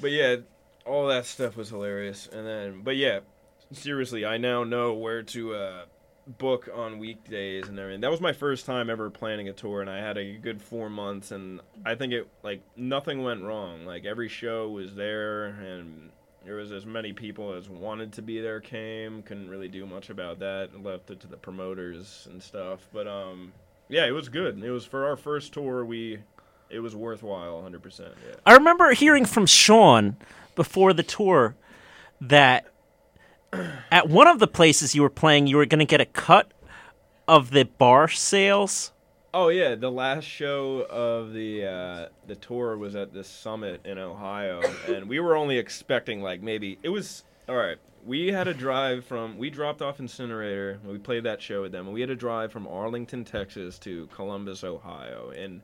but 0.00 0.10
yeah, 0.10 0.36
all 0.84 1.06
that 1.08 1.26
stuff 1.26 1.56
was 1.56 1.70
hilarious. 1.70 2.28
And 2.32 2.46
then, 2.46 2.80
but 2.82 2.96
yeah, 2.96 3.20
seriously, 3.72 4.24
I 4.26 4.36
now 4.38 4.64
know 4.64 4.92
where 4.94 5.22
to 5.22 5.54
uh, 5.54 5.84
book 6.26 6.68
on 6.74 6.98
weekdays 6.98 7.68
and 7.68 7.78
everything. 7.78 8.00
That 8.00 8.10
was 8.10 8.20
my 8.20 8.32
first 8.32 8.66
time 8.66 8.88
ever 8.90 9.10
planning 9.10 9.48
a 9.48 9.52
tour, 9.52 9.80
and 9.80 9.90
I 9.90 9.98
had 9.98 10.16
a 10.16 10.36
good 10.36 10.60
four 10.62 10.88
months, 10.88 11.30
and 11.30 11.60
I 11.84 11.94
think 11.94 12.12
it 12.12 12.28
like 12.42 12.62
nothing 12.76 13.22
went 13.22 13.42
wrong. 13.42 13.84
Like 13.84 14.04
every 14.04 14.28
show 14.28 14.68
was 14.68 14.94
there, 14.94 15.46
and 15.46 16.10
there 16.44 16.56
was 16.56 16.72
as 16.72 16.86
many 16.86 17.12
people 17.12 17.54
as 17.54 17.68
wanted 17.68 18.12
to 18.14 18.22
be 18.22 18.40
there 18.40 18.60
came. 18.60 19.22
Couldn't 19.22 19.48
really 19.48 19.68
do 19.68 19.86
much 19.86 20.10
about 20.10 20.38
that. 20.40 20.70
Left 20.82 21.10
it 21.10 21.20
to 21.20 21.26
the 21.26 21.36
promoters 21.36 22.28
and 22.30 22.42
stuff. 22.42 22.88
But 22.92 23.06
um, 23.06 23.52
Yeah, 23.88 24.06
it 24.06 24.12
was 24.12 24.28
good. 24.28 24.62
It 24.62 24.70
was 24.70 24.84
for 24.84 25.06
our 25.06 25.16
first 25.16 25.52
tour. 25.52 25.84
We, 25.84 26.18
it 26.70 26.80
was 26.80 26.94
worthwhile, 26.94 27.54
100. 27.54 27.82
percent 27.82 28.14
I 28.44 28.54
remember 28.54 28.92
hearing 28.92 29.24
from 29.24 29.46
Sean 29.46 30.16
before 30.54 30.92
the 30.92 31.02
tour 31.02 31.56
that 32.20 32.66
at 33.90 34.08
one 34.08 34.26
of 34.26 34.38
the 34.38 34.46
places 34.46 34.94
you 34.94 35.02
were 35.02 35.10
playing, 35.10 35.46
you 35.46 35.56
were 35.56 35.66
going 35.66 35.80
to 35.80 35.84
get 35.84 36.00
a 36.00 36.06
cut 36.06 36.52
of 37.26 37.50
the 37.50 37.64
bar 37.64 38.08
sales. 38.08 38.92
Oh 39.32 39.48
yeah, 39.48 39.74
the 39.74 39.90
last 39.90 40.24
show 40.24 40.86
of 40.88 41.32
the 41.32 41.66
uh, 41.66 42.08
the 42.28 42.36
tour 42.36 42.78
was 42.78 42.94
at 42.94 43.12
this 43.12 43.26
summit 43.26 43.84
in 43.84 43.98
Ohio, 43.98 44.62
and 44.86 45.08
we 45.08 45.18
were 45.18 45.34
only 45.36 45.58
expecting 45.58 46.22
like 46.22 46.40
maybe 46.40 46.78
it 46.84 46.90
was 46.90 47.24
all 47.48 47.56
right. 47.56 47.78
We 48.06 48.28
had 48.28 48.46
a 48.46 48.54
drive 48.54 49.04
from 49.06 49.36
we 49.36 49.50
dropped 49.50 49.82
off 49.82 49.98
Incinerator. 49.98 50.78
We 50.86 50.98
played 50.98 51.24
that 51.24 51.42
show 51.42 51.62
with 51.62 51.72
them, 51.72 51.86
and 51.86 51.94
we 51.94 52.00
had 52.00 52.10
a 52.10 52.14
drive 52.14 52.52
from 52.52 52.68
Arlington, 52.68 53.24
Texas, 53.24 53.78
to 53.80 54.06
Columbus, 54.14 54.62
Ohio, 54.62 55.30
in 55.30 55.62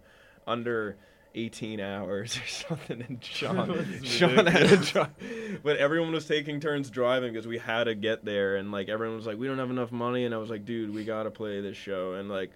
under 0.49 0.97
18 1.37 1.81
hours 1.81 2.37
or 2.43 2.47
something. 2.47 3.03
And 3.03 3.25
Sean, 3.25 4.03
Sean 4.03 4.47
had 4.47 4.73
a 4.73 4.77
drive, 4.79 5.11
but 5.63 5.77
everyone 5.77 6.13
was 6.13 6.27
taking 6.27 6.61
turns 6.61 6.91
driving 6.91 7.33
because 7.33 7.47
we 7.47 7.59
had 7.59 7.85
to 7.85 7.95
get 7.95 8.25
there, 8.25 8.57
and 8.57 8.73
like 8.73 8.89
everyone 8.89 9.17
was 9.17 9.27
like, 9.27 9.39
"We 9.39 9.47
don't 9.47 9.59
have 9.59 9.71
enough 9.71 9.93
money," 9.93 10.25
and 10.25 10.35
I 10.35 10.39
was 10.39 10.51
like, 10.51 10.65
"Dude, 10.65 10.95
we 10.95 11.05
gotta 11.05 11.31
play 11.31 11.61
this 11.61 11.77
show," 11.77 12.15
and 12.15 12.29
like 12.29 12.51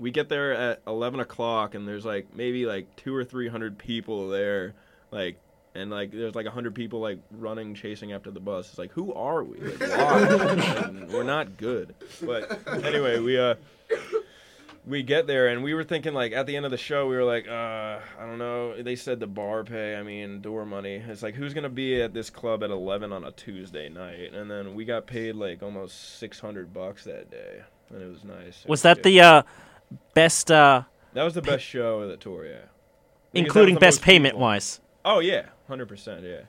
we 0.00 0.10
get 0.10 0.28
there 0.28 0.54
at 0.54 0.80
11 0.86 1.20
o'clock 1.20 1.74
and 1.74 1.86
there's 1.86 2.06
like 2.06 2.34
maybe 2.34 2.64
like 2.64 2.96
two 2.96 3.14
or 3.14 3.22
three 3.22 3.48
hundred 3.48 3.76
people 3.78 4.30
there 4.30 4.72
like 5.10 5.38
and 5.74 5.90
like 5.90 6.10
there's 6.10 6.34
like 6.34 6.46
a 6.46 6.50
hundred 6.50 6.74
people 6.74 7.00
like 7.00 7.18
running 7.30 7.74
chasing 7.74 8.12
after 8.12 8.30
the 8.30 8.40
bus. 8.40 8.70
It's 8.70 8.78
like 8.78 8.90
who 8.92 9.12
are 9.12 9.44
we? 9.44 9.60
Like, 9.60 9.80
why? 9.80 10.90
We're 11.12 11.22
not 11.22 11.56
good. 11.56 11.94
But 12.22 12.66
anyway 12.82 13.20
we 13.20 13.38
uh 13.38 13.54
we 14.86 15.02
get 15.02 15.26
there 15.26 15.48
and 15.48 15.62
we 15.62 15.74
were 15.74 15.84
thinking 15.84 16.14
like 16.14 16.32
at 16.32 16.46
the 16.46 16.56
end 16.56 16.64
of 16.64 16.70
the 16.70 16.76
show 16.78 17.06
we 17.06 17.14
were 17.14 17.24
like 17.24 17.46
uh 17.46 17.98
i 18.18 18.26
don't 18.26 18.38
know 18.38 18.80
they 18.82 18.96
said 18.96 19.20
the 19.20 19.26
bar 19.26 19.62
pay 19.62 19.94
i 19.96 20.02
mean 20.02 20.40
door 20.40 20.64
money 20.64 20.94
it's 21.06 21.22
like 21.22 21.34
who's 21.34 21.52
gonna 21.52 21.68
be 21.68 22.00
at 22.00 22.14
this 22.14 22.30
club 22.30 22.64
at 22.64 22.70
11 22.70 23.12
on 23.12 23.24
a 23.24 23.30
tuesday 23.32 23.88
night 23.90 24.32
and 24.32 24.50
then 24.50 24.74
we 24.74 24.84
got 24.86 25.06
paid 25.06 25.34
like 25.34 25.62
almost 25.62 26.18
600 26.18 26.72
bucks 26.72 27.04
that 27.04 27.30
day 27.30 27.60
and 27.90 28.02
it 28.02 28.06
was 28.06 28.24
nice 28.24 28.62
It 28.64 28.68
Was 28.68 28.82
that 28.82 29.02
the 29.02 29.20
uh, 29.20 29.42
best, 30.14 30.50
uh, 30.50 30.82
that 31.12 31.24
was 31.24 31.34
the 31.34 31.42
best 31.42 31.64
show 31.64 32.00
of 32.00 32.08
the 32.08 32.16
tour, 32.16 32.46
yeah. 32.46 32.52
Because 33.32 33.46
including 33.46 33.76
best 33.76 34.00
payment 34.02 34.34
people. 34.34 34.42
wise? 34.42 34.80
Oh 35.04 35.18
yeah, 35.18 35.46
hundred 35.68 35.88
percent, 35.88 36.22
yeah. 36.24 36.42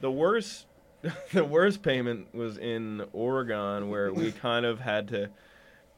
The 0.00 0.10
worst, 0.10 0.66
the 1.32 1.44
worst 1.44 1.82
payment 1.82 2.34
was 2.34 2.58
in 2.58 3.04
Oregon, 3.12 3.90
where 3.90 4.12
we 4.12 4.32
kind 4.48 4.66
of 4.66 4.80
had 4.80 5.08
to 5.08 5.30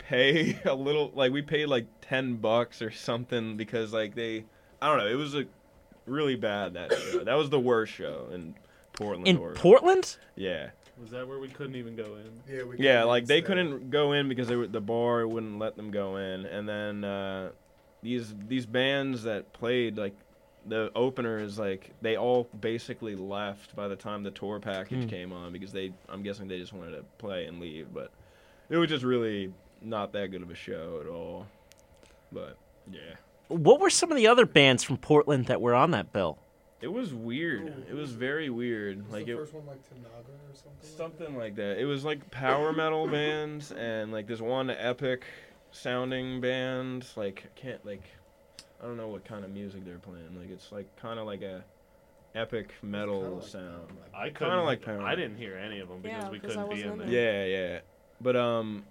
pay 0.09 0.59
a 0.65 0.75
little, 0.75 1.11
like 1.15 1.33
we 1.33 1.43
paid 1.43 1.67
like 1.67 1.87
ten 2.01 2.37
bucks 2.37 2.83
or 2.83 2.91
something 2.91 3.57
because 3.57 3.93
like 3.93 4.15
they, 4.15 4.45
I 4.81 4.89
don't 4.89 4.99
know, 4.99 5.09
it 5.09 5.15
was 5.17 5.35
a 5.35 5.45
really 6.07 6.37
bad 6.37 6.75
that 6.75 6.93
show. 6.93 7.25
That 7.25 7.35
was 7.35 7.51
the 7.51 7.61
worst 7.61 7.93
show 7.93 8.29
in 8.33 8.55
Portland, 8.95 9.29
In 9.29 9.37
Oregon. 9.39 9.61
Portland? 9.61 10.17
yeah. 10.37 10.71
Was 11.01 11.11
that 11.11 11.27
where 11.27 11.41
we 11.41 11.49
couldn't 11.49 11.75
even 11.75 11.97
go 11.97 12.05
in? 12.15 12.31
Yeah, 12.57 12.63
we 12.63 12.79
Yeah, 12.79 13.03
like 13.03 13.27
they 13.27 13.41
stay. 13.41 13.47
couldn't 13.49 13.91
go 13.91 14.13
in 14.13 14.29
because 14.29 14.47
they 14.47 14.55
were, 14.55 14.69
the 14.69 14.81
bar 14.81 15.27
wouldn't 15.27 15.59
let 15.59 15.75
them 15.77 15.91
go 15.91 16.19
in, 16.19 16.47
and 16.47 16.69
then 16.69 17.03
uh, 17.03 17.51
these 18.01 18.33
these 18.47 18.65
bands 18.65 19.25
that 19.25 19.53
played 19.53 19.97
like 19.99 20.15
the 20.67 20.93
openers 20.95 21.59
like 21.59 21.91
they 22.01 22.17
all 22.17 22.45
basically 22.61 23.17
left 23.17 23.75
by 23.75 23.89
the 23.89 23.97
time 23.97 24.23
the 24.23 24.31
tour 24.31 24.61
package 24.61 25.03
Hmm. 25.03 25.09
came 25.09 25.33
on 25.33 25.53
because 25.53 25.73
they 25.73 25.93
I'm 26.09 26.23
guessing 26.23 26.47
they 26.47 26.59
just 26.61 26.73
wanted 26.73 26.93
to 26.93 27.03
play 27.19 27.47
and 27.47 27.59
leave, 27.59 27.89
but 27.93 28.13
it 28.71 28.77
was 28.77 28.89
just 28.89 29.03
really 29.05 29.53
not 29.85 30.13
that 30.13 30.31
good 30.31 30.43
of 30.43 30.51
a 30.51 30.55
show 30.55 31.01
at 31.03 31.09
all. 31.09 31.47
But 32.33 32.57
yeah, 32.91 33.15
What 33.49 33.81
were 33.81 33.91
some 33.91 34.11
of 34.11 34.17
the 34.17 34.27
other 34.27 34.47
bands 34.47 34.83
from 34.83 34.97
Portland 34.97 35.47
that 35.47 35.61
were 35.61 35.75
on 35.75 35.91
that 35.93 36.13
bill? 36.13 36.39
it 36.81 36.93
was 36.93 37.15
weird. 37.15 37.87
It 37.89 37.95
was 37.95 38.11
very 38.11 38.51
weird. 38.51 39.11
Like 39.11 39.27
it, 39.27 39.37
one 39.37 39.67
like 39.67 39.79
Tanaga 39.89 40.29
or 40.29 40.55
something? 40.55 40.91
Something 40.97 41.37
like 41.39 41.55
that. 41.57 41.79
It 41.79 41.87
was 41.87 42.05
like 42.05 42.31
power 42.31 42.75
metal 42.75 43.07
bands 43.19 43.73
and 43.73 44.13
like 44.13 44.27
this 44.27 44.41
one 44.41 44.69
epic 44.69 45.25
sounding 45.71 46.43
band. 46.43 47.07
Like 47.17 47.45
I 47.47 47.59
can't 47.59 47.87
like 47.87 48.03
I 48.83 48.87
don't 48.87 48.99
know 48.99 49.09
what 49.09 49.25
kind 49.25 49.45
of 49.47 49.51
music 49.51 49.87
they're 49.87 49.97
playing. 49.99 50.39
Like 50.39 50.51
it's 50.51 50.73
like 50.73 50.95
kind 50.97 51.19
of 51.19 51.25
like 51.25 51.41
a 51.41 51.65
epic 52.35 52.75
metal 52.83 53.41
sound. 53.41 53.97
I. 54.15 54.29
Kinda 54.29 54.61
like 54.63 54.83
Power. 54.83 55.01
I 55.03 55.15
didn't 55.15 55.37
hear 55.39 55.57
any 55.57 55.81
of 55.81 55.89
them 55.89 56.01
because 56.03 56.25
Yeah, 56.25 56.31
we 56.31 56.39
'cause 56.39 56.57
I 56.57 56.63
couldn't 56.65 56.77
be 56.77 56.83
in 56.83 56.99
there. 56.99 57.09
Yeah, 57.09 57.45
yeah. 57.45 57.81
But 58.21 58.37
um 58.37 58.85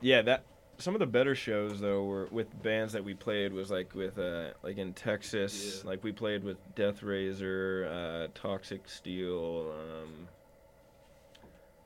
yeah, 0.00 0.22
that 0.22 0.44
some 0.78 0.94
of 0.94 0.98
the 0.98 1.06
better 1.06 1.34
shows 1.34 1.80
though 1.80 2.04
were 2.04 2.26
with 2.30 2.62
bands 2.62 2.92
that 2.92 3.02
we 3.04 3.14
played 3.14 3.52
was 3.52 3.70
like 3.70 3.94
with 3.94 4.18
uh 4.18 4.50
like 4.62 4.76
in 4.78 4.92
Texas, 4.92 5.80
Yeah. 5.82 5.90
like 5.90 6.04
we 6.04 6.12
played 6.12 6.44
with 6.44 6.58
Death 6.74 7.02
Razor, 7.02 7.88
uh 7.90 8.38
Toxic 8.38 8.88
Steel, 8.88 9.72
um 9.74 10.28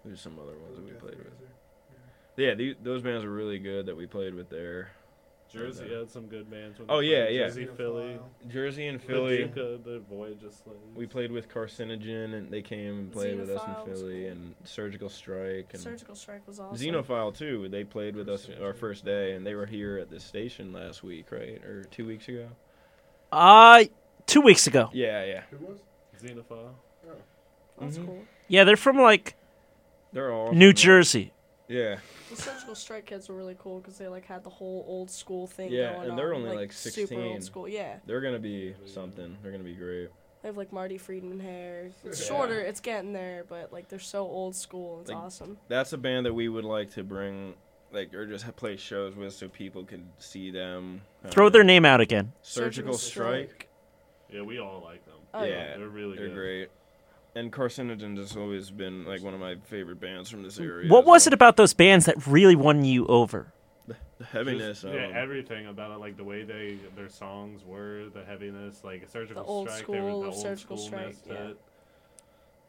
Who's 0.05 0.21
some 0.21 0.39
other 0.39 0.57
ones 0.59 0.77
that 0.77 0.85
we 0.85 0.93
played 0.93 1.19
with? 1.19 1.33
Yeah, 2.37 2.55
the, 2.55 2.75
those 2.83 3.03
bands 3.03 3.23
were 3.23 3.31
really 3.31 3.59
good 3.59 3.85
that 3.87 3.97
we 3.97 4.07
played 4.07 4.35
with 4.35 4.49
there. 4.49 4.93
Jersey 5.53 5.93
had 5.95 6.09
some 6.11 6.27
good 6.27 6.51
bands. 6.51 6.79
when 6.79 6.87
Oh, 6.91 7.01
yeah, 7.01 7.29
yeah. 7.29 7.47
Jersey, 7.47 7.67
Philly, 7.77 8.19
Jersey 8.49 8.87
and 8.87 9.03
Philly. 9.03 9.47
Paducah, 9.49 9.79
the 9.85 9.99
Voyage 10.09 10.45
of 10.45 10.53
Slaves. 10.53 10.79
We 10.95 11.07
played 11.07 11.33
with 11.33 11.49
Carcinogen 11.49 12.35
and 12.35 12.51
they 12.51 12.63
came 12.63 12.99
and 12.99 13.13
played 13.13 13.39
with 13.39 13.51
us 13.51 13.63
in 13.67 13.75
Philly 13.95 14.23
cool. 14.23 14.31
and 14.31 14.55
Surgical 14.65 15.09
Strike 15.09 15.71
and 15.73 15.83
Surgical 15.83 16.15
Strike 16.15 16.47
was 16.47 16.61
awesome. 16.61 16.77
Xenophile 16.77 17.37
too. 17.37 17.69
They 17.69 17.85
played 17.85 18.15
with 18.17 18.29
us 18.29 18.49
our 18.63 18.73
first 18.75 19.05
day 19.05 19.33
and 19.35 19.47
they 19.47 19.55
were 19.55 19.67
here 19.67 19.99
at 19.99 20.09
this 20.11 20.23
station 20.25 20.73
last 20.73 21.03
week, 21.03 21.33
right? 21.33 21.63
Or 21.65 21.85
2 21.85 22.07
weeks 22.07 22.29
ago? 22.29 22.49
Uh, 23.33 23.85
two 24.27 24.41
weeks 24.41 24.67
ago. 24.67 24.91
Yeah, 24.93 25.25
yeah. 25.25 25.43
Who 25.51 25.67
was? 25.67 25.79
Xenophile. 26.23 26.75
Oh. 27.09 27.13
That's 27.81 27.99
Mhm. 27.99 28.07
cool. 28.07 28.19
Yeah, 28.49 28.65
they're 28.65 28.77
from 28.77 28.99
like 29.01 29.35
They're 30.13 30.33
all 30.33 30.53
New 30.53 30.59
from, 30.59 30.67
like- 30.69 30.77
Jersey. 30.77 31.33
Yeah. 31.71 31.97
The 32.31 32.37
Surgical 32.37 32.75
Strike 32.75 33.07
kids 33.07 33.29
were 33.29 33.37
really 33.37 33.57
cool 33.59 33.79
because 33.81 33.97
they 33.97 34.09
like 34.09 34.27
had 34.27 34.43
the 34.45 34.51
whole 34.51 34.85
old 34.89 35.11
school 35.11 35.47
thing 35.47 35.71
Yeah, 35.71 35.95
going 35.95 36.11
and 36.11 36.19
they're 36.19 36.35
on, 36.35 36.43
only, 36.43 36.57
like, 36.57 36.73
super 36.73 37.07
16. 37.07 37.21
old 37.21 37.45
school. 37.45 37.69
Yeah, 37.69 37.97
They're 38.07 38.21
going 38.21 38.35
to 38.35 38.41
be 38.41 38.75
something. 38.87 39.37
They're 39.41 39.53
going 39.53 39.63
to 39.65 39.69
be 39.71 39.77
great. 39.77 40.11
they 40.43 40.49
have 40.49 40.57
like 40.57 40.73
Marty 40.73 40.99
Friedman 40.99 41.39
hair. 41.39 41.91
It's 42.05 42.21
Yeah. 42.21 42.27
shorter, 42.27 42.61
it's 42.61 42.81
getting 42.81 43.13
there, 43.13 43.45
but 43.49 43.73
like 43.73 43.89
they're 43.89 43.99
so 43.99 44.23
old 44.27 44.57
school. 44.57 45.01
It's 45.03 45.11
Like, 45.11 45.19
awesome. 45.19 45.59
That's 45.69 45.93
a 45.93 45.99
band 45.99 46.27
that 46.27 46.35
we 46.35 46.49
would 46.49 46.65
like 46.65 46.91
to 46.95 47.05
bring 47.05 47.55
like 47.93 48.15
or 48.15 48.27
just 48.27 48.45
play 48.57 48.77
shows 48.77 49.15
with 49.15 49.33
so 49.35 49.49
people 49.49 49.85
could 49.85 50.05
see 50.19 50.51
them. 50.51 51.03
Throw 51.29 51.47
Uh, 51.47 51.51
their 51.51 51.65
name 51.65 51.85
out 51.85 52.01
again. 52.01 52.33
Surgical, 52.43 52.95
Strike. 52.95 53.69
Yeah, 54.31 54.43
we 54.43 54.59
all 54.61 54.81
like 54.85 55.05
them. 55.07 55.15
Oh, 55.35 55.43
yeah. 55.45 55.49
yeah, 55.73 55.77
They're 55.77 55.89
really 55.89 56.17
they're 56.17 56.29
good. 56.29 56.35
great. 56.35 56.69
And 57.35 57.53
Carcinogen 57.53 58.17
has 58.19 58.37
always 58.37 58.71
been 58.71 59.05
like 59.05 59.23
one 59.23 59.35
of 59.35 59.41
my 59.41 59.55
favorite 59.65 60.01
bands 60.01 60.29
from 60.31 60.43
this 60.43 60.59
area. 60.59 60.89
What 60.91 61.03
as 61.03 61.07
was 61.07 61.27
it 61.29 61.33
about 61.33 61.57
those 61.57 61.75
bands 61.75 62.07
that 62.07 62.27
really 62.27 62.57
won 62.57 62.85
you 62.85 63.07
over? 63.07 63.53
the 63.87 63.95
Just- 64.19 64.31
heaviness? 64.33 64.85
of 64.85 64.95
yeah, 64.95 65.01
'em. 65.07 65.17
everything 65.17 65.67
about 65.67 65.91
it, 65.93 65.99
like 65.99 66.17
the 66.17 66.25
way 66.25 66.43
they 66.43 66.79
their 66.97 67.09
songs 67.09 67.65
were, 67.65 68.09
the 68.13 68.25
heaviness, 68.25 68.83
like 68.85 69.03
a 69.03 69.09
Surgical 69.09 69.45
old 69.47 69.71
Strike. 69.71 69.87
they 69.87 70.01
were 70.01 70.09
school 70.11 70.21
the 70.23 70.27
of 70.29 70.35
old 70.35 70.43
Surgical 70.43 70.77
schoolness 70.77 71.17
Strike, 71.17 71.17
yeah. 71.39 71.49
it. 71.51 71.57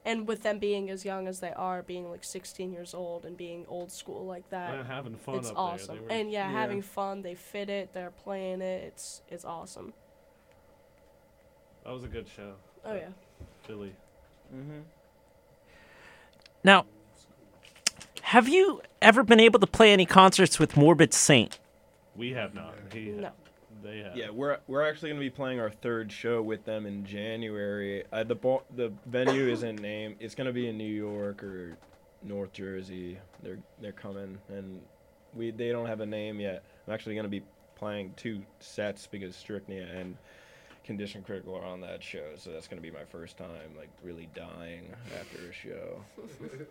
And 0.06 0.28
with 0.28 0.42
them 0.44 0.58
being 0.58 0.90
as 0.90 1.06
young 1.06 1.28
as 1.28 1.40
they 1.42 1.52
are, 1.54 1.84
being 1.84 2.10
like 2.10 2.24
16 2.24 2.72
years 2.72 2.94
old 2.96 3.24
and 3.26 3.38
being 3.38 3.66
old 3.68 3.92
school 3.92 4.26
like 4.26 4.50
that, 4.50 4.74
And 4.76 4.88
having 4.88 5.16
fun 5.16 5.36
it's 5.40 5.50
up 5.50 5.58
awesome. 5.58 5.96
there. 5.98 6.04
Were, 6.06 6.12
And 6.12 6.32
yeah, 6.32 6.48
Yeah. 6.50 6.52
having 6.60 6.82
fun. 6.82 7.22
They 7.22 7.36
fit 7.36 7.70
it. 7.70 7.94
They're 7.94 8.10
playing 8.12 8.62
it. 8.62 8.84
It's 8.84 9.22
it's 9.30 9.46
awesome. 9.46 9.94
that 11.84 11.92
was 11.92 12.04
a 12.04 12.08
good 12.08 12.28
show. 12.28 12.54
Oh 12.86 12.94
yeah. 12.96 13.10
Philly. 13.64 13.94
Mhm. 14.53 14.84
Now, 16.64 16.86
have 18.22 18.48
you 18.48 18.82
ever 19.02 19.23
been 19.23 19.40
able 19.40 19.60
to 19.60 19.68
play 19.68 19.91
any 19.91 20.06
concerts 20.06 20.60
with 20.60 20.78
Morbid 20.78 21.14
Saint? 21.14 21.60
We 22.15 22.32
have 22.32 22.53
not. 22.53 22.76
He, 22.94 23.11
No. 23.11 23.32
They 23.84 23.99
have. 23.99 24.15
Yeah, 24.15 24.30
we're 24.30 24.60
we're 24.68 24.88
actually 24.88 25.10
gonna 25.10 25.22
be 25.22 25.32
playing 25.32 25.60
our 25.60 25.72
third 25.72 26.11
show 26.11 26.44
with 26.44 26.65
them 26.65 26.86
in 26.86 27.03
January. 27.03 28.03
Uh, 28.14 28.23
the 28.23 28.36
ball, 28.36 28.64
the 28.76 28.94
venue 29.07 29.48
isn't 29.48 29.82
named. 29.82 30.18
It's 30.19 30.36
gonna 30.36 30.53
be 30.53 30.68
in 30.68 30.78
New 30.78 30.84
York 30.84 31.41
or 31.44 31.76
North 32.22 32.53
Jersey. 32.53 33.18
They're 33.41 33.57
they're 33.80 33.91
coming, 33.91 34.38
and 34.49 34.82
we 35.34 35.49
they 35.49 35.72
don't 35.72 35.88
have 35.88 35.99
a 35.99 36.06
name 36.06 36.40
yet. 36.40 36.64
I'm 36.88 36.94
actually 36.94 37.15
gonna 37.15 37.28
be 37.28 37.41
playing 37.76 38.14
two 38.18 38.44
sets 38.60 39.07
because 39.07 39.34
Strychnia 39.36 39.99
and 39.99 40.15
Condition 40.84 41.24
Critical 41.24 41.56
are 41.56 41.66
on 41.66 41.82
that 41.82 42.02
show, 42.03 42.26
so 42.38 42.52
that's 42.52 42.68
gonna 42.68 42.82
be 42.82 42.91
my 42.91 43.06
first 43.06 43.38
time 43.38 43.76
like 43.78 43.90
really 44.03 44.30
dying 44.36 44.94
after 45.20 45.49
a 45.49 45.53
show. 45.53 46.03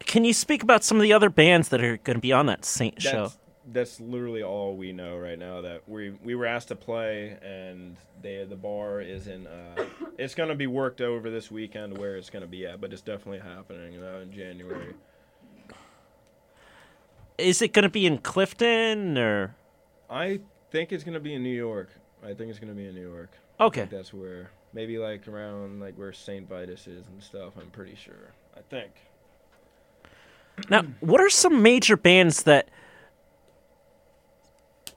Can 0.00 0.24
you 0.24 0.32
speak 0.32 0.62
about 0.62 0.82
some 0.82 0.96
of 0.96 1.02
the 1.02 1.12
other 1.12 1.30
bands 1.30 1.68
that 1.68 1.84
are 1.84 1.98
going 1.98 2.16
to 2.16 2.20
be 2.20 2.32
on 2.32 2.46
that 2.46 2.64
Saint 2.64 3.00
show? 3.00 3.30
That's, 3.72 4.00
literally 4.00 4.42
all 4.42 4.74
we 4.74 4.92
know 4.92 5.16
right 5.18 5.38
now. 5.38 5.60
That 5.60 5.82
we 5.86 6.10
we 6.24 6.34
were 6.34 6.46
asked 6.46 6.68
to 6.68 6.76
play, 6.76 7.36
and 7.42 7.96
they 8.20 8.44
the 8.44 8.56
bar 8.56 9.00
is 9.00 9.28
in. 9.28 9.46
Uh, 9.46 9.84
it's 10.18 10.34
gonna 10.34 10.56
be 10.56 10.66
worked 10.66 11.00
over 11.00 11.30
this 11.30 11.50
weekend 11.50 11.96
where 11.96 12.16
it's 12.16 12.30
gonna 12.30 12.46
be 12.46 12.66
at, 12.66 12.80
but 12.80 12.92
it's 12.92 13.02
definitely 13.02 13.38
happening 13.38 14.02
uh, 14.02 14.20
in 14.22 14.32
January. 14.32 14.94
Is 17.38 17.62
it 17.62 17.72
going 17.72 17.84
to 17.84 17.88
be 17.88 18.04
in 18.04 18.18
Clifton 18.18 19.16
or? 19.16 19.54
I 20.10 20.40
think 20.70 20.92
it's 20.92 21.04
gonna 21.04 21.20
be 21.20 21.34
in 21.34 21.42
New 21.42 21.54
York. 21.54 21.90
I 22.22 22.34
think 22.34 22.50
it's 22.50 22.58
gonna 22.58 22.74
be 22.74 22.86
in 22.86 22.94
New 22.94 23.08
York. 23.08 23.30
I 23.60 23.64
Okay. 23.66 23.80
think 23.80 23.90
that's 23.92 24.12
where 24.12 24.50
maybe 24.72 24.98
like 24.98 25.28
around 25.28 25.80
like 25.80 25.94
where 25.96 26.12
St. 26.12 26.48
Vitus 26.48 26.86
is 26.86 27.06
and 27.06 27.22
stuff. 27.22 27.52
I'm 27.60 27.70
pretty 27.70 27.94
sure. 27.94 28.32
I 28.56 28.60
think. 28.62 28.90
Now, 30.68 30.82
what 31.00 31.20
are 31.20 31.30
some 31.30 31.62
major 31.62 31.96
bands 31.96 32.42
that 32.44 32.68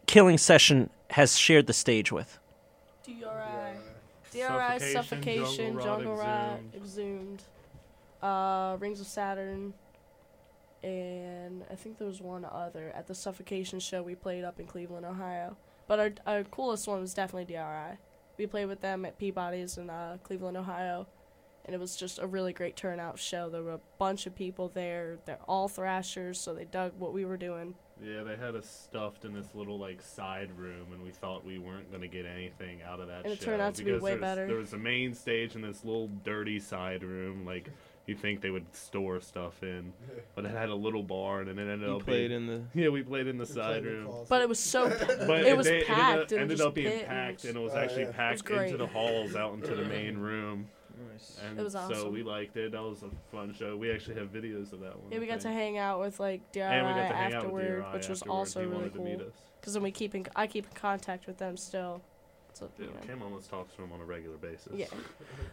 Killing 0.08 0.38
Session 0.38 0.90
has 1.12 1.38
shared 1.38 1.68
the 1.68 1.74
stage 1.74 2.12
with? 2.12 2.40
DRI. 3.06 3.14
DRI, 4.32 4.40
Suffocation, 4.42 4.94
Suffocation, 4.94 5.66
Jungle 5.76 5.84
Jungle 5.84 6.16
Rot, 6.16 6.26
Rot, 6.26 6.60
Exhumed, 6.76 7.44
uh, 8.22 8.78
Rings 8.80 9.00
of 9.00 9.06
Saturn, 9.06 9.74
and 10.84 11.64
I 11.72 11.76
think 11.76 11.98
there 12.00 12.08
was 12.08 12.20
one 12.20 12.44
other 12.44 12.92
at 12.96 13.08
the 13.08 13.14
Suffocation 13.14 13.80
show 13.80 14.02
we 14.02 14.16
played 14.16 14.44
up 14.44 14.60
in 14.60 14.66
Cleveland, 14.66 15.06
Ohio. 15.06 15.56
But 15.88 16.00
our, 16.00 16.12
our 16.26 16.44
coolest 16.46 16.88
one 16.88 17.00
was 17.02 17.14
definitely 17.14 17.54
DRI. 17.54 17.98
We 18.38 18.48
played 18.48 18.66
with 18.66 18.82
them 18.82 19.06
at 19.06 19.18
Peabody's 19.18 19.78
in 19.78 19.90
uh, 19.90 20.18
Cleveland, 20.24 20.58
Ohio, 20.58 21.08
and 21.66 21.76
it 21.76 21.80
was 21.80 21.96
just 21.96 22.20
a 22.20 22.28
really 22.28 22.52
great 22.52 22.76
turnout 22.76 23.20
show. 23.20 23.50
There 23.50 23.62
were 23.62 23.74
a 23.74 23.80
bunch 24.00 24.26
of 24.26 24.36
people 24.36 24.72
there. 24.74 25.18
They're 25.26 25.40
all 25.48 25.68
thrashers, 25.68 26.40
so 26.40 26.54
they 26.54 26.66
dug 26.66 26.94
what 26.98 27.14
we 27.14 27.26
were 27.26 27.38
doing. 27.38 27.76
Yeah, 28.04 28.24
they 28.24 28.36
had 28.36 28.56
us 28.56 28.68
stuffed 28.68 29.24
in 29.24 29.34
this 29.34 29.54
little 29.54 29.78
like 29.78 30.02
side 30.02 30.52
room, 30.58 30.88
and 30.94 31.04
we 31.04 31.12
thought 31.12 31.46
we 31.46 31.60
weren't 31.60 31.92
gonna 31.92 32.08
get 32.08 32.26
anything 32.26 32.82
out 32.82 33.00
of 33.00 33.08
that 33.08 33.24
And 33.24 33.34
it 33.34 33.40
show 33.40 33.46
turned 33.46 33.62
out 33.62 33.76
to 33.76 33.84
be 33.84 33.96
way 33.98 34.18
better. 34.18 34.48
There 34.48 34.58
was 34.58 34.74
a 34.74 34.78
main 34.78 35.14
stage 35.14 35.56
and 35.56 35.64
this 35.64 35.86
little 35.86 36.10
dirty 36.24 36.60
side 36.60 37.04
room, 37.04 37.46
like 37.46 37.70
you 38.06 38.16
think 38.16 38.42
they 38.42 38.50
would 38.50 38.66
store 38.76 39.22
stuff 39.22 39.64
in, 39.64 39.94
but 40.36 40.44
it 40.46 40.52
had 40.52 40.70
a 40.70 40.76
little 40.76 41.04
bar, 41.04 41.40
and 41.42 41.50
it 41.50 41.58
ended 41.58 41.82
You 41.88 41.96
up 41.96 42.04
played 42.04 42.30
being, 42.30 42.32
in 42.32 42.48
the. 42.48 42.62
yeah, 42.82 42.90
we 42.90 43.02
played 43.04 43.28
in 43.28 43.38
the 43.38 43.46
side 43.46 43.86
room. 43.86 44.10
But 44.28 44.42
it 44.42 44.50
was 44.50 44.60
so 44.60 44.90
But 45.28 45.46
it 45.46 45.56
was 45.56 45.66
they 45.68 45.84
packed 45.84 46.32
ended 46.34 46.34
up, 46.34 46.42
ended 46.42 46.62
up 46.62 46.74
being 46.74 46.88
pit 46.92 47.00
and 47.00 47.08
packed, 47.08 47.46
it 47.46 47.50
and 47.50 47.58
it 47.58 47.62
was 47.62 47.74
Oh, 47.74 47.78
actually 47.78 48.04
yeah. 48.04 48.12
Packed 48.12 48.50
was 48.50 48.62
into 48.64 48.78
the 48.78 48.88
halls 48.88 49.36
out 49.36 49.54
into 49.54 49.74
the 49.76 49.86
main 49.86 50.18
room. 50.30 50.68
Nice. 51.12 51.40
And 51.48 51.60
It 51.60 51.64
was 51.64 51.74
So 51.74 52.10
we 52.10 52.24
liked 52.24 52.56
it. 52.58 52.74
That 52.74 52.84
was 52.84 53.04
a 53.04 53.10
fun 53.36 53.54
show. 53.58 53.76
We 53.76 53.92
actually 53.92 54.16
have 54.16 54.32
videos 54.32 54.74
of 54.74 54.82
that 54.82 55.00
one. 55.02 55.12
Yeah, 55.12 55.20
we 55.20 55.26
got 55.26 55.40
to 55.42 55.50
hang 55.50 55.78
out 55.78 56.00
with 56.00 56.20
like 56.20 56.52
DRI 56.52 56.62
and 56.62 56.86
we 56.88 56.94
got 56.94 57.08
to 57.10 57.16
hang 57.16 57.34
out 57.34 57.52
with 57.52 57.64
afterward, 57.64 57.82
DRI 57.84 57.94
which 57.98 58.10
was 58.10 58.22
afterward. 58.22 58.38
also 58.38 58.60
he 58.60 58.66
really 58.66 58.78
wanted 58.78 58.94
to 58.94 59.00
meet 59.00 59.20
cool. 59.20 59.32
Because 59.60 59.74
then 59.74 59.82
we 59.84 59.92
keep 59.92 60.14
in, 60.14 60.28
I 60.36 60.46
keep 60.46 60.66
in 60.66 60.74
contact 60.74 61.26
with 61.26 61.38
them 61.38 61.56
still. 61.58 62.02
So, 62.54 62.70
Yeah, 62.78 62.86
you 62.86 62.92
know. 62.92 63.00
Kim 63.08 63.22
almost 63.24 63.50
talks 63.50 63.74
to 63.76 63.82
him 63.82 63.92
on 63.92 64.02
a 64.02 64.06
regular 64.06 64.38
basis. 64.38 64.74
Yeah, 64.76 64.86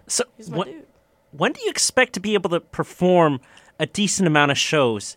So, 0.08 0.24
he's 0.36 0.50
my 0.50 0.56
what, 0.58 0.66
dude. 0.66 0.84
When 1.32 1.52
do 1.52 1.60
you 1.62 1.70
expect 1.70 2.12
to 2.14 2.20
be 2.20 2.34
able 2.34 2.50
to 2.50 2.60
perform 2.60 3.40
a 3.78 3.86
decent 3.86 4.26
amount 4.26 4.50
of 4.50 4.58
shows 4.58 5.16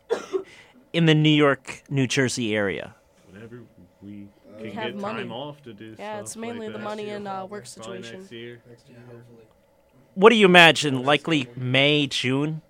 in 0.94 1.06
the 1.06 1.16
New 1.16 1.30
York, 1.30 1.84
New 1.90 2.08
Jersey 2.08 2.56
area? 2.56 2.96
Whenever 3.32 3.62
we 4.02 4.28
We 4.60 4.70
can 4.70 4.72
have 4.74 4.86
get 4.94 4.96
money. 4.96 5.20
time 5.24 5.32
off 5.32 5.62
to 5.64 5.74
do 5.74 5.96
Yeah, 5.98 6.16
stuff 6.16 6.22
it's 6.22 6.36
mainly 6.36 6.68
like 6.68 6.78
the 6.78 6.84
money 6.84 7.06
year, 7.06 7.16
and 7.18 7.28
uh, 7.28 7.48
work 7.50 7.66
Probably 7.74 8.02
situation. 8.02 8.20
next 8.22 8.32
year. 8.32 8.62
Next 8.70 8.88
year, 8.90 8.98
hopefully. 9.08 9.46
What 10.16 10.30
do 10.30 10.36
you 10.36 10.46
imagine? 10.46 11.04
Likely 11.04 11.48
May, 11.56 12.06
June? 12.08 12.62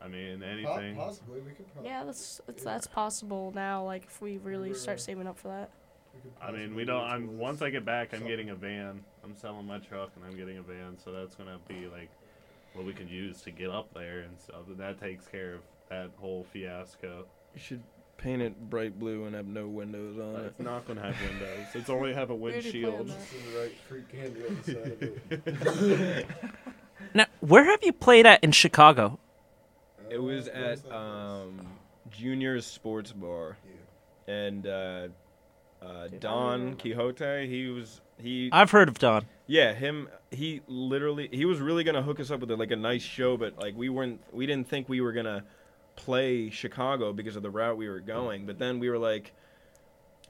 I 0.00 0.08
mean, 0.08 0.42
anything. 0.42 0.96
possibly, 0.96 1.40
we 1.40 1.50
could 1.50 1.70
probably. 1.72 1.90
Yeah, 1.90 2.04
that's 2.04 2.40
it's, 2.48 2.62
that's 2.62 2.86
possible 2.86 3.52
now. 3.54 3.84
Like 3.84 4.04
if 4.04 4.22
we 4.22 4.38
really 4.38 4.72
start 4.72 5.00
saving 5.00 5.26
up 5.26 5.36
for 5.38 5.48
that. 5.48 5.70
I 6.40 6.50
mean, 6.52 6.74
we 6.74 6.84
don't. 6.84 7.02
I'm 7.02 7.38
once 7.38 7.60
I 7.60 7.70
get 7.70 7.84
back, 7.84 8.14
I'm 8.14 8.26
getting 8.26 8.50
a 8.50 8.54
van. 8.54 9.04
I'm 9.24 9.36
selling 9.36 9.66
my 9.66 9.78
truck 9.78 10.10
and 10.16 10.24
I'm 10.24 10.36
getting 10.36 10.58
a 10.58 10.62
van, 10.62 10.96
so 11.04 11.12
that's 11.12 11.34
gonna 11.34 11.58
be 11.68 11.88
like 11.88 12.08
what 12.76 12.86
we 12.86 12.92
can 12.92 13.08
use 13.08 13.40
to 13.42 13.50
get 13.50 13.70
up 13.70 13.92
there 13.94 14.20
and 14.20 14.38
stuff. 14.38 14.68
And 14.68 14.78
that 14.78 15.00
takes 15.00 15.26
care 15.26 15.54
of 15.54 15.60
that 15.90 16.10
whole 16.16 16.44
fiasco. 16.52 17.24
You 17.54 17.60
should 17.60 17.82
paint 18.18 18.40
it 18.42 18.70
bright 18.70 18.98
blue 18.98 19.24
and 19.24 19.34
have 19.34 19.46
no 19.46 19.66
windows 19.68 20.18
on 20.18 20.40
it. 20.42 20.46
It's 20.46 20.60
not 20.60 20.86
gonna 20.86 21.02
have 21.02 21.16
windows. 21.30 21.66
It's 21.74 21.90
only 21.90 22.14
have 22.14 22.30
a 22.30 22.34
windshield. 22.34 23.06
planned 23.06 23.10
that. 23.10 23.28
To 23.30 23.52
the 23.52 23.58
right 23.60 23.78
fruit 23.88 24.08
candy 24.08 24.40
on 24.46 24.56
the 24.56 24.72
side 24.72 25.90
of 25.90 26.20
it. 26.20 26.26
Now, 27.14 27.26
where 27.40 27.64
have 27.64 27.80
you 27.82 27.92
played 27.92 28.26
at 28.26 28.42
in 28.42 28.52
Chicago? 28.52 29.18
It 30.10 30.18
was 30.18 30.48
Uh, 30.48 30.76
at 30.86 30.92
um, 30.92 31.66
Junior's 32.10 32.66
Sports 32.66 33.12
Bar, 33.12 33.56
and 34.26 34.66
uh, 34.66 35.08
uh, 35.82 36.08
Dude, 36.08 36.14
I 36.14 36.18
don't 36.18 36.20
Don. 36.20 36.76
Quixote. 36.76 37.46
He 37.48 37.68
was 37.68 38.00
he. 38.20 38.50
I've 38.52 38.70
heard 38.70 38.88
of 38.88 38.98
Don. 38.98 39.26
Yeah, 39.46 39.72
him. 39.74 40.08
He 40.30 40.60
literally 40.66 41.28
he 41.32 41.44
was 41.44 41.60
really 41.60 41.84
gonna 41.84 42.02
hook 42.02 42.20
us 42.20 42.30
up 42.30 42.40
with 42.40 42.50
like 42.50 42.70
a 42.70 42.76
nice 42.76 43.02
show, 43.02 43.36
but 43.36 43.58
like 43.58 43.76
we 43.76 43.88
weren't. 43.88 44.20
We 44.32 44.46
didn't 44.46 44.68
think 44.68 44.88
we 44.88 45.00
were 45.00 45.12
gonna 45.12 45.44
play 45.94 46.50
Chicago 46.50 47.12
because 47.12 47.36
of 47.36 47.42
the 47.42 47.50
route 47.50 47.76
we 47.76 47.88
were 47.88 48.00
going. 48.00 48.46
But 48.46 48.58
then 48.58 48.78
we 48.80 48.90
were 48.90 48.98
like, 48.98 49.32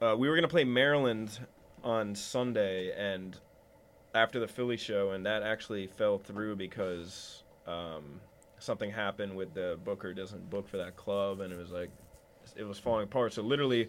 uh, 0.00 0.14
we 0.18 0.28
were 0.28 0.34
gonna 0.34 0.48
play 0.48 0.64
Maryland 0.64 1.38
on 1.82 2.14
Sunday, 2.14 2.92
and 2.96 3.36
after 4.14 4.40
the 4.40 4.48
Philly 4.48 4.76
show, 4.76 5.10
and 5.10 5.24
that 5.26 5.42
actually 5.42 5.86
fell 5.86 6.18
through 6.18 6.56
because 6.56 7.42
um, 7.66 8.20
something 8.58 8.90
happened 8.90 9.36
with 9.36 9.54
the 9.54 9.78
booker 9.84 10.12
doesn't 10.14 10.48
book 10.50 10.68
for 10.68 10.78
that 10.78 10.96
club, 10.96 11.40
and 11.40 11.52
it 11.52 11.58
was 11.58 11.70
like 11.70 11.90
it 12.56 12.64
was 12.64 12.78
falling 12.78 13.04
apart. 13.04 13.32
So 13.32 13.42
literally 13.42 13.88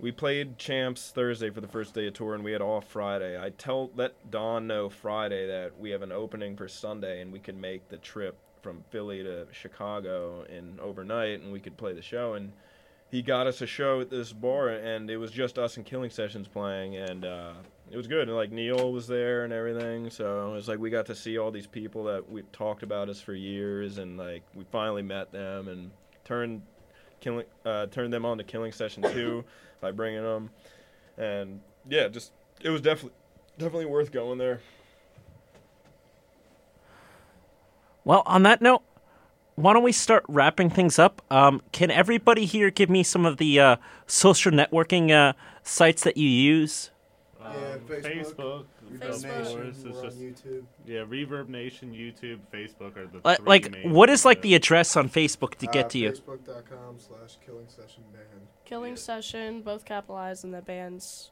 we 0.00 0.12
played 0.12 0.58
champs 0.58 1.10
Thursday 1.10 1.50
for 1.50 1.60
the 1.60 1.68
first 1.68 1.94
day 1.94 2.06
of 2.06 2.14
tour, 2.14 2.34
and 2.34 2.44
we 2.44 2.52
had 2.52 2.62
off 2.62 2.86
Friday. 2.86 3.40
I 3.40 3.50
tell 3.50 3.90
let 3.96 4.30
Don 4.30 4.66
know 4.66 4.88
Friday 4.88 5.46
that 5.48 5.78
we 5.78 5.90
have 5.90 6.02
an 6.02 6.12
opening 6.12 6.56
for 6.56 6.68
Sunday, 6.68 7.20
and 7.20 7.32
we 7.32 7.40
can 7.40 7.60
make 7.60 7.88
the 7.88 7.96
trip 7.96 8.36
from 8.62 8.84
Philly 8.90 9.22
to 9.22 9.46
Chicago 9.52 10.44
in 10.48 10.78
overnight, 10.80 11.40
and 11.40 11.52
we 11.52 11.60
could 11.60 11.76
play 11.76 11.92
the 11.92 12.02
show. 12.02 12.34
And 12.34 12.52
he 13.10 13.22
got 13.22 13.46
us 13.46 13.60
a 13.60 13.66
show 13.66 14.00
at 14.00 14.10
this 14.10 14.32
bar, 14.32 14.68
and 14.68 15.10
it 15.10 15.16
was 15.16 15.32
just 15.32 15.58
us 15.58 15.76
and 15.76 15.84
Killing 15.84 16.10
Sessions 16.10 16.46
playing, 16.46 16.96
and 16.96 17.24
uh, 17.24 17.52
it 17.90 17.96
was 17.96 18.06
good. 18.06 18.28
And 18.28 18.36
like 18.36 18.52
Neil 18.52 18.92
was 18.92 19.08
there 19.08 19.42
and 19.44 19.52
everything, 19.52 20.10
so 20.10 20.48
it 20.50 20.52
was 20.52 20.68
like 20.68 20.78
we 20.78 20.90
got 20.90 21.06
to 21.06 21.14
see 21.14 21.38
all 21.38 21.50
these 21.50 21.66
people 21.66 22.04
that 22.04 22.30
we 22.30 22.42
talked 22.52 22.84
about 22.84 23.08
us 23.08 23.20
for 23.20 23.34
years, 23.34 23.98
and 23.98 24.16
like 24.16 24.44
we 24.54 24.64
finally 24.70 25.02
met 25.02 25.32
them 25.32 25.66
and 25.66 25.90
turned 26.24 26.62
killing 27.20 27.46
uh, 27.64 27.86
turned 27.86 28.12
them 28.12 28.24
on 28.24 28.38
to 28.38 28.44
Killing 28.44 28.70
Session 28.70 29.02
two 29.02 29.44
by 29.80 29.90
bringing 29.90 30.22
them, 30.22 30.50
and 31.16 31.60
yeah, 31.88 32.08
just 32.08 32.32
it 32.60 32.70
was 32.70 32.80
definitely 32.80 33.16
definitely 33.58 33.86
worth 33.86 34.12
going 34.12 34.38
there. 34.38 34.60
Well, 38.04 38.22
on 38.24 38.42
that 38.44 38.62
note, 38.62 38.82
why 39.56 39.72
don't 39.72 39.82
we 39.82 39.92
start 39.92 40.24
wrapping 40.28 40.70
things 40.70 40.98
up? 40.98 41.20
Um, 41.30 41.60
can 41.72 41.90
everybody 41.90 42.46
here 42.46 42.70
give 42.70 42.88
me 42.88 43.02
some 43.02 43.26
of 43.26 43.36
the 43.36 43.60
uh, 43.60 43.76
social 44.06 44.52
networking 44.52 45.10
uh, 45.10 45.32
sites 45.62 46.04
that 46.04 46.16
you 46.16 46.28
use? 46.28 46.90
Um, 47.48 47.54
Yeah, 47.62 47.76
Facebook. 47.76 48.02
Facebook. 48.02 48.64
Reverb 48.90 48.94
of 48.94 49.00
Facebook. 49.00 49.00
course, 49.00 49.22
Nation, 49.22 49.66
it's 49.68 49.84
we're 49.84 49.98
on 49.98 50.04
just 50.04 50.18
YouTube. 50.20 50.62
yeah. 50.86 51.00
Reverb 51.00 51.48
Nation, 51.48 51.92
YouTube, 51.92 52.38
Facebook 52.52 52.96
are 52.96 53.06
the 53.06 53.20
Li- 53.28 53.36
three 53.36 53.46
Like, 53.46 53.70
main 53.72 53.92
what 53.92 54.10
is 54.10 54.24
like 54.24 54.42
the 54.42 54.54
address 54.54 54.96
on 54.96 55.08
Facebook 55.08 55.54
to 55.56 55.66
get 55.66 55.86
Uh, 55.86 55.88
to 55.90 55.98
you? 55.98 56.10
Facebook.com 56.12 56.98
slash 56.98 57.36
killing 57.44 57.66
session 57.68 58.02
band. 58.12 58.46
Killing 58.64 58.96
session, 58.96 59.62
both 59.62 59.84
capitalized, 59.84 60.44
and 60.44 60.52
the 60.54 60.62
band's 60.62 61.30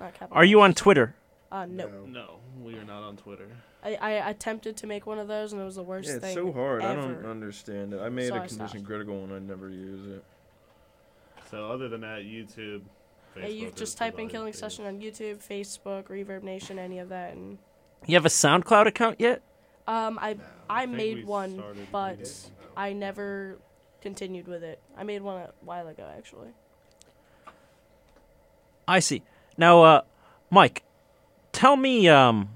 not 0.00 0.12
capitalized. 0.14 0.36
Are 0.36 0.44
you 0.44 0.60
on 0.60 0.74
Twitter? 0.74 1.14
Uh, 1.52 1.66
no. 1.66 1.86
that- 1.88 2.08
No, 2.08 2.38
we 2.62 2.74
are 2.76 2.84
not 2.84 3.02
on 3.02 3.16
Twitter. 3.16 3.48
I, 3.84 3.94
I 3.96 4.10
attempted 4.30 4.76
to 4.78 4.86
make 4.86 5.06
one 5.06 5.18
of 5.18 5.28
those, 5.28 5.52
and 5.52 5.60
it 5.60 5.64
was 5.64 5.76
the 5.76 5.82
worst 5.82 6.08
Yeah, 6.08 6.14
it's 6.16 6.24
thing. 6.24 6.34
so 6.34 6.52
hard. 6.52 6.82
I 6.82 6.94
don't 6.94 7.24
understand 7.26 7.92
it. 7.92 8.00
I 8.00 8.08
made 8.08 8.28
So 8.28 8.34
a 8.34 8.38
I 8.38 8.46
condition 8.46 8.68
stopped. 8.68 8.84
critical 8.86 9.22
and 9.24 9.32
I 9.32 9.38
never 9.40 9.68
use 9.68 10.06
it. 10.06 10.24
So 11.50 11.70
other 11.70 11.88
than 11.88 12.00
that, 12.00 12.22
YouTube. 12.22 12.80
Facebook 13.34 13.42
Yeah, 13.42 13.48
you 13.48 13.70
just 13.74 13.98
type 13.98 14.18
in 14.18 14.28
Killing 14.28 14.52
things. 14.52 14.58
Session 14.58 14.86
on 14.86 15.00
YouTube, 15.00 15.46
Facebook, 15.46 16.04
Reverb 16.04 16.42
Nation, 16.42 16.78
any 16.78 16.98
of 16.98 17.08
that, 17.10 17.32
and 17.34 17.58
You 18.06 18.14
have 18.14 18.26
a 18.26 18.28
SoundCloud 18.30 18.86
account 18.86 19.20
yet? 19.20 19.42
um, 19.86 20.18
I 20.20 20.36
I 20.70 20.86
think 20.86 20.96
made 20.96 21.26
one, 21.26 21.62
but 21.92 22.30
I 22.76 22.92
never 22.94 23.58
continued 24.00 24.48
with 24.48 24.62
it. 24.62 24.80
I 24.96 25.02
made 25.04 25.22
one 25.22 25.42
a 25.42 25.50
while 25.62 25.88
ago, 25.88 26.08
actually. 26.16 26.48
I 28.86 29.00
see. 29.00 29.22
Now, 29.56 29.82
uh, 29.82 30.00
Mike, 30.50 30.82
tell 31.52 31.76
me 31.76 32.08
um, 32.08 32.50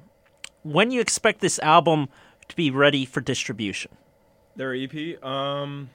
when 0.62 0.90
you 0.90 1.00
expect 1.00 1.40
this 1.40 1.58
album 1.60 2.08
to 2.48 2.56
be 2.56 2.70
ready 2.70 3.04
for 3.04 3.20
distribution. 3.20 3.92
Their 4.56 4.74
EP, 4.74 5.22
um, 5.24 5.90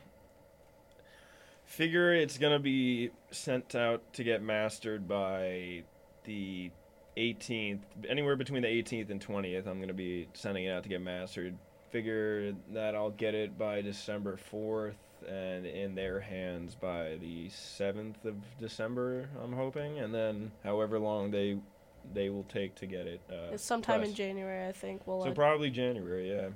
figure 1.74 2.14
it's 2.14 2.38
gonna 2.38 2.60
be 2.60 3.10
sent 3.32 3.74
out 3.74 4.14
to 4.14 4.24
get 4.24 4.44
mastered 4.44 5.08
by 5.08 5.84
the 6.24 6.70
18th, 7.18 7.80
anywhere 8.08 8.36
between 8.36 8.62
the 8.62 8.68
18th 8.68 9.10
and 9.10 9.20
20th. 9.20 9.66
I'm 9.66 9.80
gonna 9.80 9.94
be 9.94 10.28
sending 10.34 10.66
it 10.66 10.70
out 10.70 10.84
to 10.84 10.90
get 10.90 11.02
mastered. 11.02 11.58
Figure 11.90 12.54
that 12.74 12.96
I'll 12.96 13.12
get 13.12 13.34
it 13.34 13.58
by 13.58 13.82
December 13.82 14.38
4th 14.52 14.94
and 15.28 15.66
in 15.66 15.96
their 15.96 16.20
hands 16.20 16.76
by 16.76 17.18
the 17.20 17.50
7th 17.50 18.24
of 18.26 18.36
December. 18.60 19.30
I'm 19.44 19.54
hoping, 19.54 20.00
and 20.00 20.14
then 20.14 20.52
however 20.64 21.00
long 21.00 21.32
they 21.32 21.58
they 22.14 22.30
will 22.30 22.44
take 22.44 22.76
to 22.76 22.86
get 22.86 23.08
it. 23.08 23.22
Uh, 23.32 23.58
sometime 23.58 24.04
in. 24.04 24.14
January, 24.14 24.68
I 24.68 24.74
think. 24.74 25.08
We'll 25.08 25.24
So 25.24 25.32
probably 25.32 25.70
January, 25.70 26.30
yeah. 26.30 26.50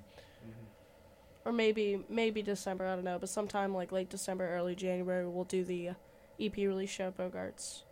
Or 1.48 1.54
maybe 1.54 2.04
maybe 2.10 2.42
December. 2.42 2.86
I 2.86 2.96
don't 2.96 3.06
know, 3.06 3.18
but 3.18 3.30
sometime 3.30 3.74
like 3.74 3.94
late 3.94 4.10
December, 4.10 4.50
early 4.50 4.76
January, 4.76 5.26
we'll 5.26 5.46
do 5.46 5.64
the 5.64 5.90
uh, 5.90 5.94
EP 6.42 6.58
release 6.58 6.90
show 6.90 7.08
at 7.08 7.18
Bogarts, 7.18 7.84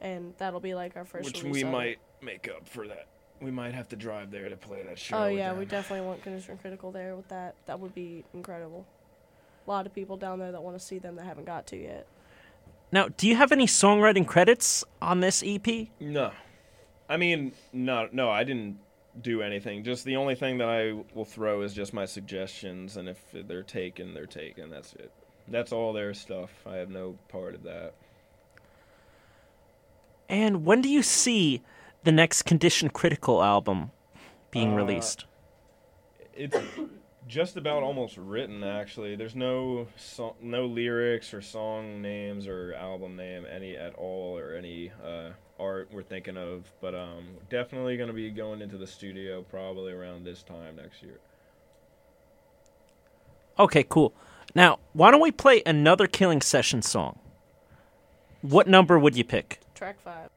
and 0.00 0.32
that'll 0.38 0.58
be 0.58 0.74
like 0.74 0.96
our 0.96 1.04
first. 1.04 1.26
Which 1.26 1.42
release 1.42 1.54
we 1.56 1.62
of 1.62 1.68
it. 1.68 1.72
might 1.72 1.98
make 2.22 2.48
up 2.48 2.66
for 2.66 2.88
that. 2.88 3.06
We 3.42 3.50
might 3.50 3.74
have 3.74 3.88
to 3.90 3.96
drive 3.96 4.30
there 4.30 4.48
to 4.48 4.56
play 4.56 4.82
that 4.84 4.98
show. 4.98 5.18
Oh 5.18 5.26
yeah, 5.26 5.50
them. 5.50 5.58
we 5.58 5.66
definitely 5.66 6.06
want 6.06 6.22
Condition 6.22 6.56
Critical 6.56 6.90
there 6.90 7.14
with 7.14 7.28
that. 7.28 7.56
That 7.66 7.78
would 7.78 7.94
be 7.94 8.24
incredible. 8.32 8.86
A 9.66 9.70
lot 9.70 9.84
of 9.84 9.94
people 9.94 10.16
down 10.16 10.38
there 10.38 10.50
that 10.50 10.62
want 10.62 10.78
to 10.78 10.84
see 10.84 10.98
them 10.98 11.16
that 11.16 11.26
haven't 11.26 11.44
got 11.44 11.66
to 11.68 11.76
yet. 11.76 12.06
Now, 12.90 13.08
do 13.08 13.28
you 13.28 13.36
have 13.36 13.52
any 13.52 13.66
songwriting 13.66 14.26
credits 14.26 14.82
on 15.02 15.20
this 15.20 15.42
E 15.42 15.60
EP? 15.62 15.88
No, 16.00 16.32
I 17.06 17.18
mean, 17.18 17.52
no, 17.70 18.08
no, 18.12 18.30
I 18.30 18.44
didn't 18.44 18.78
do 19.20 19.42
anything. 19.42 19.84
Just 19.84 20.04
the 20.04 20.16
only 20.16 20.34
thing 20.34 20.58
that 20.58 20.68
I 20.68 20.92
will 21.14 21.24
throw 21.24 21.62
is 21.62 21.72
just 21.74 21.92
my 21.92 22.04
suggestions, 22.04 22.96
and 22.96 23.08
if 23.08 23.18
they're 23.32 23.62
taken, 23.62 24.14
they're 24.14 24.26
taken. 24.26 24.70
That's 24.70 24.92
it. 24.94 25.10
That's 25.48 25.72
all 25.72 25.92
their 25.92 26.14
stuff. 26.14 26.50
I 26.66 26.76
have 26.76 26.90
no 26.90 27.16
part 27.28 27.54
of 27.54 27.62
that. 27.64 27.94
And 30.28 30.64
when 30.64 30.80
do 30.80 30.88
you 30.88 31.02
see 31.02 31.62
the 32.02 32.12
next 32.12 32.42
Condition 32.42 32.88
Critical 32.88 33.42
album 33.42 33.90
being 34.50 34.72
Uh, 34.72 34.76
released? 34.76 35.26
It's 36.34 36.56
just 37.28 37.56
about 37.56 37.82
almost 37.82 38.16
written. 38.16 38.64
Actually, 38.64 39.16
there's 39.16 39.36
no 39.36 39.86
so- 39.96 40.36
no 40.40 40.66
lyrics 40.66 41.32
or 41.34 41.40
song 41.40 42.00
names 42.02 42.46
or 42.48 42.74
album 42.74 43.16
name 43.16 43.46
any 43.50 43.76
at 43.76 43.94
all 43.94 44.36
or 44.38 44.54
any 44.54 44.90
uh, 45.04 45.30
art 45.58 45.88
we're 45.92 46.02
thinking 46.02 46.36
of. 46.36 46.70
But 46.80 46.94
um, 46.94 47.24
definitely 47.50 47.96
going 47.96 48.08
to 48.08 48.14
be 48.14 48.30
going 48.30 48.62
into 48.62 48.76
the 48.76 48.86
studio 48.86 49.42
probably 49.42 49.92
around 49.92 50.24
this 50.24 50.42
time 50.42 50.76
next 50.76 51.02
year. 51.02 51.18
Okay, 53.58 53.84
cool. 53.84 54.12
Now, 54.54 54.78
why 54.92 55.10
don't 55.10 55.20
we 55.20 55.30
play 55.30 55.62
another 55.64 56.06
Killing 56.06 56.40
Session 56.40 56.82
song? 56.82 57.18
What 58.42 58.66
number 58.68 58.98
would 58.98 59.16
you 59.16 59.24
pick? 59.24 59.60
Track 59.74 60.00
five. 60.02 60.28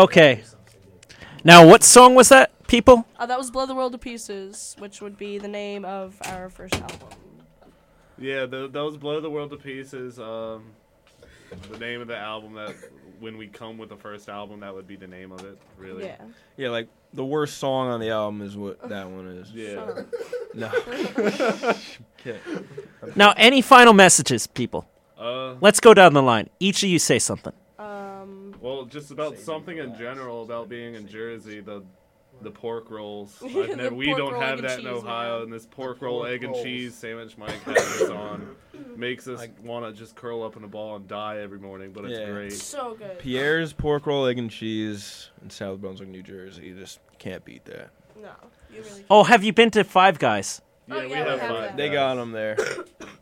Okay. 0.00 0.42
Now, 1.44 1.66
what 1.66 1.84
song 1.84 2.14
was 2.14 2.30
that, 2.30 2.66
people? 2.68 3.06
Uh, 3.18 3.26
that 3.26 3.36
was 3.36 3.50
Blow 3.50 3.66
the 3.66 3.74
World 3.74 3.92
to 3.92 3.98
Pieces, 3.98 4.74
which 4.78 5.02
would 5.02 5.18
be 5.18 5.36
the 5.36 5.48
name 5.48 5.84
of 5.84 6.16
our 6.24 6.48
first 6.48 6.74
album. 6.74 7.08
Yeah, 8.18 8.46
the, 8.46 8.68
those 8.68 8.96
blow 8.96 9.20
the 9.20 9.30
world 9.30 9.50
to 9.50 9.56
pieces. 9.56 10.18
Um, 10.18 10.72
the 11.70 11.78
name 11.78 12.00
of 12.00 12.08
the 12.08 12.16
album 12.16 12.54
that 12.54 12.74
when 13.18 13.36
we 13.36 13.46
come 13.46 13.76
with 13.76 13.90
the 13.90 13.96
first 13.96 14.28
album, 14.30 14.60
that 14.60 14.74
would 14.74 14.86
be 14.86 14.96
the 14.96 15.06
name 15.06 15.32
of 15.32 15.44
it. 15.44 15.58
Really. 15.78 16.04
Yeah. 16.04 16.16
Yeah, 16.56 16.68
like 16.70 16.88
the 17.12 17.24
worst 17.24 17.58
song 17.58 17.88
on 17.88 18.00
the 18.00 18.10
album 18.10 18.40
is 18.40 18.56
what 18.56 18.88
that 18.88 19.08
one 19.08 19.26
is. 19.26 19.50
Yeah. 19.52 20.02
No. 20.52 20.68
Okay. 22.20 22.38
Now, 23.16 23.32
any 23.36 23.62
final 23.62 23.94
messages, 23.94 24.46
people? 24.46 24.86
Uh, 25.18 25.54
Let's 25.60 25.80
go 25.80 25.94
down 25.94 26.12
the 26.12 26.22
line. 26.22 26.50
Each 26.58 26.82
of 26.82 26.88
you 26.90 26.98
say 26.98 27.18
something. 27.18 27.54
Well, 28.60 28.84
just 28.84 29.10
about 29.10 29.38
something 29.38 29.78
in 29.78 29.96
general 29.96 30.42
about 30.42 30.68
being 30.68 30.94
in 30.94 31.06
Jersey. 31.06 31.60
The 31.60 31.82
the 32.42 32.50
pork 32.50 32.90
rolls. 32.90 33.36
The 33.40 33.46
I've 33.62 33.76
never, 33.76 33.94
we 33.94 34.06
pork 34.06 34.18
don't 34.18 34.32
roll, 34.32 34.40
have 34.42 34.62
that 34.62 34.78
in 34.80 34.86
Ohio, 34.86 35.34
man. 35.38 35.42
and 35.44 35.52
this 35.52 35.66
pork 35.66 36.00
roll, 36.00 36.20
Pork 36.20 36.30
egg 36.30 36.44
and 36.44 36.54
cheese 36.54 36.94
sandwich 36.94 37.36
Mike 37.38 37.62
has 37.64 38.08
on 38.10 38.56
makes 38.96 39.28
us 39.28 39.46
want 39.62 39.84
to 39.84 39.92
just 39.98 40.14
curl 40.16 40.42
up 40.42 40.56
in 40.56 40.64
a 40.64 40.68
ball 40.68 40.96
and 40.96 41.06
die 41.06 41.38
every 41.38 41.58
morning. 41.58 41.92
But 41.92 42.06
it's 42.06 42.18
Yeah. 42.18 42.30
great. 42.30 42.52
so 42.52 42.94
good. 42.94 43.18
Pierre's 43.18 43.72
pork 43.74 44.06
roll, 44.06 44.26
egg 44.26 44.38
and 44.38 44.50
cheese 44.50 45.30
in 45.42 45.50
South 45.50 45.80
Brunswick, 45.80 46.08
New 46.08 46.22
Jersey. 46.22 46.66
You 46.66 46.74
just 46.78 46.98
can't 47.18 47.44
beat 47.44 47.64
that. 47.66 47.90
No, 48.20 48.30
you 48.74 48.82
really. 48.82 49.04
Oh, 49.10 49.24
have 49.24 49.44
you 49.44 49.52
been 49.52 49.70
to 49.72 49.84
Five 49.84 50.18
Guys? 50.18 50.62
Yeah, 50.88 50.94
Oh, 50.94 51.00
we 51.04 51.10
yeah, 51.10 51.16
have 51.18 51.26
we 51.26 51.30
have 51.30 51.40
five. 51.40 51.50
that. 51.62 51.76
They 51.76 51.88
got 51.90 52.14
them 52.16 52.32
there. 52.32 52.56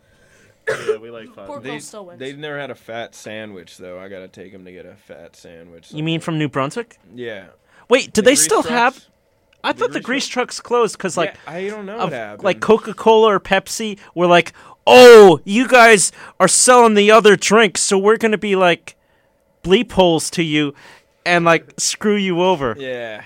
Yeah, 0.69 0.97
we 0.99 1.11
like 1.11 1.33
five. 1.35 1.47
Pork 1.47 1.63
They, 1.63 1.71
roll 1.71 1.81
still 1.81 2.07
wins. 2.07 2.19
they 2.21 2.33
never 2.35 2.59
had 2.59 2.71
a 2.71 2.75
fat 2.75 3.15
sandwich 3.15 3.77
though. 3.79 3.99
I 3.99 4.09
gotta 4.09 4.29
take 4.29 4.53
them 4.53 4.65
to 4.65 4.73
get 4.73 4.87
a 4.87 4.95
fat 4.95 5.37
sandwich. 5.37 5.93
You 5.93 6.03
mean 6.03 6.21
from 6.21 6.39
New 6.39 6.49
Brunswick? 6.49 6.99
Yeah. 7.15 7.47
Wait, 7.89 8.13
do 8.13 8.21
The 8.21 8.23
they 8.23 8.31
grease 8.33 8.45
still 8.45 8.63
have? 8.65 9.07
I 9.65 9.73
the 9.73 9.79
thought 9.81 9.89
the 9.93 10.01
grease 10.01 10.25
grease 10.25 10.29
trucks 10.29 10.61
closed 10.61 10.97
because, 10.97 11.17
like, 11.17 11.35
Yeah, 11.47 11.53
I 11.53 11.69
don't 11.69 11.87
know 11.87 11.99
of- 11.99 12.13
what 12.13 12.45
like 12.45 12.61
Coca 12.61 12.95
Cola 12.95 13.29
or 13.35 13.41
Pepsi 13.41 13.99
were 14.15 14.27
like, 14.27 14.53
"Oh, 14.87 15.41
you 15.45 15.67
guys 15.67 16.13
are 16.39 16.47
selling 16.49 16.95
the 16.95 17.11
other 17.11 17.35
drinks, 17.35 17.81
so 17.81 17.99
we're 17.99 18.19
gonna 18.19 18.39
be 18.39 18.55
like 18.57 18.95
bleep 19.65 19.91
holes 19.93 20.31
to 20.31 20.43
you, 20.43 20.75
and 21.29 21.45
like 21.45 21.75
screw 21.79 22.17
you 22.17 22.43
over." 22.43 22.75
Yeah. 22.79 23.23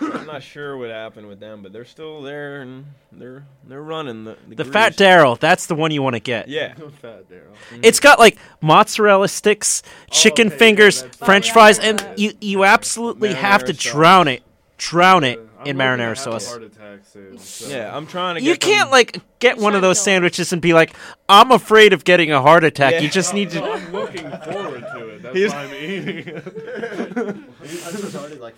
I'm 0.00 0.26
not 0.26 0.42
sure 0.42 0.76
what 0.76 0.90
happened 0.90 1.26
with 1.28 1.40
them, 1.40 1.62
but 1.62 1.72
they're 1.72 1.84
still 1.84 2.22
there 2.22 2.60
and 2.62 2.86
they're 3.12 3.44
they're 3.64 3.82
running 3.82 4.24
the 4.24 4.36
the, 4.48 4.56
The 4.56 4.64
Fat. 4.64 4.96
Daryl, 4.96 5.38
that's 5.38 5.66
the 5.66 5.74
one 5.74 5.90
you 5.90 6.02
want 6.02 6.14
to 6.14 6.20
get. 6.20 6.48
Yeah. 6.48 6.74
Fat 7.02 7.28
Darrell. 7.28 7.52
Mm-hmm. 7.70 7.80
It's 7.84 8.00
got 8.00 8.18
like 8.18 8.36
mozzarella 8.60 9.28
sticks, 9.28 9.82
oh, 9.86 9.90
chicken 10.10 10.48
okay, 10.48 10.56
fingers, 10.56 11.02
that's- 11.02 11.16
French 11.18 11.50
Oh, 11.50 11.52
fries, 11.54 11.78
yeah, 11.78 11.84
and 11.90 12.18
you 12.18 12.32
you 12.40 12.64
absolutely 12.64 13.34
have 13.34 13.64
to 13.64 13.74
sauce. 13.74 13.92
drown 13.92 14.28
it, 14.28 14.42
drown 14.90 15.22
it 15.24 15.38
I'm 15.38 15.66
in 15.68 15.76
looking 15.76 15.76
marinara 15.76 16.18
sauce. 16.18 16.48
Heart 16.48 16.64
attack 16.64 17.00
soon. 17.04 17.38
So. 17.38 17.68
Yeah, 17.68 17.96
I'm 17.96 18.06
trying 18.06 18.34
to 18.34 18.40
get 18.40 18.48
You 18.48 18.56
can't 18.56 18.86
them- 18.86 18.90
like 18.90 19.20
get 19.38 19.58
one 19.58 19.74
of 19.76 19.82
those 19.82 20.00
sandwiches 20.00 20.52
and 20.52 20.60
be 20.60 20.72
like, 20.74 20.92
"I'm 21.28 21.52
afraid 21.52 21.92
of 21.92 22.02
getting 22.04 22.32
a 22.32 22.40
heart 22.42 22.64
attack." 22.64 22.94
Yeah. 22.94 23.00
You 23.02 23.08
just 23.08 23.32
need 23.32 23.54
No, 23.54 23.60
to. 23.60 23.70
I'm 23.72 23.92
looking 23.92 24.30
forward 24.30 24.80
to 24.94 25.08
it. 25.08 25.22
That's 25.22 25.36
He's- 25.36 25.52
why 25.52 25.64
I'm 25.64 25.74
eating. 25.74 27.44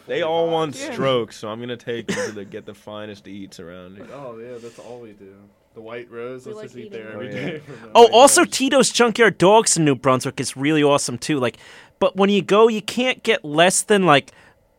They 0.06 0.22
all 0.22 0.48
want 0.51 0.76
Yeah. 0.78 0.92
strokes, 0.92 1.36
so 1.36 1.48
I'm 1.48 1.60
gonna 1.60 1.76
take 1.76 2.06
them 2.09 2.16
to 2.26 2.32
the, 2.32 2.44
get 2.44 2.64
the 2.66 2.74
finest 2.74 3.26
eats 3.28 3.60
around 3.60 3.96
here. 3.96 4.06
oh 4.14 4.38
yeah, 4.38 4.59
that's 4.60 4.78
all 4.78 5.01
we 5.01 5.12
do. 5.12 5.34
The 5.74 5.80
White 5.80 6.10
Rose. 6.10 6.46
We 6.46 6.52
Let's 6.52 6.56
like 6.62 6.66
just 6.66 6.76
eat 6.78 6.92
there 6.92 7.09
it. 7.09 7.14
every 7.14 7.28
Oh, 7.28 7.52
yeah. 7.52 7.90
Oh, 7.94 8.09
also 8.12 8.42
Rose. 8.42 8.51
Tito's 8.51 8.90
Junkyard 8.90 9.38
Dogs 9.38 9.76
in 9.76 9.84
New 9.84 9.94
Brunswick 9.94 10.40
is 10.40 10.56
really 10.56 10.82
awesome 10.82 11.18
too. 11.18 11.38
Like, 11.38 11.56
but 11.98 12.16
when 12.16 12.30
you 12.30 12.42
go, 12.42 12.68
you 12.68 12.80
can't 12.82 13.22
get 13.22 13.44
less 13.44 13.82
than 13.82 14.05
like 14.06 14.30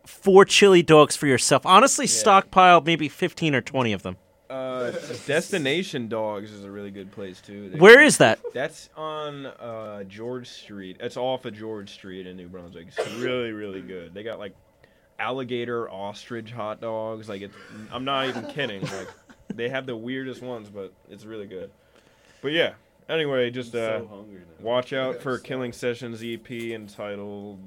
four 0.06 0.46
chili 0.46 0.82
dogs 0.84 1.16
for 1.16 1.28
yourself. 1.28 1.66
Honestly, 1.66 2.08
stockpile 2.08 2.82
maybe 2.82 3.10
fifteen 3.10 3.54
or 3.56 3.62
twenty 3.62 3.94
of 3.94 4.04
them. 4.04 4.18
Uh, 4.50 4.92
Destination 5.26 6.08
Dogs 6.08 6.52
is 6.52 6.64
a 6.66 6.70
really 6.72 6.92
good 6.92 7.12
place 7.12 7.42
too. 7.42 7.70
They- 7.70 7.80
Where 7.80 8.02
is 8.04 8.18
that? 8.20 8.40
That's 8.54 8.90
on 8.96 9.48
uh, 9.48 10.04
George 10.04 10.48
Street. 10.48 10.98
It's 11.00 11.18
off 11.18 11.46
of 11.46 11.56
George 11.56 11.90
Street 11.92 12.28
in 12.28 12.38
New 12.38 12.48
Brunswick. 12.48 12.88
It's 12.96 13.14
really, 13.16 13.52
really 13.52 13.82
good. 13.82 14.14
They 14.14 14.22
got 14.22 14.38
like 14.38 14.54
alligator 15.18 15.90
ostrich 15.90 16.52
hot 16.52 16.80
dogs. 16.80 17.28
Like 17.28 17.42
it's, 17.42 17.56
I'm 17.92 18.06
not 18.06 18.28
even 18.28 18.46
kidding. 18.46 18.82
Like 18.82 19.08
they 19.54 19.70
have 19.70 19.86
the 19.88 19.96
weirdest 19.98 20.42
ones, 20.44 20.70
but 20.70 20.94
it's 21.10 21.26
really 21.26 21.48
good. 21.48 21.72
But 22.42 22.52
yeah. 22.52 22.74
Anyway, 23.10 23.50
just 23.52 23.74
uh, 23.76 24.00
so 24.00 24.26
watch 24.60 24.94
out 24.94 25.22
for 25.22 25.38
Killing 25.40 25.74
Sessions 25.74 26.22
EP 26.24 26.50
entitled. 26.52 27.60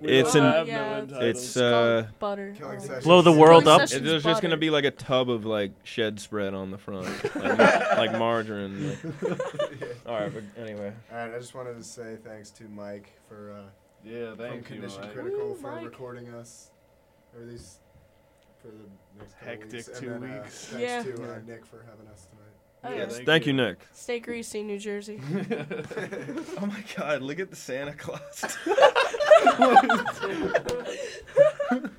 We 0.00 0.08
It's 0.12 0.32
don't 0.34 0.44
an- 0.46 0.52
have 0.52 0.68
Yeah, 0.68 0.76
no 0.78 0.84
it's- 0.96 1.02
entitles. 1.12 1.36
It's 1.44 1.56
uh, 1.56 2.06
butter. 2.18 2.54
Killing. 2.58 2.80
Blow 3.02 3.22
the 3.22 3.32
world 3.32 3.66
up. 3.68 3.82
It- 3.90 4.02
there's 4.04 4.24
just 4.24 4.42
gonna 4.42 4.56
be 4.56 4.70
like 4.70 4.84
a 4.84 4.90
tub 4.90 5.30
of 5.30 5.44
like 5.46 5.72
shed 5.84 6.20
spread 6.20 6.52
on 6.54 6.70
the 6.70 6.78
front, 6.78 7.06
like, 7.36 7.58
like 7.96 8.12
margarine. 8.18 8.90
Like. 8.90 8.98
All 10.06 10.14
right, 10.20 10.32
but 10.32 10.42
anyway. 10.62 10.92
All 11.12 11.18
right, 11.18 11.34
I 11.34 11.38
just 11.38 11.54
wanted 11.54 11.76
to 11.76 11.84
say 11.84 12.16
thanks 12.24 12.50
to 12.50 12.64
Mike 12.64 13.12
for 13.28 13.52
uh, 13.52 13.62
Yeah, 14.04 14.30
from 14.30 14.38
thank 14.38 14.54
you. 14.70 14.76
Condition 14.76 15.00
Mike. 15.02 15.12
Critical 15.14 15.48
Woo, 15.48 15.54
for 15.54 15.72
Mike. 15.72 15.84
recording 15.84 16.28
us 16.34 16.70
over 17.36 17.46
these 17.46 17.78
for 18.60 18.68
the 18.68 18.74
next 19.18 19.34
couple 19.38 19.48
Hectic 19.48 19.72
weeks. 19.72 20.00
two 20.00 20.12
and 20.12 20.22
then, 20.22 20.30
uh, 20.30 20.42
weeks. 20.42 20.66
thanks 20.66 20.82
Yeah. 20.82 21.02
to 21.02 21.12
uh, 21.34 21.38
Nick 21.46 21.64
for 21.66 21.84
having 21.88 22.06
us 22.12 22.26
tonight. 22.30 22.43
Oh, 22.86 22.90
Yeah, 22.90 22.96
yeah. 22.96 23.06
thank 23.06 23.26
Thank 23.26 23.46
you, 23.46 23.52
you. 23.54 23.62
Nick. 23.62 23.78
Stay 23.92 24.20
greasy, 24.20 24.62
New 24.62 24.78
Jersey. 24.78 25.20
Oh 26.60 26.66
my 26.66 26.84
God! 26.96 27.22
Look 27.22 27.40
at 27.40 27.50
the 27.50 27.56
Santa 27.56 27.92
Claus. 27.92 28.56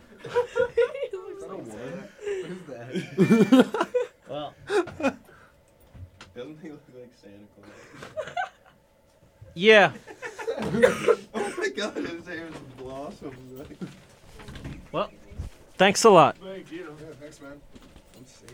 Well, 4.27 4.53
Doesn't 6.35 6.57
he 6.61 6.69
look 6.69 6.81
like 6.95 7.11
Santa 7.21 7.45
Claus? 7.55 8.35
Yeah. 9.53 9.91
Oh 11.33 11.53
my 11.57 11.69
God! 11.69 11.95
His 11.95 12.27
hair 12.27 12.47
is 12.47 12.55
blossoms. 12.77 13.67
Well, 14.91 15.09
thanks 15.77 16.03
a 16.03 16.09
lot. 16.09 16.37
Thank 16.37 16.71
you. 16.71 16.95